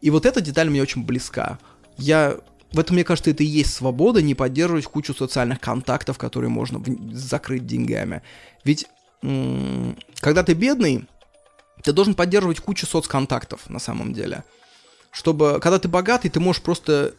И 0.00 0.10
вот 0.10 0.26
эта 0.26 0.40
деталь 0.40 0.70
мне 0.70 0.82
очень 0.82 1.04
близка 1.04 1.58
я 1.96 2.36
в 2.72 2.78
этом, 2.78 2.94
мне 2.96 3.04
кажется, 3.04 3.30
это 3.30 3.44
и 3.44 3.46
есть 3.46 3.72
свобода 3.72 4.20
не 4.20 4.34
поддерживать 4.34 4.86
кучу 4.86 5.14
социальных 5.14 5.60
контактов, 5.60 6.18
которые 6.18 6.50
можно 6.50 6.78
в... 6.78 7.14
закрыть 7.14 7.66
деньгами. 7.66 8.22
Ведь 8.64 8.86
м- 9.22 9.96
когда 10.18 10.42
ты 10.42 10.54
бедный, 10.54 11.06
ты 11.82 11.92
должен 11.92 12.14
поддерживать 12.14 12.60
кучу 12.60 12.86
соцконтактов 12.86 13.70
на 13.70 13.78
самом 13.78 14.12
деле. 14.12 14.42
Чтобы, 15.12 15.60
когда 15.62 15.78
ты 15.78 15.86
богатый, 15.86 16.30
ты 16.30 16.40
можешь 16.40 16.62
просто 16.62 17.14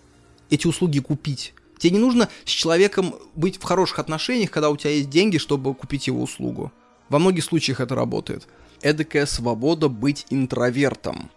эти 0.49 0.67
услуги 0.67 0.99
купить. 0.99 1.53
Тебе 1.79 1.91
не 1.91 1.99
нужно 1.99 2.27
с 2.43 2.49
человеком 2.49 3.15
быть 3.35 3.57
в 3.57 3.63
хороших 3.63 3.99
отношениях, 3.99 4.51
когда 4.51 4.69
у 4.69 4.75
тебя 4.75 4.91
есть 4.91 5.09
деньги, 5.09 5.37
чтобы 5.37 5.73
купить 5.73 6.07
его 6.07 6.21
услугу. 6.21 6.73
Во 7.09 7.19
многих 7.19 7.43
случаях 7.43 7.79
это 7.79 7.95
работает. 7.95 8.47
Эдакая 8.81 9.25
свобода 9.25 9.89
быть 9.89 10.25
интровертом. 10.29 11.29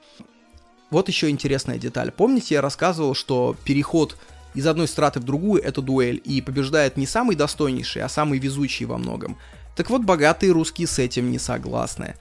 Вот 0.91 1.09
еще 1.09 1.29
интересная 1.29 1.79
деталь. 1.79 2.11
Помните, 2.11 2.55
я 2.55 2.61
рассказывал, 2.63 3.15
что 3.15 3.55
переход 3.65 4.17
из 4.55 4.67
одной 4.67 4.89
страты 4.89 5.21
в 5.21 5.25
другую— 5.25 5.63
это 5.65 5.83
дуэль, 5.83 6.21
и 6.25 6.41
побеждает 6.41 6.97
не 6.97 7.07
самый 7.07 7.37
достойнейший, 7.37 8.03
а 8.03 8.09
самый 8.09 8.39
везучий 8.39 8.87
во 8.87 8.97
многом. 8.97 9.37
Так 9.77 9.91
вот, 9.91 10.03
богатые 10.03 10.53
русские 10.53 10.89
с 10.89 10.99
этим 10.99 11.31
не 11.31 11.39
согласны. 11.39 12.17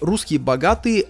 Русские 0.00 0.40
богатые 0.40 1.06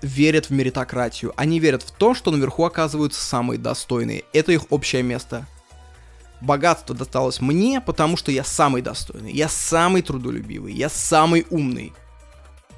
верят 0.00 0.46
в 0.46 0.50
меритократию. 0.50 1.32
Они 1.36 1.58
верят 1.58 1.82
в 1.82 1.90
то, 1.90 2.14
что 2.14 2.30
наверху 2.30 2.64
оказываются 2.64 3.22
самые 3.22 3.58
достойные. 3.58 4.24
Это 4.32 4.52
их 4.52 4.70
общее 4.70 5.02
место. 5.02 5.46
Богатство 6.40 6.94
досталось 6.94 7.40
мне, 7.40 7.80
потому 7.80 8.16
что 8.16 8.32
я 8.32 8.44
самый 8.44 8.82
достойный, 8.82 9.32
я 9.32 9.48
самый 9.48 10.02
трудолюбивый, 10.02 10.72
я 10.72 10.88
самый 10.88 11.46
умный. 11.50 11.92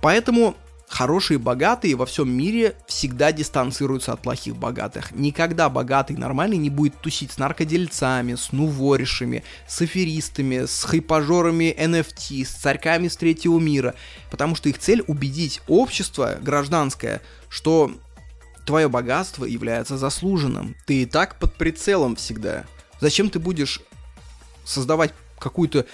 Поэтому 0.00 0.56
Хорошие 0.92 1.38
богатые 1.38 1.96
во 1.96 2.04
всем 2.04 2.28
мире 2.28 2.76
всегда 2.86 3.32
дистанцируются 3.32 4.12
от 4.12 4.20
плохих 4.20 4.56
богатых. 4.56 5.10
Никогда 5.12 5.70
богатый 5.70 6.18
нормальный 6.18 6.58
не 6.58 6.68
будет 6.68 7.00
тусить 7.00 7.32
с 7.32 7.38
наркодельцами, 7.38 8.34
с 8.34 8.52
нуворишами, 8.52 9.42
с 9.66 9.80
аферистами, 9.80 10.66
с 10.66 10.84
хайпажорами 10.84 11.74
NFT, 11.78 12.44
с 12.44 12.50
царьками 12.50 13.08
с 13.08 13.16
третьего 13.16 13.58
мира. 13.58 13.94
Потому 14.30 14.54
что 14.54 14.68
их 14.68 14.78
цель 14.78 15.02
убедить 15.06 15.62
общество 15.66 16.36
гражданское, 16.42 17.22
что 17.48 17.90
твое 18.66 18.90
богатство 18.90 19.46
является 19.46 19.96
заслуженным. 19.96 20.76
Ты 20.84 21.04
и 21.04 21.06
так 21.06 21.38
под 21.38 21.54
прицелом 21.54 22.16
всегда. 22.16 22.66
Зачем 23.02 23.30
ты 23.30 23.40
будешь 23.40 23.80
создавать 24.64 25.12
какую-то 25.40 25.86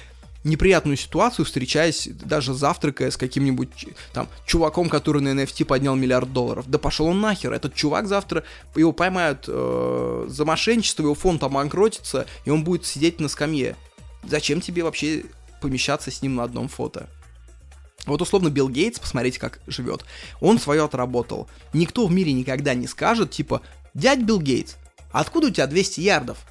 неприятную 0.45 0.99
ситуацию, 0.99 1.47
встречаясь, 1.47 2.07
даже 2.07 2.53
завтракая 2.53 3.11
с 3.11 3.17
каким-нибудь 3.17 3.87
там 4.13 4.29
чуваком, 4.45 4.91
который 4.91 5.23
на 5.23 5.31
NFT 5.31 5.65
поднял 5.65 5.97
миллиард 5.97 6.35
долларов. 6.35 6.67
Да 6.69 6.77
пошел 6.77 7.07
он 7.07 7.23
нахер. 7.23 7.55
Этот 7.55 7.75
чувак 7.75 8.09
завтра 8.09 8.45
его 8.77 8.93
поймают 8.93 9.47
э, 9.49 10.27
за 10.29 10.45
мошенничество, 10.45 11.03
его 11.03 11.15
фонд 11.15 11.43
обанкротится, 11.43 12.27
и 12.45 12.51
он 12.51 12.63
будет 12.63 12.85
сидеть 12.85 13.21
на 13.21 13.29
скамье. 13.29 13.75
Зачем 14.23 14.61
тебе 14.61 14.85
вообще 14.85 15.25
помещаться 15.63 16.11
с 16.11 16.21
ним 16.21 16.35
на 16.35 16.43
одном 16.43 16.69
фото? 16.69 17.09
Вот 18.05 18.21
условно 18.21 18.51
Билл 18.51 18.69
Гейтс, 18.69 18.99
посмотрите, 18.99 19.41
как 19.41 19.61
живет. 19.67 20.05
Он 20.43 20.59
свое 20.59 20.85
отработал. 20.85 21.49
Никто 21.73 22.07
в 22.07 22.13
мире 22.13 22.35
никогда 22.35 22.75
не 22.75 22.87
скажет, 22.87 23.31
типа, 23.31 23.63
дядь 23.95 24.21
Билл 24.21 24.43
Гейтс, 24.43 24.75
откуда 25.11 25.47
у 25.47 25.51
тебя 25.51 25.67
200 25.67 26.01
ярдов? 26.03 26.45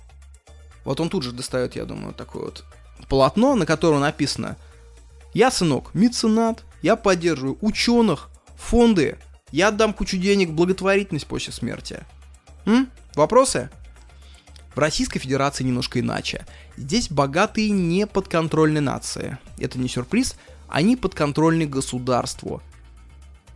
Вот 0.87 1.01
он 1.01 1.09
тут 1.09 1.23
же 1.23 1.33
достает, 1.33 1.75
я 1.75 1.83
думаю, 1.83 2.13
такой 2.13 2.43
вот 2.43 2.63
полотно, 3.09 3.55
на 3.55 3.65
котором 3.65 3.99
написано 3.99 4.55
«Я, 5.33 5.51
сынок, 5.51 5.93
меценат, 5.93 6.63
я 6.81 6.95
поддерживаю 6.95 7.57
ученых, 7.59 8.29
фонды, 8.55 9.17
я 9.51 9.67
отдам 9.67 9.93
кучу 9.93 10.15
денег 10.17 10.47
в 10.47 10.53
благотворительность 10.53 11.27
после 11.27 11.51
смерти». 11.51 12.05
М? 12.65 12.89
Вопросы? 13.15 13.69
В 14.75 14.79
Российской 14.79 15.19
Федерации 15.19 15.65
немножко 15.65 15.99
иначе. 15.99 16.45
Здесь 16.77 17.09
богатые 17.09 17.69
не 17.71 18.07
подконтрольны 18.07 18.79
нации. 18.79 19.37
Это 19.59 19.77
не 19.79 19.89
сюрприз, 19.89 20.37
они 20.69 20.95
подконтрольны 20.95 21.65
государству. 21.65 22.61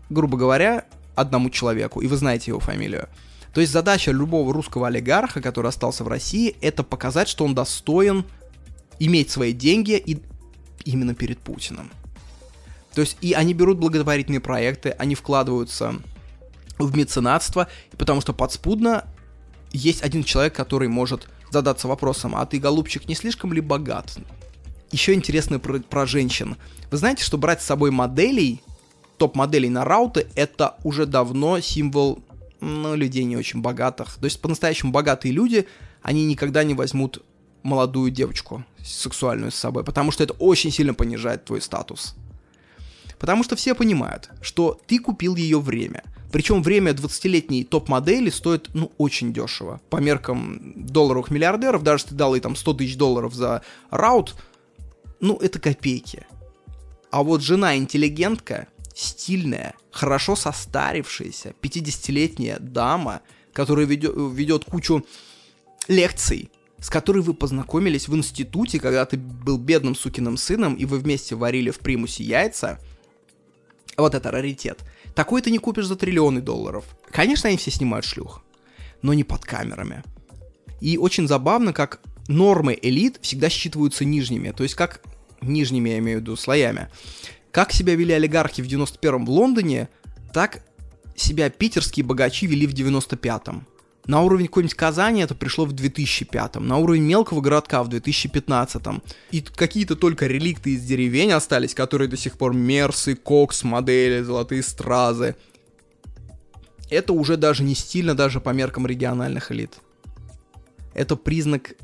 Грубо 0.09 0.37
говоря, 0.37 0.83
одному 1.15 1.49
человеку, 1.49 2.01
и 2.01 2.07
вы 2.07 2.17
знаете 2.17 2.51
его 2.51 2.59
фамилию. 2.59 3.07
То 3.53 3.61
есть 3.61 3.73
задача 3.73 4.11
любого 4.11 4.53
русского 4.53 4.87
олигарха, 4.87 5.41
который 5.41 5.67
остался 5.67 6.03
в 6.03 6.07
России, 6.07 6.55
это 6.61 6.83
показать, 6.83 7.27
что 7.27 7.43
он 7.43 7.53
достоин 7.53 8.25
иметь 8.99 9.29
свои 9.29 9.51
деньги 9.51 9.97
и 9.97 10.21
именно 10.85 11.13
перед 11.13 11.39
Путиным. 11.39 11.91
То 12.93 13.01
есть 13.01 13.17
и 13.21 13.33
они 13.33 13.53
берут 13.53 13.77
благотворительные 13.77 14.39
проекты, 14.39 14.89
они 14.91 15.15
вкладываются 15.15 15.95
в 16.77 16.95
меценатство, 16.95 17.67
потому 17.97 18.21
что 18.21 18.33
подспудно 18.33 19.05
есть 19.71 20.01
один 20.01 20.23
человек, 20.23 20.55
который 20.55 20.87
может 20.87 21.27
задаться 21.51 21.87
вопросом, 21.87 22.35
а 22.35 22.45
ты, 22.45 22.59
голубчик, 22.59 23.07
не 23.07 23.15
слишком 23.15 23.53
ли 23.53 23.61
богат? 23.61 24.17
Еще 24.91 25.13
интересно 25.13 25.59
про, 25.59 25.79
про 25.79 26.05
женщин. 26.05 26.57
Вы 26.89 26.97
знаете, 26.97 27.23
что 27.23 27.37
брать 27.37 27.61
с 27.61 27.65
собой 27.65 27.91
моделей, 27.91 28.61
топ-моделей 29.17 29.69
на 29.69 29.85
рауты, 29.85 30.27
это 30.35 30.75
уже 30.83 31.05
давно 31.05 31.59
символ 31.61 32.21
ну, 32.61 32.95
людей 32.95 33.23
не 33.25 33.35
очень 33.35 33.61
богатых. 33.61 34.15
То 34.15 34.25
есть 34.25 34.39
по-настоящему 34.39 34.91
богатые 34.91 35.33
люди, 35.33 35.67
они 36.01 36.25
никогда 36.25 36.63
не 36.63 36.73
возьмут 36.73 37.23
молодую 37.63 38.11
девочку 38.11 38.63
сексуальную 38.83 39.51
с 39.51 39.55
собой, 39.55 39.83
потому 39.83 40.11
что 40.11 40.23
это 40.23 40.33
очень 40.33 40.71
сильно 40.71 40.93
понижает 40.93 41.45
твой 41.45 41.61
статус. 41.61 42.15
Потому 43.19 43.43
что 43.43 43.55
все 43.55 43.75
понимают, 43.75 44.29
что 44.41 44.79
ты 44.87 44.97
купил 44.97 45.35
ее 45.35 45.59
время. 45.59 46.03
Причем 46.31 46.63
время 46.63 46.93
20-летней 46.93 47.65
топ-модели 47.65 48.29
стоит, 48.29 48.69
ну, 48.73 48.91
очень 48.97 49.33
дешево. 49.33 49.81
По 49.89 49.97
меркам 49.97 50.73
долларовых 50.75 51.29
миллиардеров, 51.29 51.83
даже 51.83 52.03
если 52.03 52.09
ты 52.09 52.15
дал 52.15 52.33
ей 52.35 52.41
там 52.41 52.55
100 52.55 52.73
тысяч 52.75 52.97
долларов 52.97 53.33
за 53.33 53.61
раут, 53.89 54.35
ну, 55.19 55.35
это 55.37 55.59
копейки. 55.59 56.25
А 57.11 57.21
вот 57.21 57.41
жена 57.41 57.75
интеллигентка, 57.75 58.67
стильная, 59.01 59.75
хорошо 59.91 60.35
состарившаяся, 60.35 61.53
50-летняя 61.61 62.59
дама, 62.59 63.21
которая 63.53 63.85
ведет, 63.85 64.13
ведет 64.15 64.65
кучу 64.65 65.05
лекций, 65.87 66.51
с 66.79 66.89
которой 66.89 67.21
вы 67.21 67.33
познакомились 67.33 68.07
в 68.07 68.15
институте, 68.15 68.79
когда 68.79 69.05
ты 69.05 69.17
был 69.17 69.57
бедным 69.57 69.95
сукиным 69.95 70.37
сыном, 70.37 70.75
и 70.75 70.85
вы 70.85 70.99
вместе 70.99 71.35
варили 71.35 71.69
в 71.69 71.79
примусе 71.79 72.23
яйца, 72.23 72.79
вот 73.97 74.15
это 74.15 74.31
раритет. 74.31 74.83
Такой 75.13 75.41
ты 75.41 75.51
не 75.51 75.57
купишь 75.57 75.85
за 75.85 75.95
триллионы 75.95 76.41
долларов. 76.41 76.85
Конечно, 77.09 77.49
они 77.49 77.57
все 77.57 77.71
снимают 77.71 78.05
шлюх, 78.05 78.43
но 79.01 79.13
не 79.13 79.23
под 79.23 79.43
камерами. 79.43 80.03
И 80.79 80.97
очень 80.97 81.27
забавно, 81.27 81.73
как 81.73 82.01
нормы 82.27 82.77
элит 82.81 83.19
всегда 83.21 83.49
считываются 83.49 84.05
нижними, 84.05 84.51
то 84.51 84.63
есть 84.63 84.75
как 84.75 85.01
нижними, 85.41 85.89
я 85.89 85.99
имею 85.99 86.19
в 86.19 86.21
виду, 86.21 86.35
слоями. 86.35 86.89
Как 87.51 87.73
себя 87.73 87.95
вели 87.95 88.13
олигархи 88.13 88.61
в 88.61 88.67
91-м 88.67 89.25
в 89.25 89.29
Лондоне, 89.29 89.89
так 90.33 90.63
себя 91.15 91.49
питерские 91.49 92.05
богачи 92.05 92.47
вели 92.47 92.65
в 92.65 92.73
95-м. 92.73 93.67
На 94.07 94.21
уровень 94.21 94.47
какой-нибудь 94.47 94.75
Казани 94.75 95.21
это 95.21 95.35
пришло 95.35 95.65
в 95.65 95.73
2005-м, 95.73 96.67
на 96.67 96.77
уровень 96.77 97.03
мелкого 97.03 97.41
городка 97.41 97.83
в 97.83 97.89
2015-м. 97.89 99.03
И 99.29 99.41
какие-то 99.41 99.95
только 99.95 100.25
реликты 100.25 100.71
из 100.71 100.83
деревень 100.83 101.33
остались, 101.33 101.75
которые 101.75 102.07
до 102.07 102.17
сих 102.17 102.37
пор 102.37 102.53
Мерсы, 102.53 103.15
Кокс, 103.15 103.63
модели, 103.63 104.21
золотые 104.21 104.63
стразы. 104.63 105.35
Это 106.89 107.13
уже 107.13 107.37
даже 107.37 107.63
не 107.63 107.75
стильно 107.75 108.15
даже 108.15 108.41
по 108.41 108.49
меркам 108.49 108.87
региональных 108.87 109.51
элит. 109.51 109.73
Это 110.93 111.15
признак 111.15 111.75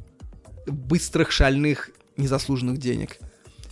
быстрых, 0.66 1.32
шальных, 1.32 1.92
незаслуженных 2.18 2.78
денег. 2.78 3.20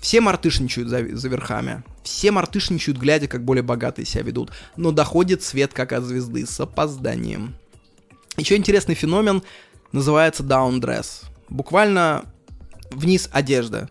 Все 0.06 0.22
мартышничают 0.22 0.88
за, 0.88 1.18
за 1.18 1.30
верхами. 1.30 1.84
Все 2.03 2.30
мартышничают, 2.30 2.99
глядя, 2.99 3.27
как 3.27 3.44
более 3.44 3.64
богатые 3.64 4.06
себя 4.06 4.22
ведут. 4.22 4.52
Но 4.77 4.91
доходит 4.91 5.41
свет, 5.41 5.73
как 5.73 5.94
от 5.94 6.03
звезды, 6.03 6.45
с 6.45 6.60
опозданием. 6.60 7.56
Еще 8.38 8.56
интересный 8.56 8.94
феномен 8.94 9.41
называется 9.94 10.44
dress. 10.44 11.23
Буквально 11.49 12.26
вниз 12.91 13.30
одежда. 13.32 13.90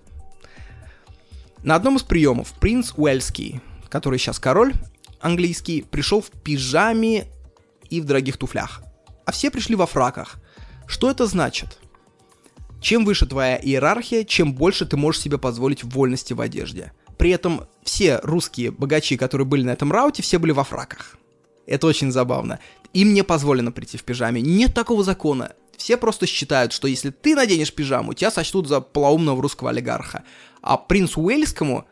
На 1.65 1.75
одном 1.75 1.97
из 1.97 2.05
приемов 2.05 2.53
принц 2.61 2.93
Уэльский, 2.97 3.61
который 3.89 4.21
сейчас 4.21 4.39
король 4.39 4.73
английский, 5.21 5.83
пришел 5.83 6.21
в 6.21 6.31
пижаме 6.31 7.27
и 7.91 8.01
в 8.01 8.05
дорогих 8.05 8.37
туфлях. 8.37 8.85
А 9.27 9.33
все 9.33 9.51
пришли 9.51 9.75
во 9.75 9.87
фраках. 9.87 10.37
Что 10.87 11.11
это 11.11 11.27
значит? 11.27 11.81
Чем 12.85 13.07
выше 13.07 13.25
твоя 13.25 13.57
иерархия, 13.57 14.25
чем 14.25 14.53
больше 14.53 14.85
ты 14.85 14.99
можешь 14.99 15.23
себе 15.23 15.39
позволить 15.39 15.83
вольности 15.83 16.35
в 16.35 16.43
одежде. 16.43 16.93
При 17.17 17.31
этом 17.31 17.67
все 17.83 18.21
русские 18.23 18.73
богачи, 18.73 19.17
которые 19.17 19.47
были 19.47 19.63
на 19.63 19.71
этом 19.71 19.91
рауте, 19.91 20.23
все 20.23 20.39
были 20.39 20.53
во 20.53 20.65
фраках. 20.65 21.17
Это 21.67 21.87
очень 21.87 22.13
забавно. 22.13 22.61
Им 22.93 23.15
не 23.15 23.25
позволено 23.25 23.73
прийти 23.73 23.97
в 23.97 24.05
пижаме. 24.05 24.43
Нет 24.43 24.75
такого 24.75 25.03
закона. 25.03 25.53
Все 25.79 25.97
просто 25.97 26.27
считают, 26.27 26.75
что 26.75 26.87
если 26.87 27.09
ты 27.09 27.35
наденешь 27.35 27.73
пижаму, 27.73 28.13
тебя 28.13 28.31
сочтут 28.31 28.69
за 28.69 28.83
полоумного 28.83 29.41
русского 29.41 29.71
олигарха. 29.71 30.23
А 30.61 30.77
принцу 30.77 31.23
Уэльскому 31.23 31.87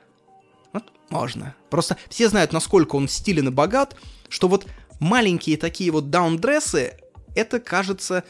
вот, 0.74 0.84
можно. 1.08 1.54
Просто 1.70 1.96
все 2.10 2.28
знают, 2.28 2.52
насколько 2.52 2.96
он 2.96 3.08
стилен 3.08 3.48
и 3.48 3.50
богат, 3.50 3.96
что 4.28 4.46
вот 4.46 4.66
маленькие 5.00 5.56
такие 5.56 5.90
вот 5.90 6.10
даундрессы, 6.10 6.98
это, 7.34 7.60
кажется, 7.60 8.24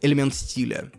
элемент 0.00 0.36
стиля. 0.36 0.92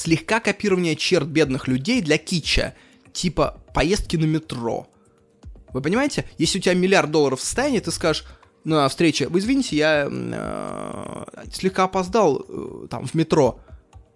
Слегка 0.00 0.40
копирование 0.40 0.96
черт 0.96 1.28
бедных 1.28 1.68
людей 1.68 2.00
для 2.00 2.16
кича, 2.16 2.72
типа 3.12 3.62
поездки 3.74 4.16
на 4.16 4.24
метро. 4.24 4.88
Вы 5.74 5.82
понимаете, 5.82 6.24
если 6.38 6.56
у 6.56 6.62
тебя 6.62 6.72
миллиард 6.72 7.10
долларов 7.10 7.40
в 7.40 7.44
состоянии, 7.44 7.80
ты 7.80 7.90
скажешь, 7.90 8.24
на 8.64 8.88
встрече, 8.88 9.28
вы 9.28 9.40
извините, 9.40 9.76
я 9.76 10.08
э, 10.10 11.24
слегка 11.52 11.84
опоздал 11.84 12.46
э, 12.48 12.86
там 12.88 13.06
в 13.06 13.12
метро. 13.12 13.60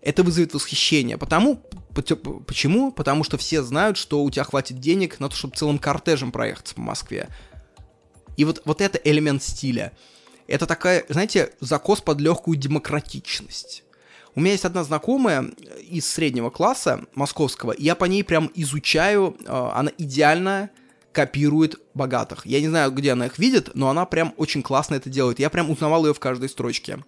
Это 0.00 0.22
вызовет 0.22 0.54
восхищение. 0.54 1.18
Потому, 1.18 1.56
почему? 1.92 2.90
Потому 2.90 3.22
что 3.22 3.36
все 3.36 3.62
знают, 3.62 3.98
что 3.98 4.24
у 4.24 4.30
тебя 4.30 4.44
хватит 4.44 4.80
денег 4.80 5.20
на 5.20 5.28
то, 5.28 5.36
чтобы 5.36 5.54
целым 5.54 5.78
кортежем 5.78 6.32
проехаться 6.32 6.74
по 6.76 6.80
Москве. 6.80 7.28
И 8.38 8.46
вот, 8.46 8.62
вот 8.64 8.80
это 8.80 8.98
элемент 9.04 9.42
стиля. 9.42 9.92
Это 10.46 10.64
такая, 10.64 11.04
знаете, 11.10 11.52
закос 11.60 12.00
под 12.00 12.22
легкую 12.22 12.56
демократичность. 12.56 13.83
У 14.34 14.40
меня 14.40 14.52
есть 14.52 14.64
одна 14.64 14.82
знакомая 14.84 15.50
из 15.88 16.06
среднего 16.06 16.50
класса 16.50 17.04
московского, 17.14 17.72
и 17.72 17.84
я 17.84 17.94
по 17.94 18.04
ней 18.04 18.24
прям 18.24 18.50
изучаю, 18.54 19.36
э, 19.44 19.70
она 19.74 19.92
идеальная, 19.96 20.70
копирует 21.12 21.76
богатых. 21.94 22.44
Я 22.44 22.60
не 22.60 22.68
знаю, 22.68 22.90
где 22.90 23.12
она 23.12 23.26
их 23.26 23.38
видит, 23.38 23.70
но 23.74 23.88
она 23.88 24.04
прям 24.04 24.34
очень 24.36 24.62
классно 24.62 24.96
это 24.96 25.08
делает. 25.08 25.38
Я 25.38 25.48
прям 25.48 25.70
узнавал 25.70 26.04
ее 26.04 26.12
в 26.12 26.18
каждой 26.18 26.48
строчке 26.48 26.98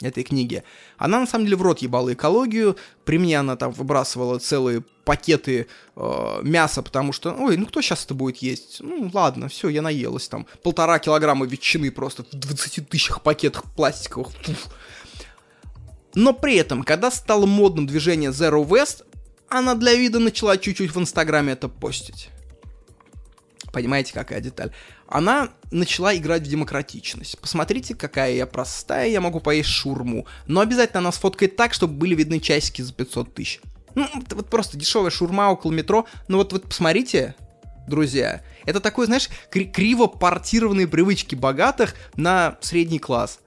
этой 0.00 0.22
книги. 0.22 0.62
Она 0.96 1.20
на 1.20 1.26
самом 1.26 1.44
деле 1.44 1.56
в 1.56 1.62
рот 1.62 1.80
ебала 1.80 2.12
экологию. 2.12 2.76
При 3.04 3.18
мне 3.18 3.38
она 3.38 3.56
там 3.56 3.72
выбрасывала 3.72 4.38
целые 4.38 4.82
пакеты 5.04 5.66
э, 5.96 6.40
мяса, 6.42 6.82
потому 6.82 7.12
что, 7.12 7.32
ой, 7.32 7.56
ну 7.56 7.66
кто 7.66 7.82
сейчас 7.82 8.04
это 8.04 8.14
будет 8.14 8.38
есть? 8.38 8.80
Ну 8.80 9.10
ладно, 9.12 9.48
все, 9.48 9.68
я 9.68 9.82
наелась 9.82 10.28
там. 10.28 10.46
Полтора 10.62 10.98
килограмма 10.98 11.46
ветчины 11.46 11.90
просто 11.90 12.22
в 12.22 12.34
20 12.34 12.88
тысячах 12.88 13.22
пакетах 13.22 13.64
пластиковых. 13.74 14.28
Фуф. 14.42 14.68
Но 16.14 16.32
при 16.32 16.56
этом, 16.56 16.82
когда 16.82 17.10
стало 17.10 17.46
модным 17.46 17.86
движение 17.86 18.30
Zero 18.30 18.66
West, 18.66 19.04
она 19.48 19.74
для 19.74 19.94
вида 19.94 20.18
начала 20.18 20.56
чуть-чуть 20.56 20.94
в 20.94 21.00
Инстаграме 21.00 21.52
это 21.52 21.68
постить. 21.68 22.30
Понимаете, 23.72 24.12
какая 24.12 24.40
деталь? 24.40 24.72
Она 25.06 25.50
начала 25.70 26.14
играть 26.16 26.42
в 26.42 26.48
демократичность. 26.50 27.38
Посмотрите, 27.38 27.94
какая 27.94 28.32
я 28.34 28.46
простая, 28.46 29.08
я 29.08 29.20
могу 29.20 29.40
поесть 29.40 29.68
шурму. 29.68 30.26
Но 30.46 30.60
обязательно 30.60 31.00
она 31.00 31.12
сфоткает 31.12 31.56
так, 31.56 31.74
чтобы 31.74 31.94
были 31.94 32.14
видны 32.14 32.40
часики 32.40 32.82
за 32.82 32.92
500 32.92 33.34
тысяч. 33.34 33.60
Ну, 33.94 34.08
вот 34.30 34.48
просто 34.48 34.76
дешевая 34.76 35.10
шурма 35.10 35.50
около 35.50 35.72
метро. 35.72 36.06
Ну 36.28 36.38
вот, 36.38 36.52
вот 36.52 36.64
посмотрите, 36.64 37.34
друзья. 37.88 38.42
Это 38.64 38.80
такой, 38.80 39.06
знаешь, 39.06 39.28
кри- 39.50 39.66
криво 39.66 40.06
портированные 40.06 40.86
привычки 40.86 41.34
богатых 41.34 41.94
на 42.16 42.56
средний 42.60 42.98
класс. 42.98 43.40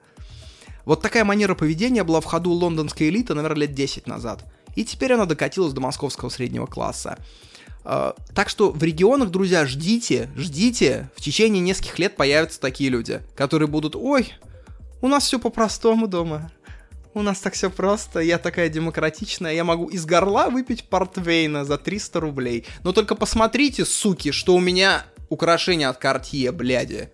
Вот 0.84 1.02
такая 1.02 1.24
манера 1.24 1.54
поведения 1.54 2.04
была 2.04 2.20
в 2.20 2.24
ходу 2.24 2.50
лондонской 2.50 3.08
элиты, 3.08 3.34
наверное, 3.34 3.62
лет 3.62 3.74
10 3.74 4.06
назад. 4.06 4.44
И 4.74 4.84
теперь 4.84 5.12
она 5.12 5.24
докатилась 5.24 5.72
до 5.72 5.80
московского 5.80 6.28
среднего 6.28 6.66
класса. 6.66 7.18
А, 7.84 8.16
так 8.34 8.48
что 8.48 8.70
в 8.70 8.82
регионах, 8.82 9.30
друзья, 9.30 9.66
ждите, 9.66 10.30
ждите. 10.36 11.10
В 11.14 11.20
течение 11.20 11.60
нескольких 11.60 11.98
лет 11.98 12.16
появятся 12.16 12.60
такие 12.60 12.90
люди, 12.90 13.20
которые 13.36 13.68
будут, 13.68 13.94
ой, 13.94 14.32
у 15.00 15.08
нас 15.08 15.24
все 15.24 15.38
по-простому 15.38 16.06
дома. 16.06 16.50
У 17.12 17.22
нас 17.22 17.38
так 17.38 17.54
все 17.54 17.70
просто, 17.70 18.18
я 18.18 18.38
такая 18.38 18.68
демократичная, 18.68 19.54
я 19.54 19.62
могу 19.62 19.86
из 19.86 20.04
горла 20.04 20.48
выпить 20.50 20.88
портвейна 20.88 21.64
за 21.64 21.78
300 21.78 22.18
рублей. 22.18 22.66
Но 22.82 22.92
только 22.92 23.14
посмотрите, 23.14 23.84
суки, 23.84 24.32
что 24.32 24.56
у 24.56 24.60
меня 24.60 25.04
украшения 25.28 25.88
от 25.88 26.02
Cartier, 26.02 26.50
бляди. 26.50 27.10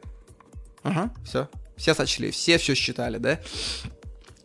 Ага, 0.82 1.12
все. 1.22 1.48
Все 1.80 1.94
сочли, 1.94 2.30
все 2.30 2.58
все 2.58 2.74
считали, 2.74 3.16
да? 3.16 3.40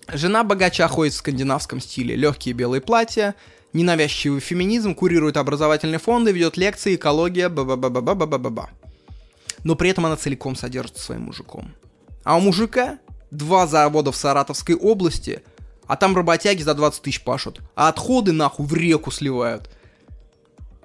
Жена 0.08 0.46
богача 0.46 0.88
ходит 0.88 1.14
в 1.14 1.18
скандинавском 1.18 1.82
стиле. 1.82 2.16
Легкие 2.16 2.54
белые 2.54 2.80
платья, 2.80 3.36
ненавязчивый 3.74 4.40
феминизм, 4.40 4.96
курирует 4.96 5.36
образовательные 5.36 6.00
фонды, 6.00 6.32
ведет 6.32 6.56
лекции, 6.56 6.96
экология, 6.96 7.50
ба-ба-ба-ба-ба-ба-ба-ба. 7.50 8.70
Но 9.66 9.76
при 9.76 9.90
этом 9.90 10.06
она 10.06 10.16
целиком 10.16 10.56
содержится 10.56 11.04
своим 11.04 11.24
мужиком. 11.24 11.76
А 12.24 12.38
у 12.38 12.40
мужика 12.40 13.00
два 13.32 13.68
завода 13.68 14.14
в 14.14 14.16
Саратовской 14.16 14.76
области, 14.76 15.44
а 15.88 15.98
там 15.98 16.16
работяги 16.16 16.64
за 16.64 16.74
20 16.74 17.02
тысяч 17.02 17.22
пашут, 17.22 17.60
а 17.76 17.90
отходы 17.90 18.32
нахуй 18.32 18.66
в 18.66 18.74
реку 18.74 19.12
сливают. 19.12 19.70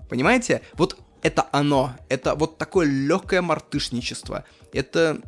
Понимаете? 0.08 0.62
Вот 0.72 0.98
это 1.22 1.46
оно. 1.52 1.94
Это 2.08 2.34
вот 2.34 2.58
такое 2.58 2.88
легкое 2.88 3.40
мартышничество. 3.40 4.44
Это 4.72 5.20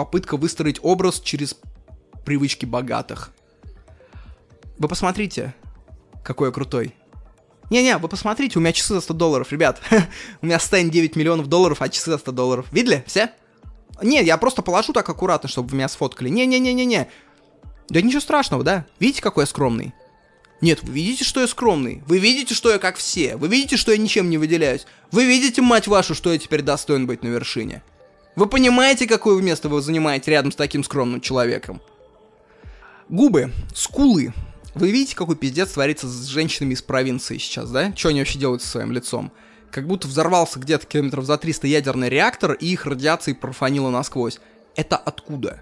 попытка 0.00 0.38
выстроить 0.38 0.80
образ 0.82 1.20
через 1.20 1.56
привычки 2.24 2.64
богатых. 2.64 3.32
Вы 4.78 4.88
посмотрите, 4.88 5.54
какой 6.24 6.48
я 6.48 6.52
крутой. 6.52 6.94
Не-не, 7.68 7.98
вы 7.98 8.08
посмотрите, 8.08 8.58
у 8.58 8.62
меня 8.62 8.72
часы 8.72 8.94
за 8.94 9.02
100 9.02 9.12
долларов, 9.12 9.52
ребят. 9.52 9.78
у 10.40 10.46
меня 10.46 10.58
стейн 10.58 10.88
9 10.88 11.16
миллионов 11.16 11.48
долларов, 11.48 11.82
а 11.82 11.90
часы 11.90 12.10
за 12.12 12.16
100 12.16 12.32
долларов. 12.32 12.66
Видели? 12.72 13.04
Все? 13.06 13.30
Не, 14.02 14.24
я 14.24 14.38
просто 14.38 14.62
положу 14.62 14.94
так 14.94 15.06
аккуратно, 15.06 15.50
чтобы 15.50 15.68
вы 15.68 15.76
меня 15.76 15.88
сфоткали. 15.90 16.30
Не-не-не-не-не. 16.30 17.10
Да 17.90 18.00
ничего 18.00 18.20
страшного, 18.20 18.64
да? 18.64 18.86
Видите, 19.00 19.20
какой 19.20 19.42
я 19.42 19.46
скромный? 19.46 19.92
Нет, 20.62 20.82
вы 20.82 20.94
видите, 20.94 21.24
что 21.24 21.42
я 21.42 21.46
скромный? 21.46 22.02
Вы 22.06 22.20
видите, 22.20 22.54
что 22.54 22.70
я 22.70 22.78
как 22.78 22.96
все? 22.96 23.36
Вы 23.36 23.48
видите, 23.48 23.76
что 23.76 23.92
я 23.92 23.98
ничем 23.98 24.30
не 24.30 24.38
выделяюсь? 24.38 24.86
Вы 25.12 25.26
видите, 25.26 25.60
мать 25.60 25.88
вашу, 25.88 26.14
что 26.14 26.32
я 26.32 26.38
теперь 26.38 26.62
достоин 26.62 27.06
быть 27.06 27.22
на 27.22 27.28
вершине? 27.28 27.82
Вы 28.36 28.46
понимаете, 28.46 29.06
какое 29.06 29.42
место 29.42 29.68
вы 29.68 29.82
занимаете 29.82 30.30
рядом 30.30 30.52
с 30.52 30.56
таким 30.56 30.84
скромным 30.84 31.20
человеком? 31.20 31.80
Губы, 33.08 33.52
скулы. 33.74 34.32
Вы 34.74 34.92
видите, 34.92 35.16
какой 35.16 35.34
пиздец 35.34 35.72
творится 35.72 36.06
с 36.06 36.26
женщинами 36.26 36.74
из 36.74 36.82
провинции 36.82 37.38
сейчас, 37.38 37.70
да? 37.70 37.92
Что 37.96 38.10
они 38.10 38.20
вообще 38.20 38.38
делают 38.38 38.62
со 38.62 38.68
своим 38.68 38.92
лицом? 38.92 39.32
Как 39.70 39.86
будто 39.86 40.06
взорвался 40.06 40.60
где-то 40.60 40.86
километров 40.86 41.24
за 41.24 41.36
300 41.38 41.66
ядерный 41.66 42.08
реактор, 42.08 42.52
и 42.52 42.66
их 42.66 42.86
радиацией 42.86 43.36
профанило 43.36 43.90
насквозь. 43.90 44.38
Это 44.76 44.96
откуда? 44.96 45.60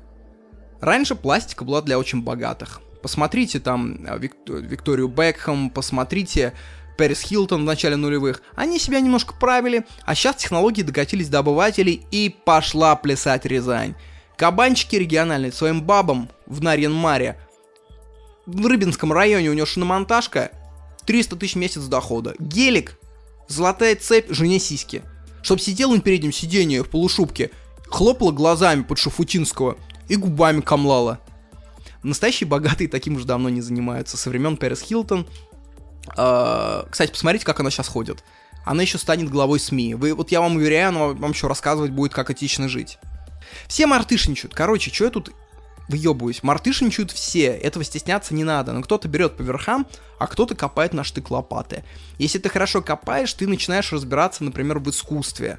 Раньше 0.80 1.14
пластика 1.14 1.64
была 1.64 1.82
для 1.82 1.98
очень 1.98 2.22
богатых. 2.22 2.80
Посмотрите 3.02 3.60
там 3.60 4.04
а, 4.06 4.18
Вик... 4.18 4.34
Викторию 4.46 5.08
Бекхэм, 5.08 5.70
посмотрите 5.70 6.52
Пэрис 6.98 7.22
Хилтон 7.22 7.62
в 7.62 7.64
начале 7.64 7.94
нулевых. 7.94 8.42
Они 8.56 8.78
себя 8.80 9.00
немножко 9.00 9.32
правили, 9.32 9.86
а 10.04 10.14
сейчас 10.16 10.36
технологии 10.36 10.82
докатились 10.82 11.28
до 11.28 11.38
обывателей 11.38 12.02
и 12.10 12.28
пошла 12.44 12.96
плясать 12.96 13.46
Рязань. 13.46 13.94
Кабанчики 14.36 14.96
региональные 14.96 15.52
своим 15.52 15.80
бабам 15.80 16.28
в 16.46 16.60
Нарьян-Маре. 16.60 17.36
В 18.46 18.66
Рыбинском 18.66 19.12
районе 19.12 19.50
у 19.50 19.54
него 19.54 19.66
шиномонтажка 19.66 20.50
300 21.06 21.36
тысяч 21.36 21.54
в 21.54 21.58
месяц 21.58 21.82
дохода. 21.84 22.34
Гелик, 22.40 22.98
золотая 23.46 23.94
цепь, 23.94 24.30
жене 24.30 24.58
сиськи. 24.58 25.02
Чтоб 25.42 25.60
сидел 25.60 25.92
на 25.92 26.00
переднем 26.00 26.32
сиденье 26.32 26.82
в 26.82 26.90
полушубке, 26.90 27.52
хлопала 27.86 28.32
глазами 28.32 28.82
под 28.82 28.98
Шафутинского 28.98 29.76
и 30.08 30.16
губами 30.16 30.62
камлала. 30.62 31.20
Настоящие 32.02 32.48
богатые 32.48 32.88
таким 32.88 33.16
уже 33.16 33.24
давно 33.24 33.48
не 33.48 33.60
занимаются. 33.60 34.16
Со 34.16 34.30
времен 34.30 34.56
Пэрис 34.56 34.82
Хилтон. 34.82 35.26
Э, 36.16 36.84
кстати, 36.90 37.10
посмотрите, 37.10 37.44
как 37.44 37.60
она 37.60 37.70
сейчас 37.70 37.88
ходит. 37.88 38.24
Она 38.64 38.82
еще 38.82 38.98
станет 38.98 39.30
главой 39.30 39.60
СМИ. 39.60 39.94
Вы, 39.94 40.14
вот 40.14 40.30
я 40.30 40.40
вам 40.40 40.56
уверяю, 40.56 40.88
она 40.88 41.00
вам 41.08 41.30
еще 41.30 41.46
рассказывать 41.46 41.90
будет, 41.90 42.12
как 42.12 42.30
этично 42.30 42.68
жить. 42.68 42.98
Все 43.66 43.86
мартышничают. 43.86 44.54
Короче, 44.54 44.92
что 44.92 45.04
я 45.04 45.10
тут 45.10 45.32
выебываюсь? 45.88 46.42
Мартышничают 46.42 47.10
все. 47.10 47.46
Этого 47.46 47.84
стесняться 47.84 48.34
не 48.34 48.44
надо. 48.44 48.72
Но 48.72 48.82
кто-то 48.82 49.08
берет 49.08 49.36
по 49.36 49.42
верхам, 49.42 49.86
а 50.18 50.26
кто-то 50.26 50.54
копает 50.54 50.92
на 50.92 51.04
штык 51.04 51.30
лопаты. 51.30 51.84
Если 52.18 52.38
ты 52.38 52.48
хорошо 52.48 52.82
копаешь, 52.82 53.32
ты 53.32 53.46
начинаешь 53.46 53.92
разбираться, 53.92 54.44
например, 54.44 54.78
в 54.80 54.90
искусстве. 54.90 55.58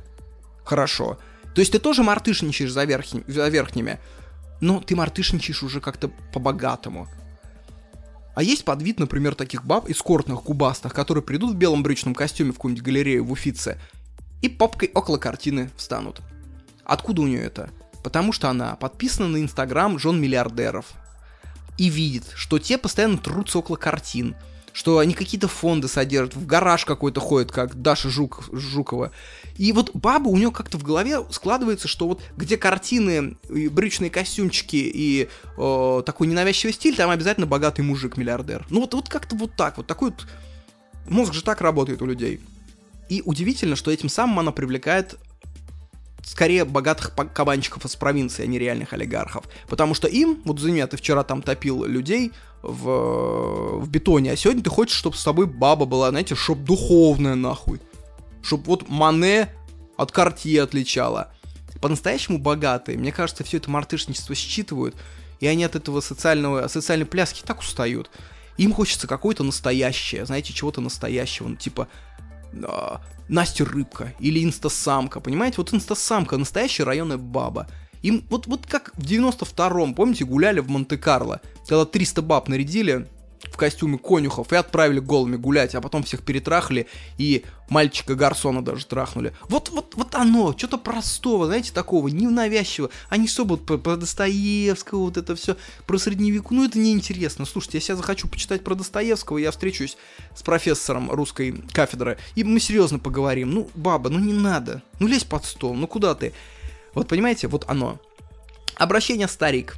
Хорошо. 0.63 1.17
То 1.55 1.61
есть 1.61 1.71
ты 1.71 1.79
тоже 1.79 2.03
мартышничаешь 2.03 2.71
за, 2.71 2.83
верхни, 2.83 3.23
за 3.27 3.47
верхними 3.49 3.99
но 4.61 4.81
ты 4.81 4.95
мартышничаешь 4.95 5.63
уже 5.63 5.81
как-то 5.81 6.09
по-богатому. 6.33 7.07
А 8.39 8.41
есть 8.41 8.63
подвид, 8.63 9.01
например, 9.01 9.35
таких 9.35 9.65
баб 9.65 9.89
эскортных, 9.89 10.43
губастых, 10.43 10.93
которые 10.93 11.21
придут 11.21 11.55
в 11.55 11.57
белом 11.57 11.83
брючном 11.83 12.15
костюме 12.15 12.51
в 12.51 12.53
какую-нибудь 12.53 12.85
галерею 12.85 13.25
в 13.25 13.33
Уфице 13.33 13.77
и 14.41 14.47
попкой 14.47 14.91
около 14.93 15.17
картины 15.17 15.69
встанут. 15.75 16.21
Откуда 16.85 17.21
у 17.21 17.27
нее 17.27 17.41
это? 17.41 17.69
Потому 18.01 18.31
что 18.31 18.49
она 18.49 18.77
подписана 18.77 19.27
на 19.27 19.41
инстаграм 19.41 19.99
жен 19.99 20.21
миллиардеров. 20.21 20.85
И 21.77 21.89
видит, 21.89 22.31
что 22.33 22.59
те 22.59 22.77
постоянно 22.77 23.17
трутся 23.17 23.59
около 23.59 23.75
картин– 23.75 24.37
что 24.73 24.99
они 24.99 25.13
какие-то 25.13 25.47
фонды 25.47 25.87
содержат, 25.87 26.35
в 26.35 26.45
гараж 26.45 26.85
какой-то 26.85 27.19
ходят, 27.19 27.51
как 27.51 27.81
Даша 27.81 28.09
Жук, 28.09 28.43
Жукова. 28.51 29.11
И 29.57 29.71
вот 29.71 29.91
баба 29.93 30.29
у 30.29 30.37
нее 30.37 30.51
как-то 30.51 30.77
в 30.77 30.83
голове 30.83 31.19
складывается, 31.31 31.87
что 31.87 32.07
вот 32.07 32.21
где 32.37 32.57
картины, 32.57 33.37
и 33.49 33.67
брючные 33.67 34.09
костюмчики 34.09 34.77
и 34.77 35.29
э, 35.57 36.03
такой 36.05 36.27
ненавязчивый 36.27 36.73
стиль, 36.73 36.95
там 36.95 37.09
обязательно 37.09 37.45
богатый 37.45 37.81
мужик-миллиардер. 37.81 38.65
Ну 38.69 38.81
вот, 38.81 38.93
вот 38.93 39.09
как-то 39.09 39.35
вот 39.35 39.53
так, 39.55 39.77
вот 39.77 39.87
такой 39.87 40.11
вот... 40.11 40.27
Мозг 41.07 41.33
же 41.33 41.43
так 41.43 41.61
работает 41.61 42.01
у 42.01 42.05
людей. 42.05 42.39
И 43.09 43.23
удивительно, 43.25 43.75
что 43.75 43.89
этим 43.89 44.09
самым 44.09 44.39
она 44.39 44.51
привлекает 44.51 45.17
скорее 46.23 46.63
богатых 46.63 47.13
кабанчиков 47.33 47.83
из 47.85 47.95
провинции, 47.95 48.43
а 48.43 48.45
не 48.45 48.59
реальных 48.59 48.93
олигархов. 48.93 49.45
Потому 49.67 49.95
что 49.95 50.07
им, 50.07 50.41
вот 50.45 50.59
за 50.59 50.69
меня 50.69 50.85
ты 50.85 50.95
вчера 50.95 51.23
там 51.23 51.41
топил 51.41 51.85
людей 51.85 52.31
в, 52.61 53.79
в 53.79 53.89
бетоне, 53.89 54.33
а 54.33 54.35
сегодня 54.35 54.63
ты 54.63 54.69
хочешь, 54.69 54.97
чтобы 54.97 55.15
с 55.15 55.23
тобой 55.23 55.47
баба 55.47 55.85
была, 55.85 56.09
знаете, 56.09 56.35
чтоб 56.35 56.63
духовная 56.63 57.35
нахуй. 57.35 57.79
Чтоб 58.41 58.65
вот 58.67 58.89
Мане 58.89 59.53
от 59.97 60.11
Картье 60.11 60.63
отличала. 60.63 61.31
По-настоящему 61.81 62.39
богатые, 62.39 62.97
мне 62.97 63.11
кажется, 63.11 63.43
все 63.43 63.57
это 63.57 63.69
мартышничество 63.69 64.35
считывают, 64.35 64.95
и 65.39 65.47
они 65.47 65.63
от 65.63 65.75
этого 65.75 66.01
социального, 66.01 66.67
социальной 66.67 67.05
пляски 67.05 67.41
так 67.45 67.59
устают. 67.59 68.09
Им 68.57 68.73
хочется 68.73 69.07
какое-то 69.07 69.43
настоящее, 69.43 70.25
знаете, 70.25 70.53
чего-то 70.53 70.81
настоящего, 70.81 71.47
ну, 71.47 71.55
типа, 71.55 71.87
а, 72.63 73.01
Настя 73.29 73.63
Рыбка 73.63 74.13
или 74.19 74.43
инстасамка, 74.43 75.21
понимаете? 75.21 75.57
Вот 75.57 75.73
инстасамка, 75.73 76.37
настоящая 76.37 76.83
районная 76.83 77.17
баба. 77.17 77.67
Им 78.01 78.25
вот, 78.29 78.47
вот 78.47 78.65
как 78.65 78.91
в 78.95 79.03
92-м, 79.03 79.93
помните, 79.93 80.25
гуляли 80.25 80.59
в 80.59 80.69
Монте-Карло, 80.69 81.41
когда 81.69 81.85
300 81.85 82.23
баб 82.23 82.47
нарядили 82.47 83.07
в 83.43 83.55
костюме 83.55 83.99
конюхов 83.99 84.51
и 84.51 84.55
отправили 84.55 84.99
голыми 84.99 85.35
гулять, 85.37 85.75
а 85.75 85.81
потом 85.81 86.01
всех 86.03 86.23
перетрахали 86.23 86.87
и 87.17 87.45
мальчика 87.69 88.15
Гарсона 88.15 88.65
даже 88.65 88.87
трахнули. 88.87 89.33
Вот, 89.47 89.69
вот, 89.69 89.93
вот 89.95 90.15
оно, 90.15 90.57
что-то 90.57 90.79
простого, 90.79 91.45
знаете, 91.45 91.71
такого, 91.71 92.07
ненавязчивого. 92.07 92.91
Они 93.07 93.27
все 93.27 93.45
будут 93.45 93.67
про, 93.67 93.77
про 93.77 93.97
Достоевского, 93.97 95.03
вот 95.03 95.17
это 95.17 95.35
все, 95.35 95.55
про 95.85 95.99
средневеку. 95.99 96.55
Ну, 96.55 96.65
это 96.65 96.79
неинтересно. 96.79 97.45
Слушайте, 97.45 97.77
я 97.77 97.81
сейчас 97.81 97.97
захочу 97.97 98.27
почитать 98.27 98.63
про 98.63 98.73
Достоевского, 98.73 99.37
я 99.37 99.51
встречусь 99.51 99.95
с 100.35 100.41
профессором 100.41 101.11
русской 101.11 101.63
кафедры, 101.71 102.17
и 102.33 102.43
мы 102.43 102.59
серьезно 102.59 102.97
поговорим. 102.97 103.51
Ну, 103.51 103.69
баба, 103.75 104.09
ну 104.09 104.17
не 104.17 104.33
надо. 104.33 104.81
Ну, 104.99 105.07
лезь 105.07 105.23
под 105.23 105.45
стол, 105.45 105.75
ну 105.75 105.85
куда 105.87 106.15
ты? 106.15 106.33
Вот 106.95 107.07
понимаете, 107.07 107.47
вот 107.47 107.65
оно. 107.67 107.99
Обращение 108.75 109.27
старик. 109.27 109.75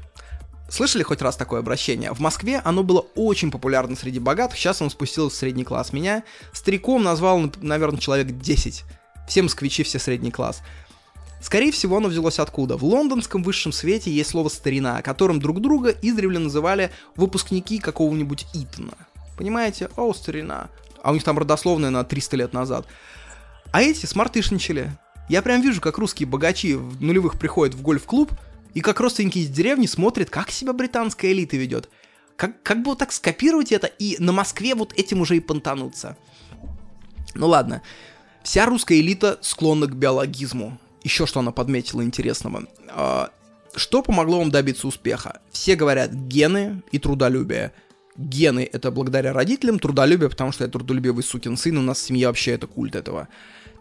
Слышали 0.72 1.04
хоть 1.04 1.22
раз 1.22 1.36
такое 1.36 1.60
обращение? 1.60 2.14
В 2.14 2.20
Москве 2.22 2.62
оно 2.64 2.82
было 2.82 3.02
очень 3.16 3.52
популярно 3.52 3.98
среди 3.98 4.20
богатых, 4.20 4.58
сейчас 4.58 4.80
оно 4.80 4.90
спустилось 4.90 5.34
в 5.34 5.36
средний 5.36 5.66
класс. 5.66 5.92
Меня 5.92 6.24
стариком 6.54 7.04
назвал, 7.04 7.52
наверное, 7.62 8.00
человек 8.00 8.28
10. 8.28 8.86
Все 9.28 9.42
москвичи, 9.42 9.84
все 9.84 10.00
средний 10.00 10.32
класс. 10.32 10.62
Скорее 11.42 11.74
всего, 11.74 11.98
оно 11.98 12.08
взялось 12.08 12.40
откуда? 12.40 12.78
В 12.78 12.86
лондонском 12.86 13.44
высшем 13.44 13.74
свете 13.74 14.12
есть 14.12 14.30
слово 14.30 14.48
«старина», 14.48 15.02
которым 15.02 15.42
друг 15.42 15.60
друга 15.60 15.90
издревле 15.90 16.40
называли 16.40 16.90
выпускники 17.18 17.78
какого-нибудь 17.80 18.48
Итона. 18.54 18.94
Понимаете? 19.38 19.90
О, 19.98 20.14
старина. 20.14 20.70
А 21.04 21.12
у 21.12 21.16
них 21.16 21.26
там 21.26 21.38
родословная 21.38 21.90
на 21.90 22.06
300 22.06 22.38
лет 22.38 22.54
назад. 22.54 22.88
А 23.74 23.82
эти 23.82 24.06
смартышничали. 24.06 24.90
Я 25.28 25.42
прям 25.42 25.62
вижу, 25.62 25.82
как 25.82 25.98
русские 25.98 26.30
богачи 26.30 26.76
в 26.76 27.02
нулевых 27.02 27.38
приходят 27.38 27.76
в 27.76 27.82
гольф-клуб– 27.82 28.32
и 28.74 28.82
как 28.82 29.00
родственники 29.00 29.40
из 29.40 29.50
деревни 29.50 29.86
смотрят, 29.86 30.30
как 30.30 30.52
себя 30.52 30.74
британская 30.74 31.32
элита 31.32 31.58
ведет. 31.58 31.90
Как, 32.36 32.62
как 32.64 32.80
бы 32.80 32.92
вот 32.92 33.00
так 33.00 33.12
скопировать 33.12 33.72
это 33.72 33.88
и 33.88 34.16
на 34.20 34.32
Москве 34.32 34.74
вот 34.76 34.94
этим 34.98 35.22
уже 35.22 35.38
и 35.38 35.40
понтануться. 35.40 36.18
Ну 37.36 37.48
ладно. 37.48 37.82
Вся 38.44 38.66
русская 38.66 39.00
элита 39.00 39.38
склонна 39.42 39.88
к 39.88 39.96
биологизму. 39.96 40.80
Еще 41.04 41.26
что 41.26 41.40
она 41.40 41.52
подметила 41.52 42.04
интересного. 42.04 42.68
А, 42.90 43.30
что 43.76 44.02
помогло 44.02 44.40
вам 44.40 44.50
добиться 44.52 44.88
успеха? 44.88 45.42
Все 45.52 45.76
говорят 45.76 46.12
гены 46.12 46.82
и 46.92 47.00
трудолюбие. 47.00 47.74
Гены 48.18 48.68
это 48.72 48.92
благодаря 48.92 49.34
родителям, 49.34 49.80
трудолюбие, 49.80 50.30
потому 50.30 50.52
что 50.52 50.64
я 50.64 50.70
трудолюбивый 50.70 51.24
сукин 51.24 51.58
сын, 51.58 51.78
у 51.78 51.82
нас 51.82 52.00
в 52.00 52.06
семье 52.06 52.28
вообще 52.28 52.52
это 52.52 52.68
культ 52.68 52.96
этого. 52.96 53.28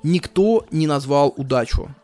Никто 0.03 0.67
не 0.71 0.87
назвал 0.87 1.35
удачу. 1.37 1.95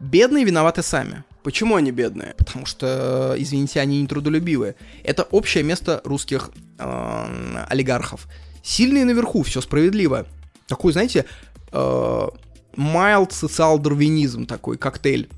Бедные 0.00 0.44
виноваты 0.44 0.82
сами. 0.82 1.24
Почему 1.46 1.76
они 1.76 1.92
бедные? 1.92 2.34
Потому 2.36 2.66
что, 2.66 3.36
извините, 3.38 3.78
они 3.80 4.00
не 4.00 4.08
трудолюбивые. 4.08 4.74
Это 5.04 5.22
общее 5.22 5.62
место 5.62 6.00
русских 6.02 6.50
э, 6.76 7.64
олигархов. 7.68 8.26
Сильные 8.64 9.04
наверху, 9.04 9.44
все 9.44 9.60
справедливо. 9.60 10.26
Такой, 10.66 10.92
знаете, 10.92 11.24
э, 11.70 12.28
mild 12.76 13.32
социал-дарвинизм 13.32 14.46
такой, 14.46 14.76
коктейль. 14.76 15.28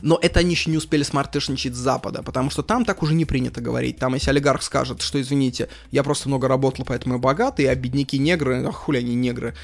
Но 0.00 0.18
это 0.22 0.40
они 0.40 0.52
еще 0.52 0.70
не 0.70 0.78
успели 0.78 1.02
смартышничать 1.02 1.74
с 1.74 1.78
Запада, 1.78 2.22
потому 2.22 2.48
что 2.48 2.62
там 2.62 2.86
так 2.86 3.02
уже 3.02 3.12
не 3.12 3.26
принято 3.26 3.60
говорить. 3.60 3.98
Там, 3.98 4.14
если 4.14 4.30
олигарх 4.30 4.62
скажет, 4.62 5.02
что, 5.02 5.20
извините, 5.20 5.68
я 5.90 6.02
просто 6.02 6.30
много 6.30 6.48
работал, 6.48 6.86
поэтому 6.86 7.16
я 7.16 7.20
богатый, 7.20 7.66
а 7.66 7.74
бедняки-негры, 7.74 8.66
ах, 8.66 8.74
хули 8.74 8.96
они 8.96 9.14
негры. 9.14 9.54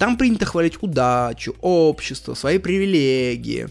Там 0.00 0.18
принято 0.18 0.46
хвалить 0.46 0.82
удачу, 0.82 1.54
общество, 1.60 2.34
свои 2.34 2.58
привилегии. 2.58 3.68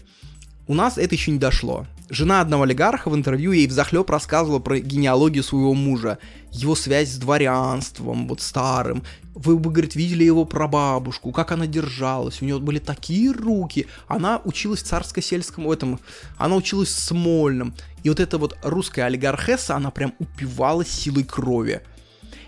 У 0.68 0.74
нас 0.74 0.98
это 0.98 1.14
еще 1.14 1.30
не 1.30 1.38
дошло. 1.38 1.86
Жена 2.10 2.42
одного 2.42 2.64
олигарха 2.64 3.08
в 3.08 3.16
интервью 3.16 3.52
ей 3.52 3.66
взахлеб 3.66 4.10
рассказывала 4.10 4.58
про 4.58 4.78
генеалогию 4.78 5.42
своего 5.42 5.72
мужа, 5.72 6.18
его 6.52 6.74
связь 6.74 7.08
с 7.08 7.16
дворянством, 7.16 8.28
вот 8.28 8.42
старым. 8.42 9.02
Вы 9.34 9.56
бы, 9.56 9.70
говорит, 9.70 9.94
видели 9.94 10.24
его 10.24 10.44
прабабушку, 10.44 11.32
как 11.32 11.52
она 11.52 11.66
держалась, 11.66 12.42
у 12.42 12.44
нее 12.44 12.58
были 12.58 12.80
такие 12.80 13.32
руки. 13.32 13.86
Она 14.08 14.42
училась 14.44 14.82
в 14.82 14.86
царско-сельском, 14.86 15.70
этом, 15.70 16.00
она 16.36 16.54
училась 16.56 16.90
в 16.90 17.00
Смольном. 17.00 17.74
И 18.02 18.10
вот 18.10 18.20
эта 18.20 18.36
вот 18.36 18.58
русская 18.62 19.04
олигархесса, 19.04 19.74
она 19.74 19.90
прям 19.90 20.12
упивалась 20.18 20.90
силой 20.90 21.24
крови. 21.24 21.80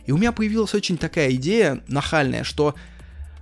И 0.05 0.12
у 0.12 0.18
меня 0.18 0.32
появилась 0.32 0.74
очень 0.74 0.98
такая 0.98 1.32
идея 1.32 1.82
нахальная, 1.88 2.44
что 2.44 2.74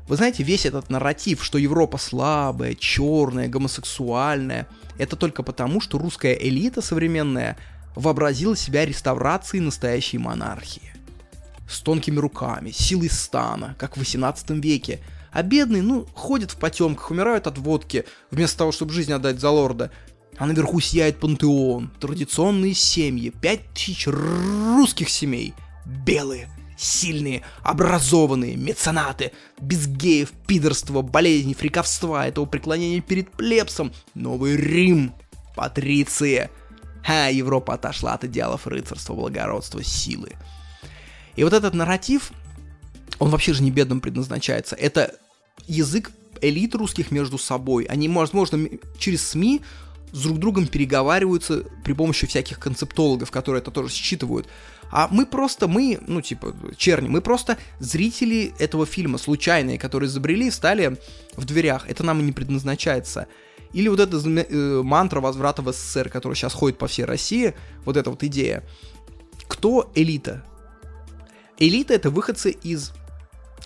вы 0.08 0.16
знаете, 0.16 0.42
весь 0.42 0.64
этот 0.64 0.88
нарратив, 0.88 1.44
что 1.44 1.58
Европа 1.58 1.98
слабая, 1.98 2.74
черная, 2.74 3.48
гомосексуальная, 3.48 4.66
это 4.96 5.16
только 5.16 5.42
потому, 5.42 5.80
что 5.80 5.98
русская 5.98 6.32
элита 6.32 6.80
современная 6.80 7.58
вообразила 7.94 8.56
себя 8.56 8.86
реставрацией 8.86 9.62
настоящей 9.62 10.18
монархии. 10.18 10.94
С 11.68 11.80
тонкими 11.80 12.18
руками, 12.18 12.70
силой 12.70 13.10
стана, 13.10 13.76
как 13.78 13.96
в 13.96 13.98
18 13.98 14.50
веке. 14.50 15.00
А 15.30 15.42
бедные, 15.42 15.82
ну, 15.82 16.06
ходят 16.14 16.52
в 16.52 16.56
потемках, 16.56 17.10
умирают 17.10 17.46
от 17.46 17.58
водки, 17.58 18.06
вместо 18.30 18.58
того, 18.58 18.72
чтобы 18.72 18.94
жизнь 18.94 19.12
отдать 19.12 19.38
за 19.40 19.50
лорда. 19.50 19.90
А 20.38 20.46
наверху 20.46 20.80
сияет 20.80 21.18
пантеон, 21.18 21.90
традиционные 22.00 22.72
семьи, 22.72 23.28
пять 23.28 23.68
тысяч 23.74 24.06
русских 24.06 25.10
семей, 25.10 25.52
белые, 25.84 26.48
сильные, 26.78 27.42
образованные, 27.62 28.56
меценаты, 28.56 29.32
без 29.60 29.86
геев, 29.86 30.32
пидорства, 30.46 31.02
болезней, 31.02 31.54
фриковства, 31.54 32.26
этого 32.26 32.46
преклонения 32.46 33.00
перед 33.00 33.30
плебсом, 33.30 33.92
Новый 34.14 34.56
Рим, 34.56 35.12
патриция. 35.56 36.50
А 37.04 37.30
Европа 37.30 37.74
отошла 37.74 38.14
от 38.14 38.24
идеалов 38.24 38.66
рыцарства, 38.66 39.14
благородства, 39.14 39.82
силы. 39.82 40.32
И 41.36 41.44
вот 41.44 41.52
этот 41.52 41.74
нарратив, 41.74 42.32
он 43.18 43.30
вообще 43.30 43.52
же 43.52 43.62
не 43.62 43.70
бедным 43.70 44.00
предназначается. 44.00 44.76
Это 44.76 45.14
язык 45.66 46.12
элит 46.40 46.74
русских 46.74 47.10
между 47.10 47.38
собой. 47.38 47.84
Они, 47.84 48.08
возможно, 48.08 48.68
через 48.98 49.28
СМИ 49.28 49.62
с 50.12 50.22
друг 50.22 50.38
другом 50.38 50.66
переговариваются 50.66 51.64
при 51.84 51.92
помощи 51.92 52.26
всяких 52.26 52.58
концептологов, 52.58 53.30
которые 53.30 53.60
это 53.60 53.70
тоже 53.70 53.92
считывают. 53.92 54.46
А 54.90 55.08
мы 55.10 55.26
просто, 55.26 55.68
мы, 55.68 55.98
ну 56.06 56.20
типа, 56.20 56.54
черни, 56.76 57.08
мы 57.08 57.20
просто 57.20 57.58
зрители 57.78 58.54
этого 58.58 58.86
фильма, 58.86 59.18
случайные, 59.18 59.78
которые 59.78 60.08
изобрели, 60.08 60.50
стали 60.50 60.96
в 61.36 61.44
дверях. 61.44 61.88
Это 61.88 62.04
нам 62.04 62.20
и 62.20 62.22
не 62.22 62.32
предназначается. 62.32 63.26
Или 63.72 63.88
вот 63.88 64.00
эта 64.00 64.16
э, 64.16 64.82
мантра 64.82 65.20
возврата 65.20 65.62
в 65.62 65.72
СССР, 65.72 66.08
которая 66.08 66.36
сейчас 66.36 66.54
ходит 66.54 66.78
по 66.78 66.86
всей 66.86 67.04
России, 67.04 67.54
вот 67.84 67.96
эта 67.96 68.10
вот 68.10 68.22
идея. 68.22 68.64
Кто 69.46 69.90
элита? 69.94 70.42
Элита 71.58 71.92
это 71.92 72.10
выходцы 72.10 72.50
из 72.50 72.92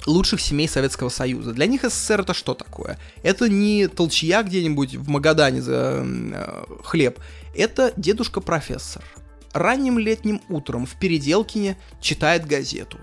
лучших 0.06 0.40
семей 0.40 0.68
Советского 0.68 1.08
Союза. 1.08 1.52
Для 1.52 1.66
них 1.66 1.82
СССР 1.82 2.22
это 2.22 2.34
что 2.34 2.54
такое? 2.54 2.98
Это 3.22 3.48
не 3.48 3.86
толчья 3.86 4.42
где-нибудь 4.42 4.96
в 4.96 5.08
Магадане 5.08 5.62
за 5.62 6.02
э, 6.04 6.64
хлеб. 6.82 7.20
Это 7.54 7.92
дедушка-профессор. 7.96 9.04
Ранним 9.52 9.98
летним 9.98 10.40
утром 10.48 10.86
в 10.86 10.94
Переделкине 10.94 11.76
читает 12.00 12.46
газету. 12.46 12.98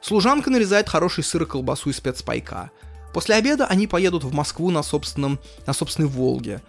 Служанка 0.00 0.50
нарезает 0.50 0.88
хороший 0.88 1.24
сыр 1.24 1.42
и 1.42 1.46
колбасу 1.46 1.90
из 1.90 1.96
спецпайка. 1.96 2.70
После 3.12 3.34
обеда 3.34 3.66
они 3.66 3.86
поедут 3.86 4.24
в 4.24 4.32
Москву 4.32 4.70
на, 4.70 4.82
собственном, 4.82 5.38
на 5.66 5.72
собственной 5.72 6.08
«Волге». 6.08 6.62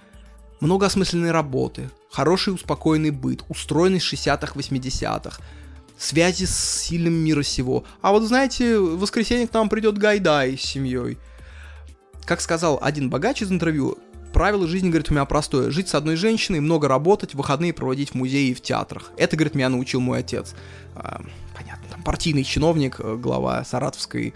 Много 0.59 0.87
осмысленной 0.87 1.31
работы, 1.31 1.89
хороший 2.11 2.53
успокоенный 2.53 3.11
быт, 3.11 3.43
устроенный 3.47 3.99
60-х, 3.99 4.53
80-х– 4.55 5.41
связи 5.99 6.45
с 6.45 6.57
сильным 6.57 7.13
мира 7.13 7.43
сего. 7.43 7.83
А 8.01 8.11
вот 8.11 8.23
знаете, 8.23 8.79
в 8.79 8.99
воскресенье 8.99 9.47
к 9.47 9.53
нам 9.53 9.69
придет 9.69 9.97
Гайдай 9.97 10.57
с 10.57 10.61
семьей. 10.61 11.17
Как 12.25 12.41
сказал 12.41 12.79
один 12.81 13.09
богач 13.09 13.41
из 13.41 13.51
интервью, 13.51 13.97
правило 14.39 14.69
жизни, 14.69 14.87
говорит, 14.87 15.11
у 15.11 15.13
меня 15.13 15.25
простое. 15.25 15.69
Жить 15.69 15.89
с 15.89 15.95
одной 15.95 16.15
женщиной, 16.15 16.61
много 16.61 16.87
работать, 16.87 17.33
выходные 17.33 17.73
проводить 17.73 18.11
в 18.11 18.15
музее 18.15 18.51
и 18.51 18.53
в 18.53 18.61
театрах. 18.61 19.11
Это, 19.17 19.35
говорит, 19.35 19.53
меня 19.53 19.67
научил 19.67 19.99
мой 19.99 20.19
отец. 20.19 20.55
А, 20.95 21.21
понятно, 21.53 21.83
там 21.91 22.01
партийный 22.03 22.45
чиновник, 22.45 23.01
э, 23.01 23.17
глава 23.17 23.65
Саратовской 23.65 24.33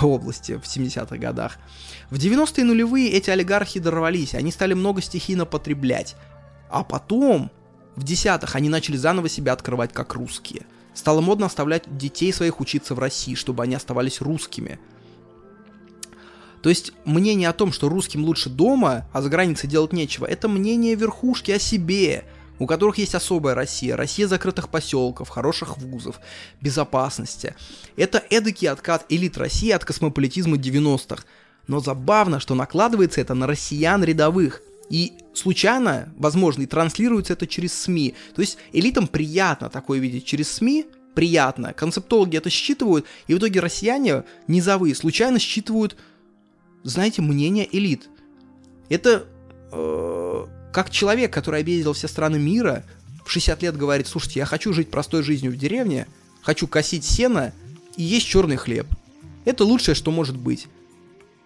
области 0.00 0.52
в 0.52 0.62
70-х 0.62 1.16
годах. 1.16 1.58
В 2.08 2.18
90-е 2.18 2.62
нулевые 2.62 3.10
эти 3.10 3.30
олигархи 3.30 3.80
дорвались, 3.80 4.36
они 4.36 4.52
стали 4.52 4.74
много 4.74 5.02
стихийно 5.02 5.44
потреблять. 5.44 6.14
А 6.70 6.84
потом, 6.84 7.50
в 7.96 8.04
десятых, 8.04 8.54
они 8.54 8.68
начали 8.68 8.96
заново 8.96 9.28
себя 9.28 9.54
открывать 9.54 9.92
как 9.92 10.14
русские– 10.14 10.66
Стало 10.94 11.22
модно 11.22 11.46
оставлять 11.46 11.84
детей 11.96 12.32
своих 12.32 12.60
учиться 12.60 12.94
в 12.94 12.98
России, 12.98 13.34
чтобы 13.34 13.62
они 13.62 13.74
оставались 13.74 14.20
русскими. 14.20 14.78
То 16.62 16.68
есть 16.68 16.92
мнение 17.04 17.48
о 17.48 17.52
том, 17.52 17.72
что 17.72 17.88
русским 17.88 18.24
лучше 18.24 18.48
дома, 18.48 19.08
а 19.12 19.20
за 19.20 19.28
границей 19.28 19.68
делать 19.68 19.92
нечего, 19.92 20.26
это 20.26 20.48
мнение 20.48 20.94
верхушки 20.94 21.50
о 21.50 21.58
себе, 21.58 22.24
у 22.58 22.66
которых 22.66 22.98
есть 22.98 23.14
особая 23.14 23.54
Россия, 23.54 23.96
Россия 23.96 24.28
закрытых 24.28 24.68
поселков, 24.68 25.28
хороших 25.28 25.78
вузов, 25.78 26.20
безопасности. 26.60 27.56
Это 27.96 28.22
эдакий 28.30 28.68
откат 28.68 29.04
элит 29.08 29.36
России 29.36 29.70
от 29.70 29.84
космополитизма 29.84 30.56
90-х. 30.56 31.24
Но 31.66 31.80
забавно, 31.80 32.40
что 32.40 32.54
накладывается 32.54 33.20
это 33.20 33.34
на 33.34 33.46
россиян 33.46 34.02
рядовых– 34.04 34.62
и 34.92 35.14
случайно, 35.32 36.12
возможно, 36.18 36.62
и 36.62 36.66
транслируется 36.66 37.32
это 37.32 37.46
через 37.46 37.72
СМИ. 37.72 38.14
То 38.34 38.42
есть 38.42 38.58
элитам 38.72 39.06
приятно 39.06 39.70
такое 39.70 39.98
видеть 39.98 40.26
через 40.26 40.52
СМИ, 40.52 40.84
приятно. 41.14 41.72
Концептологи 41.72 42.36
это 42.36 42.50
считывают, 42.50 43.06
и 43.26 43.32
в 43.32 43.38
итоге 43.38 43.60
россияне 43.60 44.24
низовые 44.48 44.94
случайно 44.94 45.38
считывают, 45.38 45.96
знаете, 46.82 47.22
мнение 47.22 47.68
элит. 47.70 48.08
Это 48.88 49.26
э, 49.70 50.46
как 50.72 50.90
человек, 50.90 51.32
который 51.32 51.60
объездил 51.60 51.92
все 51.92 52.08
страны 52.08 52.38
мира, 52.38 52.84
в 53.24 53.30
60 53.30 53.62
лет 53.62 53.76
говорит, 53.76 54.06
слушайте, 54.06 54.40
я 54.40 54.46
хочу 54.46 54.72
жить 54.72 54.90
простой 54.90 55.22
жизнью 55.22 55.52
в 55.52 55.56
деревне, 55.56 56.06
хочу 56.42 56.66
косить 56.66 57.04
сено 57.04 57.52
и 57.96 58.02
есть 58.02 58.26
черный 58.26 58.56
хлеб. 58.56 58.86
Это 59.44 59.64
лучшее, 59.64 59.94
что 59.94 60.10
может 60.10 60.36
быть. 60.36 60.68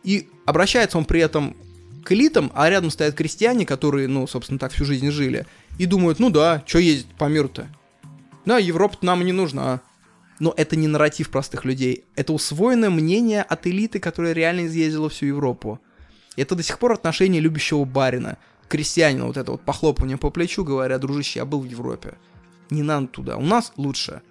И 0.02 0.28
обращается 0.44 0.98
он 0.98 1.04
при 1.04 1.20
этом 1.20 1.56
к 2.04 2.12
элитам, 2.12 2.52
а 2.54 2.70
рядом 2.70 2.90
стоят 2.90 3.14
крестьяне, 3.14 3.66
которые, 3.66 4.06
ну, 4.06 4.26
собственно, 4.26 4.58
так 4.58 4.72
всю 4.72 4.84
жизнь 4.84 5.10
жили, 5.10 5.46
и 5.78 5.86
думают, 5.86 6.18
ну 6.20 6.30
да, 6.30 6.62
что 6.66 6.78
ездить 6.78 7.12
по 7.18 7.24
миру-то? 7.24 7.66
Да, 8.44 8.58
Европа 8.58 8.98
нам 9.00 9.24
не 9.24 9.32
нужна. 9.32 9.80
Но 10.38 10.52
это 10.56 10.76
не 10.76 10.88
нарратив 10.88 11.30
простых 11.30 11.64
людей. 11.64 12.04
Это 12.14 12.32
усвоенное 12.32 12.90
мнение 12.90 13.42
от 13.42 13.66
элиты, 13.66 13.98
которая 13.98 14.32
реально 14.32 14.66
изъездила 14.66 15.08
всю 15.08 15.26
Европу. 15.26 15.80
Это 16.36 16.54
до 16.54 16.62
сих 16.62 16.78
пор 16.78 16.92
отношение 16.92 17.40
любящего 17.40 17.84
барина, 17.84 18.36
крестьянина, 18.68 19.26
вот 19.26 19.36
это 19.36 19.52
вот 19.52 19.62
похлопывание 19.62 20.18
по 20.18 20.30
плечу, 20.30 20.64
говоря, 20.64 20.98
дружище, 20.98 21.38
я 21.38 21.44
был 21.46 21.60
в 21.60 21.64
Европе. 21.64 22.18
Не 22.68 22.82
надо 22.82 23.06
туда, 23.06 23.36
у 23.36 23.42
нас 23.42 23.72
лучше. 23.76 24.22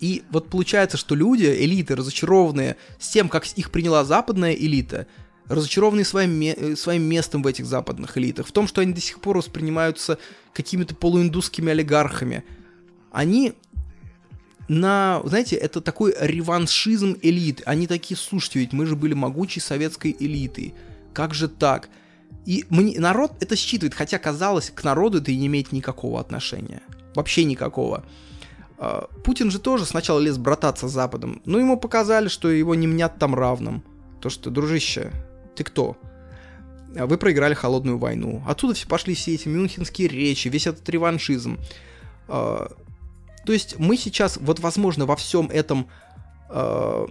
И 0.00 0.24
вот 0.30 0.50
получается, 0.50 0.96
что 0.96 1.14
люди, 1.14 1.44
элиты, 1.46 1.94
разочарованные 1.94 2.76
с 2.98 3.08
тем, 3.08 3.28
как 3.28 3.46
их 3.46 3.70
приняла 3.70 4.04
западная 4.04 4.52
элита, 4.52 5.06
разочарованные 5.46 6.04
своим, 6.04 6.40
э, 6.40 6.76
своим 6.76 7.02
местом 7.02 7.42
в 7.42 7.46
этих 7.46 7.66
западных 7.66 8.18
элитах, 8.18 8.46
в 8.46 8.52
том, 8.52 8.66
что 8.66 8.80
они 8.80 8.92
до 8.92 9.00
сих 9.00 9.20
пор 9.20 9.38
воспринимаются 9.38 10.18
какими-то 10.52 10.94
полуиндусскими 10.94 11.70
олигархами. 11.70 12.44
Они 13.12 13.54
на, 14.68 15.20
знаете, 15.24 15.56
это 15.56 15.80
такой 15.80 16.14
реваншизм 16.18 17.16
элит. 17.22 17.62
Они 17.66 17.86
такие, 17.86 18.16
слушайте, 18.16 18.60
ведь 18.60 18.72
мы 18.72 18.86
же 18.86 18.96
были 18.96 19.14
могучей 19.14 19.60
советской 19.60 20.16
элитой. 20.18 20.74
Как 21.12 21.34
же 21.34 21.48
так? 21.48 21.88
И 22.46 22.64
мне, 22.68 22.98
народ 22.98 23.32
это 23.40 23.56
считывает, 23.56 23.94
хотя 23.94 24.18
казалось, 24.18 24.70
к 24.70 24.84
народу 24.84 25.18
это 25.18 25.30
и 25.30 25.36
не 25.36 25.46
имеет 25.46 25.72
никакого 25.72 26.20
отношения. 26.20 26.82
Вообще 27.14 27.44
никакого. 27.44 28.04
А, 28.78 29.08
Путин 29.24 29.50
же 29.50 29.58
тоже 29.58 29.84
сначала 29.84 30.18
лез 30.18 30.36
брататься 30.38 30.88
с 30.88 30.92
Западом, 30.92 31.40
но 31.44 31.58
ему 31.58 31.78
показали, 31.78 32.28
что 32.28 32.50
его 32.50 32.74
не 32.74 32.86
мнят 32.86 33.18
там 33.18 33.34
равным. 33.34 33.82
То, 34.20 34.30
что, 34.30 34.50
дружище, 34.50 35.12
ты 35.54 35.64
кто? 35.64 35.96
Вы 36.94 37.18
проиграли 37.18 37.54
холодную 37.54 37.98
войну. 37.98 38.42
Оттуда 38.46 38.74
все 38.74 38.86
пошли 38.86 39.14
все 39.14 39.34
эти 39.34 39.48
мюнхенские 39.48 40.08
речи, 40.08 40.48
весь 40.48 40.66
этот 40.66 40.88
реваншизм. 40.88 41.58
То 43.44 43.52
есть 43.52 43.78
мы 43.78 43.96
сейчас, 43.96 44.38
вот 44.40 44.60
возможно, 44.60 45.06
во 45.06 45.16
всем 45.16 45.46
этом 45.50 45.88
а, 46.48 47.06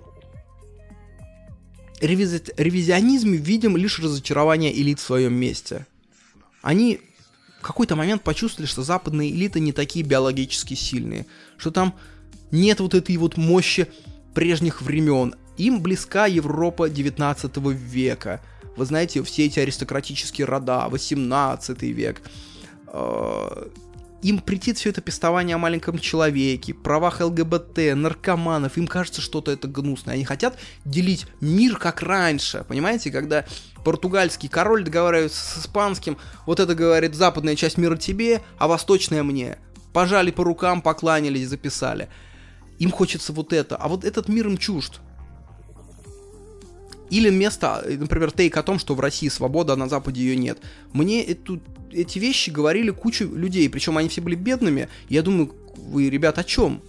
ревизи 2.01 2.43
ревизионизме 2.57 3.37
видим 3.37 3.77
лишь 3.77 3.99
разочарование 3.99 4.75
элит 4.75 4.99
в 4.99 5.03
своем 5.03 5.33
месте. 5.33 5.85
Они 6.61 7.01
в 7.59 7.65
какой-то 7.65 7.95
момент 7.95 8.23
почувствовали, 8.23 8.67
что 8.67 8.83
западные 8.83 9.31
элиты 9.31 9.59
не 9.59 9.71
такие 9.71 10.03
биологически 10.03 10.73
сильные, 10.73 11.25
что 11.57 11.71
там 11.71 11.95
нет 12.51 12.79
вот 12.79 12.93
этой 12.93 13.15
вот 13.17 13.37
мощи 13.37 13.87
прежних 14.33 14.81
времен, 14.81 15.35
им 15.57 15.81
близка 15.81 16.25
Европа 16.25 16.89
19 16.89 17.57
века. 17.57 18.41
Вы 18.75 18.85
знаете, 18.85 19.21
все 19.23 19.45
эти 19.45 19.59
аристократические 19.59 20.45
рода, 20.45 20.87
18 20.89 21.81
век. 21.83 22.21
Э, 22.87 23.67
им 24.23 24.39
претит 24.39 24.77
все 24.77 24.89
это 24.89 25.01
пестование 25.01 25.55
о 25.55 25.59
маленьком 25.59 25.99
человеке, 25.99 26.73
правах 26.73 27.19
ЛГБТ, 27.19 27.93
наркоманов. 27.93 28.77
Им 28.77 28.87
кажется, 28.87 29.21
что-то 29.21 29.51
это 29.51 29.67
гнусное. 29.67 30.15
Они 30.15 30.23
хотят 30.23 30.57
делить 30.85 31.27
мир 31.41 31.77
как 31.77 32.01
раньше. 32.01 32.65
Понимаете, 32.67 33.11
когда 33.11 33.45
португальский 33.83 34.47
король 34.47 34.85
договаривается 34.85 35.43
с 35.43 35.63
испанским, 35.63 36.17
вот 36.45 36.61
это 36.61 36.73
говорит 36.73 37.15
западная 37.15 37.57
часть 37.57 37.77
мира 37.77 37.97
тебе, 37.97 38.41
а 38.57 38.67
восточная 38.67 39.23
мне. 39.23 39.57
Пожали 39.91 40.31
по 40.31 40.45
рукам, 40.45 40.81
покланялись, 40.81 41.49
записали. 41.49 42.07
им 42.79 42.91
хочется 42.91 43.33
вот 43.33 43.51
это, 43.53 43.75
а 43.75 43.87
вот 43.89 44.05
этот 44.05 44.29
мир 44.29 44.47
им 44.47 44.57
чужд. 44.57 45.01
Или 47.13 47.29
место, 47.29 47.85
например, 47.87 48.31
тейк 48.31 48.57
о 48.57 48.63
том, 48.63 48.79
что 48.79 48.95
в 48.95 48.99
России 48.99 49.27
свобода, 49.27 49.73
а 49.73 49.75
на 49.75 49.87
Западе 49.87 50.21
ее 50.21 50.35
нет. 50.35 50.57
Мне 50.93 51.23
эту, 51.23 51.61
эти 51.91 52.17
вещи 52.17 52.49
говорили 52.49 52.89
кучу 52.89 53.29
людей, 53.35 53.69
причем 53.69 53.99
они 53.99 54.09
все 54.09 54.19
были 54.19 54.33
бедными. 54.33 54.89
Я 55.09 55.21
думаю, 55.21 55.53
вы, 55.77 56.09
ребят, 56.09 56.39
о 56.39 56.43
чем? 56.43 56.81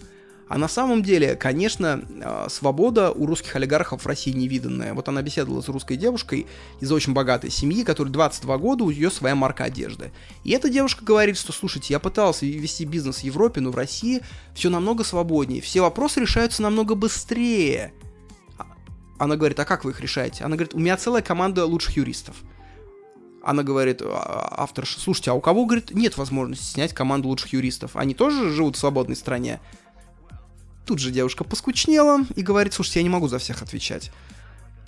А 0.49 0.57
на 0.57 0.67
самом 0.67 1.03
деле, 1.03 1.35
конечно, 1.35 2.07
а, 2.23 2.47
свобода 2.49 3.13
у 3.13 3.27
русских 3.27 3.55
олигархов 3.57 4.05
в 4.05 4.07
России 4.07 4.31
невиданная. 4.31 4.95
Вот 4.95 5.11
она 5.11 5.21
беседовала 5.21 5.61
с 5.61 5.69
русской 5.69 5.99
девушкой 5.99 6.47
из 6.81 6.91
очень 6.91 7.13
богатой 7.13 7.51
семьи, 7.51 7.85
которой 7.85 8.09
22 8.09 8.57
года, 8.57 8.85
у 8.85 8.91
нее 8.91 9.11
своя 9.11 9.35
марка 9.35 9.65
одежды. 9.65 10.11
И 10.43 10.53
эта 10.53 10.71
девушка 10.71 11.05
говорит, 11.05 11.37
что, 11.37 11.53
слушайте, 11.53 11.93
я 11.93 11.99
пытался 11.99 12.47
вести 12.47 12.87
бизнес 12.87 13.19
в 13.19 13.25
Европе, 13.25 13.61
но 13.61 13.71
в 13.71 13.77
России 13.77 14.23
все 14.55 14.71
намного 14.71 15.05
свободнее, 15.05 15.61
все 15.61 15.83
вопросы 15.83 16.21
решаются 16.21 16.63
намного 16.63 16.95
быстрее. 16.95 17.93
Она 19.19 19.37
говорит, 19.37 19.59
а 19.61 19.65
как 19.65 19.85
вы 19.85 19.93
их 19.93 20.01
решаете? 20.01 20.45
Она 20.45 20.57
говорит, 20.57 20.75
у 20.75 20.79
меня 20.79 20.97
целая 20.97 21.23
команда 21.23 21.67
лучших 21.67 21.97
юристов. 21.97 22.37
Она 23.43 23.63
говорит, 23.63 24.01
«А, 24.03 24.55
автор, 24.57 24.87
слушайте, 24.87 25.31
а 25.31 25.35
у 25.35 25.41
кого, 25.41 25.67
говорит, 25.67 25.91
нет 25.91 26.17
возможности 26.17 26.65
снять 26.65 26.95
команду 26.95 27.29
лучших 27.29 27.53
юристов? 27.53 27.95
Они 27.95 28.15
тоже 28.15 28.51
живут 28.51 28.77
в 28.77 28.79
свободной 28.79 29.17
стране? 29.17 29.61
Тут 30.87 30.99
же 30.99 31.11
девушка 31.11 31.45
поскучнела 31.45 32.21
и 32.37 32.43
говорит, 32.43 32.73
слушайте, 32.73 33.01
я 33.01 33.03
не 33.03 33.11
могу 33.11 33.29
за 33.29 33.39
всех 33.39 33.63
отвечать. 33.63 34.11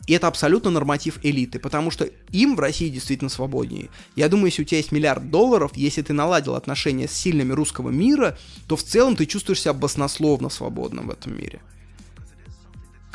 И 0.06 0.12
это 0.12 0.28
абсолютно 0.28 0.70
норматив 0.70 1.18
элиты, 1.22 1.58
потому 1.58 1.90
что 1.90 2.08
им 2.30 2.54
в 2.54 2.60
России 2.60 2.88
действительно 2.88 3.28
свободнее. 3.28 3.90
Я 4.14 4.28
думаю, 4.28 4.46
если 4.46 4.62
у 4.62 4.64
тебя 4.64 4.78
есть 4.78 4.92
миллиард 4.92 5.30
долларов, 5.30 5.72
если 5.74 6.02
ты 6.02 6.12
наладил 6.12 6.54
отношения 6.54 7.08
с 7.08 7.12
сильными 7.12 7.52
русского 7.52 7.90
мира, 7.90 8.38
то 8.68 8.76
в 8.76 8.82
целом 8.82 9.16
ты 9.16 9.26
чувствуешь 9.26 9.62
себя 9.62 9.72
баснословно 9.72 10.48
свободным 10.48 11.08
в 11.08 11.10
этом 11.10 11.36
мире. 11.36 11.60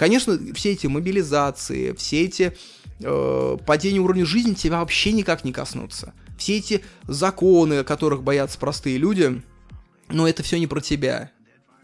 Конечно, 0.02 0.36
все 0.56 0.72
эти 0.72 0.88
мобилизации, 0.88 1.94
все 1.94 2.24
эти 2.24 2.58
э, 3.02 3.58
падения 3.68 4.00
уровня 4.00 4.26
жизни 4.26 4.56
тебя 4.56 4.80
вообще 4.80 5.12
никак 5.12 5.46
не 5.46 5.54
коснутся. 5.54 6.16
Все 6.40 6.58
эти 6.58 6.84
законы, 7.04 7.84
которых 7.84 8.24
боятся 8.24 8.58
простые 8.58 8.98
люди, 8.98 9.44
но 10.10 10.28
это 10.28 10.42
все 10.42 10.58
не 10.58 10.66
про 10.66 10.82
тебя. 10.82 11.30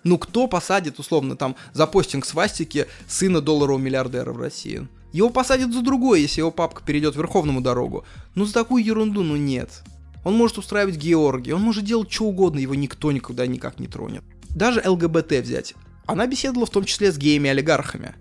Ну 0.04 0.18
кто 0.18 0.48
посадит, 0.48 0.98
условно, 0.98 1.36
там, 1.36 1.56
за 1.74 1.86
постинг 1.86 2.26
свастики 2.26 2.88
сына 3.08 3.40
долларового 3.40 3.80
миллиардера 3.80 4.34
в 4.34 4.42
России? 4.42 4.88
Его 5.14 5.30
посадят 5.30 5.72
за 5.72 5.84
другое, 5.84 6.22
если 6.22 6.42
его 6.42 6.50
папка 6.50 6.82
перейдет 6.84 7.16
верховному 7.16 7.62
дорогу. 7.62 8.04
Ну 8.34 8.46
за 8.46 8.54
такую 8.56 8.84
ерунду, 8.84 9.22
ну 9.22 9.36
нет. 9.36 9.84
Он 10.26 10.34
может 10.34 10.58
устраивать 10.58 10.98
Георгий, 10.98 11.54
он 11.54 11.62
может 11.62 11.86
делать 11.86 12.12
что 12.12 12.24
угодно, 12.24 12.58
его 12.58 12.74
никто 12.74 13.12
никуда 13.12 13.46
никак 13.46 13.80
не 13.80 13.86
тронет. 13.86 14.24
Даже 14.50 14.82
ЛГБТ 14.84 15.34
взять. 15.34 15.76
Она 16.08 16.26
беседовала 16.26 16.66
в 16.66 16.70
том 16.70 16.86
числе 16.86 17.12
с 17.12 17.18
геями-олигархами. 17.18 18.16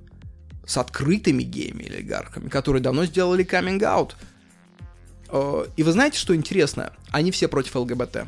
С 0.67 0.77
открытыми 0.77 1.45
геями-олигархами, 1.45 2.49
которые 2.49 2.83
давно 2.83 3.07
сделали 3.07 3.45
каминг-аут. 3.45 4.17
Э, 5.29 5.67
и 5.77 5.83
вы 5.85 5.93
знаете, 5.93 6.19
что 6.19 6.35
интересно? 6.35 6.93
Они 7.11 7.31
все 7.31 7.47
против 7.47 7.77
ЛГБТ. 7.77 8.27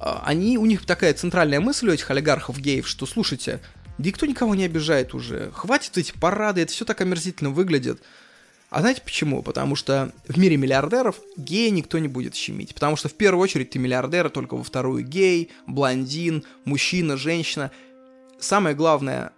А, 0.00 0.22
они, 0.26 0.58
у 0.58 0.66
них 0.66 0.84
такая 0.84 1.14
центральная 1.14 1.60
мысль 1.60 1.88
у 1.88 1.92
этих 1.92 2.10
олигархов 2.10 2.58
геев, 2.58 2.86
что, 2.86 3.06
слушайте, 3.06 3.60
никто 3.98 4.26
никого 4.26 4.56
не 4.56 4.64
обижает 4.64 5.14
уже, 5.14 5.50
хватит 5.52 5.96
эти 5.98 6.12
парады, 6.12 6.62
это 6.62 6.72
все 6.72 6.84
так 6.84 7.00
омерзительно 7.00 7.50
выглядит. 7.50 8.02
А 8.70 8.80
знаете 8.80 9.00
почему? 9.02 9.42
Потому 9.42 9.76
что 9.76 10.12
в 10.26 10.38
мире 10.38 10.56
миллиардеров 10.56 11.20
гея 11.36 11.70
никто 11.70 11.98
не 11.98 12.08
будет 12.08 12.34
щемить. 12.34 12.74
Потому 12.74 12.96
что 12.96 13.08
в 13.08 13.14
первую 13.14 13.42
очередь 13.42 13.70
ты 13.70 13.78
миллиардер, 13.78 14.26
а 14.26 14.30
только 14.30 14.56
во 14.56 14.62
вторую 14.62 15.04
гей, 15.04 15.50
блондин, 15.66 16.44
мужчина, 16.64 17.16
женщина. 17.16 17.70
Самое 18.38 18.76
главное 18.76 19.32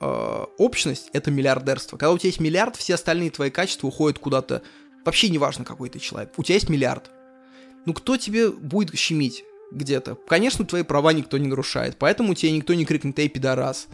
э, 0.00 0.44
общность 0.58 1.10
это 1.12 1.30
миллиардерство. 1.30 1.96
Когда 1.96 2.12
у 2.12 2.18
тебя 2.18 2.28
есть 2.28 2.40
миллиард, 2.40 2.76
все 2.76 2.94
остальные 2.94 3.30
твои 3.30 3.50
качества 3.50 3.88
уходят 3.88 4.20
куда-то. 4.20 4.62
Вообще 5.04 5.28
не 5.30 5.38
важно, 5.38 5.64
какой 5.64 5.88
ты 5.88 5.98
человек. 5.98 6.32
У 6.36 6.42
тебя 6.44 6.54
есть 6.54 6.68
миллиард. 6.68 7.10
Ну 7.86 7.92
кто 7.92 8.16
тебе 8.16 8.50
будет 8.50 8.96
щемить? 8.96 9.44
где-то. 9.70 10.14
Конечно, 10.14 10.64
твои 10.64 10.82
права 10.82 11.12
никто 11.12 11.38
не 11.38 11.48
нарушает, 11.48 11.96
поэтому 11.98 12.34
тебе 12.34 12.52
никто 12.52 12.74
не 12.74 12.84
крикнет 12.84 13.18
«Эй, 13.18 13.28
пидорас!» 13.28 13.88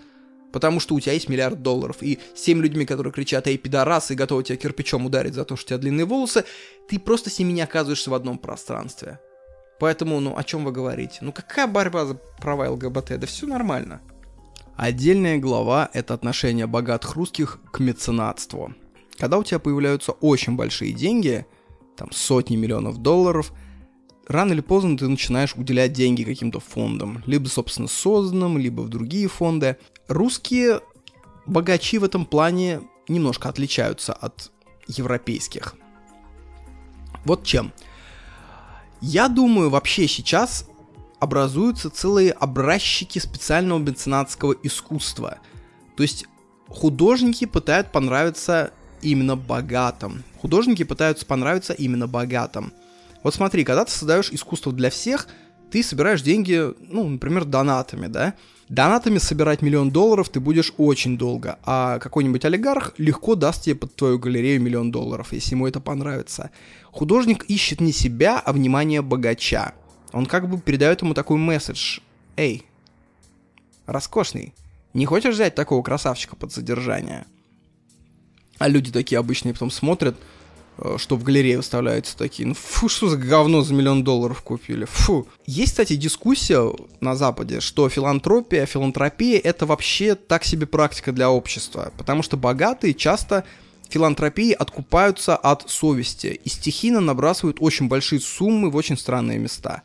Потому 0.53 0.81
что 0.81 0.95
у 0.95 1.01
тебя 1.01 1.15
есть 1.15 1.29
миллиард 1.29 1.63
долларов, 1.63 1.97
и 2.03 2.19
с 2.35 2.43
теми 2.43 2.61
людьми, 2.61 2.85
которые 2.85 3.13
кричат 3.13 3.47
«Эй, 3.47 3.57
пидорас!» 3.57 4.11
и 4.11 4.15
готовы 4.15 4.45
тебя 4.45 4.57
кирпичом 4.57 5.07
ударить 5.07 5.35
за 5.35 5.45
то, 5.45 5.57
что 5.57 5.65
у 5.65 5.69
тебя 5.69 5.79
длинные 5.79 6.05
волосы, 6.05 6.45
ты 6.89 6.99
просто 6.99 7.31
с 7.31 7.39
ними 7.39 7.53
не 7.53 7.63
оказываешься 7.63 8.11
в 8.11 8.15
одном 8.15 8.39
пространстве. 8.39 9.19
Поэтому, 9.81 10.21
ну, 10.21 10.37
о 10.37 10.45
чем 10.45 10.65
вы 10.65 10.73
говорите? 10.73 11.19
Ну, 11.23 11.33
какая 11.33 11.67
борьба 11.67 12.05
за 12.05 12.15
права 12.15 12.69
ЛГБТ? 12.71 13.19
Да 13.19 13.27
все 13.27 13.47
нормально. 13.47 14.01
Отдельная 14.77 15.39
глава— 15.39 15.91
это 15.93 16.15
отношение 16.15 16.67
богатых 16.67 17.15
русских 17.15 17.59
к 17.73 17.81
меценатству. 17.81 18.75
Когда 19.19 19.39
у 19.39 19.45
тебя 19.45 19.59
появляются 19.59 20.13
очень 20.13 20.57
большие 20.57 20.93
деньги, 20.93 21.47
там 21.97 22.13
сотни 22.13 22.57
миллионов 22.57 22.99
долларов— 22.99 23.53
рано 24.29 24.53
или 24.53 24.61
поздно 24.61 24.97
ты 24.97 25.09
начинаешь 25.09 25.55
уделять 25.55 25.93
деньги 25.93 26.23
каким-то 26.23 26.61
фондам, 26.61 27.23
либо, 27.27 27.49
собственно, 27.49 27.89
созданным, 27.89 28.59
либо 28.59 28.83
в 28.83 28.89
другие 28.89 29.29
фонды. 29.29 29.77
Русские 30.09 30.81
богачи 31.47 31.99
в 31.99 32.05
этом 32.05 32.25
плане 32.25 32.83
немножко 33.09 33.49
отличаются 33.49 34.13
от 34.13 34.51
европейских. 34.87 35.75
Вот 37.25 37.45
чем. 37.45 37.73
Я 39.01 39.29
думаю, 39.29 39.71
вообще 39.71 40.07
сейчас 40.07 40.67
образуются 41.19 41.91
целые 41.91 42.33
образчики 42.33 43.19
специального 43.19 43.79
меценатского 43.79 44.55
искусства. 44.63 45.39
То 45.97 46.03
есть 46.03 46.27
художники 46.69 47.45
пытаются 47.45 47.93
понравиться 47.93 48.73
именно 49.03 49.37
богатым. 49.37 50.25
Художники 50.41 50.83
пытаются 50.83 51.27
понравиться 51.27 51.73
именно 51.73 52.09
богатым. 52.09 52.73
Вот 53.23 53.35
смотри, 53.35 53.65
когда 53.65 53.85
ты 53.85 53.93
создаешь 53.93 54.31
искусство 54.31 54.73
для 54.73 54.91
всех, 54.91 55.29
ты 55.71 55.83
собираешь 55.83 56.23
деньги, 56.23 56.75
ну, 56.81 57.09
например, 57.09 57.45
донатами, 57.45 58.07
да? 58.07 58.35
Донатами 58.69 59.19
собирать 59.19 59.63
миллион 59.63 59.91
долларов 59.91 60.29
ты 60.29 60.41
будешь 60.41 60.73
очень 60.77 61.19
долго, 61.19 61.59
а 61.65 61.99
какой-нибудь 61.99 62.45
олигарх 62.45 62.95
легко 62.99 63.35
даст 63.35 63.65
тебе 63.65 63.75
под 63.75 63.95
твою 63.95 64.19
галерею 64.19 64.61
миллион 64.61 64.91
долларов, 64.91 65.33
если 65.33 65.55
ему 65.55 65.67
это 65.67 65.81
понравится. 65.81 66.51
Художник 66.91 67.45
ищет 67.45 67.81
не 67.81 67.93
себя, 67.93 68.39
а 68.39 68.53
внимание 68.53 69.03
богача. 69.03 69.75
Он 70.13 70.27
как 70.27 70.49
бы 70.49 70.61
передает 70.61 71.03
ему 71.03 71.15
такой 71.15 71.39
месседж. 71.39 72.01
Эй, 72.37 72.67
роскошный, 73.87 74.55
не 74.95 75.07
хочешь 75.07 75.35
взять 75.35 75.55
такого 75.55 75.83
красавчика 75.83 76.37
под 76.37 76.53
содержание? 76.53 77.27
А 78.59 78.69
люди 78.69 78.93
такие 78.93 79.19
обычные 79.19 79.55
потом 79.55 79.71
смотрят, 79.71 80.17
что 80.97 81.17
в 81.17 81.23
галерее 81.23 81.59
выставляются 81.59 82.17
такие, 82.17 82.49
ну 82.49 82.55
фу, 82.55 82.89
что 82.89 83.09
за 83.09 83.17
говно 83.17 83.63
за 83.63 83.75
миллион 83.75 84.05
долларов 84.05 84.43
купили, 84.43 84.85
фу. 84.85 85.27
Есть, 85.47 85.73
кстати, 85.73 85.97
дискуссия 85.97 86.73
на 87.01 87.15
Западе, 87.15 87.61
что 87.61 87.89
филантропия, 87.89 88.67
филантропия 88.67 89.39
это 89.39 89.67
вообще 89.67 90.15
так 90.15 90.45
себе 90.45 90.67
практика 90.67 91.13
для 91.13 91.31
общества, 91.31 91.93
потому 91.97 92.23
что 92.23 92.37
богатые 92.37 92.95
часто 92.95 93.45
филантропии 93.93 94.53
откупаются 94.53 95.37
от 95.37 95.69
совести 95.71 96.41
и 96.43 96.49
стихийно 96.49 97.01
набрасывают 97.01 97.59
очень 97.61 97.89
большие 97.89 98.21
суммы 98.21 98.71
в 98.71 98.77
очень 98.77 98.97
странные 98.97 99.39
места. 99.39 99.83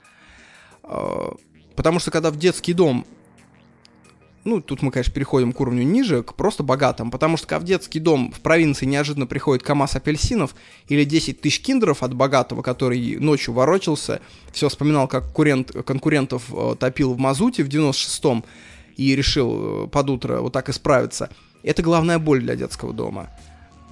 Э, 0.84 1.32
потому 1.76 2.00
что 2.00 2.12
когда 2.12 2.32
в 2.32 2.38
детский 2.38 2.74
дом 2.74 3.06
ну, 4.48 4.62
тут 4.62 4.82
мы, 4.82 4.92
конечно, 4.92 5.14
переходим 5.14 5.52
к 5.52 5.60
уровню 5.60 5.84
ниже, 5.84 6.24
к 6.24 6.34
просто 6.34 6.64
богатым, 6.64 7.12
потому 7.12 7.36
что 7.36 7.48
когда 7.48 7.60
в 7.60 7.68
детский 7.68 8.00
дом 8.00 8.32
в 8.32 8.40
провинции 8.40 8.86
неожиданно 8.86 9.28
приходит 9.28 9.62
КАМАЗ 9.62 9.98
апельсинов 9.98 10.56
или 10.88 11.04
10 11.04 11.42
тысяч 11.42 11.62
киндеров 11.62 12.02
от 12.02 12.14
богатого, 12.14 12.62
который 12.62 13.18
ночью 13.20 13.54
ворочался, 13.54 14.22
все 14.54 14.70
вспоминал, 14.70 15.10
как 15.10 15.34
курент, 15.34 15.72
конкурентов 15.86 16.46
э, 16.54 16.76
топил 16.80 17.14
в 17.14 17.18
мазуте 17.18 17.64
в 17.64 17.68
96-м 17.68 18.46
и 18.96 19.16
решил 19.18 19.84
э, 19.84 19.88
под 19.88 20.10
утро 20.10 20.40
вот 20.40 20.54
так 20.54 20.70
исправиться, 20.70 21.30
это 21.62 21.82
главная 21.82 22.18
боль 22.18 22.42
для 22.42 22.56
детского 22.56 22.94
дома. 22.94 23.30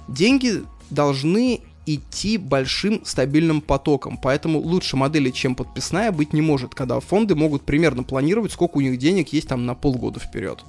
Деньги 0.08 0.62
должны 0.88 1.60
идти 1.86 2.36
большим 2.36 3.04
стабильным 3.04 3.60
потоком, 3.60 4.18
поэтому 4.18 4.58
лучше 4.58 4.96
модели, 4.96 5.30
чем 5.30 5.54
подписная, 5.54 6.12
быть 6.12 6.32
не 6.32 6.42
может, 6.42 6.74
когда 6.74 7.00
фонды 7.00 7.34
могут 7.34 7.62
примерно 7.62 8.02
планировать, 8.02 8.52
сколько 8.52 8.78
у 8.78 8.80
них 8.80 8.98
денег 8.98 9.32
есть 9.32 9.48
там 9.48 9.64
на 9.64 9.74
полгода 9.74 10.20
вперед. 10.20 10.64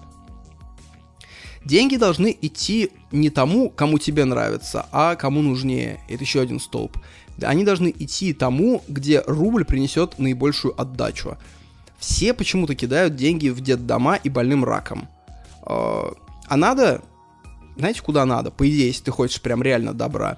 Деньги 1.65 1.97
должны 1.97 2.37
идти 2.41 2.91
не 3.11 3.29
тому, 3.29 3.69
кому 3.69 3.97
тебе 3.99 4.23
нравится, 4.23 4.85
а 4.91 5.15
кому 5.15 5.41
нужнее. 5.41 5.99
Это 6.07 6.23
еще 6.23 6.39
один 6.39 6.61
столб. 6.61 6.97
Они 7.41 7.65
должны 7.65 7.93
идти 7.97 8.33
тому, 8.33 8.83
где 8.87 9.21
рубль 9.27 9.65
принесет 9.65 10.17
наибольшую 10.17 10.79
отдачу. 10.79 11.37
Все 11.97 12.33
почему-то 12.33 12.73
кидают 12.73 13.15
деньги 13.15 13.49
в 13.49 13.59
детдома 13.59 14.15
и 14.15 14.29
больным 14.29 14.63
раком. 14.63 15.09
А, 15.63 16.13
а 16.47 16.55
надо, 16.55 17.01
знаете, 17.75 18.01
куда 18.01 18.25
надо? 18.25 18.49
По 18.49 18.67
идее, 18.69 18.87
если 18.87 19.05
ты 19.05 19.11
хочешь 19.11 19.41
прям 19.41 19.61
реально 19.61 19.93
добра 19.93 20.37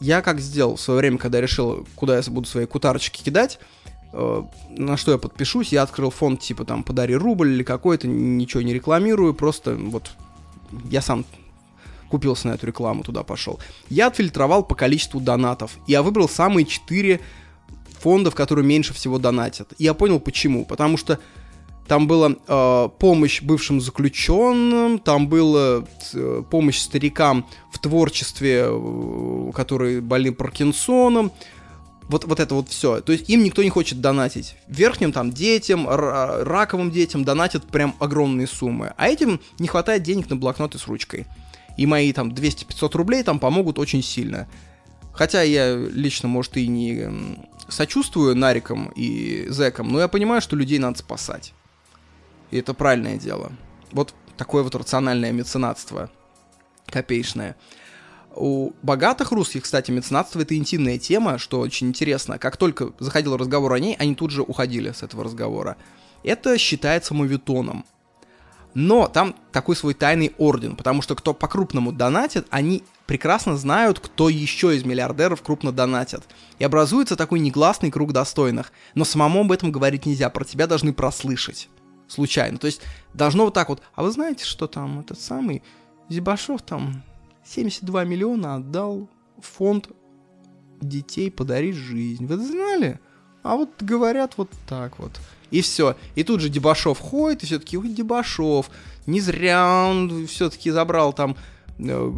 я 0.00 0.22
как 0.22 0.40
сделал 0.40 0.76
в 0.76 0.80
свое 0.80 1.00
время, 1.00 1.18
когда 1.18 1.40
решил, 1.40 1.86
куда 1.94 2.16
я 2.16 2.22
буду 2.28 2.46
свои 2.46 2.66
кутарочки 2.66 3.22
кидать, 3.22 3.58
э, 4.12 4.42
на 4.70 4.96
что 4.96 5.12
я 5.12 5.18
подпишусь, 5.18 5.72
я 5.72 5.82
открыл 5.82 6.10
фонд 6.10 6.40
типа 6.40 6.64
там 6.64 6.82
«Подари 6.82 7.16
рубль» 7.16 7.50
или 7.50 7.62
какой-то, 7.62 8.06
ничего 8.06 8.62
не 8.62 8.72
рекламирую, 8.72 9.34
просто 9.34 9.74
вот 9.74 10.12
я 10.90 11.02
сам 11.02 11.24
купился 12.08 12.48
на 12.48 12.52
эту 12.52 12.66
рекламу, 12.66 13.02
туда 13.02 13.22
пошел. 13.22 13.58
Я 13.90 14.06
отфильтровал 14.06 14.64
по 14.64 14.74
количеству 14.74 15.20
донатов. 15.20 15.76
Я 15.86 16.02
выбрал 16.02 16.28
самые 16.28 16.64
четыре 16.64 17.20
фондов, 18.00 18.34
которые 18.34 18.64
меньше 18.64 18.94
всего 18.94 19.18
донатят. 19.18 19.72
И 19.78 19.84
я 19.84 19.94
понял 19.94 20.20
почему. 20.20 20.64
Потому 20.64 20.96
что 20.96 21.18
там 21.88 22.06
была 22.06 22.34
э, 22.46 22.88
помощь 22.98 23.42
бывшим 23.42 23.80
заключенным, 23.80 24.98
там 24.98 25.28
была 25.28 25.84
э, 26.14 26.42
помощь 26.50 26.78
старикам 26.78 27.46
в 27.72 27.78
творчестве, 27.78 28.66
э, 28.68 29.50
которые 29.54 30.00
болели 30.00 30.30
Паркинсоном. 30.30 31.32
Вот, 32.02 32.24
вот 32.24 32.40
это 32.40 32.54
вот 32.54 32.68
все. 32.68 33.00
То 33.00 33.12
есть 33.12 33.28
им 33.28 33.42
никто 33.42 33.62
не 33.62 33.70
хочет 33.70 34.00
донатить. 34.00 34.56
Верхним 34.66 35.12
там 35.12 35.30
детям, 35.30 35.86
раковым 35.88 36.90
детям 36.90 37.24
донатят 37.24 37.64
прям 37.64 37.94
огромные 37.98 38.46
суммы. 38.46 38.94
А 38.96 39.08
этим 39.08 39.40
не 39.58 39.68
хватает 39.68 40.02
денег 40.02 40.30
на 40.30 40.36
блокноты 40.36 40.78
с 40.78 40.86
ручкой 40.86 41.26
и 41.78 41.86
мои 41.86 42.12
там 42.12 42.30
200-500 42.30 42.96
рублей 42.96 43.22
там 43.22 43.38
помогут 43.38 43.78
очень 43.78 44.02
сильно. 44.02 44.46
Хотя 45.12 45.42
я 45.42 45.74
лично, 45.76 46.28
может, 46.28 46.56
и 46.56 46.66
не 46.66 47.08
сочувствую 47.68 48.36
Нарикам 48.36 48.92
и 48.94 49.46
Зекам, 49.48 49.88
но 49.88 50.00
я 50.00 50.08
понимаю, 50.08 50.42
что 50.42 50.56
людей 50.56 50.78
надо 50.78 50.98
спасать. 50.98 51.54
И 52.50 52.58
это 52.58 52.74
правильное 52.74 53.16
дело. 53.16 53.52
Вот 53.92 54.14
такое 54.36 54.62
вот 54.62 54.74
рациональное 54.74 55.32
меценатство 55.32 56.10
копеечное. 56.86 57.56
У 58.34 58.72
богатых 58.82 59.32
русских, 59.32 59.64
кстати, 59.64 59.90
меценатство 59.90 60.40
это 60.40 60.56
интимная 60.56 60.98
тема, 60.98 61.38
что 61.38 61.60
очень 61.60 61.88
интересно. 61.88 62.38
Как 62.38 62.56
только 62.56 62.92
заходил 62.98 63.36
разговор 63.36 63.72
о 63.72 63.78
ней, 63.78 63.96
они 63.98 64.14
тут 64.14 64.30
же 64.30 64.42
уходили 64.42 64.92
с 64.92 65.02
этого 65.02 65.24
разговора. 65.24 65.76
Это 66.22 66.56
считается 66.56 67.14
мовитоном. 67.14 67.84
Но 68.74 69.08
там 69.08 69.34
такой 69.50 69.74
свой 69.74 69.94
тайный 69.94 70.34
орден, 70.38 70.76
потому 70.76 71.02
что 71.02 71.16
кто 71.16 71.34
по-крупному 71.34 71.90
донатит, 71.90 72.46
они 72.50 72.84
прекрасно 73.06 73.56
знают, 73.56 73.98
кто 73.98 74.28
еще 74.28 74.76
из 74.76 74.84
миллиардеров 74.84 75.42
крупно 75.42 75.72
донатят. 75.72 76.24
И 76.58 76.64
образуется 76.64 77.16
такой 77.16 77.40
негласный 77.40 77.90
круг 77.90 78.12
достойных. 78.12 78.72
Но 78.94 79.04
самому 79.04 79.40
об 79.40 79.52
этом 79.52 79.72
говорить 79.72 80.06
нельзя, 80.06 80.28
про 80.30 80.44
тебя 80.44 80.66
должны 80.66 80.92
прослышать. 80.92 81.68
Случайно. 82.08 82.58
То 82.58 82.66
есть 82.66 82.80
должно 83.14 83.44
вот 83.44 83.54
так 83.54 83.68
вот. 83.68 83.82
А 83.94 84.02
вы 84.02 84.10
знаете, 84.10 84.44
что 84.44 84.66
там 84.66 85.00
этот 85.00 85.20
самый 85.20 85.62
Зибашов 86.08 86.62
там 86.62 87.02
72 87.44 88.04
миллиона 88.04 88.56
отдал 88.56 89.08
фонд 89.40 89.90
детей 90.80 91.30
подарить 91.30 91.76
жизнь. 91.76 92.26
Вы 92.26 92.38
знали? 92.38 92.98
А 93.42 93.56
вот 93.56 93.82
говорят 93.82 94.34
вот 94.36 94.50
так 94.66 94.98
вот. 94.98 95.12
И 95.50 95.62
все. 95.62 95.96
И 96.14 96.24
тут 96.24 96.40
же 96.40 96.48
Дебашов 96.48 96.98
ходит, 96.98 97.42
и 97.42 97.46
все-таки, 97.46 97.78
ой, 97.78 97.88
Дебашов, 97.88 98.70
не 99.06 99.20
зря 99.20 99.86
он 99.88 100.26
все-таки 100.26 100.70
забрал 100.70 101.12
там 101.12 101.36
э, 101.78 102.12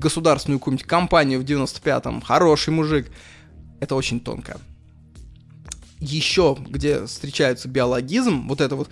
государственную 0.00 0.60
какую-нибудь 0.60 0.86
компанию 0.86 1.40
в 1.40 1.44
95-м. 1.44 2.20
Хороший 2.20 2.70
мужик. 2.70 3.10
Это 3.80 3.94
очень 3.94 4.20
тонко. 4.20 4.60
Еще, 6.00 6.56
где 6.68 7.06
встречается 7.06 7.68
биологизм, 7.68 8.46
вот 8.48 8.60
это 8.60 8.76
вот, 8.76 8.88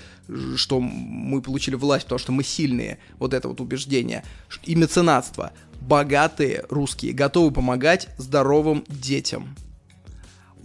что 0.57 0.81
мы 0.81 1.41
получили 1.41 1.77
власть, 1.77 2.05
потому 2.05 2.19
что 2.19 2.33
мы 2.33 2.43
сильные, 2.43 2.99
вот 3.19 3.33
это 3.33 3.49
вот 3.49 3.61
убеждение, 3.61 4.25
и 4.65 4.75
меценатство. 4.75 5.53
Богатые 5.81 6.65
русские 6.69 7.13
готовы 7.13 7.53
помогать 7.53 8.09
здоровым 8.19 8.85
детям 8.89 9.57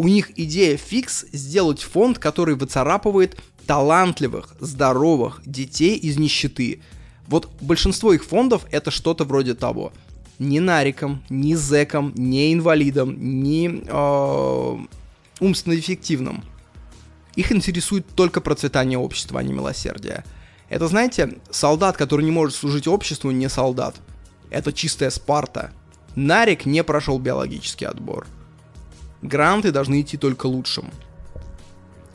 у 0.01 0.07
них 0.07 0.31
идея 0.35 0.77
фикс 0.77 1.25
сделать 1.31 1.81
фонд, 1.81 2.17
который 2.17 2.55
выцарапывает 2.55 3.37
талантливых, 3.67 4.55
здоровых 4.59 5.41
детей 5.45 5.95
из 5.95 6.17
нищеты. 6.17 6.81
Вот 7.27 7.49
большинство 7.61 8.11
их 8.11 8.23
фондов 8.23 8.65
это 8.71 8.89
что-то 8.89 9.25
вроде 9.25 9.53
того. 9.53 9.93
Ни 10.39 10.57
нарикам, 10.57 11.23
ни 11.29 11.53
зекам, 11.53 12.13
ни 12.15 12.51
инвалидам, 12.51 13.15
ни 13.43 13.83
э, 13.85 14.85
умственно 15.41 15.77
эффективным. 15.77 16.45
Их 17.35 17.51
интересует 17.51 18.07
только 18.15 18.39
процветание 18.39 18.97
общества, 18.97 19.41
а 19.41 19.43
не 19.43 19.51
милосердие. 19.51 20.23
Это, 20.69 20.87
знаете, 20.87 21.39
солдат, 21.49 21.97
который 21.97 22.23
не 22.23 22.31
может 22.31 22.55
служить 22.55 22.87
обществу, 22.87 23.31
не 23.31 23.49
солдат. 23.49 23.95
Это 24.49 24.71
чистая 24.71 25.09
Спарта. 25.09 25.71
Нарик 26.15 26.65
не 26.65 26.81
прошел 26.83 27.19
биологический 27.19 27.85
отбор 27.85 28.25
гранты 29.21 29.71
должны 29.71 30.01
идти 30.01 30.17
только 30.17 30.47
лучшим. 30.47 30.89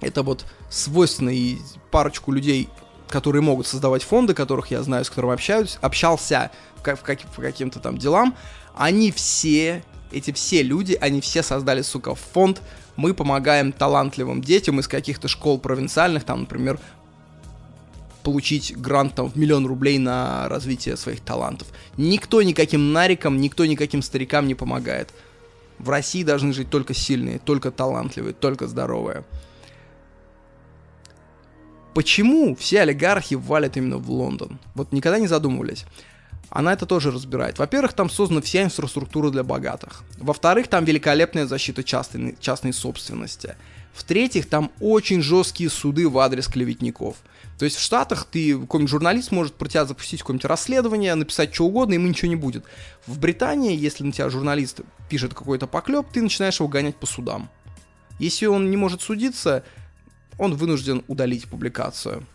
Это 0.01 0.23
вот 0.23 0.45
свойственно 0.71 1.31
и 1.31 1.59
парочку 1.91 2.33
людей, 2.33 2.69
которые 3.09 3.43
могут 3.43 3.67
создавать 3.67 4.03
фонды, 4.03 4.35
которых 4.35 4.71
я 4.71 4.83
знаю, 4.83 5.05
с 5.05 5.11
которыми 5.11 5.35
общаюсь, 5.35 5.79
общался 5.81 6.51
в, 6.77 6.83
как, 6.83 7.01
по 7.01 7.41
каким-то 7.41 7.81
там 7.81 7.97
делам, 7.97 8.37
они 8.75 9.11
все, 9.11 9.85
эти 10.13 10.33
все 10.33 10.63
люди, 10.63 10.99
они 11.01 11.21
все 11.21 11.43
создали, 11.43 11.83
сука, 11.83 12.15
фонд, 12.15 12.61
мы 12.97 13.15
помогаем 13.15 13.73
талантливым 13.73 14.41
детям 14.41 14.81
из 14.81 14.89
каких-то 14.89 15.29
школ 15.29 15.59
провинциальных, 15.59 16.25
там, 16.25 16.41
например, 16.41 16.79
получить 18.23 18.77
грант 18.77 19.15
там, 19.15 19.31
в 19.31 19.37
миллион 19.37 19.67
рублей 19.67 19.99
на 19.99 20.49
развитие 20.49 20.97
своих 20.97 21.21
талантов. 21.21 21.69
Никто 21.97 22.43
никаким 22.43 22.93
нарикам, 22.93 23.41
никто 23.41 23.65
никаким 23.65 24.03
старикам 24.03 24.49
не 24.49 24.55
помогает. 24.55 25.15
В 25.79 25.91
России 25.91 26.25
должны 26.25 26.53
жить 26.53 26.71
только 26.71 26.95
сильные, 26.95 27.39
только 27.39 27.71
талантливые, 27.71 28.33
только 28.33 28.67
здоровые. 28.67 29.25
Почему 31.95 32.57
все 32.57 32.81
олигархи 32.81 33.35
валят 33.35 33.77
именно 33.77 33.99
в 33.99 34.11
Лондон? 34.11 34.59
Вот 34.75 34.93
никогда 34.93 35.19
не 35.19 35.29
задумывались. 35.29 35.85
Она 36.51 36.73
это 36.73 36.87
тоже 36.87 37.11
разбирает. 37.11 37.59
Во-первых, 37.59 37.93
там 37.93 38.09
создана 38.09 38.41
вся 38.41 38.63
инфраструктура 38.63 39.31
для 39.31 39.43
богатых. 39.43 40.03
Во-вторых, 40.19 40.69
там 40.69 40.85
великолепная 40.85 41.47
защита 41.47 41.83
частной, 41.83 42.37
частной 42.41 42.73
собственности. 42.73 43.57
В-третьих, 43.95 44.49
там 44.49 44.71
очень 44.81 45.23
жесткие 45.23 45.71
суды 45.71 46.09
в 46.09 46.19
адрес 46.19 46.47
клеветников– 46.47 47.17
то 47.59 47.65
есть 47.65 47.77
в 47.77 47.81
Штатах 47.81 48.27
ты, 48.31 48.59
какой-нибудь 48.59 48.91
журналист 48.91 49.33
может 49.33 49.55
про 49.55 49.69
тебя 49.69 49.87
запустить 49.87 50.21
какое-нибудь 50.21 50.45
расследование, 50.45 51.15
написать 51.15 51.55
что 51.55 51.67
угодно, 51.67 51.95
ему 51.95 52.07
ничего 52.07 52.29
не 52.29 52.37
будет. 52.37 52.65
В 53.07 53.19
Британии, 53.19 53.75
если 53.75 54.05
на 54.05 54.13
тебя 54.13 54.29
журналист 54.29 54.83
пишет 55.09 55.33
какой-то 55.33 55.67
поклеп, 55.67 56.07
ты 56.13 56.21
начинаешь 56.21 56.61
его 56.61 56.69
гонять 56.69 56.97
по 56.97 57.07
судам. 57.07 57.49
Если 58.19 58.47
он 58.47 58.71
не 58.71 58.77
может 58.77 59.01
судиться, 59.01 59.65
он 60.39 60.55
вынужден 60.55 61.03
удалить 61.09 61.49
публикацию. 61.49 62.27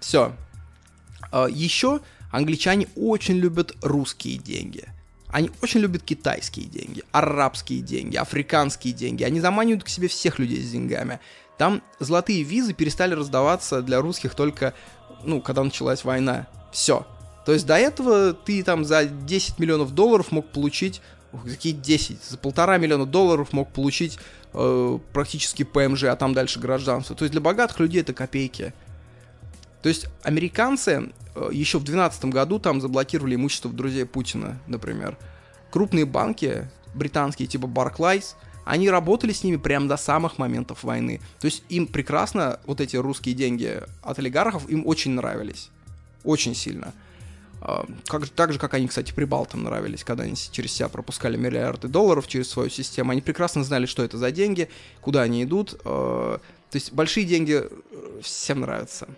Все. 0.00 0.34
А, 1.30 1.46
Еще 1.46 2.00
англичане 2.36 2.88
очень 2.96 3.36
любят 3.36 3.74
русские 3.82 4.38
деньги. 4.38 4.84
Они 5.28 5.50
очень 5.62 5.80
любят 5.80 6.02
китайские 6.02 6.66
деньги, 6.66 7.02
арабские 7.12 7.80
деньги, 7.80 8.16
африканские 8.16 8.94
деньги. 8.94 9.24
Они 9.24 9.40
заманивают 9.40 9.84
к 9.84 9.88
себе 9.88 10.08
всех 10.08 10.38
людей 10.38 10.62
с 10.62 10.70
деньгами. 10.70 11.20
Там 11.58 11.82
золотые 11.98 12.42
визы 12.42 12.74
перестали 12.74 13.14
раздаваться 13.14 13.82
для 13.82 14.00
русских 14.00 14.34
только, 14.34 14.74
ну, 15.24 15.40
когда 15.40 15.64
началась 15.64 16.04
война. 16.04 16.46
Все. 16.72 17.06
То 17.44 17.52
есть 17.52 17.66
до 17.66 17.76
этого 17.76 18.34
ты 18.34 18.62
там 18.62 18.84
за 18.84 19.04
10 19.04 19.58
миллионов 19.58 19.94
долларов 19.94 20.32
мог 20.32 20.46
получить 20.48 21.00
какие 21.44 21.72
10, 21.72 22.24
за 22.24 22.38
полтора 22.38 22.78
миллиона 22.78 23.06
долларов 23.06 23.52
мог 23.52 23.68
получить 23.72 24.18
э, 24.52 24.98
практически 25.12 25.64
ПМЖ, 25.64 26.04
а 26.04 26.16
там 26.16 26.34
дальше 26.34 26.60
гражданство. 26.60 27.14
То 27.16 27.24
есть 27.24 27.32
для 27.32 27.40
богатых 27.40 27.80
людей 27.80 28.00
это 28.00 28.14
копейки. 28.14 28.72
То 29.82 29.88
есть 29.88 30.06
американцы 30.22 31.12
э, 31.34 31.48
еще 31.52 31.78
в 31.78 31.84
2012 31.84 32.24
году 32.26 32.58
там 32.58 32.80
заблокировали 32.80 33.34
имущество 33.34 33.70
друзей 33.70 34.04
Путина, 34.04 34.58
например. 34.66 35.16
Крупные 35.70 36.04
банки, 36.04 36.68
британские 36.94 37.48
типа 37.48 37.66
Barclays, 37.66 38.34
они 38.64 38.90
работали 38.90 39.32
с 39.32 39.44
ними 39.44 39.56
прямо 39.56 39.88
до 39.88 39.96
самых 39.96 40.38
моментов 40.38 40.82
войны. 40.82 41.20
То 41.38 41.46
есть 41.46 41.62
им 41.68 41.86
прекрасно 41.86 42.58
вот 42.66 42.80
эти 42.80 42.96
русские 42.96 43.34
деньги 43.34 43.80
от 44.02 44.18
олигархов 44.18 44.68
им 44.68 44.86
очень 44.86 45.12
нравились. 45.12 45.70
Очень 46.24 46.54
сильно. 46.56 46.92
А, 47.60 47.86
как, 48.06 48.28
так 48.28 48.52
же, 48.52 48.58
как 48.58 48.74
они, 48.74 48.88
кстати, 48.88 49.12
прибалтам 49.12 49.62
нравились, 49.62 50.02
когда 50.02 50.24
они 50.24 50.34
через 50.34 50.72
себя 50.72 50.88
пропускали 50.88 51.36
миллиарды 51.36 51.86
долларов 51.86 52.26
через 52.26 52.48
свою 52.48 52.68
систему. 52.68 53.12
Они 53.12 53.20
прекрасно 53.20 53.62
знали, 53.62 53.86
что 53.86 54.02
это 54.02 54.18
за 54.18 54.32
деньги, 54.32 54.68
куда 55.00 55.22
они 55.22 55.44
идут. 55.44 55.80
А, 55.84 56.40
то 56.70 56.76
есть 56.76 56.92
большие 56.92 57.24
деньги 57.24 57.62
э, 57.62 58.20
всем 58.22 58.60
нравятся. 58.60 59.08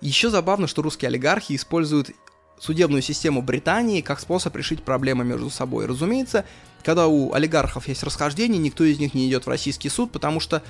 Еще 0.00 0.30
забавно, 0.30 0.66
что 0.66 0.82
русские 0.82 1.08
олигархи 1.08 1.56
используют 1.56 2.10
судебную 2.58 3.02
систему 3.02 3.42
Британии 3.42 4.00
как 4.00 4.20
способ 4.20 4.54
решить 4.56 4.82
проблемы 4.82 5.24
между 5.24 5.50
собой. 5.50 5.86
Разумеется, 5.86 6.44
когда 6.84 7.06
у 7.06 7.32
олигархов 7.32 7.88
есть 7.88 8.02
расхождение, 8.02 8.58
никто 8.58 8.84
из 8.84 8.98
них 8.98 9.14
не 9.14 9.28
идет 9.28 9.46
в 9.46 9.48
российский 9.48 9.88
суд, 9.88 10.10
потому 10.12 10.40
что, 10.40 10.62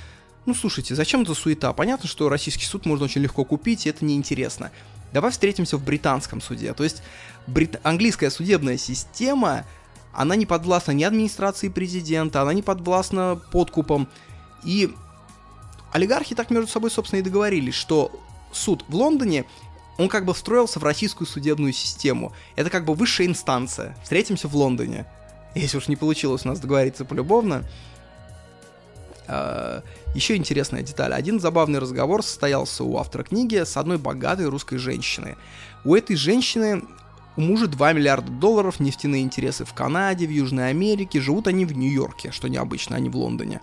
ну 0.47 0.55
слушайте, 0.55 0.95
зачем 0.95 1.23
это 1.23 1.35
суета? 1.35 1.73
Понятно, 1.73 2.09
что 2.09 2.29
российский 2.29 2.65
суд 2.65 2.87
можно 2.87 3.05
очень 3.05 3.23
легко 3.23 3.45
купить, 3.45 3.87
и 3.87 3.91
это 3.91 4.05
неинтересно. 4.05 4.71
Давай 5.13 5.31
встретимся 5.31 5.77
в 5.77 5.85
британском 5.85 6.41
суде. 6.41 6.73
То 6.75 6.85
есть 6.85 7.03
брит... 7.47 7.81
английская 7.83 8.31
судебная 8.31 8.77
система, 8.77 9.65
она 10.13 10.37
не 10.37 10.47
подвластна 10.47 10.93
ни 10.93 11.05
администрации 11.05 11.69
президента, 11.69 12.43
она 12.43 12.53
не 12.53 12.63
подвластна 12.63 13.41
подкупам. 13.51 14.09
И 14.65 14.93
олигархи 15.93 16.35
так 16.35 16.51
между 16.51 16.71
собой, 16.71 16.91
собственно, 16.91 17.21
и 17.21 17.23
договорились, 17.23 17.75
что 17.75 18.21
суд 18.53 18.85
в 18.89 18.95
Лондоне, 18.95 19.45
он 19.99 20.09
как 20.09 20.25
бы 20.25 20.33
встроился 20.33 20.79
в 20.79 20.85
российскую 20.85 21.27
судебную 21.27 21.73
систему. 21.73 22.33
Это 22.57 22.71
как 22.71 22.85
бы 22.85 22.95
высшая 22.95 23.27
инстанция. 23.27 23.97
Встретимся 24.03 24.49
в 24.49 24.55
Лондоне. 24.55 25.07
Если 25.55 25.77
уж 25.77 25.89
не 25.89 25.97
получилось 25.97 26.45
у 26.45 26.49
нас 26.49 26.61
договориться 26.61 27.05
полюбовно. 27.05 27.65
А, 29.27 29.83
Еще 30.15 30.37
интересная 30.37 30.83
деталь. 30.83 31.13
Один 31.13 31.41
забавный 31.41 31.81
разговор 31.81 32.23
состоялся 32.23 32.85
у 32.85 32.97
автора 32.97 33.25
книги 33.25 33.57
с 33.57 33.77
одной 33.77 33.99
богатой 33.99 34.47
русской 34.47 34.79
женщиной. 34.79 35.37
У 35.85 35.95
этой 35.95 36.17
женщины 36.17 36.83
у 37.37 37.41
мужа 37.41 37.69
2 37.69 37.93
миллиарда 37.93 38.33
долларов, 38.33 38.81
нефтяные 38.81 39.23
интересы 39.23 39.65
в 39.65 39.73
Канаде, 39.73 40.27
в 40.27 40.31
Южной 40.31 40.71
Америке, 40.71 41.21
живут 41.21 41.47
они 41.47 41.65
в 41.67 41.73
Нью-Йорке, 41.73 42.33
что 42.33 42.49
необычно, 42.49 42.97
а 42.97 43.01
не 43.01 43.11
в 43.11 43.17
Лондоне. 43.17 43.61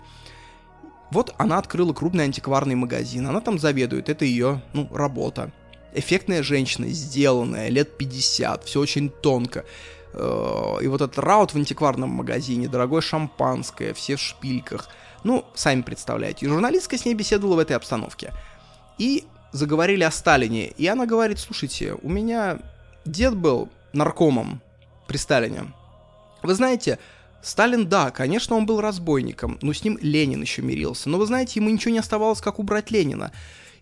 Вот 1.10 1.34
она 1.38 1.58
открыла 1.58 1.92
крупный 1.92 2.24
антикварный 2.24 2.74
магазин, 2.74 3.26
она 3.26 3.40
там 3.40 3.58
заведует, 3.58 4.08
это 4.08 4.24
ее, 4.24 4.62
ну, 4.72 4.88
работа. 4.92 5.52
Эффектная 5.94 6.42
женщина, 6.42 6.88
сделанная, 6.88 7.68
лет 7.68 7.96
50, 7.96 8.64
все 8.64 8.80
очень 8.80 9.08
тонко. 9.08 9.64
Э, 10.12 10.78
и 10.82 10.88
вот 10.88 11.00
этот 11.00 11.18
раут 11.18 11.52
в 11.52 11.56
антикварном 11.56 12.10
магазине, 12.10 12.68
дорогое 12.68 13.00
шампанское, 13.00 13.94
все 13.94 14.16
в 14.16 14.20
шпильках. 14.20 14.88
Ну, 15.24 15.44
сами 15.54 15.82
представляете. 15.82 16.46
И 16.46 16.48
журналистка 16.48 16.98
с 16.98 17.04
ней 17.04 17.14
беседовала 17.14 17.56
в 17.56 17.58
этой 17.60 17.76
обстановке. 17.76 18.32
И 18.98 19.24
заговорили 19.52 20.02
о 20.02 20.10
Сталине. 20.10 20.68
И 20.68 20.86
она 20.86 21.06
говорит, 21.06 21.38
слушайте, 21.38 21.96
у 22.02 22.08
меня 22.08 22.58
дед 23.04 23.36
был 23.36 23.68
наркомом 23.92 24.60
при 25.06 25.16
Сталине. 25.16 25.72
Вы 26.42 26.54
знаете, 26.54 26.98
Сталин, 27.42 27.88
да, 27.88 28.10
конечно, 28.10 28.56
он 28.56 28.66
был 28.66 28.80
разбойником, 28.80 29.58
но 29.62 29.72
с 29.72 29.84
ним 29.84 29.98
Ленин 30.00 30.40
еще 30.42 30.62
мирился. 30.62 31.08
Но 31.08 31.18
вы 31.18 31.26
знаете, 31.26 31.60
ему 31.60 31.70
ничего 31.70 31.92
не 31.92 31.98
оставалось, 31.98 32.40
как 32.40 32.58
убрать 32.58 32.90
Ленина. 32.90 33.32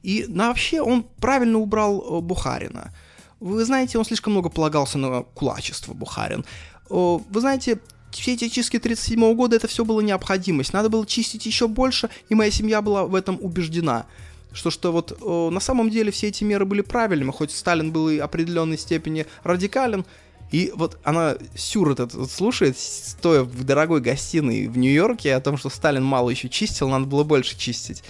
И 0.02 0.26
ну, 0.28 0.48
вообще 0.48 0.82
он 0.82 1.04
правильно 1.18 1.58
убрал 1.58 2.18
э, 2.18 2.20
Бухарина. 2.20 2.92
Вы 3.40 3.64
знаете, 3.64 3.98
он 3.98 4.04
слишком 4.04 4.34
много 4.34 4.50
полагался 4.50 4.98
на 4.98 5.22
кулачество, 5.22 5.94
Бухарин. 5.94 6.44
Э, 6.90 7.18
вы 7.28 7.40
знаете, 7.40 7.78
все 8.10 8.34
эти 8.34 8.48
чистки 8.48 8.78
37 8.78 9.34
года, 9.34 9.56
это 9.56 9.66
все 9.66 9.84
было 9.84 10.00
необходимость. 10.00 10.72
Надо 10.72 10.90
было 10.90 11.06
чистить 11.06 11.46
еще 11.46 11.66
больше, 11.66 12.10
и 12.28 12.34
моя 12.34 12.50
семья 12.50 12.82
была 12.82 13.04
в 13.04 13.14
этом 13.14 13.38
убеждена 13.40 14.06
что 14.54 14.70
что 14.70 14.92
вот 14.92 15.18
э, 15.20 15.48
на 15.50 15.60
самом 15.60 15.90
деле 15.90 16.10
все 16.12 16.28
эти 16.28 16.44
меры 16.44 16.64
были 16.64 16.80
правильными, 16.80 17.32
хоть 17.32 17.50
Сталин 17.50 17.92
был 17.92 18.08
и 18.08 18.18
определенной 18.18 18.78
степени 18.78 19.26
радикален, 19.42 20.06
и 20.54 20.70
вот 20.72 21.00
она 21.02 21.34
сюр 21.56 21.90
этот 21.90 22.14
вот 22.14 22.30
слушает, 22.30 22.78
стоя 22.78 23.42
в 23.42 23.64
дорогой 23.64 24.00
гостиной 24.00 24.68
в 24.68 24.78
Нью-Йорке, 24.78 25.34
о 25.34 25.40
том, 25.40 25.56
что 25.56 25.68
Сталин 25.68 26.04
мало 26.04 26.30
еще 26.30 26.48
чистил, 26.48 26.88
надо 26.88 27.06
было 27.06 27.24
больше 27.24 27.58
чистить. 27.58 28.04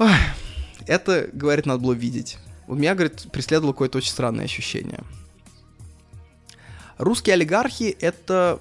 Ой, 0.00 0.10
это, 0.88 1.30
говорит, 1.32 1.66
надо 1.66 1.84
было 1.84 1.92
видеть. 1.92 2.36
У 2.66 2.74
меня, 2.74 2.96
говорит, 2.96 3.30
преследовало 3.30 3.74
какое-то 3.74 3.98
очень 3.98 4.10
странное 4.10 4.46
ощущение. 4.46 5.04
Русские 6.98 7.34
олигархи— 7.34 7.96
это 8.00 8.60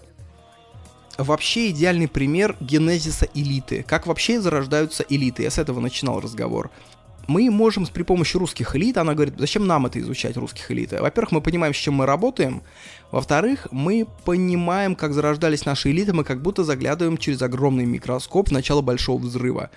вообще 1.18 1.72
идеальный 1.72 2.08
пример 2.08 2.56
генезиса 2.60 3.28
элиты. 3.34 3.82
Как 3.82 4.06
вообще 4.06 4.40
зарождаются 4.40 5.04
элиты. 5.10 5.42
Я 5.42 5.50
с 5.50 5.58
этого 5.58 5.80
начинал 5.80 6.20
разговор. 6.20 6.70
Мы 7.28 7.50
можем 7.50 7.86
при 7.86 8.04
помощи 8.04 8.38
русских 8.38 8.76
элит, 8.76 8.98
она 8.98 9.14
говорит, 9.14 9.36
зачем 9.38 9.68
нам 9.68 9.86
это 9.86 10.00
изучать, 10.00 10.38
русских 10.38 10.72
элит? 10.72 10.92
Во-первых, 10.92 11.32
мы 11.32 11.42
понимаем, 11.42 11.74
с 11.74 11.78
чем 11.78 11.96
мы 11.96 12.06
работаем. 12.06 12.62
Во-вторых, 13.12 13.68
мы 13.72 14.08
понимаем, 14.26 14.96
как 14.96 15.14
зарождались 15.14 15.66
наши 15.66 15.92
элиты, 15.92 16.14
мы 16.14 16.24
как 16.24 16.42
будто 16.42 16.64
заглядываем 16.64 17.18
через 17.18 17.42
огромный 17.42 17.86
микроскоп 17.86 18.50
в 18.50 18.52
начало 18.52 18.82
большого 18.82 19.20
взрыва. 19.20 19.70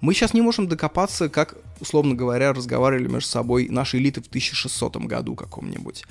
Мы 0.00 0.14
сейчас 0.14 0.34
не 0.34 0.40
можем 0.40 0.66
докопаться, 0.66 1.28
как, 1.28 1.56
условно 1.78 2.14
говоря, 2.14 2.52
разговаривали 2.52 3.08
между 3.08 3.28
собой 3.28 3.68
наши 3.68 3.98
элиты 3.98 4.22
в 4.22 4.28
1600 4.28 4.96
году 4.96 5.34
каком-нибудь. 5.34 6.04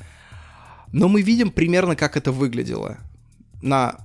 Но 0.91 1.07
мы 1.07 1.21
видим 1.21 1.51
примерно, 1.51 1.95
как 1.95 2.17
это 2.17 2.31
выглядело 2.31 2.97
на 3.61 3.95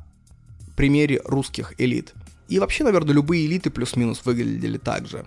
примере 0.77 1.21
русских 1.25 1.75
элит. 1.79 2.15
И 2.49 2.59
вообще, 2.59 2.85
наверное, 2.85 3.15
любые 3.15 3.47
элиты 3.47 3.71
плюс-минус 3.71 4.23
выглядели 4.25 4.79
так 4.79 5.07
же. 5.07 5.25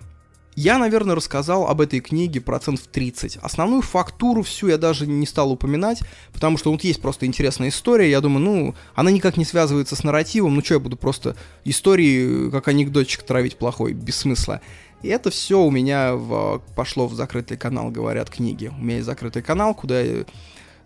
Я, 0.60 0.78
наверное, 0.78 1.14
рассказал 1.14 1.68
об 1.68 1.80
этой 1.80 2.00
книге 2.00 2.40
процентов 2.40 2.88
30. 2.88 3.36
Основную 3.36 3.80
фактуру 3.80 4.42
всю 4.42 4.66
я 4.66 4.76
даже 4.76 5.06
не 5.06 5.24
стал 5.24 5.52
упоминать, 5.52 6.00
потому 6.32 6.58
что 6.58 6.72
вот 6.72 6.82
есть 6.82 7.00
просто 7.00 7.26
интересная 7.26 7.68
история. 7.68 8.10
Я 8.10 8.20
думаю, 8.20 8.40
ну, 8.40 8.74
она 8.96 9.12
никак 9.12 9.36
не 9.36 9.44
связывается 9.44 9.94
с 9.94 10.02
нарративом. 10.02 10.56
Ну 10.56 10.64
что, 10.64 10.74
я 10.74 10.80
буду 10.80 10.96
просто 10.96 11.36
истории, 11.64 12.50
как 12.50 12.66
анекдотчик 12.66 13.22
травить 13.22 13.56
плохой, 13.56 13.92
без 13.92 14.16
смысла. 14.16 14.60
И 15.00 15.06
это 15.06 15.30
все 15.30 15.60
у 15.60 15.70
меня 15.70 16.16
в, 16.16 16.60
пошло 16.74 17.06
в 17.06 17.14
закрытый 17.14 17.56
канал, 17.56 17.92
говорят 17.92 18.28
книги. 18.28 18.66
У 18.66 18.82
меня 18.82 18.96
есть 18.96 19.06
закрытый 19.06 19.42
канал, 19.42 19.76
куда 19.76 20.02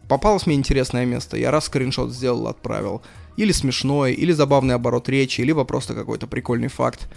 попалось 0.06 0.44
мне 0.44 0.56
интересное 0.56 1.06
место. 1.06 1.38
Я 1.38 1.50
раз 1.50 1.64
скриншот 1.64 2.12
сделал, 2.12 2.46
отправил 2.46 3.00
или 3.38 3.52
смешной, 3.52 4.12
или 4.12 4.32
забавный 4.32 4.74
оборот 4.74 5.08
речи, 5.08 5.40
либо 5.40 5.64
просто 5.64 5.94
какой-то 5.94 6.26
прикольный 6.26 6.68
факт. 6.68 7.08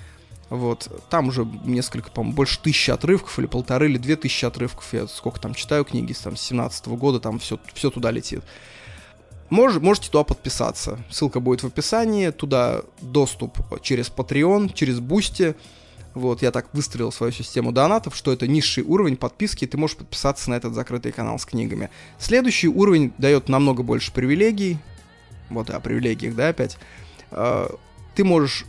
Вот, 0.49 0.89
там 1.09 1.29
уже 1.29 1.47
несколько, 1.63 2.11
по-моему, 2.11 2.35
больше 2.35 2.59
тысячи 2.59 2.91
отрывков, 2.91 3.39
или 3.39 3.47
полторы, 3.47 3.89
или 3.89 3.97
две 3.97 4.15
тысячи 4.15 4.45
отрывков. 4.45 4.93
Я 4.93 5.07
сколько 5.07 5.39
там 5.39 5.55
читаю 5.55 5.85
книги, 5.85 6.13
там, 6.13 6.35
с 6.35 6.41
17 6.41 6.87
-го 6.87 6.97
года, 6.97 7.19
там 7.19 7.39
все, 7.39 7.59
все 7.73 7.89
туда 7.89 8.11
летит. 8.11 8.43
Мож, 9.49 9.75
можете 9.75 10.09
туда 10.09 10.23
подписаться. 10.23 10.99
Ссылка 11.09 11.39
будет 11.39 11.61
в 11.63 11.67
описании. 11.67 12.31
Туда 12.31 12.81
доступ 13.01 13.59
через 13.81 14.09
Patreon, 14.09 14.73
через 14.73 14.99
Boosty. 14.99 15.55
Вот, 16.15 16.41
я 16.41 16.51
так 16.51 16.73
выстроил 16.73 17.11
свою 17.11 17.31
систему 17.33 17.71
донатов, 17.71 18.15
что 18.15 18.31
это 18.31 18.47
низший 18.47 18.83
уровень 18.83 19.17
подписки, 19.17 19.65
и 19.65 19.67
ты 19.67 19.77
можешь 19.77 19.97
подписаться 19.97 20.49
на 20.49 20.55
этот 20.55 20.73
закрытый 20.73 21.11
канал 21.11 21.37
с 21.37 21.45
книгами. 21.45 21.89
Следующий 22.17 22.69
уровень 22.69 23.13
дает 23.17 23.49
намного 23.49 23.83
больше 23.83 24.13
привилегий, 24.13 24.77
вот 25.49 25.69
о 25.69 25.79
привилегиях, 25.81 26.33
да, 26.33 26.47
опять, 26.47 26.77
а, 27.31 27.69
ты 28.15 28.23
можешь 28.23 28.65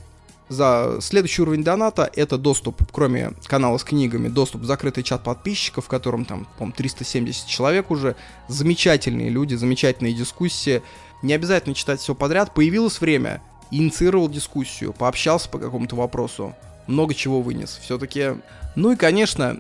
за 0.48 0.98
следующий 1.01 1.43
уровень 1.43 1.64
доната 1.64 2.09
это 2.14 2.39
доступ, 2.39 2.81
кроме 2.93 3.32
канала 3.47 3.78
с 3.78 3.85
книгами, 3.85 4.28
доступ 4.28 4.62
в 4.62 4.64
закрытый 4.64 5.02
чат 5.02 5.24
подписчиков, 5.24 5.86
в 5.86 5.89
котором 5.89 6.24
там, 6.24 6.47
по 6.59 6.70
370 6.70 7.47
человек 7.47 7.90
уже. 7.90 8.14
Замечательные 8.48 9.28
люди, 9.28 9.55
замечательные 9.55 10.14
дискуссии. 10.14 10.82
Не 11.23 11.35
обязательно 11.35 11.74
читать 11.74 12.01
все 12.01 12.14
подряд. 12.14 12.55
Появилось 12.55 13.01
время, 13.01 13.43
инициировал 13.70 14.28
дискуссию, 14.28 14.93
пообщался 14.93 15.48
по 15.48 15.59
какому-то 15.59 15.97
вопросу. 15.97 16.55
Много 16.86 17.14
чего 17.14 17.43
вынес. 17.43 17.81
Все-таки... 17.82 18.36
Ну 18.77 18.93
и, 18.93 18.97
конечно, 18.97 19.59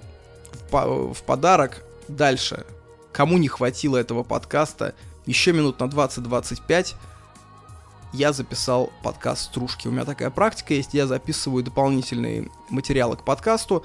в, 0.52 0.70
по- 0.70 1.12
в 1.12 1.22
подарок 1.22 1.82
дальше. 2.06 2.64
Кому 3.12 3.38
не 3.38 3.48
хватило 3.48 3.96
этого 3.96 4.22
подкаста, 4.22 4.94
еще 5.24 5.52
минут 5.52 5.80
на 5.80 5.84
20-25 5.84 6.94
я 8.12 8.32
записал 8.32 8.92
подкаст 9.02 9.44
«Стружки». 9.44 9.88
У 9.88 9.90
меня 9.90 10.04
такая 10.04 10.30
практика 10.30 10.74
есть, 10.74 10.94
я 10.94 11.06
записываю 11.06 11.62
дополнительные 11.62 12.48
материалы 12.70 13.16
к 13.16 13.24
подкасту, 13.24 13.84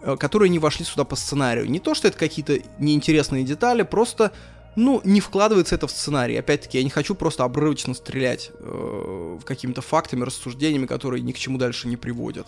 э, 0.00 0.16
которые 0.16 0.50
не 0.50 0.58
вошли 0.58 0.84
сюда 0.84 1.04
по 1.04 1.16
сценарию. 1.16 1.70
Не 1.70 1.80
то, 1.80 1.94
что 1.94 2.08
это 2.08 2.18
какие-то 2.18 2.58
неинтересные 2.78 3.44
детали, 3.44 3.82
просто, 3.82 4.32
ну, 4.76 5.00
не 5.04 5.20
вкладывается 5.20 5.74
это 5.74 5.86
в 5.86 5.90
сценарий. 5.90 6.36
Опять-таки, 6.36 6.78
я 6.78 6.84
не 6.84 6.90
хочу 6.90 7.14
просто 7.14 7.44
обрывочно 7.44 7.94
стрелять 7.94 8.50
э, 8.58 9.38
какими-то 9.44 9.82
фактами, 9.82 10.24
рассуждениями, 10.24 10.86
которые 10.86 11.22
ни 11.22 11.32
к 11.32 11.38
чему 11.38 11.58
дальше 11.58 11.88
не 11.88 11.96
приводят. 11.96 12.46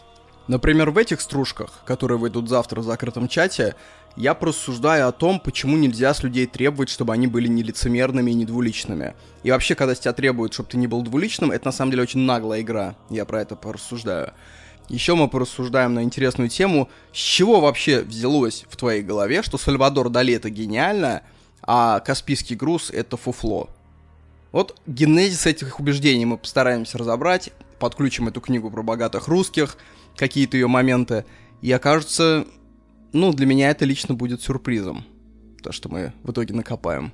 Например, 0.49 0.91
в 0.91 0.99
этих 0.99 1.21
стружках, 1.21 1.81
которые 1.85 2.19
выйдут 2.19 2.49
завтра 2.49 2.81
в 2.81 2.85
закрытом 2.85 3.27
чате, 3.27 3.75
я 4.17 4.35
просуждаю 4.35 5.09
о 5.09 5.13
том, 5.13 5.39
почему 5.39 5.77
нельзя 5.77 6.15
с 6.15 6.23
людей 6.23 6.47
требовать, 6.47 6.89
чтобы 6.89 7.13
они 7.13 7.27
были 7.27 7.49
не 7.49 7.63
лицемерными 7.63 8.31
и 8.31 8.35
не 8.35 8.45
двуличными. 8.47 9.15
И 9.43 9.51
вообще, 9.51 9.75
когда 9.75 9.95
с 9.95 10.01
тебя 10.01 10.13
требуют, 10.13 10.55
чтобы 10.55 10.71
ты 10.71 10.79
не 10.79 10.87
был 10.87 11.03
двуличным, 11.03 11.51
это 11.51 11.67
на 11.67 11.73
самом 11.73 11.91
деле 11.91 12.03
очень 12.03 12.21
наглая 12.21 12.63
игра. 12.63 12.97
Я 13.11 13.27
про 13.27 13.43
это 13.43 13.57
порассуждаю. 13.57 14.33
Еще 14.89 15.15
мы 15.15 15.29
порассуждаем 15.29 15.95
на 15.95 16.03
интересную 16.03 16.49
тему, 16.49 16.89
с 17.13 17.19
чего 17.19 17.61
вообще 17.61 18.03
взялось 18.03 18.65
в 18.69 18.77
твоей 18.77 19.03
голове, 19.03 19.43
что 19.43 19.59
Сальвадор 19.59 20.09
Дали 20.09 20.35
это 20.35 20.49
гениально, 20.49 21.23
а 21.63 22.01
Каспийский 22.01 22.57
груз 22.57 22.91
это 22.91 23.17
фуфло. 23.17 23.69
Вот 24.53 24.81
генезис 24.87 25.45
этих 25.45 25.81
убеждений 25.81 26.25
мы 26.25 26.39
постараемся 26.39 26.99
разобрать, 26.99 27.51
подключим 27.79 28.29
эту 28.29 28.41
книгу 28.41 28.71
про 28.71 28.83
богатых 28.83 29.29
русских, 29.29 29.77
какие-то 30.17 30.57
ее 30.57 30.69
моменты, 30.69 31.27
и 31.61 31.73
окажется, 31.73 32.47
ну, 33.13 33.33
для 33.33 33.47
меня 33.47 33.71
это 33.71 33.85
лично 33.85 34.15
будет 34.15 34.43
сюрпризом, 34.43 35.05
то, 35.63 35.73
что 35.73 35.89
мы 35.89 36.13
в 36.23 36.33
итоге 36.33 36.55
накопаем. 36.55 37.13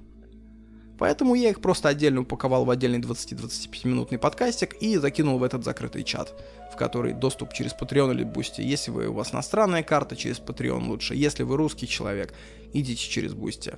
Поэтому 0.99 1.35
я 1.35 1.51
их 1.51 1.61
просто 1.61 1.89
отдельно 1.89 2.21
упаковал 2.21 2.65
в 2.65 2.71
отдельный 2.71 3.01
20-25 3.01 3.89
минутный 3.89 4.19
подкастик 4.19 4.75
и 4.81 4.97
закинул 4.99 5.39
в 5.39 5.43
этот 5.43 5.65
закрытый 5.65 6.05
чат, 6.05 6.35
в 6.73 6.77
который 6.77 7.13
доступ 7.13 7.53
через 7.53 7.73
Patreon 7.73 8.13
или 8.13 8.25
Boosty. 8.25 8.63
Если 8.63 8.91
вы, 8.91 9.09
у 9.09 9.15
вас 9.15 9.33
иностранная 9.33 9.83
карта, 9.83 10.15
через 10.15 10.39
Patreon 10.39 10.87
лучше. 10.87 11.15
Если 11.15 11.43
вы 11.43 11.57
русский 11.57 11.89
человек, 11.89 12.35
идите 12.73 13.09
через 13.09 13.33
Boosty. 13.33 13.77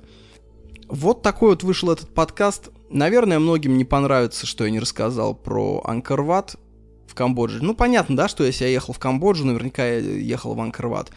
Вот 0.87 1.23
такой 1.23 1.49
вот 1.49 1.63
вышел 1.63 1.89
этот 1.89 2.13
подкаст. 2.13 2.69
Наверное, 2.91 3.39
многим 3.39 3.77
не 3.77 3.85
понравится, 3.85 4.45
что 4.45 4.65
я 4.65 4.69
не 4.69 4.79
рассказал 4.79 5.33
про 5.33 5.81
Анкорват, 5.83 6.57
Камбодже. 7.15 7.63
Ну, 7.63 7.73
понятно, 7.73 8.15
да, 8.15 8.27
что 8.27 8.43
если 8.43 8.65
я 8.65 8.69
ехал 8.69 8.93
в 8.93 8.99
Камбоджу, 8.99 9.45
наверняка 9.45 9.87
я 9.87 9.97
ехал 9.97 10.53
в 10.53 10.61
Анкарват. 10.61 11.09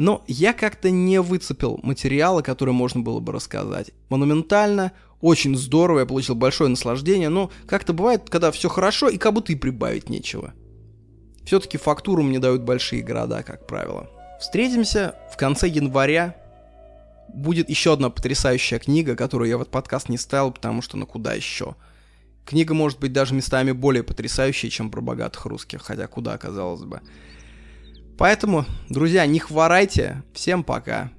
Но 0.00 0.24
я 0.26 0.54
как-то 0.54 0.88
не 0.88 1.20
выцепил 1.20 1.78
материала, 1.82 2.40
который 2.40 2.72
можно 2.72 3.02
было 3.02 3.20
бы 3.20 3.34
рассказать. 3.34 3.90
Монументально, 4.08 4.92
очень 5.20 5.54
здорово, 5.54 5.98
я 5.98 6.06
получил 6.06 6.34
большое 6.34 6.70
наслаждение, 6.70 7.28
но 7.28 7.50
как-то 7.66 7.92
бывает, 7.92 8.30
когда 8.30 8.50
все 8.50 8.70
хорошо 8.70 9.10
и 9.10 9.18
как 9.18 9.34
будто 9.34 9.52
и 9.52 9.56
прибавить 9.56 10.08
нечего. 10.08 10.54
Все-таки 11.44 11.76
фактуру 11.76 12.22
мне 12.22 12.38
дают 12.38 12.62
большие 12.62 13.02
города, 13.02 13.42
как 13.42 13.66
правило. 13.66 14.08
Встретимся 14.40 15.16
в 15.30 15.36
конце 15.36 15.68
января. 15.68 16.34
Будет 17.28 17.68
еще 17.68 17.92
одна 17.92 18.08
потрясающая 18.08 18.78
книга, 18.78 19.16
которую 19.16 19.50
я 19.50 19.58
в 19.58 19.60
этот 19.60 19.70
подкаст 19.70 20.08
не 20.08 20.16
ставил, 20.16 20.50
потому 20.50 20.80
что 20.80 20.96
ну 20.96 21.06
куда 21.06 21.34
еще. 21.34 21.76
Книга 22.46 22.72
может 22.72 23.00
быть 23.00 23.12
даже 23.12 23.34
местами 23.34 23.72
более 23.72 24.02
потрясающей, 24.02 24.70
чем 24.70 24.90
про 24.90 25.02
богатых 25.02 25.44
русских, 25.44 25.82
хотя 25.82 26.06
куда, 26.06 26.38
казалось 26.38 26.84
бы. 26.84 27.02
Поэтому, 28.20 28.66
друзья, 28.90 29.24
не 29.24 29.38
хворайте. 29.38 30.22
Всем 30.34 30.62
пока. 30.62 31.10